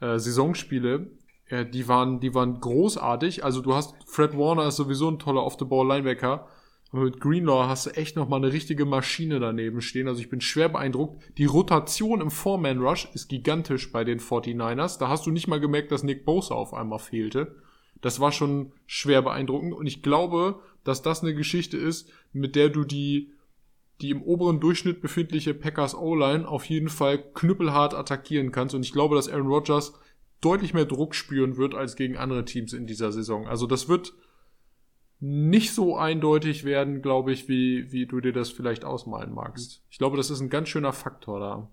äh, 0.00 0.18
Saisonspiele, 0.18 1.10
äh, 1.52 1.66
die 1.66 1.86
waren, 1.86 2.18
die 2.18 2.34
waren 2.34 2.60
großartig. 2.60 3.44
Also 3.44 3.60
du 3.60 3.74
hast 3.74 3.94
Fred 4.06 4.36
Warner 4.36 4.68
ist 4.68 4.76
sowieso 4.76 5.08
ein 5.08 5.18
toller 5.18 5.44
Off-the-Ball-Linebacker. 5.44 6.48
Aber 6.90 7.04
mit 7.04 7.20
Greenlaw 7.20 7.68
hast 7.68 7.86
du 7.86 7.90
echt 7.90 8.16
noch 8.16 8.28
mal 8.28 8.36
eine 8.36 8.52
richtige 8.52 8.84
Maschine 8.84 9.38
daneben 9.38 9.80
stehen. 9.80 10.08
Also 10.08 10.20
ich 10.20 10.30
bin 10.30 10.40
schwer 10.40 10.70
beeindruckt. 10.70 11.22
Die 11.38 11.44
Rotation 11.44 12.20
im 12.20 12.30
Four-Man-Rush 12.30 13.10
ist 13.14 13.28
gigantisch 13.28 13.92
bei 13.92 14.04
den 14.04 14.18
49ers. 14.18 14.98
Da 14.98 15.08
hast 15.08 15.26
du 15.26 15.30
nicht 15.30 15.46
mal 15.46 15.60
gemerkt, 15.60 15.92
dass 15.92 16.02
Nick 16.02 16.24
Bosa 16.24 16.54
auf 16.54 16.74
einmal 16.74 16.98
fehlte. 16.98 17.56
Das 18.00 18.18
war 18.18 18.32
schon 18.32 18.72
schwer 18.86 19.22
beeindruckend. 19.22 19.74
Und 19.74 19.86
ich 19.86 20.02
glaube, 20.02 20.60
dass 20.84 21.02
das 21.02 21.22
eine 21.22 21.34
Geschichte 21.34 21.76
ist, 21.76 22.10
mit 22.32 22.56
der 22.56 22.68
du 22.70 22.84
die, 22.84 23.30
die 24.00 24.10
im 24.10 24.22
oberen 24.22 24.60
Durchschnitt 24.60 25.00
befindliche 25.00 25.54
Packers 25.54 25.94
O-Line 25.94 26.48
auf 26.48 26.64
jeden 26.64 26.88
Fall 26.88 27.22
knüppelhart 27.34 27.94
attackieren 27.94 28.52
kannst. 28.52 28.74
Und 28.74 28.84
ich 28.84 28.92
glaube, 28.92 29.16
dass 29.16 29.28
Aaron 29.28 29.46
Rodgers 29.46 29.94
deutlich 30.42 30.74
mehr 30.74 30.84
Druck 30.84 31.14
spüren 31.14 31.56
wird 31.56 31.74
als 31.74 31.96
gegen 31.96 32.18
andere 32.18 32.44
Teams 32.44 32.74
in 32.74 32.86
dieser 32.86 33.12
Saison. 33.12 33.48
Also 33.48 33.66
das 33.66 33.88
wird 33.88 34.12
nicht 35.20 35.72
so 35.72 35.96
eindeutig 35.96 36.64
werden, 36.64 37.00
glaube 37.00 37.32
ich, 37.32 37.48
wie, 37.48 37.90
wie 37.92 38.06
du 38.06 38.20
dir 38.20 38.32
das 38.32 38.50
vielleicht 38.50 38.84
ausmalen 38.84 39.32
magst. 39.32 39.82
Ich 39.88 39.98
glaube, 39.98 40.16
das 40.16 40.30
ist 40.30 40.40
ein 40.40 40.50
ganz 40.50 40.68
schöner 40.68 40.92
Faktor 40.92 41.40
da. 41.40 41.70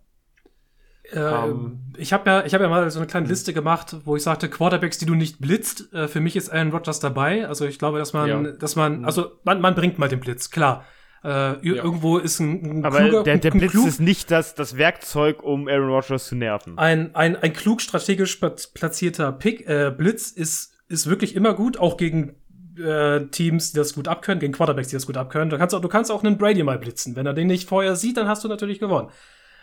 Äh, 1.11 1.49
um, 1.49 1.79
ich 1.97 2.13
habe 2.13 2.29
ja, 2.29 2.45
ich 2.45 2.53
habe 2.53 2.65
ja 2.65 2.69
mal 2.69 2.89
so 2.91 2.99
eine 2.99 3.07
kleine 3.07 3.27
Liste 3.27 3.51
gemacht, 3.51 3.95
wo 4.05 4.15
ich 4.15 4.21
sagte 4.21 4.49
Quarterbacks, 4.49 4.99
die 4.99 5.07
du 5.07 5.15
nicht 5.15 5.39
blitzt. 5.39 5.91
Äh, 5.93 6.07
für 6.07 6.19
mich 6.19 6.35
ist 6.35 6.51
Aaron 6.51 6.69
Rodgers 6.69 6.99
dabei. 6.99 7.47
Also 7.47 7.65
ich 7.65 7.79
glaube, 7.79 7.97
dass 7.97 8.13
man, 8.13 8.29
ja. 8.29 8.51
dass 8.51 8.75
man, 8.75 9.03
also 9.03 9.31
man, 9.43 9.61
man 9.61 9.73
bringt 9.73 9.97
mal 9.97 10.09
den 10.09 10.19
Blitz, 10.19 10.51
klar. 10.51 10.85
Äh, 11.23 11.27
ja. 11.27 11.57
Irgendwo 11.61 12.17
ist 12.17 12.39
ein, 12.39 12.79
ein 12.79 12.85
Aber 12.85 12.99
kluger, 12.99 13.23
der, 13.23 13.37
der 13.37 13.51
Blitz 13.51 13.71
klug, 13.71 13.87
ist 13.87 13.99
nicht 13.99 14.31
das, 14.31 14.55
das 14.55 14.77
Werkzeug, 14.77 15.43
um 15.43 15.67
Aaron 15.67 15.89
Rodgers 15.89 16.27
zu 16.27 16.35
nerven. 16.35 16.77
Ein, 16.77 17.13
ein, 17.15 17.35
ein 17.35 17.53
klug 17.53 17.81
strategisch 17.81 18.37
platzierter 18.37 19.31
Pick, 19.33 19.67
äh, 19.67 19.93
Blitz 19.95 20.31
ist, 20.31 20.73
ist 20.87 21.07
wirklich 21.09 21.35
immer 21.35 21.53
gut, 21.53 21.77
auch 21.77 21.97
gegen 21.97 22.35
äh, 22.79 23.25
Teams, 23.27 23.71
die 23.71 23.77
das 23.77 23.93
gut 23.93 24.07
abkönnen, 24.07 24.39
gegen 24.39 24.53
Quarterbacks, 24.53 24.89
die 24.89 24.95
das 24.95 25.05
gut 25.05 25.17
abkönnen. 25.17 25.49
Du 25.49 25.57
kannst 25.57 25.75
auch, 25.75 25.81
du 25.81 25.89
kannst 25.89 26.11
auch 26.11 26.23
einen 26.23 26.37
Brady 26.37 26.63
mal 26.63 26.79
blitzen. 26.79 27.15
Wenn 27.15 27.25
er 27.25 27.33
den 27.33 27.47
nicht 27.47 27.67
vorher 27.67 27.95
sieht, 27.95 28.17
dann 28.17 28.27
hast 28.27 28.43
du 28.43 28.47
natürlich 28.47 28.79
gewonnen. 28.79 29.09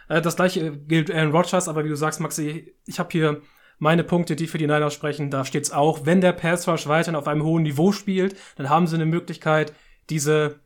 Äh, 0.09 0.21
das 0.21 0.37
gleiche 0.37 0.77
gilt 0.77 1.11
Aaron 1.11 1.33
Rodgers, 1.33 1.69
aber 1.69 1.85
wie 1.85 1.89
du 1.89 1.97
sagst, 1.97 2.21
Maxi, 2.21 2.75
ich 2.87 2.99
habe 2.99 3.09
hier 3.13 3.41
meine 3.79 4.05
Punkte, 4.05 4.37
die 4.37 4.47
für 4.47 4.59
die 4.59 4.67
Niners 4.67 4.95
sprechen. 4.95 5.31
Da 5.31 5.45
steht's 5.45 5.71
auch, 5.71 6.07
wenn 6.07 6.21
der 6.21 6.33
Pass 6.33 6.67
Rush 6.69 6.87
weiterhin 6.87 7.17
auf 7.17 7.29
einem 7.29 7.45
hohen 7.45 7.63
Niveau 7.63 7.93
spielt, 7.93 8.37
dann 8.57 8.71
haben 8.71 8.87
sie 8.87 8.97
eine 8.97 9.07
Möglichkeit, 9.07 9.73
diese 10.09 10.61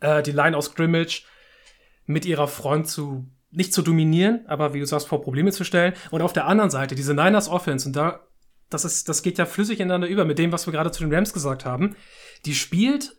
äh, 0.00 0.22
die 0.22 0.32
Line 0.32 0.56
aus 0.56 0.66
Scrimmage 0.66 1.24
mit 2.06 2.24
ihrer 2.24 2.48
Front 2.48 2.88
zu 2.88 3.26
nicht 3.50 3.72
zu 3.72 3.80
dominieren, 3.80 4.44
aber 4.48 4.74
wie 4.74 4.80
du 4.80 4.86
sagst, 4.86 5.08
vor 5.08 5.22
Probleme 5.22 5.50
zu 5.50 5.64
stellen. 5.64 5.94
Und 6.10 6.20
auf 6.20 6.34
der 6.34 6.46
anderen 6.46 6.70
Seite, 6.70 6.94
diese 6.94 7.14
Niners 7.14 7.48
Offense, 7.48 7.88
und 7.88 7.96
da 7.96 8.26
das 8.68 8.84
ist, 8.84 9.08
das 9.08 9.22
geht 9.22 9.38
ja 9.38 9.46
flüssig 9.46 9.80
ineinander 9.80 10.08
über 10.08 10.24
mit 10.24 10.38
dem, 10.38 10.52
was 10.52 10.66
wir 10.66 10.72
gerade 10.72 10.90
zu 10.90 11.04
den 11.04 11.14
Rams 11.14 11.32
gesagt 11.32 11.64
haben. 11.64 11.94
Die 12.44 12.54
spielt 12.54 13.16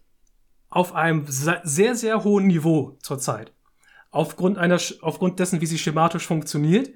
auf 0.70 0.94
einem 0.94 1.26
sehr, 1.28 1.96
sehr 1.96 2.24
hohen 2.24 2.48
Niveau 2.48 2.98
zurzeit. 3.02 3.54
Aufgrund 4.10 4.58
einer, 4.58 4.80
aufgrund 5.02 5.40
dessen, 5.40 5.62
wie 5.62 5.66
sie 5.66 5.78
schematisch 5.78 6.28
funktioniert, 6.28 6.90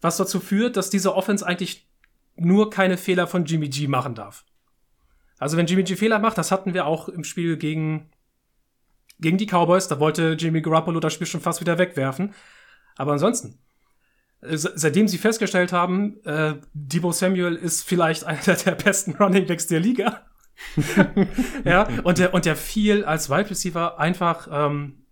was 0.00 0.18
dazu 0.18 0.40
führt, 0.40 0.76
dass 0.76 0.90
diese 0.90 1.14
Offense 1.14 1.46
eigentlich 1.46 1.88
nur 2.36 2.70
keine 2.70 2.96
Fehler 2.96 3.26
von 3.26 3.44
Jimmy 3.44 3.68
G 3.68 3.88
machen 3.88 4.14
darf. 4.14 4.44
Also 5.38 5.56
wenn 5.56 5.66
Jimmy 5.66 5.84
G 5.84 5.96
Fehler 5.96 6.18
macht, 6.18 6.38
das 6.38 6.52
hatten 6.52 6.74
wir 6.74 6.86
auch 6.86 7.08
im 7.08 7.24
Spiel 7.24 7.56
gegen, 7.56 8.10
gegen 9.20 9.38
die 9.38 9.46
Cowboys, 9.46 9.88
da 9.88 9.98
wollte 9.98 10.36
Jimmy 10.38 10.60
Garoppolo 10.60 11.00
das 11.00 11.14
Spiel 11.14 11.26
schon 11.26 11.40
fast 11.40 11.60
wieder 11.60 11.78
wegwerfen. 11.78 12.34
Aber 12.96 13.12
ansonsten, 13.12 13.58
seitdem 14.40 15.08
sie 15.08 15.18
festgestellt 15.18 15.72
haben, 15.72 16.24
äh, 16.24 16.54
Debo 16.72 17.12
Samuel 17.12 17.54
ist 17.56 17.82
vielleicht 17.82 18.24
einer 18.24 18.54
der 18.54 18.72
besten 18.72 19.16
Running 19.16 19.46
Backs 19.46 19.66
der 19.66 19.80
Liga. 19.80 20.22
ja, 21.64 21.88
und 22.02 22.18
der, 22.18 22.34
und 22.34 22.44
der 22.44 22.56
viel 22.56 23.04
als 23.04 23.30
Wide 23.30 23.50
Receiver 23.50 23.98
einfach 23.98 24.48
ähm, 24.50 25.06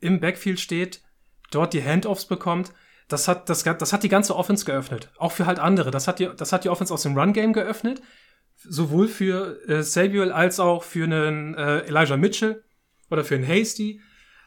im 0.00 0.20
Backfield 0.20 0.58
steht, 0.58 1.02
dort 1.50 1.72
die 1.72 1.82
Handoffs 1.82 2.26
bekommt. 2.26 2.72
Das 3.06 3.26
hat, 3.26 3.48
das, 3.48 3.62
das 3.62 3.92
hat 3.92 4.02
die 4.02 4.08
ganze 4.08 4.36
Offense 4.36 4.64
geöffnet. 4.64 5.10
Auch 5.16 5.32
für 5.32 5.46
halt 5.46 5.58
andere. 5.60 5.90
Das 5.90 6.08
hat 6.08 6.18
die, 6.18 6.28
das 6.36 6.52
hat 6.52 6.64
die 6.64 6.68
Offense 6.68 6.92
aus 6.92 7.02
dem 7.02 7.16
Run-Game 7.16 7.52
geöffnet. 7.52 8.02
Sowohl 8.56 9.08
für 9.08 9.66
äh, 9.68 9.82
Samuel 9.82 10.32
als 10.32 10.60
auch 10.60 10.82
für 10.82 11.04
einen 11.04 11.54
äh, 11.54 11.86
Elijah 11.86 12.16
Mitchell 12.16 12.64
oder 13.10 13.24
für 13.24 13.34
einen 13.34 13.44
Hasty. 13.44 14.00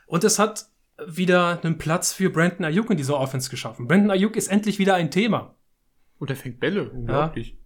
Und 0.05 0.24
es 0.24 0.39
hat 0.39 0.68
wieder 1.07 1.59
einen 1.64 1.78
Platz 1.78 2.14
für 2.14 2.30
Brandon 2.30 2.66
Ayuk 2.66 2.89
in 2.89 2.97
dieser 2.97 3.20
Offense 3.20 3.49
geschaffen. 3.49 3.88
Brandon 3.88 4.12
Ayuk 4.12 4.36
ist 4.36 4.47
endlich 4.47 4.80
wieder 4.80 4.95
ein 4.95 5.12
Thema. 5.12 5.55
Und 6.20 6.30
er 6.30 6.36
fängt 6.36 6.59
Bälle, 6.59 6.89
unglaublich. 6.89 7.57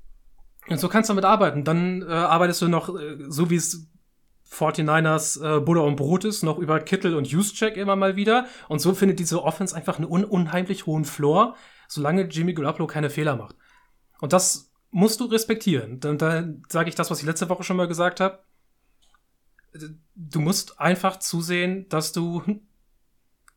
Ja. 0.67 0.71
Und 0.71 0.79
so 0.79 0.87
kannst 0.87 1.09
du 1.09 1.11
damit 1.11 1.25
arbeiten. 1.25 1.63
Dann 1.63 2.01
äh, 2.01 2.05
arbeitest 2.05 2.61
du 2.61 2.67
noch, 2.67 2.89
äh, 2.97 3.17
so 3.27 3.49
wie 3.49 3.55
es 3.55 3.91
49ers 4.49 5.57
äh, 5.57 5.59
Butter 5.59 5.83
und 5.83 5.95
Brot 5.95 6.23
ist, 6.23 6.43
noch 6.43 6.57
über 6.57 6.79
Kittel 6.79 7.15
und 7.15 7.27
Juszczyk 7.27 7.77
immer 7.77 7.95
mal 7.95 8.15
wieder. 8.15 8.45
Und 8.69 8.79
so 8.79 8.93
findet 8.93 9.19
diese 9.19 9.43
Offense 9.43 9.75
einfach 9.75 9.97
einen 9.97 10.09
un 10.09 10.23
unheimlich 10.23 10.85
hohen 10.85 11.05
Floor, 11.05 11.55
solange 11.87 12.23
Jimmy 12.23 12.53
Garoppolo 12.53 12.87
keine 12.87 13.09
Fehler 13.09 13.35
macht. 13.35 13.55
Und 14.21 14.33
das 14.33 14.71
musst 14.91 15.19
du 15.19 15.25
respektieren. 15.25 15.99
Dann 15.99 16.17
da 16.17 16.47
sage 16.69 16.89
ich 16.89 16.95
das, 16.95 17.11
was 17.11 17.19
ich 17.19 17.25
letzte 17.25 17.49
Woche 17.49 17.63
schon 17.63 17.77
mal 17.77 17.87
gesagt 17.87 18.19
habe. 18.19 18.39
Du 20.15 20.39
musst 20.39 20.79
einfach 20.79 21.19
zusehen, 21.19 21.87
dass 21.89 22.11
du 22.11 22.41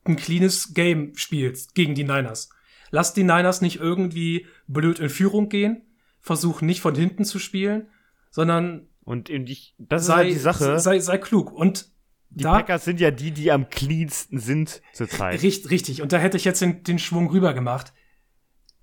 ein 0.05 0.17
cleanes 0.17 0.75
Game 0.75 1.17
spielst 1.17 1.75
gegen 1.75 1.95
die 1.95 2.05
Niners. 2.05 2.51
Lass 2.91 3.13
die 3.13 3.23
Niners 3.25 3.61
nicht 3.61 3.81
irgendwie 3.81 4.47
blöd 4.67 4.99
in 4.99 5.11
Führung 5.11 5.49
gehen, 5.49 5.83
versuch 6.21 6.63
nicht 6.63 6.81
von 6.81 6.95
hinten 6.95 7.25
zu 7.25 7.39
spielen, 7.39 7.89
sondern 8.31 8.89
und 9.05 9.31
ich, 9.31 9.75
das 9.79 10.05
sei, 10.05 10.13
ist 10.13 10.17
halt 10.17 10.29
die 10.29 10.39
Sache. 10.39 10.81
Sei, 10.81 10.99
sei 10.99 11.19
klug. 11.19 11.51
Und 11.51 11.91
die 12.31 12.45
da, 12.45 12.57
Packers 12.57 12.85
sind 12.85 13.01
ja 13.01 13.11
die, 13.11 13.31
die 13.31 13.51
am 13.51 13.71
cleansten 13.71 14.39
sind 14.39 14.83
zurzeit. 14.93 15.43
Richtig, 15.43 15.71
richtig. 15.71 16.03
Und 16.03 16.13
da 16.13 16.19
hätte 16.19 16.37
ich 16.37 16.45
jetzt 16.45 16.61
den, 16.61 16.83
den 16.83 16.99
Schwung 16.99 17.31
rüber 17.31 17.55
gemacht. 17.55 17.95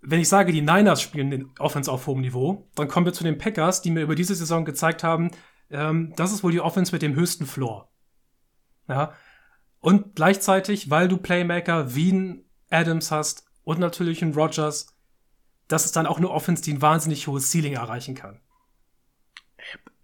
Wenn 0.02 0.20
ich 0.20 0.28
sage, 0.28 0.52
die 0.52 0.62
Niners 0.62 1.02
spielen 1.02 1.30
den 1.30 1.52
Offense 1.60 1.92
auf 1.92 2.08
hohem 2.08 2.22
Niveau, 2.22 2.68
dann 2.76 2.88
kommen 2.88 3.06
wir 3.06 3.14
zu 3.14 3.24
den 3.24 3.38
Packers, 3.38 3.82
die 3.82 3.92
mir 3.92 4.02
über 4.02 4.16
diese 4.16 4.34
Saison 4.36 4.66
gezeigt 4.66 5.04
haben, 5.04 5.30
ähm, 5.70 6.14
das 6.16 6.32
ist 6.32 6.44
wohl 6.44 6.52
die 6.52 6.62
Offense 6.62 6.92
mit 6.92 7.02
dem 7.02 7.16
höchsten 7.16 7.46
Floor. 7.46 7.90
Ja, 8.88 9.14
und 9.80 10.16
gleichzeitig, 10.16 10.90
weil 10.90 11.08
du 11.08 11.18
Playmaker 11.18 11.94
wie 11.96 12.12
ein 12.12 12.46
Adams 12.70 13.12
hast 13.12 13.46
und 13.64 13.80
natürlich 13.80 14.22
ein 14.22 14.34
Rogers, 14.34 14.88
das 15.68 15.86
ist 15.86 15.96
dann 15.96 16.08
auch 16.08 16.18
eine 16.18 16.30
Offense, 16.30 16.64
die 16.64 16.74
ein 16.74 16.82
wahnsinnig 16.82 17.28
hohes 17.28 17.52
Ceiling 17.52 17.74
erreichen 17.74 18.16
kann. 18.16 18.40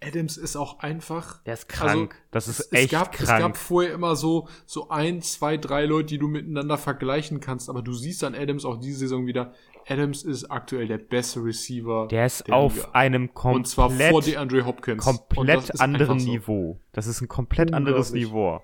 Adams 0.04 0.38
ist 0.38 0.56
auch 0.56 0.80
einfach. 0.80 1.44
Der 1.44 1.54
ist 1.54 1.70
krank. 1.70 2.14
Also, 2.14 2.28
das 2.32 2.48
ist 2.48 2.60
es, 2.60 2.72
echt 2.72 2.86
es 2.86 2.92
gab, 2.92 3.12
krank. 3.12 3.30
Es 3.30 3.40
gab 3.40 3.58
vorher 3.58 3.94
immer 3.94 4.16
so, 4.16 4.48
so 4.66 4.90
ein, 4.90 5.22
zwei, 5.22 5.58
drei 5.58 5.86
Leute, 5.86 6.08
die 6.08 6.18
du 6.18 6.28
miteinander 6.28 6.78
vergleichen 6.78 7.40
kannst, 7.40 7.70
aber 7.70 7.84
du 7.84 7.94
siehst 7.94 8.24
an 8.24 8.34
Adams 8.34 8.66
auch 8.66 8.78
diese 8.78 9.00
Saison 9.00 9.28
wieder, 9.28 9.54
Adams 9.88 10.24
ist 10.24 10.46
aktuell 10.46 10.88
der 10.88 10.98
beste 10.98 11.44
Receiver. 11.44 12.08
Der 12.08 12.26
ist 12.26 12.48
der 12.48 12.56
auf 12.56 12.76
Liga. 12.76 12.90
einem 12.94 13.34
komplett, 13.34 13.56
Und 13.56 13.68
zwar 13.68 13.90
vor 13.90 14.22
DeAndre 14.22 14.66
Hopkins. 14.66 15.04
Komplett 15.04 15.80
anderen 15.80 16.20
so. 16.20 16.30
Niveau. 16.30 16.80
Das 16.92 17.08
ist 17.08 17.22
ein 17.22 17.28
komplett 17.28 17.74
anderes 17.74 18.12
Niveau. 18.12 18.62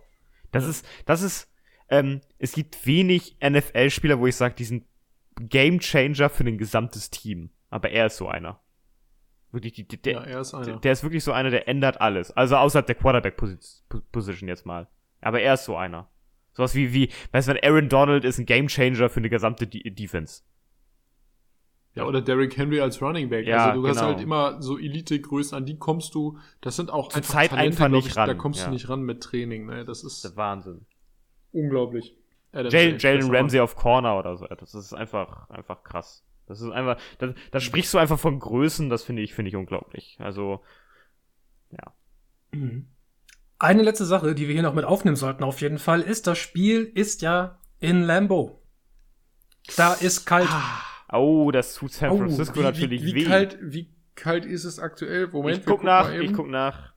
Das 0.51 0.63
ja. 0.63 0.70
ist, 0.70 0.86
das 1.05 1.22
ist, 1.22 1.51
ähm, 1.89 2.22
es 2.39 2.53
gibt 2.53 2.86
wenig 2.86 3.38
NFL-Spieler, 3.43 4.20
wo 4.20 4.28
ich 4.28 4.36
sage, 4.36 4.55
die 4.55 4.65
sind 4.65 4.86
Game 5.39 5.80
Changer 5.80 6.30
für 6.30 6.43
ein 6.43 6.57
gesamtes 6.57 7.09
Team. 7.09 7.51
Aber 7.70 7.89
er 7.89 8.07
ist 8.07 8.18
so 8.18 8.28
einer. 8.28 8.59
Wirklich, 9.51 9.74
die, 9.74 9.88
die, 9.88 10.01
der, 10.01 10.13
ja, 10.13 10.24
er 10.24 10.39
ist 10.41 10.53
einer. 10.53 10.78
Der 10.78 10.91
ist 10.91 11.03
wirklich 11.03 11.24
so 11.24 11.32
einer, 11.32 11.49
der 11.49 11.68
ändert 11.68 12.01
alles. 12.01 12.32
Also 12.32 12.57
außerhalb 12.57 12.86
der 12.86 12.95
Quarterback-Position 12.95 14.49
jetzt 14.49 14.65
mal. 14.65 14.88
Aber 15.22 15.41
er 15.41 15.53
ist 15.55 15.65
so 15.65 15.78
einer. 15.78 16.09
Sowas 16.53 16.76
wie, 16.76 16.93
wie, 16.93 17.09
weißt 17.32 17.49
du, 17.49 17.63
Aaron 17.63 17.88
Donald 17.88 18.26
ist 18.26 18.39
ein 18.39 18.45
Game 18.45 18.68
Changer 18.68 19.09
für 19.09 19.20
eine 19.20 19.30
gesamte 19.30 19.68
De 19.68 19.89
Defense. 19.89 20.41
Ja, 21.98 22.06
oder 22.06 22.22
Derrick 22.22 22.56
Henry 22.58 22.80
als 22.80 23.02
Running 23.02 23.30
Back. 23.30 23.48
Ja, 23.48 23.68
also 23.68 23.82
du 23.82 23.88
genau. 23.88 23.95
hast 23.95 24.04
halt 24.04 24.22
immer 24.22 24.62
so 24.62 24.78
Elite-Größen, 24.78 25.58
an 25.58 25.66
die 25.66 25.78
kommst 25.78 26.16
du, 26.16 26.38
das 26.62 26.76
sind 26.76 26.91
auch 26.91 27.10
Zur 27.10 27.18
einfach 27.18 27.34
Zeit 27.34 27.50
Talente, 27.50 27.84
einfach 27.84 27.88
nicht 27.89 28.08
ich, 28.08 28.18
ran. 28.18 28.28
Da 28.28 28.34
kommst 28.34 28.60
ja. 28.60 28.66
du 28.68 28.72
nicht 28.72 28.89
ran 28.89 29.02
mit 29.02 29.22
Training, 29.22 29.66
ne? 29.66 29.86
Das 29.86 30.04
ist 30.04 30.24
der 30.24 30.36
Wahnsinn. 30.36 30.86
Unglaublich. 31.52 32.16
Jalen, 32.54 32.98
Jalen 32.98 33.36
Ramsey 33.36 33.60
auf 33.60 33.76
Corner 33.76 34.18
oder 34.18 34.38
so. 34.38 34.45
Das 34.45 34.74
ist 34.74 34.93
einfach, 34.93 35.50
einfach 35.50 35.84
krass. 35.84 36.24
Das 36.48 36.62
ist 36.62 36.72
einfach, 36.72 36.98
da, 37.20 37.34
da 37.52 37.60
sprichst 37.60 37.93
du 37.93 37.98
einfach 37.98 38.20
von 38.20 38.39
Größen, 38.39 38.89
das 38.89 39.04
finde 39.04 39.22
ich, 39.22 39.34
finde 39.34 39.50
ich 39.50 39.56
unglaublich. 39.56 40.18
Also, 40.20 40.62
ja. 41.72 41.93
Eine 43.60 43.84
letzte 43.84 44.06
Sache, 44.06 44.34
die 44.34 44.48
wir 44.48 44.54
hier 44.54 44.64
noch 44.64 44.74
mit 44.74 44.86
aufnehmen 44.86 45.18
sollten, 45.18 45.43
auf 45.43 45.62
jeden 45.62 45.78
Fall, 45.78 46.02
ist, 46.02 46.26
das 46.26 46.38
Spiel 46.38 46.84
ist 46.84 47.22
ja 47.22 47.60
in 47.80 48.04
Lambo. 48.04 48.64
Da 49.76 49.93
ist 49.93 50.26
kalt. 50.26 50.48
Oh, 51.12 51.51
das 51.51 51.76
tut 51.76 51.93
San 51.93 52.12
oh, 52.12 52.18
Francisco 52.18 52.55
oh, 52.55 52.60
wie, 52.60 52.64
natürlich 52.64 53.03
wie, 53.03 53.16
wie 53.16 53.26
weh. 53.26 53.26
Kalt, 53.26 53.58
wie 53.62 53.89
kalt 54.16 54.45
ist 54.45 54.66
es 54.66 54.80
aktuell? 54.80 55.28
Moment, 55.28 55.60
ich 55.60 55.66
guck 55.66 55.84
nach, 55.84 56.12
ich 56.12 56.34
guck 56.34 56.49
nach. 56.49 56.93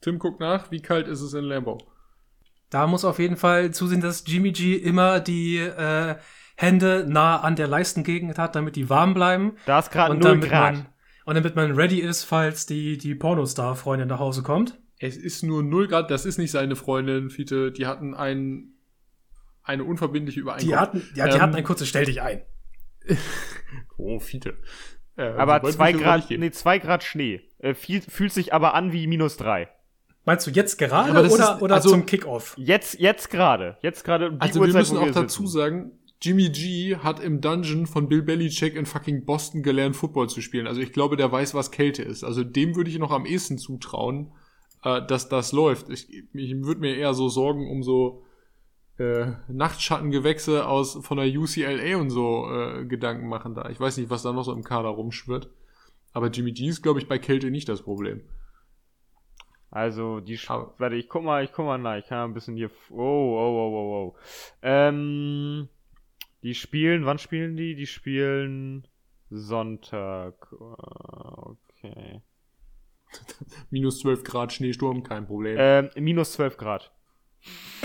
Tim 0.00 0.18
guckt 0.18 0.40
nach, 0.40 0.70
wie 0.70 0.80
kalt 0.80 1.08
ist 1.08 1.20
es 1.20 1.34
in 1.34 1.44
Lambo? 1.44 1.78
Da 2.70 2.86
muss 2.86 3.04
auf 3.04 3.18
jeden 3.18 3.36
Fall 3.36 3.72
zusehen, 3.72 4.00
dass 4.00 4.24
Jimmy 4.26 4.52
G 4.52 4.74
immer 4.74 5.20
die 5.20 5.58
äh, 5.58 6.16
Hände 6.56 7.06
nah 7.08 7.40
an 7.40 7.56
der 7.56 7.68
Leistengegend 7.68 8.38
hat, 8.38 8.56
damit 8.56 8.76
die 8.76 8.90
warm 8.90 9.14
bleiben. 9.14 9.56
Da 9.66 9.78
ist 9.78 9.90
gerade 9.90 10.14
0 10.14 10.40
Grad. 10.40 10.74
Man, 10.74 10.86
und 11.24 11.34
damit 11.36 11.56
man 11.56 11.72
ready 11.72 12.00
ist, 12.00 12.24
falls 12.24 12.66
die, 12.66 12.98
die 12.98 13.14
Pornostar-Freundin 13.14 14.08
nach 14.08 14.18
Hause 14.18 14.42
kommt. 14.42 14.78
Es 14.98 15.16
ist 15.16 15.42
nur 15.42 15.62
0 15.62 15.88
Grad, 15.88 16.10
das 16.10 16.26
ist 16.26 16.38
nicht 16.38 16.50
seine 16.50 16.76
Freundin, 16.76 17.30
Fiete. 17.30 17.72
Die 17.72 17.86
hatten 17.86 18.14
ein, 18.14 18.74
eine 19.62 19.84
unverbindliche 19.84 20.40
Übereinkunft. 20.40 20.70
Die 20.70 20.76
hatten, 20.76 21.02
ja, 21.14 21.28
die 21.28 21.36
ähm, 21.36 21.42
hatten 21.42 21.54
ein 21.54 21.64
kurzes 21.64 21.88
Stell 21.88 22.04
dich 22.04 22.22
ein. 22.22 22.42
Oh, 23.96 24.18
Fiete. 24.18 24.56
Äh, 25.16 25.22
aber 25.22 25.62
2 25.62 25.92
Grad, 25.92 26.30
nee, 26.30 26.50
zwei 26.50 26.78
Grad 26.78 27.04
Schnee. 27.04 27.42
Äh, 27.58 27.74
viel, 27.74 28.00
fühlt 28.02 28.32
sich 28.32 28.52
aber 28.52 28.74
an 28.74 28.92
wie 28.92 29.06
minus 29.06 29.36
3. 29.36 29.68
Meinst 30.24 30.46
du 30.46 30.50
jetzt 30.50 30.78
gerade 30.78 31.10
oder, 31.10 31.24
ist, 31.24 31.62
oder 31.62 31.74
also, 31.74 31.90
zum 31.90 32.06
Kickoff? 32.06 32.54
Jetzt, 32.56 32.98
jetzt 32.98 33.30
gerade. 33.30 33.76
Jetzt 33.82 34.04
gerade. 34.04 34.36
Also 34.38 34.60
wir 34.62 34.72
müssen 34.72 34.96
auch 34.96 35.10
dazu 35.10 35.46
sitzen. 35.46 35.58
sagen, 35.58 35.92
Jimmy 36.22 36.48
G 36.48 36.96
hat 36.96 37.20
im 37.20 37.42
Dungeon 37.42 37.86
von 37.86 38.08
Bill 38.08 38.22
Belichick 38.22 38.74
in 38.74 38.86
fucking 38.86 39.26
Boston 39.26 39.62
gelernt, 39.62 39.96
Football 39.96 40.30
zu 40.30 40.40
spielen. 40.40 40.66
Also 40.66 40.80
ich 40.80 40.92
glaube, 40.92 41.16
der 41.18 41.30
weiß, 41.30 41.52
was 41.52 41.70
Kälte 41.70 42.02
ist. 42.02 42.24
Also 42.24 42.42
dem 42.42 42.74
würde 42.74 42.88
ich 42.88 42.98
noch 42.98 43.10
am 43.10 43.26
ehesten 43.26 43.58
zutrauen, 43.58 44.32
äh, 44.82 45.02
dass 45.06 45.28
das 45.28 45.52
läuft. 45.52 45.90
Ich, 45.90 46.08
ich 46.10 46.64
würde 46.64 46.80
mir 46.80 46.96
eher 46.96 47.12
so 47.12 47.28
Sorgen 47.28 47.70
um 47.70 47.82
so 47.82 48.23
äh, 48.98 49.32
Nachtschattengewächse 49.48 50.66
aus 50.66 50.98
von 51.04 51.16
der 51.16 51.26
UCLA 51.26 51.96
und 51.96 52.10
so 52.10 52.50
äh, 52.50 52.84
Gedanken 52.84 53.28
machen 53.28 53.54
da. 53.54 53.68
Ich 53.70 53.80
weiß 53.80 53.96
nicht, 53.96 54.10
was 54.10 54.22
da 54.22 54.32
noch 54.32 54.44
so 54.44 54.52
im 54.52 54.64
Kader 54.64 54.90
rumschwirrt. 54.90 55.50
Aber 56.12 56.28
Jimmy 56.28 56.52
G 56.52 56.66
ist, 56.68 56.82
glaube 56.82 57.00
ich, 57.00 57.08
bei 57.08 57.18
Kälte 57.18 57.50
nicht 57.50 57.68
das 57.68 57.82
Problem. 57.82 58.22
Also 59.70 60.20
die 60.20 60.38
Sch 60.38 60.50
Aber 60.50 60.74
warte, 60.78 60.94
ich 60.94 61.08
guck 61.08 61.24
mal, 61.24 61.42
ich 61.42 61.52
guck 61.52 61.66
mal 61.66 61.78
nach. 61.78 61.96
Ich 61.96 62.06
kann 62.06 62.30
ein 62.30 62.34
bisschen 62.34 62.54
hier. 62.54 62.70
Oh, 62.90 62.96
oh, 62.96 63.58
oh, 63.58 63.74
oh, 63.74 64.14
oh. 64.14 64.16
Ähm, 64.62 65.68
die 66.44 66.54
spielen, 66.54 67.04
wann 67.04 67.18
spielen 67.18 67.56
die? 67.56 67.74
Die 67.74 67.86
spielen 67.86 68.86
Sonntag. 69.30 70.52
Okay. 70.52 72.22
minus 73.70 73.98
12 73.98 74.22
Grad 74.22 74.52
Schneesturm, 74.52 75.02
kein 75.02 75.26
Problem. 75.26 75.56
Ähm, 75.58 75.90
minus 75.96 76.34
12 76.34 76.56
Grad. 76.56 76.92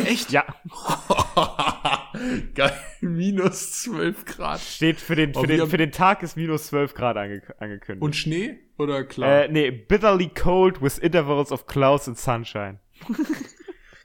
Echt? 0.05 0.32
Ja. 0.32 0.45
Geil, 2.55 2.74
minus 3.01 3.84
12 3.84 4.26
Grad. 4.26 4.60
Steht 4.60 4.99
für 4.99 5.16
den, 5.16 5.34
für, 5.34 5.47
den, 5.47 5.68
für 5.68 5.78
den 5.78 5.91
Tag 5.91 6.24
ist 6.24 6.38
minus 6.38 6.68
12 6.68 6.93
Grad 6.93 7.18
ange 7.18 7.41
angekündigt. 7.60 8.03
Und 8.03 8.16
Schnee 8.16 8.60
oder 8.78 9.03
klar? 9.03 9.43
Äh, 9.43 9.47
nee, 9.49 9.72
bitterly 9.72 10.30
cold 10.30 10.82
with 10.82 10.97
intervals 10.97 11.51
of 11.51 11.68
clouds 11.68 12.07
and 12.07 12.18
sunshine. 12.18 12.80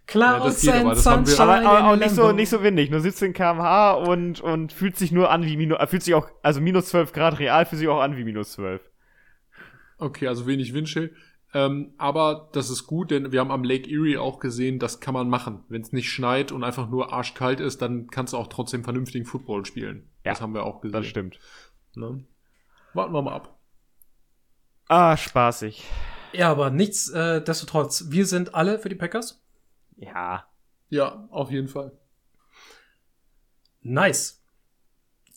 Clouds 0.07 0.63
ja, 0.63 0.75
and 0.75 0.99
sunshine. 0.99 1.43
Aber, 1.43 1.67
aber 1.67 1.93
auch 1.93 1.97
nicht 1.97 2.11
so, 2.11 2.33
nicht 2.33 2.51
so 2.51 2.63
windig, 2.63 2.91
nur 2.91 3.01
17 3.01 3.33
kmh 3.33 3.93
und, 3.93 4.41
und 4.41 4.71
fühlt 4.73 4.97
sich 4.97 5.13
nur 5.13 5.31
an 5.31 5.47
wie 5.47 5.57
minus, 5.57 5.79
äh, 5.79 5.87
fühlt 5.87 6.03
sich 6.03 6.15
auch, 6.15 6.29
also 6.43 6.61
minus 6.61 6.87
12 6.89 7.13
Grad 7.13 7.39
real 7.39 7.65
fühlt 7.65 7.79
sich 7.79 7.89
auch 7.89 8.01
an 8.01 8.17
wie 8.17 8.25
minus 8.25 8.53
12. 8.53 8.83
Okay, 9.97 10.29
also 10.29 10.47
wenig 10.47 10.75
Windchill. 10.75 11.15
Ähm, 11.55 11.95
aber 11.99 12.49
das 12.53 12.69
ist 12.69 12.85
gut, 12.87 13.13
denn 13.13 13.31
wir 13.31 13.39
haben 13.39 13.53
am 13.53 13.63
Lake 13.63 13.89
Erie 13.89 14.19
auch 14.19 14.41
gesehen, 14.41 14.81
das 14.81 14.99
kann 14.99 15.15
man 15.15 15.29
machen. 15.29 15.63
Wenn 15.69 15.83
es 15.83 15.93
nicht 15.93 16.11
schneit 16.11 16.51
und 16.51 16.65
einfach 16.65 16.91
nur 16.91 17.13
arschkalt 17.13 17.61
ist, 17.61 17.81
dann 17.81 18.09
kannst 18.09 18.33
du 18.33 18.37
auch 18.37 18.49
trotzdem 18.49 18.83
vernünftigen 18.83 19.25
Football 19.25 19.65
spielen. 19.65 20.11
Ja, 20.25 20.33
das 20.33 20.41
haben 20.41 20.53
wir 20.53 20.65
auch 20.65 20.81
gesehen. 20.81 21.01
Das 21.01 21.07
stimmt. 21.07 21.39
Ne? 21.95 22.25
Warten 22.93 23.15
wir 23.15 23.23
mal 23.23 23.35
ab. 23.35 23.57
Ah, 24.89 25.17
spaßig. 25.17 25.85
Ja, 26.33 26.51
aber 26.51 26.71
nichts, 26.71 27.09
äh, 27.11 27.41
destotrotz, 27.41 28.07
wir 28.09 28.27
sind 28.27 28.57
alle 28.57 28.81
für 28.81 28.89
die 28.89 28.97
Packers. 28.97 29.41
Ja. 29.97 30.49
Ja, 30.91 31.29
auf 31.31 31.53
jeden 31.53 31.69
Fall. 31.69 31.93
Nice. 33.81 34.43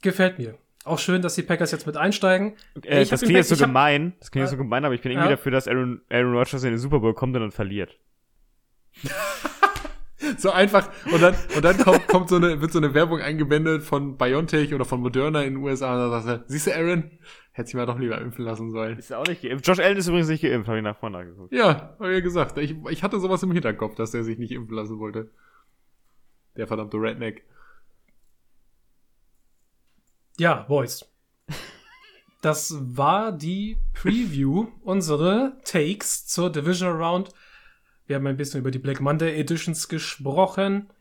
Gefällt 0.01 0.39
mir. 0.39 0.57
Auch 0.87 0.99
schön, 0.99 1.21
dass 1.21 1.35
die 1.35 1.43
Packers 1.43 1.71
jetzt 1.71 1.85
mit 1.85 1.97
einsteigen. 1.97 2.53
Äh, 2.83 3.05
das 3.05 3.21
klingt 3.21 3.35
jetzt 3.35 3.49
so 3.49 3.57
gemein. 3.57 4.13
Das 4.19 4.31
klingt 4.31 4.43
jetzt 4.43 4.51
so 4.51 4.57
gemein, 4.57 4.85
aber 4.85 4.95
ich 4.95 5.01
bin 5.01 5.11
irgendwie 5.11 5.29
ja. 5.29 5.35
dafür, 5.35 5.51
dass 5.51 5.67
Aaron, 5.67 6.01
Aaron 6.09 6.33
Rodgers 6.33 6.63
in 6.63 6.71
den 6.71 6.79
Super 6.79 6.99
Bowl 6.99 7.13
kommt 7.13 7.35
und 7.35 7.41
dann 7.41 7.51
verliert. 7.51 7.97
so 10.37 10.51
einfach. 10.51 10.89
Und 11.11 11.21
dann, 11.21 11.35
und 11.55 11.63
dann 11.63 11.77
kommt, 11.77 12.07
kommt 12.07 12.29
so 12.29 12.37
eine, 12.37 12.61
wird 12.61 12.71
so 12.71 12.79
eine 12.79 12.93
Werbung 12.93 13.19
eingeblendet 13.19 13.83
von 13.83 14.17
BioNTech 14.17 14.73
oder 14.73 14.85
von 14.85 15.01
Moderna 15.01 15.43
in 15.43 15.55
den 15.55 15.63
USA. 15.63 15.93
Und 15.93 16.11
dann 16.11 16.23
sagt 16.23 16.41
er, 16.41 16.45
siehst 16.47 16.67
du, 16.67 16.75
Aaron? 16.75 17.11
Hätte 17.51 17.69
ich 17.69 17.73
mal 17.73 17.87
doch 17.87 17.97
lieber 17.97 18.21
impfen 18.21 18.45
lassen 18.45 18.69
sollen. 18.69 18.99
Ist 18.99 19.09
ja 19.09 19.17
auch 19.17 19.25
nicht 19.25 19.41
geimpft. 19.41 19.65
Josh 19.65 19.79
Allen 19.79 19.97
ist 19.97 20.07
übrigens 20.07 20.29
nicht 20.29 20.43
geimpft, 20.43 20.67
habe 20.67 20.77
ich 20.77 20.83
nach 20.83 20.95
vorne 20.95 21.25
geguckt. 21.25 21.51
Ja, 21.51 21.95
habe 21.97 22.09
ich 22.09 22.17
ja 22.17 22.19
gesagt. 22.21 22.57
Ich, 22.59 22.75
ich 22.91 23.01
hatte 23.01 23.19
sowas 23.19 23.41
im 23.41 23.51
Hinterkopf, 23.51 23.95
dass 23.95 24.13
er 24.13 24.23
sich 24.23 24.37
nicht 24.37 24.51
impfen 24.51 24.75
lassen 24.75 24.99
wollte. 24.99 25.31
Der 26.55 26.67
verdammte 26.67 26.97
Redneck. 26.97 27.43
Ja, 30.37 30.65
Boys. 30.67 31.03
Das 32.41 32.75
war 32.79 33.31
die 33.31 33.77
Preview, 33.95 34.67
unsere 34.83 35.57
Takes 35.63 36.27
zur 36.27 36.51
Division 36.51 36.95
Round. 36.95 37.29
Wir 38.05 38.15
haben 38.15 38.27
ein 38.27 38.37
bisschen 38.37 38.59
über 38.59 38.69
die 38.69 38.77
Black 38.77 39.01
Monday 39.01 39.39
Editions 39.39 39.87
gesprochen. 39.87 40.91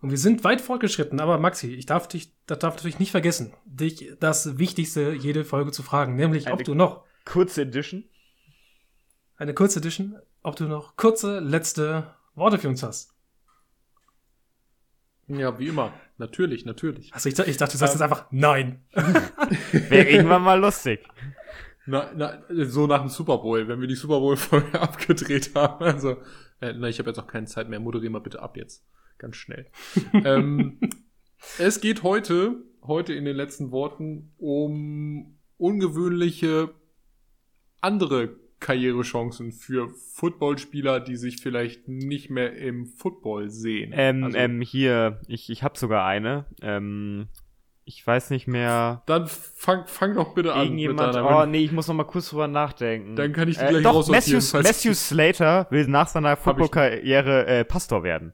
Und 0.00 0.10
wir 0.10 0.16
sind 0.16 0.42
weit 0.42 0.62
fortgeschritten, 0.62 1.20
aber 1.20 1.38
Maxi, 1.38 1.74
ich 1.74 1.84
darf 1.86 2.08
dich, 2.08 2.32
das 2.46 2.58
darf 2.60 2.74
natürlich 2.74 2.98
nicht 2.98 3.12
vergessen, 3.12 3.54
dich 3.66 4.14
das 4.18 4.58
Wichtigste 4.58 5.12
jede 5.12 5.44
Folge 5.44 5.70
zu 5.70 5.82
fragen, 5.82 6.16
nämlich 6.16 6.46
eine 6.46 6.54
ob 6.54 6.64
du 6.64 6.74
noch 6.74 7.04
kurze 7.24 7.62
Edition, 7.62 8.04
eine 9.36 9.54
kurze 9.54 9.78
Edition, 9.78 10.16
ob 10.42 10.56
du 10.56 10.64
noch 10.64 10.96
kurze 10.96 11.38
letzte 11.38 12.12
Worte 12.34 12.58
für 12.58 12.68
uns 12.68 12.82
hast. 12.82 13.14
Ja, 15.28 15.56
wie 15.58 15.68
immer. 15.68 15.92
Natürlich, 16.22 16.64
natürlich. 16.64 17.12
Also 17.12 17.28
ich, 17.28 17.36
ich 17.36 17.56
dachte, 17.56 17.72
du 17.72 17.78
sagst 17.78 17.94
jetzt 17.94 18.00
einfach 18.00 18.26
nein. 18.30 18.84
Wäre 18.92 20.08
irgendwann 20.08 20.42
mal 20.42 20.60
lustig. 20.60 21.00
Na, 21.84 22.12
na, 22.14 22.44
so 22.48 22.86
nach 22.86 23.00
dem 23.00 23.08
Super 23.08 23.38
Bowl, 23.38 23.66
wenn 23.66 23.80
wir 23.80 23.88
die 23.88 23.96
Super 23.96 24.20
Bowl-Folge 24.20 24.80
abgedreht 24.80 25.50
haben. 25.56 25.84
Also, 25.84 26.18
äh, 26.60 26.74
na, 26.74 26.86
ich 26.86 27.00
habe 27.00 27.10
jetzt 27.10 27.18
auch 27.18 27.26
keine 27.26 27.46
Zeit 27.46 27.68
mehr. 27.68 27.80
Moderier 27.80 28.08
mal 28.10 28.20
bitte 28.20 28.40
ab 28.40 28.56
jetzt. 28.56 28.86
Ganz 29.18 29.34
schnell. 29.34 29.66
ähm, 30.12 30.78
es 31.58 31.80
geht 31.80 32.04
heute, 32.04 32.62
heute 32.84 33.14
in 33.14 33.24
den 33.24 33.34
letzten 33.34 33.72
Worten, 33.72 34.32
um 34.38 35.40
ungewöhnliche 35.56 36.72
andere 37.80 38.36
Karrierechancen 38.62 39.52
für 39.52 39.90
Footballspieler, 40.14 41.00
die 41.00 41.16
sich 41.16 41.42
vielleicht 41.42 41.88
nicht 41.88 42.30
mehr 42.30 42.56
im 42.56 42.86
Football 42.86 43.50
sehen. 43.50 43.92
Ähm, 43.94 44.24
also, 44.24 44.38
ähm, 44.38 44.60
hier, 44.62 45.20
ich, 45.28 45.50
ich 45.50 45.62
habe 45.62 45.78
sogar 45.78 46.06
eine. 46.06 46.46
Ähm, 46.62 47.28
ich 47.84 48.06
weiß 48.06 48.30
nicht 48.30 48.46
mehr. 48.46 49.02
Dann 49.06 49.26
fang, 49.26 49.86
fang 49.86 50.14
doch 50.14 50.34
bitte 50.34 50.54
an. 50.54 50.62
Irgendjemand, 50.62 51.16
oh 51.16 51.44
nee, 51.46 51.64
ich 51.64 51.72
muss 51.72 51.88
noch 51.88 51.94
mal 51.94 52.04
kurz 52.04 52.30
drüber 52.30 52.46
nachdenken. 52.46 53.16
Dann 53.16 53.32
kann 53.32 53.48
ich 53.48 53.58
die 53.58 53.64
äh, 53.64 53.68
gleich 53.68 53.82
doch, 53.82 54.08
Matthew, 54.08 54.38
Matthew 54.52 54.94
Slater 54.94 55.66
will 55.70 55.86
nach 55.88 56.06
seiner 56.06 56.36
Footballkarriere 56.36 57.46
äh, 57.46 57.64
Pastor 57.64 58.04
werden. 58.04 58.32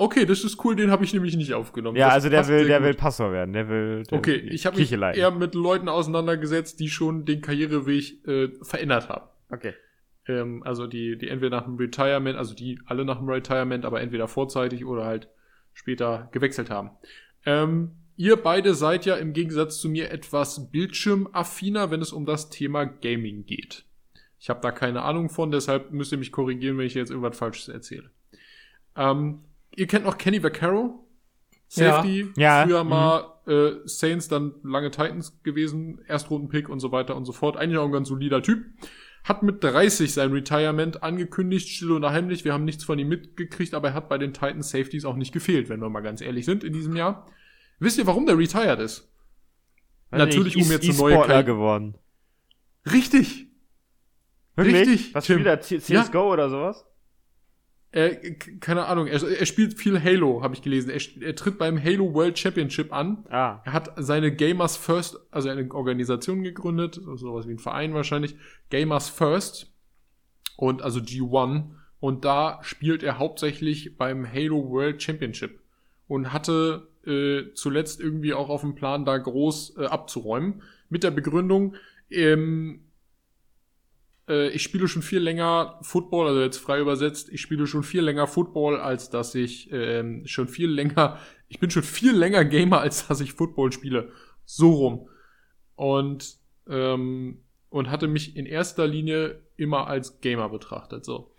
Okay, 0.00 0.24
das 0.24 0.44
ist 0.44 0.64
cool, 0.64 0.76
den 0.76 0.90
habe 0.90 1.04
ich 1.04 1.12
nämlich 1.12 1.36
nicht 1.36 1.52
aufgenommen. 1.52 1.94
Ja, 1.98 2.06
das 2.06 2.14
also 2.14 2.30
der 2.30 2.48
will, 2.48 2.66
der 2.66 2.82
will 2.82 2.94
Pastor 2.94 3.32
werden, 3.32 3.52
der 3.52 3.68
will. 3.68 4.02
Der 4.04 4.18
okay, 4.18 4.36
ich 4.36 4.64
habe 4.64 4.78
mich 4.78 4.90
leiten. 4.90 5.20
eher 5.20 5.30
mit 5.30 5.54
Leuten 5.54 5.90
auseinandergesetzt, 5.90 6.80
die 6.80 6.88
schon 6.88 7.26
den 7.26 7.42
Karriereweg 7.42 8.26
äh, 8.26 8.48
verändert 8.62 9.10
haben. 9.10 9.28
Okay. 9.50 9.74
Ähm, 10.26 10.62
also 10.64 10.86
die, 10.86 11.18
die 11.18 11.28
entweder 11.28 11.54
nach 11.54 11.66
dem 11.66 11.76
Retirement, 11.76 12.38
also 12.38 12.54
die 12.54 12.80
alle 12.86 13.04
nach 13.04 13.18
dem 13.18 13.28
Retirement, 13.28 13.84
aber 13.84 14.00
entweder 14.00 14.26
vorzeitig 14.26 14.86
oder 14.86 15.04
halt 15.04 15.28
später 15.74 16.30
gewechselt 16.32 16.70
haben. 16.70 16.92
Ähm, 17.44 17.90
ihr 18.16 18.36
beide 18.36 18.72
seid 18.72 19.04
ja 19.04 19.16
im 19.16 19.34
Gegensatz 19.34 19.82
zu 19.82 19.90
mir 19.90 20.10
etwas 20.10 20.70
bildschirmaffiner, 20.70 21.90
wenn 21.90 22.00
es 22.00 22.14
um 22.14 22.24
das 22.24 22.48
Thema 22.48 22.86
Gaming 22.86 23.44
geht. 23.44 23.84
Ich 24.38 24.48
habe 24.48 24.62
da 24.62 24.72
keine 24.72 25.02
Ahnung 25.02 25.28
von, 25.28 25.50
deshalb 25.50 25.92
müsst 25.92 26.10
ihr 26.10 26.16
mich 26.16 26.32
korrigieren, 26.32 26.78
wenn 26.78 26.86
ich 26.86 26.94
jetzt 26.94 27.10
irgendwas 27.10 27.36
Falsches 27.36 27.68
erzähle. 27.68 28.08
Ähm, 28.96 29.40
ihr 29.76 29.86
kennt 29.86 30.04
noch 30.04 30.18
Kenny 30.18 30.42
Vaccaro? 30.42 31.06
Safety, 31.68 32.26
ja. 32.36 32.64
früher 32.64 32.82
mhm. 32.82 32.90
mal 32.90 33.40
äh, 33.46 33.72
Saints, 33.84 34.26
dann 34.26 34.54
lange 34.64 34.90
Titans 34.90 35.40
gewesen, 35.44 36.00
Erstrundenpick 36.08 36.68
und 36.68 36.80
so 36.80 36.90
weiter 36.90 37.16
und 37.16 37.24
so 37.24 37.32
fort. 37.32 37.56
Eigentlich 37.56 37.78
auch 37.78 37.84
ein 37.84 37.92
ganz 37.92 38.08
solider 38.08 38.42
Typ. 38.42 38.64
Hat 39.22 39.42
mit 39.42 39.62
30 39.62 40.12
sein 40.12 40.32
Retirement 40.32 41.02
angekündigt, 41.02 41.68
still 41.68 41.92
und 41.92 42.04
heimlich. 42.04 42.44
Wir 42.44 42.54
haben 42.54 42.64
nichts 42.64 42.84
von 42.84 42.98
ihm 42.98 43.08
mitgekriegt, 43.08 43.74
aber 43.74 43.88
er 43.88 43.94
hat 43.94 44.08
bei 44.08 44.18
den 44.18 44.32
Titans 44.32 44.70
Safeties 44.70 45.04
auch 45.04 45.14
nicht 45.14 45.32
gefehlt, 45.32 45.68
wenn 45.68 45.80
wir 45.80 45.90
mal 45.90 46.00
ganz 46.00 46.20
ehrlich 46.20 46.44
sind 46.44 46.64
in 46.64 46.72
diesem 46.72 46.96
Jahr. 46.96 47.26
Wisst 47.78 47.98
ihr, 47.98 48.06
warum 48.06 48.26
der 48.26 48.36
retired 48.36 48.80
ist? 48.80 49.08
Weil 50.10 50.18
Natürlich, 50.18 50.56
um 50.56 50.70
jetzt 50.70 50.88
eine 50.88 50.98
neue 50.98 51.14
Karriere 51.20 51.44
geworden. 51.44 51.94
Richtig. 52.90 53.46
Wirklich? 54.56 54.88
Richtig. 54.88 55.14
Was 55.14 55.26
Tim. 55.26 55.38
spielt 55.38 55.46
er? 55.46 55.60
CSGO 55.60 56.18
ja. 56.18 56.32
oder 56.32 56.50
sowas? 56.50 56.84
Äh, 57.92 58.34
keine 58.60 58.86
Ahnung, 58.86 59.06
er, 59.08 59.22
er, 59.22 59.46
spielt 59.46 59.78
viel 59.78 60.00
Halo, 60.02 60.42
habe 60.42 60.54
ich 60.54 60.62
gelesen. 60.62 60.90
Er, 60.90 61.00
er, 61.26 61.34
tritt 61.34 61.58
beim 61.58 61.82
Halo 61.82 62.14
World 62.14 62.38
Championship 62.38 62.92
an. 62.92 63.24
Ah. 63.30 63.60
Er 63.64 63.72
hat 63.72 63.92
seine 63.96 64.34
Gamers 64.34 64.76
First, 64.76 65.18
also 65.30 65.48
eine 65.48 65.68
Organisation 65.72 66.42
gegründet, 66.42 66.98
also 66.98 67.16
sowas 67.16 67.48
wie 67.48 67.52
ein 67.52 67.58
Verein 67.58 67.92
wahrscheinlich, 67.94 68.36
Gamers 68.70 69.08
First 69.08 69.72
und 70.56 70.82
also 70.82 71.00
G1 71.00 71.64
und 72.00 72.24
da 72.24 72.60
spielt 72.62 73.02
er 73.02 73.18
hauptsächlich 73.18 73.96
beim 73.96 74.30
Halo 74.30 74.70
World 74.70 75.02
Championship 75.02 75.60
und 76.08 76.32
hatte 76.32 76.88
äh, 77.06 77.52
zuletzt 77.54 78.00
irgendwie 78.00 78.34
auch 78.34 78.48
auf 78.48 78.62
dem 78.62 78.74
Plan, 78.74 79.04
da 79.04 79.16
groß 79.18 79.76
äh, 79.78 79.84
abzuräumen. 79.86 80.62
Mit 80.88 81.04
der 81.04 81.10
Begründung, 81.10 81.76
ähm, 82.10 82.80
äh, 84.30 84.48
ich 84.50 84.62
spiele 84.62 84.88
schon 84.88 85.02
viel 85.02 85.18
länger 85.18 85.78
Football, 85.82 86.28
also 86.28 86.40
jetzt 86.40 86.58
frei 86.58 86.80
übersetzt, 86.80 87.28
ich 87.30 87.40
spiele 87.40 87.66
schon 87.66 87.82
viel 87.82 88.02
länger 88.02 88.26
Football, 88.26 88.78
als 88.80 89.10
dass 89.10 89.34
ich 89.34 89.70
ähm, 89.72 90.22
schon 90.26 90.48
viel 90.48 90.70
länger, 90.70 91.18
ich 91.48 91.58
bin 91.58 91.70
schon 91.70 91.82
viel 91.82 92.16
länger 92.16 92.44
Gamer, 92.44 92.80
als 92.80 93.08
dass 93.08 93.20
ich 93.20 93.34
Football 93.34 93.72
spiele. 93.72 94.12
So 94.44 94.72
rum. 94.72 95.08
Und, 95.74 96.38
ähm, 96.68 97.42
und 97.68 97.90
hatte 97.90 98.08
mich 98.08 98.36
in 98.36 98.46
erster 98.46 98.86
Linie 98.86 99.42
immer 99.56 99.88
als 99.88 100.20
Gamer 100.20 100.48
betrachtet. 100.48 101.04
So. 101.04 101.34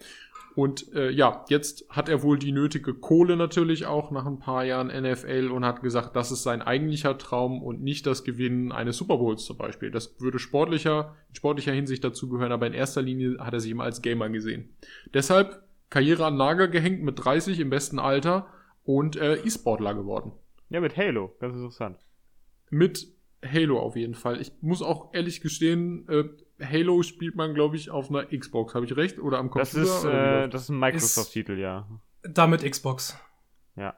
Und 0.56 0.94
äh, 0.94 1.10
ja, 1.10 1.46
jetzt 1.50 1.86
hat 1.90 2.10
er 2.10 2.24
wohl 2.24 2.38
die 2.38 2.52
nötige 2.52 2.94
Kohle 2.94 3.38
natürlich 3.38 3.86
auch 3.86 4.12
nach 4.12 4.26
ein 4.26 4.40
paar 4.40 4.66
Jahren 4.66 4.88
NFL 4.88 5.50
und 5.52 5.64
hat 5.64 5.82
gesagt, 5.82 6.16
das 6.16 6.32
ist 6.32 6.44
sein 6.44 6.62
eigentlicher 6.62 7.18
Traum 7.18 7.64
und 7.64 7.82
nicht 7.82 8.06
das 8.06 8.24
Gewinnen 8.24 8.72
eines 8.72 8.98
Super 8.98 9.18
Bowls 9.18 9.46
zum 9.46 9.58
Beispiel. 9.58 9.92
Das 9.92 10.20
würde 10.20 10.40
sportlicher, 10.40 11.16
in 11.30 11.36
sportlicher 11.36 11.72
Hinsicht 11.72 12.04
dazugehören, 12.04 12.52
aber 12.52 12.68
in 12.68 12.74
erster 12.74 13.02
Linie 13.02 13.38
hat 13.40 13.54
er 13.54 13.62
sich 13.62 13.72
immer 13.72 13.86
als 13.86 14.02
Gamer 14.02 14.30
gesehen. 14.30 14.70
Deshalb 15.14 15.64
Karriere 15.90 16.26
an 16.26 16.38
Nagel 16.38 16.70
gehängt 16.70 17.04
mit 17.04 17.24
30 17.24 17.60
im 17.60 17.70
besten 17.70 18.00
Alter 18.00 18.48
und 18.84 19.16
äh, 19.16 19.36
E-Sportler 19.36 19.94
geworden. 19.94 20.32
Ja, 20.70 20.82
mit 20.82 20.98
Halo, 20.98 21.36
ganz 21.40 21.56
interessant. 21.56 21.98
Mit 22.70 23.08
Halo 23.46 23.80
auf 23.80 23.96
jeden 23.96 24.16
Fall. 24.16 24.40
Ich 24.40 24.54
muss 24.62 24.82
auch 24.82 25.14
ehrlich 25.14 25.42
gestehen, 25.42 26.08
äh, 26.08 26.24
Halo 26.62 27.04
spielt 27.04 27.36
man, 27.36 27.54
glaube 27.54 27.76
ich, 27.76 27.90
auf 27.90 28.10
einer 28.10 28.26
Xbox. 28.26 28.76
Habe 28.76 28.86
ich 28.86 28.96
recht? 28.96 29.20
Oder 29.20 29.40
am 29.40 29.50
Computer? 29.50 29.80
Das 29.82 30.04
ist, 30.04 30.04
äh, 30.04 30.50
das 30.50 30.64
ist 30.64 30.70
ein 30.70 30.80
Microsoft-Titel, 30.80 31.58
ja. 31.58 31.88
Damit 32.24 32.70
Xbox. 32.70 33.18
Ja. 33.76 33.96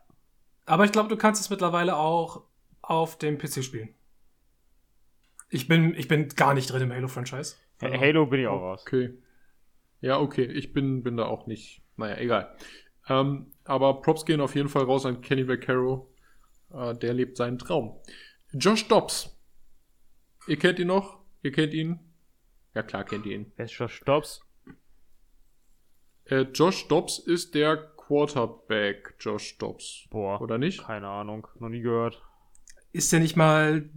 Aber 0.66 0.86
ich 0.86 0.92
glaube, 0.92 1.10
du 1.10 1.18
kannst 1.18 1.42
es 1.42 1.50
mittlerweile 1.50 1.98
auch 1.98 2.44
auf 2.82 3.18
dem 3.18 3.38
PC 3.38 3.64
spielen. 3.64 3.90
Ich 5.50 5.68
bin, 5.68 5.94
ich 5.96 6.08
bin 6.08 6.30
gar 6.30 6.54
nicht 6.54 6.72
drin 6.72 6.84
im 6.84 6.94
Halo-Franchise. 6.94 7.56
Also, 7.82 8.00
Halo 8.00 8.26
bin 8.26 8.42
ich 8.42 8.48
auch 8.48 8.62
raus. 8.62 8.84
Okay. 8.88 9.14
Ja, 10.02 10.20
okay. 10.20 10.46
Ich 10.46 10.74
bin, 10.74 11.04
bin 11.04 11.18
da 11.18 11.26
auch 11.26 11.48
nicht. 11.48 11.82
Naja, 11.98 12.18
egal. 12.18 12.56
Ähm, 13.08 13.52
aber 13.66 14.02
Props 14.02 14.26
gehen 14.26 14.42
auf 14.42 14.56
jeden 14.56 14.70
Fall 14.70 14.84
raus 14.84 15.06
an 15.06 15.22
Kenny 15.22 15.48
Vaccaro. 15.48 16.10
Äh, 16.74 16.96
der 16.96 17.14
lebt 17.14 17.38
seinen 17.38 17.58
Traum. 17.58 18.00
Josh 18.54 18.88
Dobbs. 18.88 19.38
Ihr 20.48 20.58
kennt 20.58 20.80
ihn 20.80 20.88
noch? 20.88 21.20
Ihr 21.42 21.52
kennt 21.52 21.74
ihn? 21.74 22.00
Ja, 22.76 22.84
klar 22.84 23.04
kennt 23.04 23.26
ihr 23.26 23.36
ihn. 23.36 23.52
Wer 23.56 23.66
ist 23.66 23.74
Josh 23.74 24.02
Dobbs? 24.02 24.42
Äh, 26.26 26.42
Josh 26.54 26.88
Dobbs 26.88 27.20
ist 27.20 27.54
der 27.54 27.78
Quarterback 27.78 29.16
Josh 29.20 29.58
Dobbs. 29.58 30.08
Boah. 30.10 30.42
Oder 30.42 30.58
nicht? 30.58 30.84
Keine 30.84 31.08
Ahnung. 31.08 31.48
Noch 31.60 31.70
nie 31.70 31.82
gehört. 31.82 32.22
Ist 32.92 33.12
der 33.12 33.20
nicht 33.20 33.36
mal, 33.36 33.90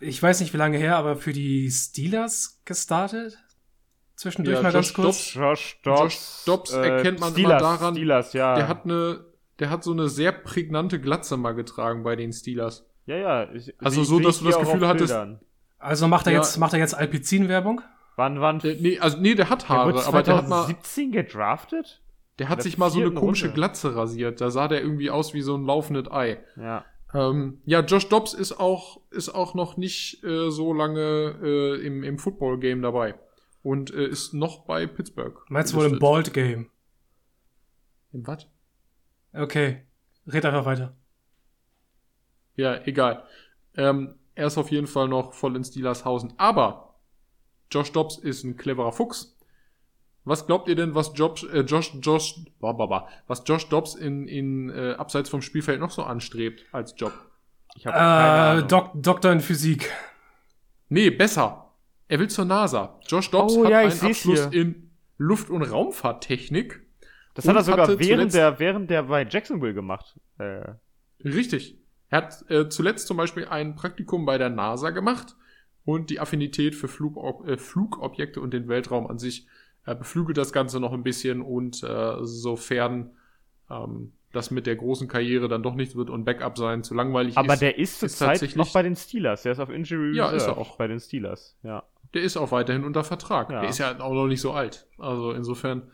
ich 0.00 0.22
weiß 0.22 0.40
nicht 0.40 0.52
wie 0.52 0.58
lange 0.58 0.78
her, 0.78 0.96
aber 0.96 1.16
für 1.16 1.32
die 1.32 1.70
Steelers 1.70 2.60
gestartet? 2.64 3.38
Zwischendurch 4.16 4.56
ja, 4.56 4.62
mal 4.62 4.72
Josh 4.72 4.94
ganz 4.94 4.94
kurz. 4.94 5.06
Dobbs, 5.06 5.34
Josh 5.34 5.80
Dobbs, 5.82 6.00
Josh 6.00 6.44
Dobbs 6.46 6.72
äh, 6.72 6.88
erkennt 6.88 7.20
man 7.20 7.32
Steelers, 7.32 7.60
immer 7.60 7.70
daran, 7.70 7.94
Steelers, 7.94 8.32
ja. 8.34 8.54
der 8.54 8.68
hat 8.68 8.84
eine, 8.84 9.24
der 9.58 9.70
hat 9.70 9.82
so 9.82 9.92
eine 9.92 10.08
sehr 10.08 10.32
prägnante 10.32 11.00
Glatze 11.00 11.36
mal 11.36 11.52
getragen 11.52 12.04
bei 12.04 12.14
den 12.14 12.32
Steelers. 12.32 12.86
Ja, 13.06 13.16
ja. 13.16 13.52
Ich, 13.52 13.74
also 13.80 14.04
so, 14.04 14.20
dass 14.20 14.38
du 14.38 14.44
das 14.44 14.58
Gefühl 14.58 14.86
hattest, 14.86 15.14
also 15.82 16.08
macht 16.08 16.26
er 16.26 16.32
ja. 16.32 16.38
jetzt, 16.38 16.56
macht 16.58 16.72
er 16.72 16.78
jetzt 16.78 16.94
Alpizin-Werbung? 16.94 17.80
Wann, 18.16 18.40
wann? 18.40 18.58
Der, 18.58 18.76
nee, 18.76 18.98
also 18.98 19.18
nee, 19.18 19.34
der 19.34 19.48
hat 19.48 19.68
Haare, 19.68 19.92
der 19.92 20.06
aber 20.06 20.22
der 20.22 20.36
hat 20.36 20.48
mal. 20.48 20.66
17 20.66 21.12
gedraftet? 21.12 22.02
Der 22.38 22.48
hat 22.48 22.62
sich 22.62 22.78
mal 22.78 22.90
so 22.90 23.00
eine 23.00 23.12
komische 23.12 23.46
Runde. 23.46 23.54
Glatze 23.54 23.94
rasiert. 23.94 24.40
Da 24.40 24.50
sah 24.50 24.68
der 24.68 24.80
irgendwie 24.80 25.10
aus 25.10 25.34
wie 25.34 25.42
so 25.42 25.56
ein 25.56 25.64
laufendes 25.64 26.10
Ei. 26.10 26.42
Ja. 26.56 26.84
Ähm, 27.14 27.60
ja, 27.66 27.80
Josh 27.80 28.08
Dobbs 28.08 28.32
ist 28.32 28.58
auch, 28.58 29.00
ist 29.10 29.28
auch 29.28 29.54
noch 29.54 29.76
nicht 29.76 30.24
äh, 30.24 30.50
so 30.50 30.72
lange 30.72 31.36
äh, 31.42 31.86
im, 31.86 32.02
im 32.02 32.18
Football-Game 32.18 32.80
dabei. 32.80 33.14
Und 33.62 33.92
äh, 33.92 34.06
ist 34.06 34.32
noch 34.34 34.64
bei 34.64 34.86
Pittsburgh. 34.86 35.38
Meinst 35.48 35.72
du 35.72 35.76
wohl 35.76 35.86
im 35.86 35.98
Bald-Game? 35.98 36.70
Im 38.12 38.26
was? 38.26 38.46
Okay. 39.32 39.82
Red 40.26 40.44
einfach 40.44 40.64
weiter. 40.64 40.96
Ja, 42.56 42.80
egal. 42.84 43.24
Ähm, 43.76 44.14
er 44.34 44.46
ist 44.46 44.58
auf 44.58 44.70
jeden 44.70 44.86
Fall 44.86 45.08
noch 45.08 45.34
voll 45.34 45.56
in 45.56 45.64
Steelershausen. 45.64 46.34
Aber 46.36 46.96
Josh 47.70 47.92
Dobbs 47.92 48.18
ist 48.18 48.44
ein 48.44 48.56
cleverer 48.56 48.92
Fuchs. 48.92 49.36
Was 50.24 50.46
glaubt 50.46 50.68
ihr 50.68 50.76
denn, 50.76 50.94
was 50.94 51.12
Josh, 51.14 51.44
äh, 51.52 51.60
Josh, 51.60 51.94
Josh, 52.00 52.44
bah, 52.60 52.72
bah, 52.72 52.86
bah, 52.86 53.08
was 53.26 53.42
Josh 53.44 53.68
Dobbs 53.68 53.94
in, 53.94 54.28
in 54.28 54.70
äh, 54.70 54.92
abseits 54.92 55.28
vom 55.28 55.42
Spielfeld 55.42 55.80
noch 55.80 55.90
so 55.90 56.02
anstrebt 56.04 56.64
als 56.70 56.94
Job? 56.96 57.12
Ich 57.74 57.86
habe 57.86 57.96
keine 57.96 58.60
äh, 58.60 58.66
Dok 58.66 58.90
Doktor 58.94 59.32
in 59.32 59.40
Physik. 59.40 59.90
Nee, 60.88 61.10
besser. 61.10 61.72
Er 62.06 62.20
will 62.20 62.28
zur 62.28 62.44
NASA. 62.44 63.00
Josh 63.08 63.30
Dobbs 63.30 63.56
oh, 63.56 63.64
hat 63.64 63.70
ja, 63.70 63.78
einen 63.78 64.00
Abschluss 64.00 64.48
hier. 64.50 64.52
in 64.52 64.90
Luft- 65.16 65.50
und 65.50 65.62
Raumfahrttechnik. 65.62 66.82
Das 67.34 67.48
hat 67.48 67.56
er 67.56 67.62
sogar 67.62 67.98
während 67.98 68.34
der, 68.34 68.58
während 68.58 68.90
der 68.90 69.04
bei 69.04 69.26
Jacksonville 69.26 69.74
gemacht. 69.74 70.20
Äh. 70.38 70.74
Richtig. 71.24 71.81
Er 72.12 72.18
hat 72.18 72.50
äh, 72.50 72.68
zuletzt 72.68 73.06
zum 73.06 73.16
Beispiel 73.16 73.46
ein 73.46 73.74
Praktikum 73.74 74.26
bei 74.26 74.36
der 74.36 74.50
NASA 74.50 74.90
gemacht 74.90 75.34
und 75.86 76.10
die 76.10 76.20
Affinität 76.20 76.74
für 76.74 76.86
Flug, 76.86 77.16
äh, 77.48 77.56
Flugobjekte 77.56 78.38
und 78.38 78.52
den 78.52 78.68
Weltraum 78.68 79.06
an 79.06 79.18
sich 79.18 79.46
äh, 79.86 79.94
beflügelt 79.94 80.36
das 80.36 80.52
Ganze 80.52 80.78
noch 80.78 80.92
ein 80.92 81.04
bisschen 81.04 81.40
und 81.40 81.82
äh, 81.82 82.16
sofern 82.20 83.12
ähm, 83.70 84.12
das 84.30 84.50
mit 84.50 84.66
der 84.66 84.76
großen 84.76 85.08
Karriere 85.08 85.48
dann 85.48 85.62
doch 85.62 85.74
nicht 85.74 85.96
wird 85.96 86.10
und 86.10 86.26
Backup 86.26 86.58
sein 86.58 86.84
zu 86.84 86.92
langweilig 86.92 87.38
Aber 87.38 87.46
ist. 87.46 87.50
Aber 87.52 87.60
der 87.60 87.78
ist 87.78 88.00
zurzeit 88.00 88.56
noch 88.56 88.74
bei 88.74 88.82
den 88.82 88.94
Steelers. 88.94 89.44
Der 89.44 89.52
ist 89.52 89.58
auf 89.58 89.70
Injury 89.70 90.14
ja, 90.14 90.30
ist 90.32 90.46
er 90.46 90.58
auch 90.58 90.76
bei 90.76 90.88
den 90.88 91.00
Steelers. 91.00 91.56
Ja. 91.62 91.82
Der 92.12 92.20
ist 92.20 92.36
auch 92.36 92.52
weiterhin 92.52 92.84
unter 92.84 93.04
Vertrag. 93.04 93.48
Ja. 93.48 93.60
Der 93.62 93.70
ist 93.70 93.78
ja 93.78 93.98
auch 94.00 94.12
noch 94.12 94.26
nicht 94.26 94.42
so 94.42 94.52
alt. 94.52 94.86
Also 94.98 95.32
insofern. 95.32 95.90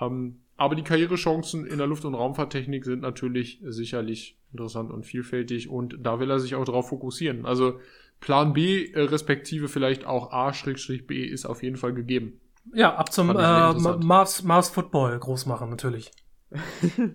Ähm, 0.00 0.40
aber 0.60 0.74
die 0.74 0.82
Karrierechancen 0.82 1.64
in 1.64 1.78
der 1.78 1.86
Luft- 1.86 2.04
und 2.04 2.14
Raumfahrttechnik 2.14 2.84
sind 2.84 3.00
natürlich 3.00 3.60
sicherlich 3.64 4.36
interessant 4.52 4.90
und 4.90 5.06
vielfältig 5.06 5.70
und 5.70 5.96
da 6.00 6.20
will 6.20 6.30
er 6.30 6.38
sich 6.38 6.54
auch 6.54 6.66
drauf 6.66 6.90
fokussieren. 6.90 7.46
Also 7.46 7.80
Plan 8.20 8.52
B 8.52 8.92
äh, 8.92 9.00
respektive 9.00 9.68
vielleicht 9.68 10.04
auch 10.04 10.32
A-B 10.32 11.24
ist 11.24 11.46
auf 11.46 11.62
jeden 11.62 11.76
Fall 11.76 11.94
gegeben. 11.94 12.38
Ja, 12.74 12.94
ab 12.94 13.10
zum 13.10 13.30
äh, 13.30 13.72
Mars, 13.72 14.42
Mars 14.42 14.68
Football 14.68 15.18
groß 15.18 15.46
machen, 15.46 15.70
natürlich. 15.70 16.10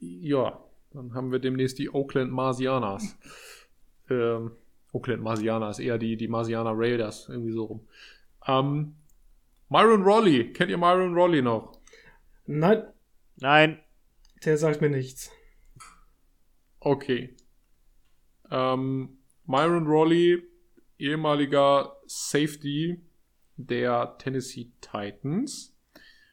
ja, 0.00 0.58
dann 0.90 1.14
haben 1.14 1.30
wir 1.30 1.38
demnächst 1.38 1.78
die 1.78 1.88
Oakland 1.88 2.32
Marsianas. 2.32 3.16
ähm, 4.10 4.50
Oakland 4.90 5.22
Marsianas, 5.22 5.78
eher 5.78 5.98
die, 5.98 6.16
die 6.16 6.26
Marsianer 6.26 6.72
Raiders, 6.74 7.28
irgendwie 7.28 7.52
so 7.52 7.64
rum. 7.66 7.80
Ähm, 8.44 8.96
Myron 9.68 10.02
Rolly, 10.02 10.52
kennt 10.52 10.72
ihr 10.72 10.78
Myron 10.78 11.14
Rolly 11.14 11.42
noch? 11.42 11.77
Nein. 12.48 12.82
Nein. 13.36 13.78
Der 14.44 14.56
sagt 14.56 14.80
mir 14.80 14.88
nichts. 14.88 15.30
Okay. 16.80 17.36
Ähm, 18.50 19.18
Myron 19.44 19.86
Rowley, 19.86 20.42
ehemaliger 20.98 21.96
Safety 22.06 23.02
der 23.56 24.16
Tennessee 24.18 24.72
Titans. 24.80 25.76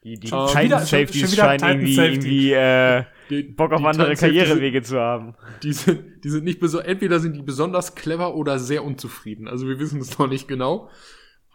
Die, 0.05 0.17
die 0.17 0.27
ähm, 0.27 0.47
Titans 0.47 0.89
Safeties 0.89 1.35
scheinen 1.35 1.67
irgendwie, 1.67 1.97
irgendwie 1.97 2.53
äh, 2.53 3.03
die, 3.29 3.43
Bock 3.43 3.73
auf 3.73 3.83
andere 3.83 4.15
Karrierewege 4.15 4.83
zu 4.83 4.97
haben. 4.97 5.35
Die 5.63 5.73
sind, 5.73 6.23
die 6.23 6.29
sind 6.29 6.45
nicht 6.45 6.61
besonders, 6.61 6.87
entweder 6.87 7.19
sind 7.19 7.35
die 7.35 7.41
besonders 7.41 7.95
clever 7.95 8.35
oder 8.35 8.57
sehr 8.57 8.85
unzufrieden. 8.85 9.49
Also 9.49 9.67
wir 9.67 9.79
wissen 9.79 9.99
es 9.99 10.17
noch 10.17 10.27
nicht 10.27 10.47
genau. 10.47 10.89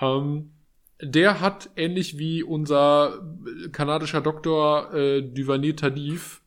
Ähm, 0.03 0.53
der 1.02 1.40
hat 1.40 1.70
ähnlich 1.77 2.18
wie 2.18 2.43
unser 2.43 3.22
kanadischer 3.72 4.20
Doktor 4.20 4.93
äh, 4.94 5.22
Duvernay 5.22 5.74
Tadif 5.74 6.43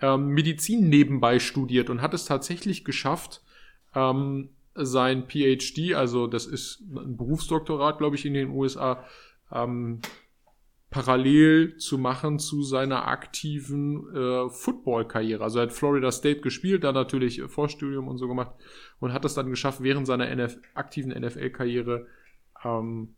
ähm, 0.00 0.28
Medizin 0.28 0.88
nebenbei 0.88 1.38
studiert 1.38 1.90
und 1.90 2.00
hat 2.02 2.14
es 2.14 2.24
tatsächlich 2.24 2.84
geschafft, 2.84 3.42
ähm, 3.94 4.50
sein 4.74 5.26
PhD, 5.28 5.94
also 5.94 6.26
das 6.26 6.46
ist 6.46 6.80
ein 6.80 7.16
Berufsdoktorat, 7.16 7.98
glaube 7.98 8.16
ich, 8.16 8.24
in 8.24 8.34
den 8.34 8.50
USA, 8.50 9.04
ähm, 9.52 10.00
parallel 10.90 11.76
zu 11.76 11.98
machen 11.98 12.38
zu 12.38 12.62
seiner 12.62 13.06
aktiven 13.06 14.14
äh, 14.14 14.48
Football-Karriere. 14.48 15.42
Also 15.42 15.58
er 15.58 15.66
hat 15.66 15.72
Florida 15.72 16.10
State 16.10 16.40
gespielt, 16.40 16.82
da 16.82 16.92
natürlich 16.92 17.42
Vorstudium 17.42 18.08
und 18.08 18.18
so 18.18 18.26
gemacht 18.26 18.52
und 18.98 19.12
hat 19.12 19.24
es 19.24 19.34
dann 19.34 19.50
geschafft, 19.50 19.82
während 19.82 20.06
seiner 20.06 20.28
NF 20.28 20.58
aktiven 20.74 21.12
NFL-Karriere 21.12 22.06
ähm, 22.64 23.14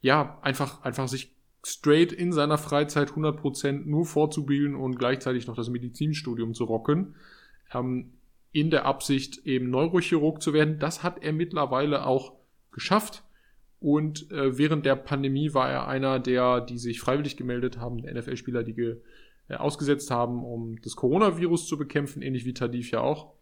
ja 0.00 0.38
einfach 0.42 0.82
einfach 0.82 1.08
sich 1.08 1.34
straight 1.62 2.12
in 2.12 2.32
seiner 2.32 2.58
Freizeit 2.58 3.10
100% 3.10 3.84
nur 3.84 4.06
vorzubilden 4.06 4.74
und 4.74 4.98
gleichzeitig 4.98 5.46
noch 5.46 5.56
das 5.56 5.68
Medizinstudium 5.68 6.54
zu 6.54 6.64
rocken. 6.64 7.14
Ähm, 7.72 8.12
in 8.52 8.70
der 8.70 8.84
Absicht, 8.84 9.46
eben 9.46 9.70
Neurochirurg 9.70 10.42
zu 10.42 10.52
werden. 10.52 10.78
Das 10.78 11.02
hat 11.02 11.22
er 11.22 11.32
mittlerweile 11.32 12.06
auch 12.06 12.32
geschafft. 12.72 13.22
Und 13.78 14.30
äh, 14.30 14.58
während 14.58 14.84
der 14.84 14.96
Pandemie 14.96 15.54
war 15.54 15.70
er 15.70 15.88
einer 15.88 16.18
der, 16.18 16.60
die 16.60 16.78
sich 16.78 17.00
freiwillig 17.00 17.36
gemeldet 17.36 17.78
haben, 17.78 18.02
der 18.02 18.14
NFL-Spieler, 18.14 18.62
die 18.62 18.74
ge, 18.74 18.96
äh, 19.48 19.54
ausgesetzt 19.54 20.10
haben, 20.10 20.44
um 20.44 20.80
das 20.82 20.96
Coronavirus 20.96 21.66
zu 21.66 21.78
bekämpfen, 21.78 22.22
ähnlich 22.22 22.44
wie 22.44 22.52
Tadif 22.52 22.90
ja 22.90 23.00
auch. 23.00 23.32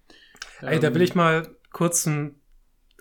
Ey, 0.61 0.77
ähm, 0.77 0.81
da 0.81 0.95
will 0.95 1.03
ich 1.03 1.15
mal 1.15 1.49
kurz 1.73 2.07
ein 2.07 2.37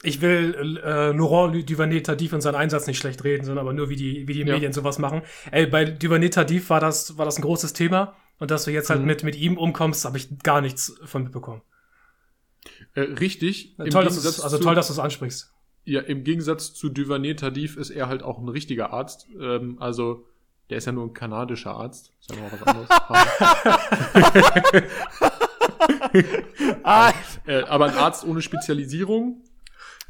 ich 0.03 0.21
will 0.21 0.79
äh, 0.83 1.11
Laurent 1.11 1.69
Duvernay 1.69 2.01
Tardif 2.01 2.33
und 2.33 2.41
seinen 2.41 2.55
Einsatz 2.55 2.87
nicht 2.87 2.99
schlecht 2.99 3.23
reden, 3.23 3.45
sondern 3.45 3.65
aber 3.65 3.73
nur 3.73 3.89
wie 3.89 3.95
die 3.95 4.27
wie 4.27 4.33
die 4.33 4.41
ja. 4.41 4.53
Medien 4.53 4.73
sowas 4.73 4.99
machen. 4.99 5.23
Ey, 5.51 5.65
bei 5.65 5.85
Duvernay 5.85 6.29
Tardif 6.29 6.69
war 6.69 6.79
das 6.79 7.17
war 7.17 7.25
das 7.25 7.37
ein 7.37 7.41
großes 7.41 7.73
Thema 7.73 8.15
und 8.37 8.51
dass 8.51 8.65
du 8.65 8.71
jetzt 8.71 8.89
halt 8.89 9.01
mhm. 9.01 9.07
mit 9.07 9.23
mit 9.23 9.35
ihm 9.35 9.57
umkommst, 9.57 10.05
habe 10.05 10.17
ich 10.17 10.39
gar 10.39 10.61
nichts 10.61 10.95
von 11.03 11.23
mitbekommen. 11.23 11.61
Äh, 12.93 13.01
richtig. 13.01 13.75
Ja, 13.77 13.85
toll, 13.85 14.05
dass 14.05 14.21
du, 14.21 14.43
also 14.43 14.59
toll, 14.59 14.75
dass 14.75 14.87
du 14.87 14.93
es 14.93 14.99
ansprichst. 14.99 15.51
Ja, 15.85 16.01
im 16.01 16.23
Gegensatz 16.23 16.73
zu 16.73 16.89
Duvernay 16.89 17.35
Tardif 17.35 17.77
ist 17.77 17.89
er 17.89 18.07
halt 18.07 18.21
auch 18.21 18.39
ein 18.39 18.49
richtiger 18.49 18.91
Arzt. 18.93 19.27
Ähm, 19.39 19.77
also 19.79 20.27
der 20.69 20.77
ist 20.79 20.85
ja 20.85 20.91
nur 20.91 21.05
ein 21.05 21.13
kanadischer 21.13 21.71
Arzt. 21.71 22.13
Ist 22.19 22.29
ja 22.29 22.41
noch 22.41 22.51
was 22.51 22.61
anderes. 22.63 22.89
ah. 26.83 27.13
äh, 27.47 27.61
aber 27.63 27.85
ein 27.85 27.95
Arzt 27.95 28.25
ohne 28.25 28.41
Spezialisierung 28.41 29.43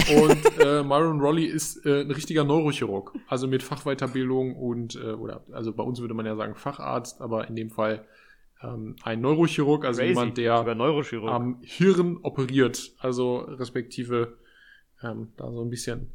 und 0.10 0.60
äh, 0.60 0.84
Myron 0.84 1.20
Rolly 1.20 1.46
ist 1.46 1.86
äh, 1.86 2.02
ein 2.02 2.12
richtiger 2.12 2.44
Neurochirurg, 2.44 3.14
also 3.28 3.48
mit 3.48 3.64
Fachweiterbildung 3.64 4.56
und, 4.56 4.96
äh, 4.96 5.14
oder, 5.14 5.44
also 5.52 5.74
bei 5.74 5.84
uns 5.84 6.00
würde 6.00 6.14
man 6.14 6.26
ja 6.26 6.36
sagen 6.36 6.56
Facharzt, 6.56 7.22
aber 7.22 7.48
in 7.48 7.56
dem 7.56 7.70
Fall 7.70 8.06
ähm, 8.62 8.96
ein 9.04 9.22
Neurochirurg, 9.22 9.86
also 9.86 10.00
Crazy. 10.00 10.10
jemand, 10.10 10.38
der 10.38 10.56
am 10.56 11.58
Hirn 11.62 12.18
operiert, 12.24 12.92
also 13.00 13.38
respektive 13.38 14.38
ähm, 15.04 15.30
da 15.38 15.52
so 15.52 15.62
ein 15.62 15.70
bisschen 15.70 16.12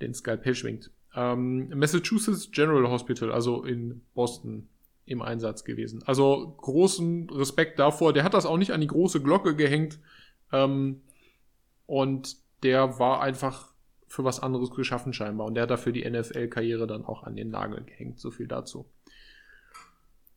den 0.00 0.14
Skalpell 0.14 0.54
schwingt. 0.54 0.90
Ähm, 1.14 1.68
Massachusetts 1.76 2.50
General 2.50 2.88
Hospital, 2.88 3.32
also 3.32 3.64
in 3.64 4.02
Boston 4.14 4.68
im 5.06 5.22
Einsatz 5.22 5.64
gewesen. 5.64 6.02
Also 6.06 6.54
großen 6.58 7.28
Respekt 7.30 7.78
davor. 7.78 8.12
Der 8.12 8.24
hat 8.24 8.34
das 8.34 8.46
auch 8.46 8.56
nicht 8.56 8.72
an 8.72 8.80
die 8.80 8.86
große 8.86 9.22
Glocke 9.22 9.54
gehängt. 9.54 9.98
Ähm, 10.52 11.02
und 11.86 12.36
der 12.64 12.98
war 12.98 13.20
einfach 13.20 13.72
für 14.08 14.24
was 14.24 14.40
anderes 14.40 14.70
geschaffen 14.70 15.12
scheinbar. 15.12 15.46
Und 15.46 15.54
der 15.54 15.64
hat 15.64 15.70
dafür 15.70 15.92
die 15.92 16.08
NFL-Karriere 16.08 16.86
dann 16.86 17.04
auch 17.04 17.22
an 17.22 17.36
den 17.36 17.50
Nagel 17.50 17.84
gehängt. 17.84 18.18
So 18.18 18.30
viel 18.30 18.48
dazu. 18.48 18.86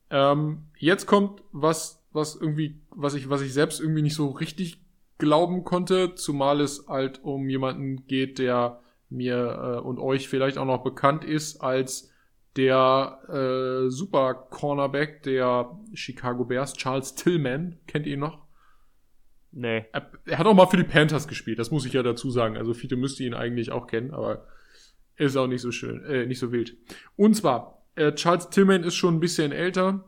Ähm, 0.10 0.68
jetzt 0.78 1.06
kommt 1.06 1.44
was, 1.52 2.06
was 2.12 2.36
irgendwie, 2.36 2.82
was 2.90 3.14
ich, 3.14 3.30
was 3.30 3.42
ich 3.42 3.54
selbst 3.54 3.80
irgendwie 3.80 4.02
nicht 4.02 4.16
so 4.16 4.30
richtig 4.30 4.82
glauben 5.18 5.64
konnte, 5.64 6.16
zumal 6.16 6.62
es 6.62 6.88
halt 6.88 7.24
um 7.24 7.50
jemanden 7.50 8.08
geht, 8.08 8.40
der 8.40 8.82
mir 9.10 9.78
äh, 9.78 9.80
und 9.80 10.00
euch 10.00 10.28
vielleicht 10.28 10.58
auch 10.58 10.66
noch 10.66 10.84
bekannt 10.84 11.24
ist 11.24 11.62
als 11.62 12.12
der 12.56 13.20
äh, 13.30 13.90
Super 13.90 14.34
Cornerback 14.34 15.24
der 15.24 15.78
Chicago 15.94 16.46
Bears, 16.46 16.74
Charles 16.74 17.16
Tillman. 17.16 17.78
Kennt 17.88 18.08
ihr 18.08 18.14
ihn 18.14 18.20
noch? 18.20 18.47
Nee. 19.52 19.86
Er, 19.92 20.38
hat 20.38 20.46
auch 20.46 20.54
mal 20.54 20.68
für 20.68 20.78
die 20.78 20.84
Panthers 20.84 21.28
gespielt, 21.28 21.60
das 21.60 21.72
muss 21.72 21.86
ich 21.86 21.94
ja 21.94 22.04
dazu 22.04 22.30
sagen. 22.30 22.58
Also 22.58 22.74
viele 22.74 22.96
müsste 22.96 23.24
ihn 23.24 23.34
eigentlich 23.34 23.72
auch 23.72 23.88
kennen, 23.88 24.14
aber 24.14 24.48
ist 25.16 25.36
auch 25.36 25.48
nicht 25.48 25.62
so 25.62 25.72
schön, 25.72 26.04
äh, 26.06 26.26
nicht 26.26 26.40
so 26.40 26.52
wild. 26.52 26.78
Und 27.16 27.36
zwar, 27.36 27.86
äh, 27.96 28.14
Charles 28.14 28.50
Tillman 28.50 28.84
ist 28.84 28.96
schon 28.96 29.16
ein 29.16 29.20
bisschen 29.20 29.52
älter. 29.52 30.06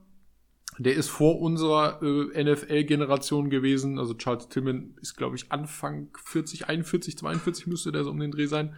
Der 0.77 0.93
ist 0.93 1.09
vor 1.09 1.41
unserer 1.41 2.01
äh, 2.01 2.43
NFL-Generation 2.43 3.49
gewesen. 3.49 3.97
Also 3.99 4.13
Charles 4.13 4.47
Tillman 4.49 4.95
ist, 5.01 5.17
glaube 5.17 5.35
ich, 5.35 5.51
Anfang 5.51 6.09
40, 6.23 6.69
41, 6.69 7.17
42 7.17 7.67
müsste 7.67 7.91
der 7.91 8.03
so 8.03 8.11
um 8.11 8.19
den 8.19 8.31
Dreh 8.31 8.45
sein. 8.45 8.75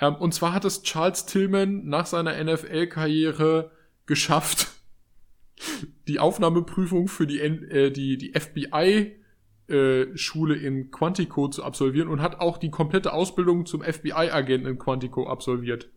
Ähm, 0.00 0.16
und 0.16 0.34
zwar 0.34 0.52
hat 0.52 0.64
es 0.64 0.82
Charles 0.82 1.26
Tillman 1.26 1.86
nach 1.86 2.06
seiner 2.06 2.42
NFL-Karriere 2.42 3.70
geschafft, 4.06 4.68
die 6.08 6.18
Aufnahmeprüfung 6.18 7.06
für 7.06 7.26
die, 7.26 7.38
äh, 7.38 7.90
die, 7.90 8.18
die 8.18 8.32
FBI 8.38 9.19
äh, 9.70 10.16
Schule 10.16 10.56
in 10.56 10.90
Quantico 10.90 11.48
zu 11.48 11.64
absolvieren 11.64 12.08
und 12.08 12.20
hat 12.20 12.40
auch 12.40 12.58
die 12.58 12.70
komplette 12.70 13.12
Ausbildung 13.12 13.66
zum 13.66 13.82
FBI-Agenten 13.82 14.66
in 14.66 14.78
Quantico 14.78 15.28
absolviert. 15.28 15.90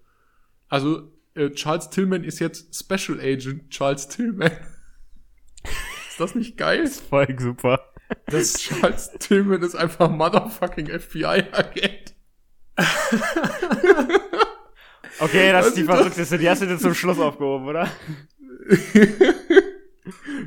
Also 0.69 1.11
äh, 1.35 1.49
Charles 1.51 1.89
Tillman 1.89 2.23
ist 2.23 2.39
jetzt 2.39 2.75
Special 2.75 3.19
Agent 3.19 3.69
Charles 3.69 4.07
Tillman. 4.07 4.51
ist 6.09 6.19
das 6.19 6.35
nicht 6.35 6.57
geil? 6.57 6.83
Das 6.83 6.91
ist 6.91 7.07
voll 7.07 7.35
super. 7.39 7.79
Das 8.27 8.53
Charles 8.59 9.11
Tillman 9.19 9.61
ist 9.63 9.75
einfach 9.75 10.09
motherfucking 10.09 10.87
FBI-Agent. 10.87 12.13
okay, 15.19 15.51
das 15.51 15.67
ist 15.67 15.77
die 15.77 15.83
verrückteste. 15.83 16.37
Die 16.37 16.49
hast 16.49 16.61
du 16.61 16.67
dir 16.67 16.77
zum 16.77 16.93
Schluss 16.93 17.19
aufgehoben, 17.19 17.67
oder? 17.67 17.87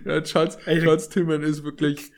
ja, 0.04 0.20
Charles, 0.22 0.58
Charles 0.64 1.08
Tillman 1.08 1.42
ist 1.42 1.62
wirklich 1.64 2.10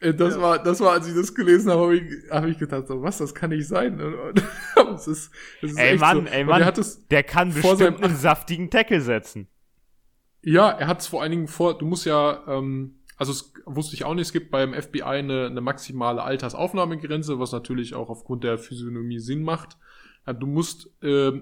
das 0.00 0.34
ja. 0.34 0.40
war, 0.42 0.62
das 0.62 0.80
war, 0.80 0.92
als 0.92 1.08
ich 1.08 1.14
das 1.14 1.34
gelesen 1.34 1.70
habe, 1.70 1.82
habe 1.82 1.96
ich, 1.96 2.30
hab 2.30 2.44
ich 2.44 2.58
gedacht, 2.58 2.86
so, 2.86 3.02
was, 3.02 3.18
das 3.18 3.34
kann 3.34 3.50
nicht 3.50 3.66
sein. 3.66 3.98
das 4.74 5.08
ist, 5.08 5.30
das 5.62 5.70
ist 5.70 5.78
ey 5.78 5.96
Mann, 5.96 6.26
so. 6.26 6.32
ey 6.32 6.44
Mann, 6.44 6.72
der 7.10 7.22
kann 7.22 7.52
bestimmt 7.52 8.02
einen 8.02 8.16
saftigen 8.16 8.70
Tackle 8.70 9.00
setzen. 9.00 9.48
Ja, 10.42 10.70
er 10.70 10.86
hat 10.86 11.00
es 11.00 11.06
vor 11.06 11.22
allen 11.22 11.32
Dingen 11.32 11.48
vor, 11.48 11.76
du 11.78 11.86
musst 11.86 12.04
ja, 12.04 12.44
ähm, 12.46 13.00
also 13.16 13.32
es 13.32 13.54
wusste 13.64 13.94
ich 13.94 14.04
auch 14.04 14.14
nicht, 14.14 14.26
es 14.26 14.32
gibt 14.32 14.50
beim 14.50 14.74
FBI 14.74 15.02
eine, 15.02 15.46
eine 15.46 15.60
maximale 15.62 16.22
Altersaufnahmegrenze, 16.22 17.40
was 17.40 17.52
natürlich 17.52 17.94
auch 17.94 18.10
aufgrund 18.10 18.44
der 18.44 18.58
Physiognomie 18.58 19.18
Sinn 19.18 19.42
macht. 19.42 19.78
Du 20.26 20.46
musst, 20.46 20.90
äh, 21.02 21.32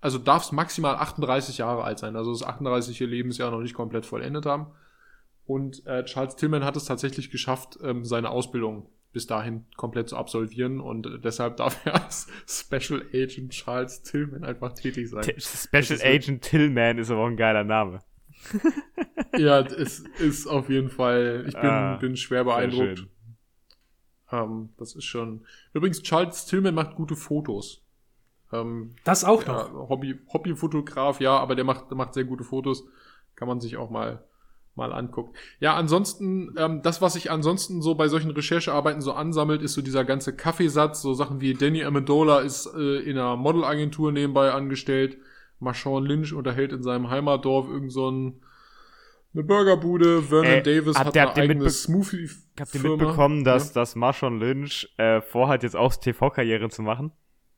also 0.00 0.18
darfst 0.18 0.52
maximal 0.52 0.96
38 0.96 1.58
Jahre 1.58 1.84
alt 1.84 2.00
sein, 2.00 2.16
also 2.16 2.32
das 2.32 2.42
38. 2.42 2.98
Lebensjahr 3.00 3.50
noch 3.50 3.60
nicht 3.60 3.74
komplett 3.74 4.04
vollendet 4.04 4.46
haben. 4.46 4.66
Und 5.46 5.86
äh, 5.86 6.04
Charles 6.04 6.36
Tillman 6.36 6.64
hat 6.64 6.76
es 6.76 6.86
tatsächlich 6.86 7.30
geschafft, 7.30 7.78
ähm, 7.82 8.04
seine 8.04 8.30
Ausbildung 8.30 8.88
bis 9.12 9.26
dahin 9.26 9.64
komplett 9.76 10.08
zu 10.08 10.16
absolvieren 10.16 10.80
und 10.80 11.06
äh, 11.06 11.18
deshalb 11.18 11.56
darf 11.58 11.84
er 11.86 12.04
als 12.04 12.26
Special 12.46 13.02
Agent 13.12 13.52
Charles 13.52 14.02
Tillman 14.02 14.44
einfach 14.44 14.72
tätig 14.72 15.08
sein. 15.08 15.22
T 15.22 15.36
Special 15.38 16.00
Agent 16.02 16.42
Tillman 16.42 16.98
ist 16.98 17.10
aber 17.10 17.22
auch 17.22 17.28
ein 17.28 17.36
geiler 17.36 17.64
Name. 17.64 18.00
ja, 19.38 19.60
es 19.60 20.00
ist 20.18 20.46
auf 20.46 20.68
jeden 20.68 20.90
Fall, 20.90 21.44
ich 21.46 21.54
bin, 21.54 21.70
ah, 21.70 21.96
bin 21.96 22.16
schwer 22.16 22.44
beeindruckt. 22.44 23.06
Ähm, 24.30 24.70
das 24.76 24.94
ist 24.94 25.04
schon. 25.04 25.46
Übrigens, 25.72 26.02
Charles 26.02 26.46
Tillman 26.46 26.74
macht 26.74 26.96
gute 26.96 27.16
Fotos. 27.16 27.82
Ähm, 28.52 28.94
das 29.04 29.24
auch 29.24 29.46
noch. 29.46 29.72
Ja, 29.72 29.88
Hobby, 29.88 30.18
Hobbyfotograf, 30.32 31.20
ja, 31.20 31.38
aber 31.38 31.54
der 31.54 31.64
macht, 31.64 31.90
der 31.90 31.96
macht 31.96 32.14
sehr 32.14 32.24
gute 32.24 32.44
Fotos. 32.44 32.84
Kann 33.36 33.48
man 33.48 33.60
sich 33.60 33.76
auch 33.76 33.90
mal 33.90 34.24
mal 34.76 34.92
anguckt. 34.92 35.36
Ja, 35.60 35.74
ansonsten, 35.74 36.54
ähm, 36.58 36.82
das, 36.82 37.00
was 37.00 37.14
sich 37.14 37.30
ansonsten 37.30 37.82
so 37.82 37.94
bei 37.94 38.08
solchen 38.08 38.30
Recherchearbeiten 38.30 39.00
so 39.00 39.12
ansammelt, 39.12 39.62
ist 39.62 39.74
so 39.74 39.82
dieser 39.82 40.04
ganze 40.04 40.34
Kaffeesatz, 40.34 41.02
so 41.02 41.14
Sachen 41.14 41.40
wie 41.40 41.54
Danny 41.54 41.84
Amendola 41.84 42.40
ist 42.40 42.66
äh, 42.74 42.98
in 42.98 43.18
einer 43.18 43.36
Modelagentur 43.36 44.12
nebenbei 44.12 44.52
angestellt, 44.52 45.18
Marshawn 45.60 46.04
Lynch 46.04 46.32
unterhält 46.32 46.72
in 46.72 46.82
seinem 46.82 47.08
Heimatdorf 47.08 47.68
irgend 47.68 47.92
so 47.92 48.10
ein, 48.10 48.42
eine 49.32 49.44
Burgerbude, 49.44 50.22
Vernon 50.22 50.46
äh, 50.46 50.62
Davis 50.62 50.98
hat, 50.98 51.06
hat 51.06 51.16
eine 51.16 51.34
eigene 51.34 51.70
Smoothie 51.70 52.28
Habt 52.58 52.74
ihr 52.74 52.82
mitbekommen, 52.82 53.44
dass, 53.44 53.68
ja? 53.68 53.80
dass 53.80 53.96
Marshawn 53.96 54.38
Lynch 54.38 54.92
äh, 54.96 55.20
vorhat, 55.20 55.62
jetzt 55.62 55.76
auch 55.76 55.94
TV-Karriere 55.94 56.68
zu 56.68 56.82
machen? 56.82 57.12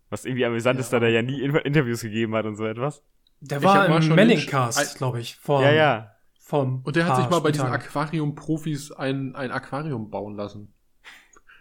Was 0.08 0.24
irgendwie 0.24 0.44
amüsant 0.44 0.78
ja. 0.78 0.80
ist, 0.82 0.92
da 0.92 1.00
der 1.00 1.10
ja 1.10 1.22
nie 1.22 1.42
Interviews 1.42 2.02
gegeben 2.02 2.34
hat 2.34 2.46
und 2.46 2.56
so 2.56 2.64
etwas. 2.64 3.02
Der 3.40 3.62
war 3.62 3.86
im 3.86 4.08
Manning-Cast, 4.14 4.96
glaube 4.96 5.20
ich, 5.20 5.36
vor 5.36 5.62
ja, 5.62 5.72
ja. 5.72 6.15
Vom 6.46 6.82
und 6.84 6.94
der 6.94 7.06
hat 7.06 7.16
sich 7.16 7.28
mal 7.28 7.40
bei 7.40 7.50
diesen 7.50 7.66
Aquarium-Profis 7.66 8.92
ein, 8.92 9.34
ein 9.34 9.50
Aquarium 9.50 10.10
bauen 10.10 10.36
lassen. 10.36 10.72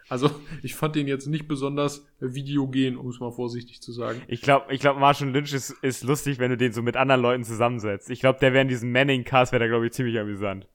Also, 0.10 0.30
ich 0.62 0.76
fand 0.76 0.96
den 0.96 1.08
jetzt 1.08 1.26
nicht 1.26 1.48
besonders 1.48 2.06
videogen, 2.20 2.96
um 2.96 3.10
es 3.10 3.20
mal 3.20 3.32
vorsichtig 3.32 3.82
zu 3.82 3.92
sagen. 3.92 4.22
Ich 4.28 4.44
glaube, 4.44 4.72
ich 4.72 4.80
glaub, 4.80 5.00
Marshall 5.00 5.30
Lynch 5.30 5.54
ist, 5.54 5.72
ist 5.82 6.04
lustig, 6.04 6.38
wenn 6.38 6.52
du 6.52 6.58
den 6.58 6.72
so 6.72 6.84
mit 6.84 6.98
anderen 6.98 7.20
Leuten 7.22 7.44
zusammensetzt. 7.44 8.12
Ich 8.12 8.20
glaube, 8.20 8.38
der 8.38 8.54
wäre 8.54 8.62
in 8.62 8.68
diesem 8.68 8.92
Manning-Cast, 8.92 9.52
wäre 9.52 9.62
der, 9.62 9.70
glaube 9.70 9.88
ich, 9.88 9.94
ziemlich 9.94 10.20
amüsant. 10.20 10.68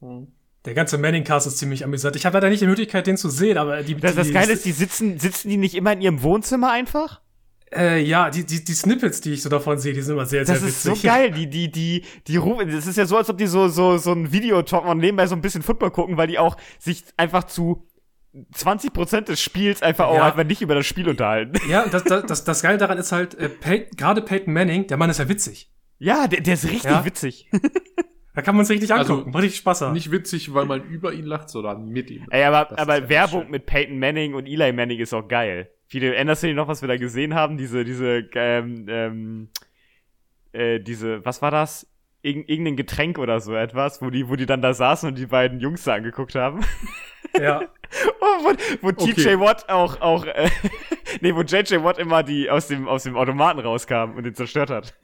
Hm. 0.00 0.26
Der 0.64 0.74
ganze 0.74 0.98
Manning-Cast 0.98 1.46
ist 1.46 1.58
ziemlich 1.58 1.84
amüsant. 1.84 2.16
Ich 2.16 2.26
habe 2.26 2.34
leider 2.38 2.48
nicht 2.48 2.62
die 2.62 2.66
Möglichkeit, 2.66 3.06
den 3.06 3.16
zu 3.16 3.30
sehen, 3.30 3.58
aber 3.58 3.80
die. 3.84 3.94
Das, 3.94 4.16
das 4.16 4.32
Geile 4.32 4.54
ist, 4.54 4.64
die 4.64 4.72
sitzen, 4.72 5.20
sitzen 5.20 5.50
die 5.50 5.56
nicht 5.56 5.76
immer 5.76 5.92
in 5.92 6.00
ihrem 6.00 6.22
Wohnzimmer 6.24 6.72
einfach? 6.72 7.20
Äh, 7.74 8.02
ja, 8.02 8.30
die, 8.30 8.46
die, 8.46 8.64
die 8.64 8.72
Snippets, 8.74 9.20
die 9.20 9.32
ich 9.32 9.42
so 9.42 9.48
davon 9.48 9.78
sehe, 9.78 9.92
die 9.92 10.00
sind 10.00 10.14
immer 10.14 10.26
sehr, 10.26 10.40
das 10.44 10.48
sehr 10.48 10.56
witzig. 10.56 10.82
Das 10.82 10.94
ist 10.94 11.02
so 11.02 11.08
geil. 11.08 11.30
Die, 11.36 11.48
die, 11.48 11.70
die, 11.70 12.04
die 12.26 12.36
rufen, 12.36 12.70
das 12.70 12.86
ist 12.86 12.96
ja 12.96 13.06
so, 13.06 13.16
als 13.16 13.28
ob 13.28 13.38
die 13.38 13.46
so, 13.46 13.68
so, 13.68 13.98
so 13.98 14.12
ein 14.12 14.32
Videotalk 14.32 14.86
und 14.86 14.98
nebenbei 14.98 15.26
so 15.26 15.34
ein 15.34 15.40
bisschen 15.40 15.62
Football 15.62 15.90
gucken, 15.90 16.16
weil 16.16 16.28
die 16.28 16.38
auch 16.38 16.56
sich 16.78 17.04
einfach 17.16 17.44
zu 17.44 17.88
20% 18.54 19.22
des 19.22 19.40
Spiels 19.40 19.82
einfach 19.82 20.06
auch 20.06 20.20
einfach 20.20 20.44
nicht 20.44 20.62
über 20.62 20.74
das 20.74 20.86
Spiel 20.86 21.08
unterhalten. 21.08 21.58
Ja, 21.68 21.88
das, 21.88 22.04
das, 22.04 22.26
das, 22.26 22.44
das 22.44 22.62
Geile 22.62 22.78
daran 22.78 22.98
ist 22.98 23.10
halt, 23.10 23.34
äh, 23.34 23.50
gerade 23.96 24.22
Peyton 24.22 24.52
Manning, 24.52 24.86
der 24.86 24.96
Mann 24.96 25.10
ist 25.10 25.18
ja 25.18 25.28
witzig. 25.28 25.72
Ja, 25.98 26.28
der, 26.28 26.42
der 26.42 26.54
ist 26.54 26.64
richtig 26.64 26.84
ja? 26.84 27.04
witzig. 27.04 27.50
Da 28.34 28.42
kann 28.42 28.54
man 28.54 28.64
es 28.64 28.70
richtig 28.70 28.92
angucken, 28.92 29.28
also, 29.28 29.38
richtig 29.38 29.60
Spaß 29.60 29.80
haben. 29.80 29.94
Nicht 29.94 30.10
witzig, 30.10 30.52
weil 30.52 30.66
man 30.66 30.84
über 30.84 31.14
ihn 31.14 31.24
lacht, 31.24 31.48
sondern 31.48 31.88
mit 31.88 32.10
ihm. 32.10 32.26
Ey, 32.28 32.44
aber, 32.44 32.78
aber 32.78 33.08
Werbung 33.08 33.44
schön. 33.44 33.50
mit 33.50 33.64
Peyton 33.64 33.98
Manning 33.98 34.34
und 34.34 34.44
Eli 34.44 34.72
Manning 34.74 34.98
ist 34.98 35.14
auch 35.14 35.26
geil. 35.26 35.70
Viele, 35.86 36.14
erinnerst 36.14 36.42
du 36.42 36.48
dich 36.48 36.56
noch, 36.56 36.68
was 36.68 36.82
wir 36.82 36.88
da 36.88 36.96
gesehen 36.96 37.34
haben? 37.34 37.56
Diese, 37.56 37.84
diese, 37.84 38.28
ähm, 38.34 38.86
ähm, 38.88 39.48
äh, 40.52 40.80
diese, 40.80 41.24
was 41.24 41.42
war 41.42 41.50
das? 41.50 41.86
Irg 42.22 42.48
irgendein 42.48 42.76
Getränk 42.76 43.18
oder 43.18 43.38
so 43.38 43.54
etwas, 43.54 44.02
wo 44.02 44.10
die, 44.10 44.28
wo 44.28 44.34
die 44.34 44.46
dann 44.46 44.62
da 44.62 44.74
saßen 44.74 45.08
und 45.08 45.16
die 45.16 45.26
beiden 45.26 45.60
Jungs 45.60 45.84
da 45.84 45.94
angeguckt 45.94 46.34
haben. 46.34 46.60
Ja. 47.40 47.60
wo, 48.20 48.52
wo 48.80 48.88
okay. 48.88 49.12
TJ 49.12 49.40
Watt 49.40 49.68
auch, 49.68 50.00
auch, 50.00 50.24
äh, 50.24 50.48
nee, 51.20 51.34
wo 51.34 51.42
JJ 51.42 51.82
Watt 51.82 51.98
immer 51.98 52.22
die 52.22 52.48
aus 52.48 52.68
dem, 52.68 52.88
aus 52.88 53.02
dem 53.02 53.14
Automaten 53.14 53.58
rauskam 53.60 54.16
und 54.16 54.24
den 54.24 54.34
zerstört 54.34 54.70
hat. 54.70 54.94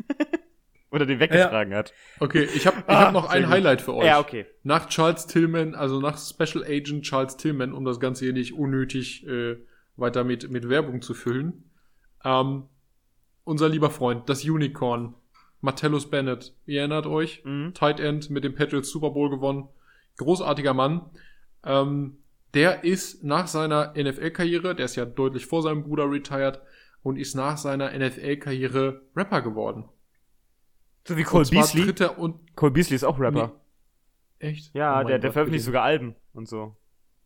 Oder 0.91 1.05
den 1.05 1.21
weggetragen 1.21 1.73
ja. 1.73 1.79
hat. 1.79 1.93
Okay, 2.21 2.47
ich 2.55 2.67
habe 2.67 2.79
ich 2.79 2.85
ah, 2.87 3.07
hab 3.07 3.13
noch 3.13 3.29
ein. 3.29 3.49
Highlight 3.49 3.83
für 3.83 3.95
euch. 3.95 4.07
Ja, 4.07 4.19
okay. 4.19 4.47
Nach 4.63 4.89
Charles 4.89 5.27
Tillman, 5.27 5.75
also 5.75 6.01
nach 6.01 6.19
Special 6.19 6.65
Agent 6.65 7.05
Charles 7.05 7.37
Tillman, 7.37 7.73
um 7.73 7.85
das 7.85 7.99
Ganze 7.99 8.27
hier 8.27 8.35
nicht 8.35 8.53
unnötig 8.53 9.27
äh, 9.27 9.57
weiter 10.03 10.25
mit, 10.25 10.51
mit 10.51 10.69
Werbung 10.69 11.01
zu 11.01 11.15
füllen. 11.15 11.71
Ähm, 12.25 12.65
unser 13.45 13.71
lieber 13.71 13.91
Freund, 13.91 14.29
das 14.29 14.45
Unicorn, 14.45 15.15
Martellus 15.63 16.11
Bennett. 16.11 16.55
Ihr 16.67 16.81
erinnert 16.81 17.07
euch? 17.07 17.43
Mhm. 17.45 17.73
Tight 17.73 18.01
End 18.01 18.29
mit 18.29 18.45
dem 18.45 18.55
Patriots 18.55 18.91
Super 18.91 19.11
Bowl 19.11 19.31
gewonnen. 19.31 19.69
Großartiger 20.19 20.75
Mann. 20.75 21.11
Ähm, 21.65 22.19
der 22.53 22.85
ist 22.85 23.25
nach 23.25 23.47
seiner 23.47 23.95
NFL-Karriere, 23.97 24.75
der 24.75 24.85
ist 24.85 24.97
ja 24.97 25.07
deutlich 25.07 25.47
vor 25.47 25.63
seinem 25.63 25.85
Bruder 25.85 26.11
retired, 26.11 26.61
und 27.03 27.17
ist 27.17 27.35
nach 27.35 27.57
seiner 27.57 27.91
NFL-Karriere 27.99 29.03
Rapper 29.17 29.43
geworden. 29.43 29.89
So 31.07 31.17
wie 31.17 31.25
Cole 31.25 31.49
Beasley. 31.49 31.93
Cole 32.55 32.73
Beasley 32.73 32.95
ist 32.95 33.05
auch 33.05 33.19
Rapper. 33.19 33.53
Nee. 34.41 34.49
Echt? 34.49 34.75
Ja, 34.75 35.01
oh 35.01 35.05
der, 35.05 35.19
der 35.19 35.33
veröffentlicht 35.33 35.65
sogar 35.65 35.83
Alben 35.83 36.15
und 36.33 36.49
so. 36.49 36.77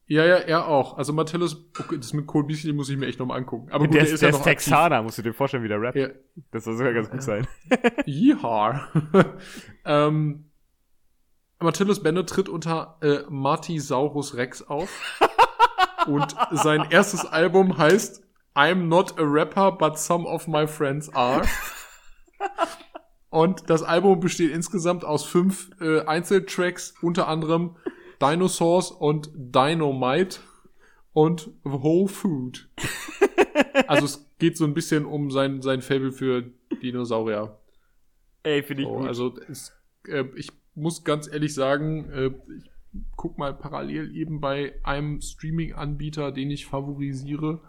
Ja, 0.09 0.25
ja, 0.25 0.37
er 0.37 0.69
auch. 0.69 0.99
Also 0.99 1.13
Matthäus, 1.13 1.69
okay, 1.79 1.97
das 1.97 2.13
mit 2.13 2.27
Cole 2.27 2.47
Beasley 2.47 2.73
muss 2.73 2.89
ich 2.89 2.97
mir 2.97 3.07
echt 3.07 3.19
nochmal 3.19 3.39
angucken. 3.39 3.69
Aber 3.73 3.87
gut, 3.87 3.95
der, 3.95 4.05
der 4.05 4.13
ist, 4.13 4.23
der 4.23 4.31
ja 4.31 4.37
ist 4.37 4.45
Texaner, 4.45 5.03
musst 5.03 5.19
du 5.19 5.23
dir 5.23 5.35
vorstellen, 5.35 5.65
wie 5.65 5.69
der 5.69 5.81
rappt. 5.81 5.97
Ja. 5.97 6.09
Das 6.53 6.65
soll 6.65 6.77
sogar 6.77 6.93
ganz 6.93 7.11
gut 7.11 7.23
sein. 7.23 7.47
Yeehaw. 8.07 8.81
ähm, 9.85 10.45
Martellus 11.59 12.03
Bennett 12.03 12.29
tritt 12.29 12.49
unter 12.49 12.99
äh, 13.01 13.23
Martisaurus 13.29 14.37
Rex 14.37 14.63
auf. 14.63 14.89
und 16.07 16.37
sein 16.53 16.87
erstes 16.91 17.27
Album 17.27 17.77
heißt 17.77 18.23
I'm 18.55 18.87
not 18.87 19.19
a 19.19 19.23
rapper, 19.25 19.73
but 19.73 19.99
some 19.99 20.25
of 20.25 20.47
my 20.47 20.69
friends 20.69 21.13
are. 21.15 21.43
Und 23.29 23.69
das 23.69 23.83
Album 23.83 24.21
besteht 24.21 24.53
insgesamt 24.53 25.05
aus 25.05 25.25
fünf 25.25 25.71
äh, 25.81 26.03
Einzeltracks, 26.07 26.95
unter 27.03 27.27
anderem 27.29 27.77
Dinosaurs 28.21 28.91
und 28.91 29.31
Dynamite 29.35 30.41
und 31.13 31.51
Whole 31.65 32.09
Food. 32.09 32.69
also 33.87 34.05
es 34.05 34.31
geht 34.39 34.57
so 34.57 34.65
ein 34.65 34.75
bisschen 34.75 35.05
um 35.05 35.31
sein, 35.31 35.63
sein 35.63 35.83
Fable 35.83 36.13
für 36.13 36.45
Dinosaurier. 36.83 37.59
Ey, 38.43 38.63
finde 38.63 38.83
ich 38.83 38.89
so, 38.89 38.95
gut. 38.97 39.07
Also 39.09 39.35
es, 39.49 39.73
äh, 40.09 40.25
ich 40.37 40.51
muss 40.75 41.05
ganz 41.05 41.27
ehrlich 41.27 41.55
sagen, 41.55 42.11
äh, 42.11 42.31
ich 42.59 42.71
guck 43.17 43.39
mal 43.39 43.55
parallel 43.55 44.15
eben 44.15 44.41
bei 44.41 44.75
einem 44.83 45.21
Streaming-Anbieter, 45.21 46.33
den 46.33 46.51
ich 46.51 46.67
favorisiere, 46.67 47.61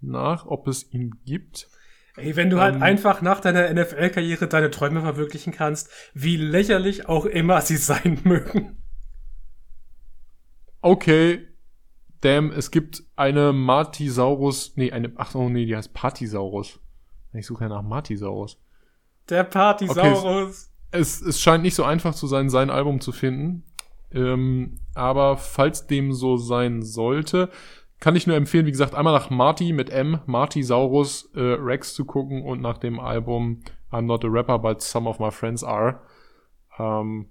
nach, 0.00 0.46
ob 0.46 0.68
es 0.68 0.92
ihn 0.92 1.14
gibt. 1.24 1.68
Ey, 2.16 2.34
wenn 2.36 2.50
du 2.50 2.60
halt 2.60 2.76
ähm, 2.76 2.82
einfach 2.82 3.22
nach 3.22 3.40
deiner 3.40 3.72
NFL-Karriere 3.72 4.48
deine 4.48 4.70
Träume 4.70 5.00
verwirklichen 5.00 5.52
kannst, 5.52 5.90
wie 6.14 6.36
lächerlich 6.36 7.08
auch 7.08 7.26
immer 7.26 7.60
sie 7.60 7.76
sein 7.76 8.18
mögen. 8.24 8.76
Okay, 10.80 11.46
damn, 12.20 12.50
es 12.50 12.70
gibt 12.70 13.02
eine 13.16 13.52
Martisaurus, 13.52 14.76
nee, 14.76 14.92
eine, 14.92 15.12
ach 15.16 15.30
so, 15.30 15.48
nee, 15.48 15.66
die 15.66 15.76
heißt 15.76 15.94
Partisaurus. 15.94 16.80
Ich 17.32 17.46
suche 17.46 17.64
ja 17.64 17.68
nach 17.68 17.82
Martisaurus. 17.82 18.60
Der 19.28 19.44
Partisaurus. 19.44 20.70
Okay, 20.70 21.00
es, 21.00 21.20
es 21.20 21.40
scheint 21.40 21.62
nicht 21.62 21.74
so 21.74 21.84
einfach 21.84 22.14
zu 22.14 22.26
sein, 22.26 22.48
sein 22.48 22.70
Album 22.70 23.00
zu 23.00 23.12
finden. 23.12 23.64
Ähm, 24.10 24.80
aber 24.94 25.36
falls 25.36 25.86
dem 25.86 26.12
so 26.12 26.36
sein 26.36 26.82
sollte, 26.82 27.50
kann 28.00 28.16
ich 28.16 28.26
nur 28.26 28.36
empfehlen, 28.36 28.66
wie 28.66 28.70
gesagt, 28.70 28.94
einmal 28.94 29.12
nach 29.12 29.28
Marty 29.28 29.72
mit 29.72 29.90
M, 29.90 30.20
Marty 30.26 30.62
Saurus 30.62 31.30
äh, 31.34 31.40
Rex 31.40 31.94
zu 31.94 32.04
gucken 32.04 32.42
und 32.42 32.60
nach 32.60 32.78
dem 32.78 33.00
Album 33.00 33.62
I'm 33.90 34.02
Not 34.02 34.24
a 34.24 34.28
Rapper, 34.28 34.58
but 34.58 34.80
Some 34.80 35.08
of 35.08 35.18
My 35.18 35.30
Friends 35.30 35.64
Are. 35.64 36.00
Ähm, 36.78 37.30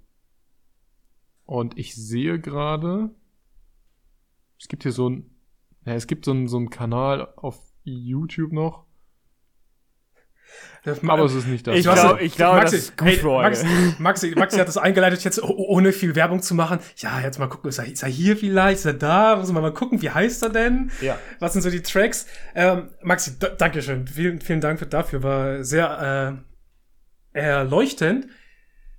und 1.46 1.78
ich 1.78 1.96
sehe 1.96 2.38
gerade, 2.38 3.10
es 4.58 4.68
gibt 4.68 4.82
hier 4.82 4.92
so 4.92 5.08
ein, 5.08 5.30
ja, 5.84 5.94
es 5.94 6.06
gibt 6.06 6.24
so 6.24 6.32
ein, 6.32 6.48
so 6.48 6.58
ein 6.58 6.70
Kanal 6.70 7.32
auf 7.36 7.58
YouTube 7.84 8.52
noch. 8.52 8.86
Aber 11.06 11.24
es 11.24 11.34
ist 11.34 11.46
nicht 11.46 11.66
das. 11.66 11.76
Ich 11.76 11.82
glaube, 11.82 12.22
ich 12.22 12.36
glaub, 12.36 12.56
Maxi, 12.56 12.76
das 12.76 12.84
ist 12.84 12.96
gut 12.96 13.08
hey, 13.08 13.22
Maxi, 13.22 13.66
Maxi, 13.98 14.34
Maxi 14.34 14.58
hat 14.58 14.68
das 14.68 14.78
eingeleitet, 14.78 15.22
jetzt 15.22 15.42
ohne 15.42 15.92
viel 15.92 16.14
Werbung 16.14 16.40
zu 16.40 16.54
machen. 16.54 16.78
Ja, 16.96 17.20
jetzt 17.20 17.38
mal 17.38 17.48
gucken, 17.48 17.68
ist 17.68 17.78
er, 17.78 17.86
ist 17.86 18.02
er 18.02 18.08
hier 18.08 18.36
vielleicht? 18.36 18.78
Ist 18.78 18.86
er 18.86 18.94
da? 18.94 19.36
Muss 19.36 19.52
man 19.52 19.62
mal 19.62 19.72
gucken, 19.72 20.00
wie 20.00 20.10
heißt 20.10 20.42
er 20.42 20.48
denn? 20.48 20.90
Ja. 21.00 21.18
Was 21.40 21.52
sind 21.52 21.62
so 21.62 21.70
die 21.70 21.82
Tracks? 21.82 22.26
Ähm, 22.54 22.88
Maxi, 23.02 23.32
Dankeschön. 23.38 24.06
Vielen, 24.06 24.40
vielen 24.40 24.60
Dank 24.60 24.78
für 24.78 24.86
dafür. 24.86 25.22
War 25.22 25.64
sehr 25.64 26.42
äh, 27.34 27.38
erleuchtend. 27.38 28.28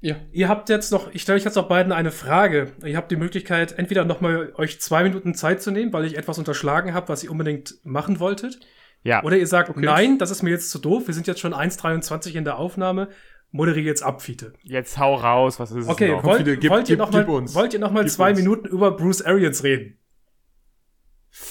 Ja. 0.02 0.16
Ihr 0.32 0.48
habt 0.48 0.70
jetzt 0.70 0.92
noch, 0.92 1.14
ich 1.14 1.22
stelle 1.22 1.38
euch 1.38 1.44
jetzt 1.44 1.58
auch 1.58 1.68
beiden 1.68 1.92
eine 1.92 2.12
Frage. 2.12 2.72
Ihr 2.86 2.96
habt 2.96 3.12
die 3.12 3.18
Möglichkeit, 3.18 3.78
entweder 3.78 4.06
nochmal 4.06 4.54
euch 4.56 4.80
zwei 4.80 5.04
Minuten 5.04 5.36
Zeit 5.36 5.62
zu 5.62 5.72
nehmen, 5.72 5.92
weil 5.92 6.06
ich 6.06 6.18
etwas 6.18 6.38
unterschlagen 6.38 6.94
habe, 6.94 7.10
was 7.10 7.24
ihr 7.24 7.32
unbedingt 7.32 7.76
machen 7.84 8.20
wolltet. 8.20 8.60
Ja. 9.04 9.24
Oder 9.24 9.38
ihr 9.38 9.48
sagt, 9.48 9.70
okay. 9.70 9.82
nein, 9.82 10.18
das 10.18 10.32
ist 10.32 10.42
mir 10.42 10.52
jetzt 10.52 10.72
zu 10.72 10.80
doof. 10.80 11.08
Wir 11.08 11.14
sind 11.14 11.28
jetzt 11.28 11.40
schon 11.40 11.54
1,23 11.54 12.34
in 12.36 12.46
der 12.46 12.58
Aufnahme. 12.58 13.10
Moderiere 13.52 13.88
jetzt 13.88 14.04
ab, 14.04 14.22
Fiete. 14.22 14.54
Jetzt 14.62 14.98
hau 15.00 15.16
raus, 15.16 15.60
was 15.60 15.72
ist 15.72 15.90
okay, 15.90 16.06
es 16.06 16.12
noch? 16.12 16.24
Wollt, 16.24 16.38
Fiete, 16.38 16.58
gib, 16.58 16.72
wollt, 16.72 16.88
ihr 16.88 16.98
noch 16.98 17.12
mal, 17.12 17.28
wollt 17.28 17.74
ihr 17.74 17.80
noch 17.80 17.92
mal 17.92 18.08
zwei 18.08 18.30
uns. 18.30 18.40
Minuten 18.40 18.68
über 18.68 18.92
Bruce 18.92 19.22
Arians 19.22 19.64
reden? 19.64 19.98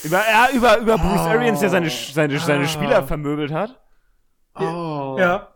Über, 0.03 0.17
ja, 0.17 0.49
über, 0.53 0.77
über 0.79 0.97
Bruce 0.97 1.21
oh. 1.21 1.29
Arians, 1.29 1.59
der 1.59 1.69
seine, 1.69 1.89
seine, 1.89 2.39
seine 2.39 2.67
Spieler 2.67 3.03
vermöbelt 3.03 3.51
hat? 3.51 3.79
Oh. 4.55 5.17
Ja. 5.19 5.48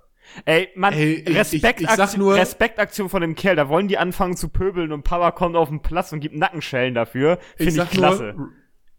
Ey, 0.45 0.69
man, 0.75 0.93
Ey, 0.93 1.23
Respektaktion 1.27 2.27
Respekt 2.31 2.79
von 3.09 3.21
dem 3.21 3.35
Kerl. 3.35 3.55
Da 3.55 3.69
wollen 3.69 3.87
die 3.87 3.97
anfangen 3.97 4.35
zu 4.35 4.49
pöbeln 4.49 4.91
und 4.91 5.03
Papa 5.03 5.31
kommt 5.31 5.55
auf 5.55 5.69
den 5.69 5.81
Platz 5.81 6.11
und 6.11 6.19
gibt 6.19 6.35
Nackenschellen 6.35 6.93
dafür. 6.93 7.39
Finde 7.55 7.71
ich, 7.71 7.77
ich 7.77 7.89
klasse. 7.89 8.33
Nur, 8.35 8.49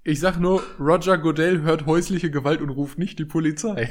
ich 0.03 0.21
sag 0.21 0.39
nur, 0.39 0.63
Roger 0.79 1.19
Goodell 1.19 1.63
hört 1.63 1.87
häusliche 1.87 2.31
Gewalt 2.31 2.61
und 2.61 2.71
ruft 2.71 2.99
nicht 2.99 3.19
die 3.19 3.25
Polizei. 3.25 3.91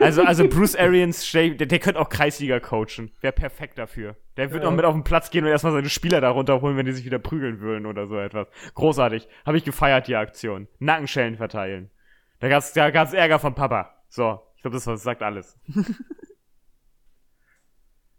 Also, 0.00 0.22
also 0.22 0.48
Bruce 0.48 0.76
Arians, 0.76 1.30
der, 1.32 1.50
der 1.50 1.78
könnte 1.78 2.00
auch 2.00 2.08
Kreisliga 2.08 2.60
coachen. 2.60 3.12
Wäre 3.20 3.32
perfekt 3.32 3.78
dafür. 3.78 4.16
Der 4.36 4.50
wird 4.52 4.62
ja. 4.62 4.68
auch 4.68 4.74
mit 4.74 4.84
auf 4.84 4.94
den 4.94 5.04
Platz 5.04 5.30
gehen 5.30 5.44
und 5.44 5.50
erstmal 5.50 5.72
seine 5.72 5.88
Spieler 5.88 6.20
da 6.20 6.30
runterholen, 6.30 6.76
wenn 6.76 6.86
die 6.86 6.92
sich 6.92 7.04
wieder 7.04 7.18
prügeln 7.18 7.60
würden 7.60 7.86
oder 7.86 8.06
so 8.06 8.18
etwas. 8.18 8.48
Großartig. 8.74 9.28
Habe 9.46 9.56
ich 9.56 9.64
gefeiert, 9.64 10.08
die 10.08 10.16
Aktion. 10.16 10.68
Nackenschellen 10.78 11.36
verteilen. 11.36 11.90
Da 12.40 12.48
gab's, 12.48 12.72
da 12.72 12.90
gab's 12.90 13.12
Ärger 13.12 13.38
von 13.38 13.54
Papa. 13.54 14.02
So, 14.08 14.40
ich 14.56 14.62
glaube, 14.62 14.76
das 14.76 15.02
sagt 15.02 15.22
alles. 15.22 15.58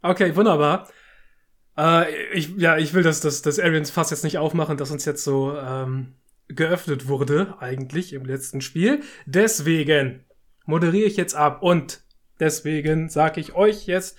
okay, 0.04 0.36
wunderbar. 0.36 0.88
Äh, 1.76 2.12
ich, 2.32 2.50
ja, 2.56 2.76
ich 2.78 2.94
will 2.94 3.02
das, 3.02 3.20
das, 3.20 3.42
das 3.42 3.58
Arians 3.58 3.90
Fass 3.90 4.10
jetzt 4.10 4.24
nicht 4.24 4.38
aufmachen, 4.38 4.76
dass 4.76 4.90
uns 4.90 5.04
jetzt 5.04 5.24
so 5.24 5.56
ähm, 5.58 6.14
geöffnet 6.48 7.08
wurde, 7.08 7.54
eigentlich 7.58 8.12
im 8.12 8.24
letzten 8.24 8.60
Spiel. 8.60 9.02
Deswegen 9.26 10.24
moderiere 10.66 11.06
ich 11.06 11.16
jetzt 11.16 11.34
ab 11.34 11.62
und 11.62 12.02
deswegen 12.40 13.08
sage 13.08 13.40
ich 13.40 13.54
euch 13.54 13.86
jetzt, 13.86 14.16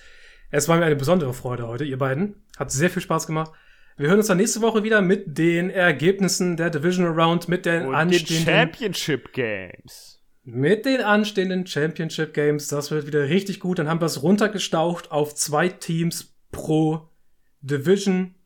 es 0.50 0.68
war 0.68 0.76
mir 0.76 0.84
eine 0.84 0.96
besondere 0.96 1.34
Freude 1.34 1.66
heute, 1.66 1.84
ihr 1.84 1.98
beiden. 1.98 2.42
Hat 2.56 2.70
sehr 2.70 2.90
viel 2.90 3.02
Spaß 3.02 3.26
gemacht. 3.26 3.52
Wir 3.96 4.08
hören 4.08 4.18
uns 4.18 4.26
dann 4.26 4.36
nächste 4.36 4.60
Woche 4.60 4.82
wieder 4.82 5.00
mit 5.00 5.38
den 5.38 5.70
Ergebnissen 5.70 6.56
der 6.56 6.70
Divisional 6.70 7.18
Round, 7.18 7.48
mit 7.48 7.64
den 7.64 7.86
und 7.86 7.94
anstehenden 7.94 8.44
Championship 8.44 9.32
Games. 9.32 10.15
Mit 10.48 10.86
den 10.86 11.00
anstehenden 11.00 11.66
Championship 11.66 12.32
Games. 12.32 12.68
Das 12.68 12.92
wird 12.92 13.08
wieder 13.08 13.24
richtig 13.24 13.58
gut. 13.58 13.80
Dann 13.80 13.88
haben 13.88 14.00
wir 14.00 14.06
es 14.06 14.22
runtergestaucht 14.22 15.10
auf 15.10 15.34
zwei 15.34 15.68
Teams 15.68 16.36
pro 16.52 17.08
Division. 17.62 18.36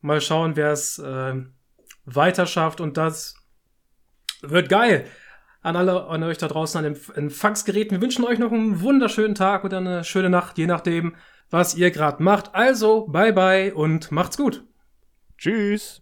Mal 0.00 0.22
schauen, 0.22 0.56
wer 0.56 0.72
es 0.72 0.98
äh, 0.98 1.34
weiter 2.06 2.46
schafft 2.46 2.80
und 2.80 2.96
das 2.96 3.34
wird 4.40 4.70
geil. 4.70 5.04
An 5.60 5.76
alle 5.76 6.06
an 6.06 6.22
euch 6.22 6.38
da 6.38 6.48
draußen 6.48 6.78
an 6.78 6.94
den 6.94 7.14
Empfangsgeräten. 7.14 7.98
Wir 7.98 8.00
wünschen 8.00 8.24
euch 8.24 8.38
noch 8.38 8.50
einen 8.50 8.80
wunderschönen 8.80 9.34
Tag 9.34 9.64
oder 9.64 9.76
eine 9.78 10.04
schöne 10.04 10.30
Nacht, 10.30 10.56
je 10.56 10.66
nachdem, 10.66 11.14
was 11.50 11.74
ihr 11.74 11.90
gerade 11.90 12.22
macht. 12.22 12.54
Also, 12.54 13.06
bye 13.06 13.34
bye 13.34 13.74
und 13.74 14.10
macht's 14.10 14.38
gut. 14.38 14.64
Tschüss. 15.36 16.00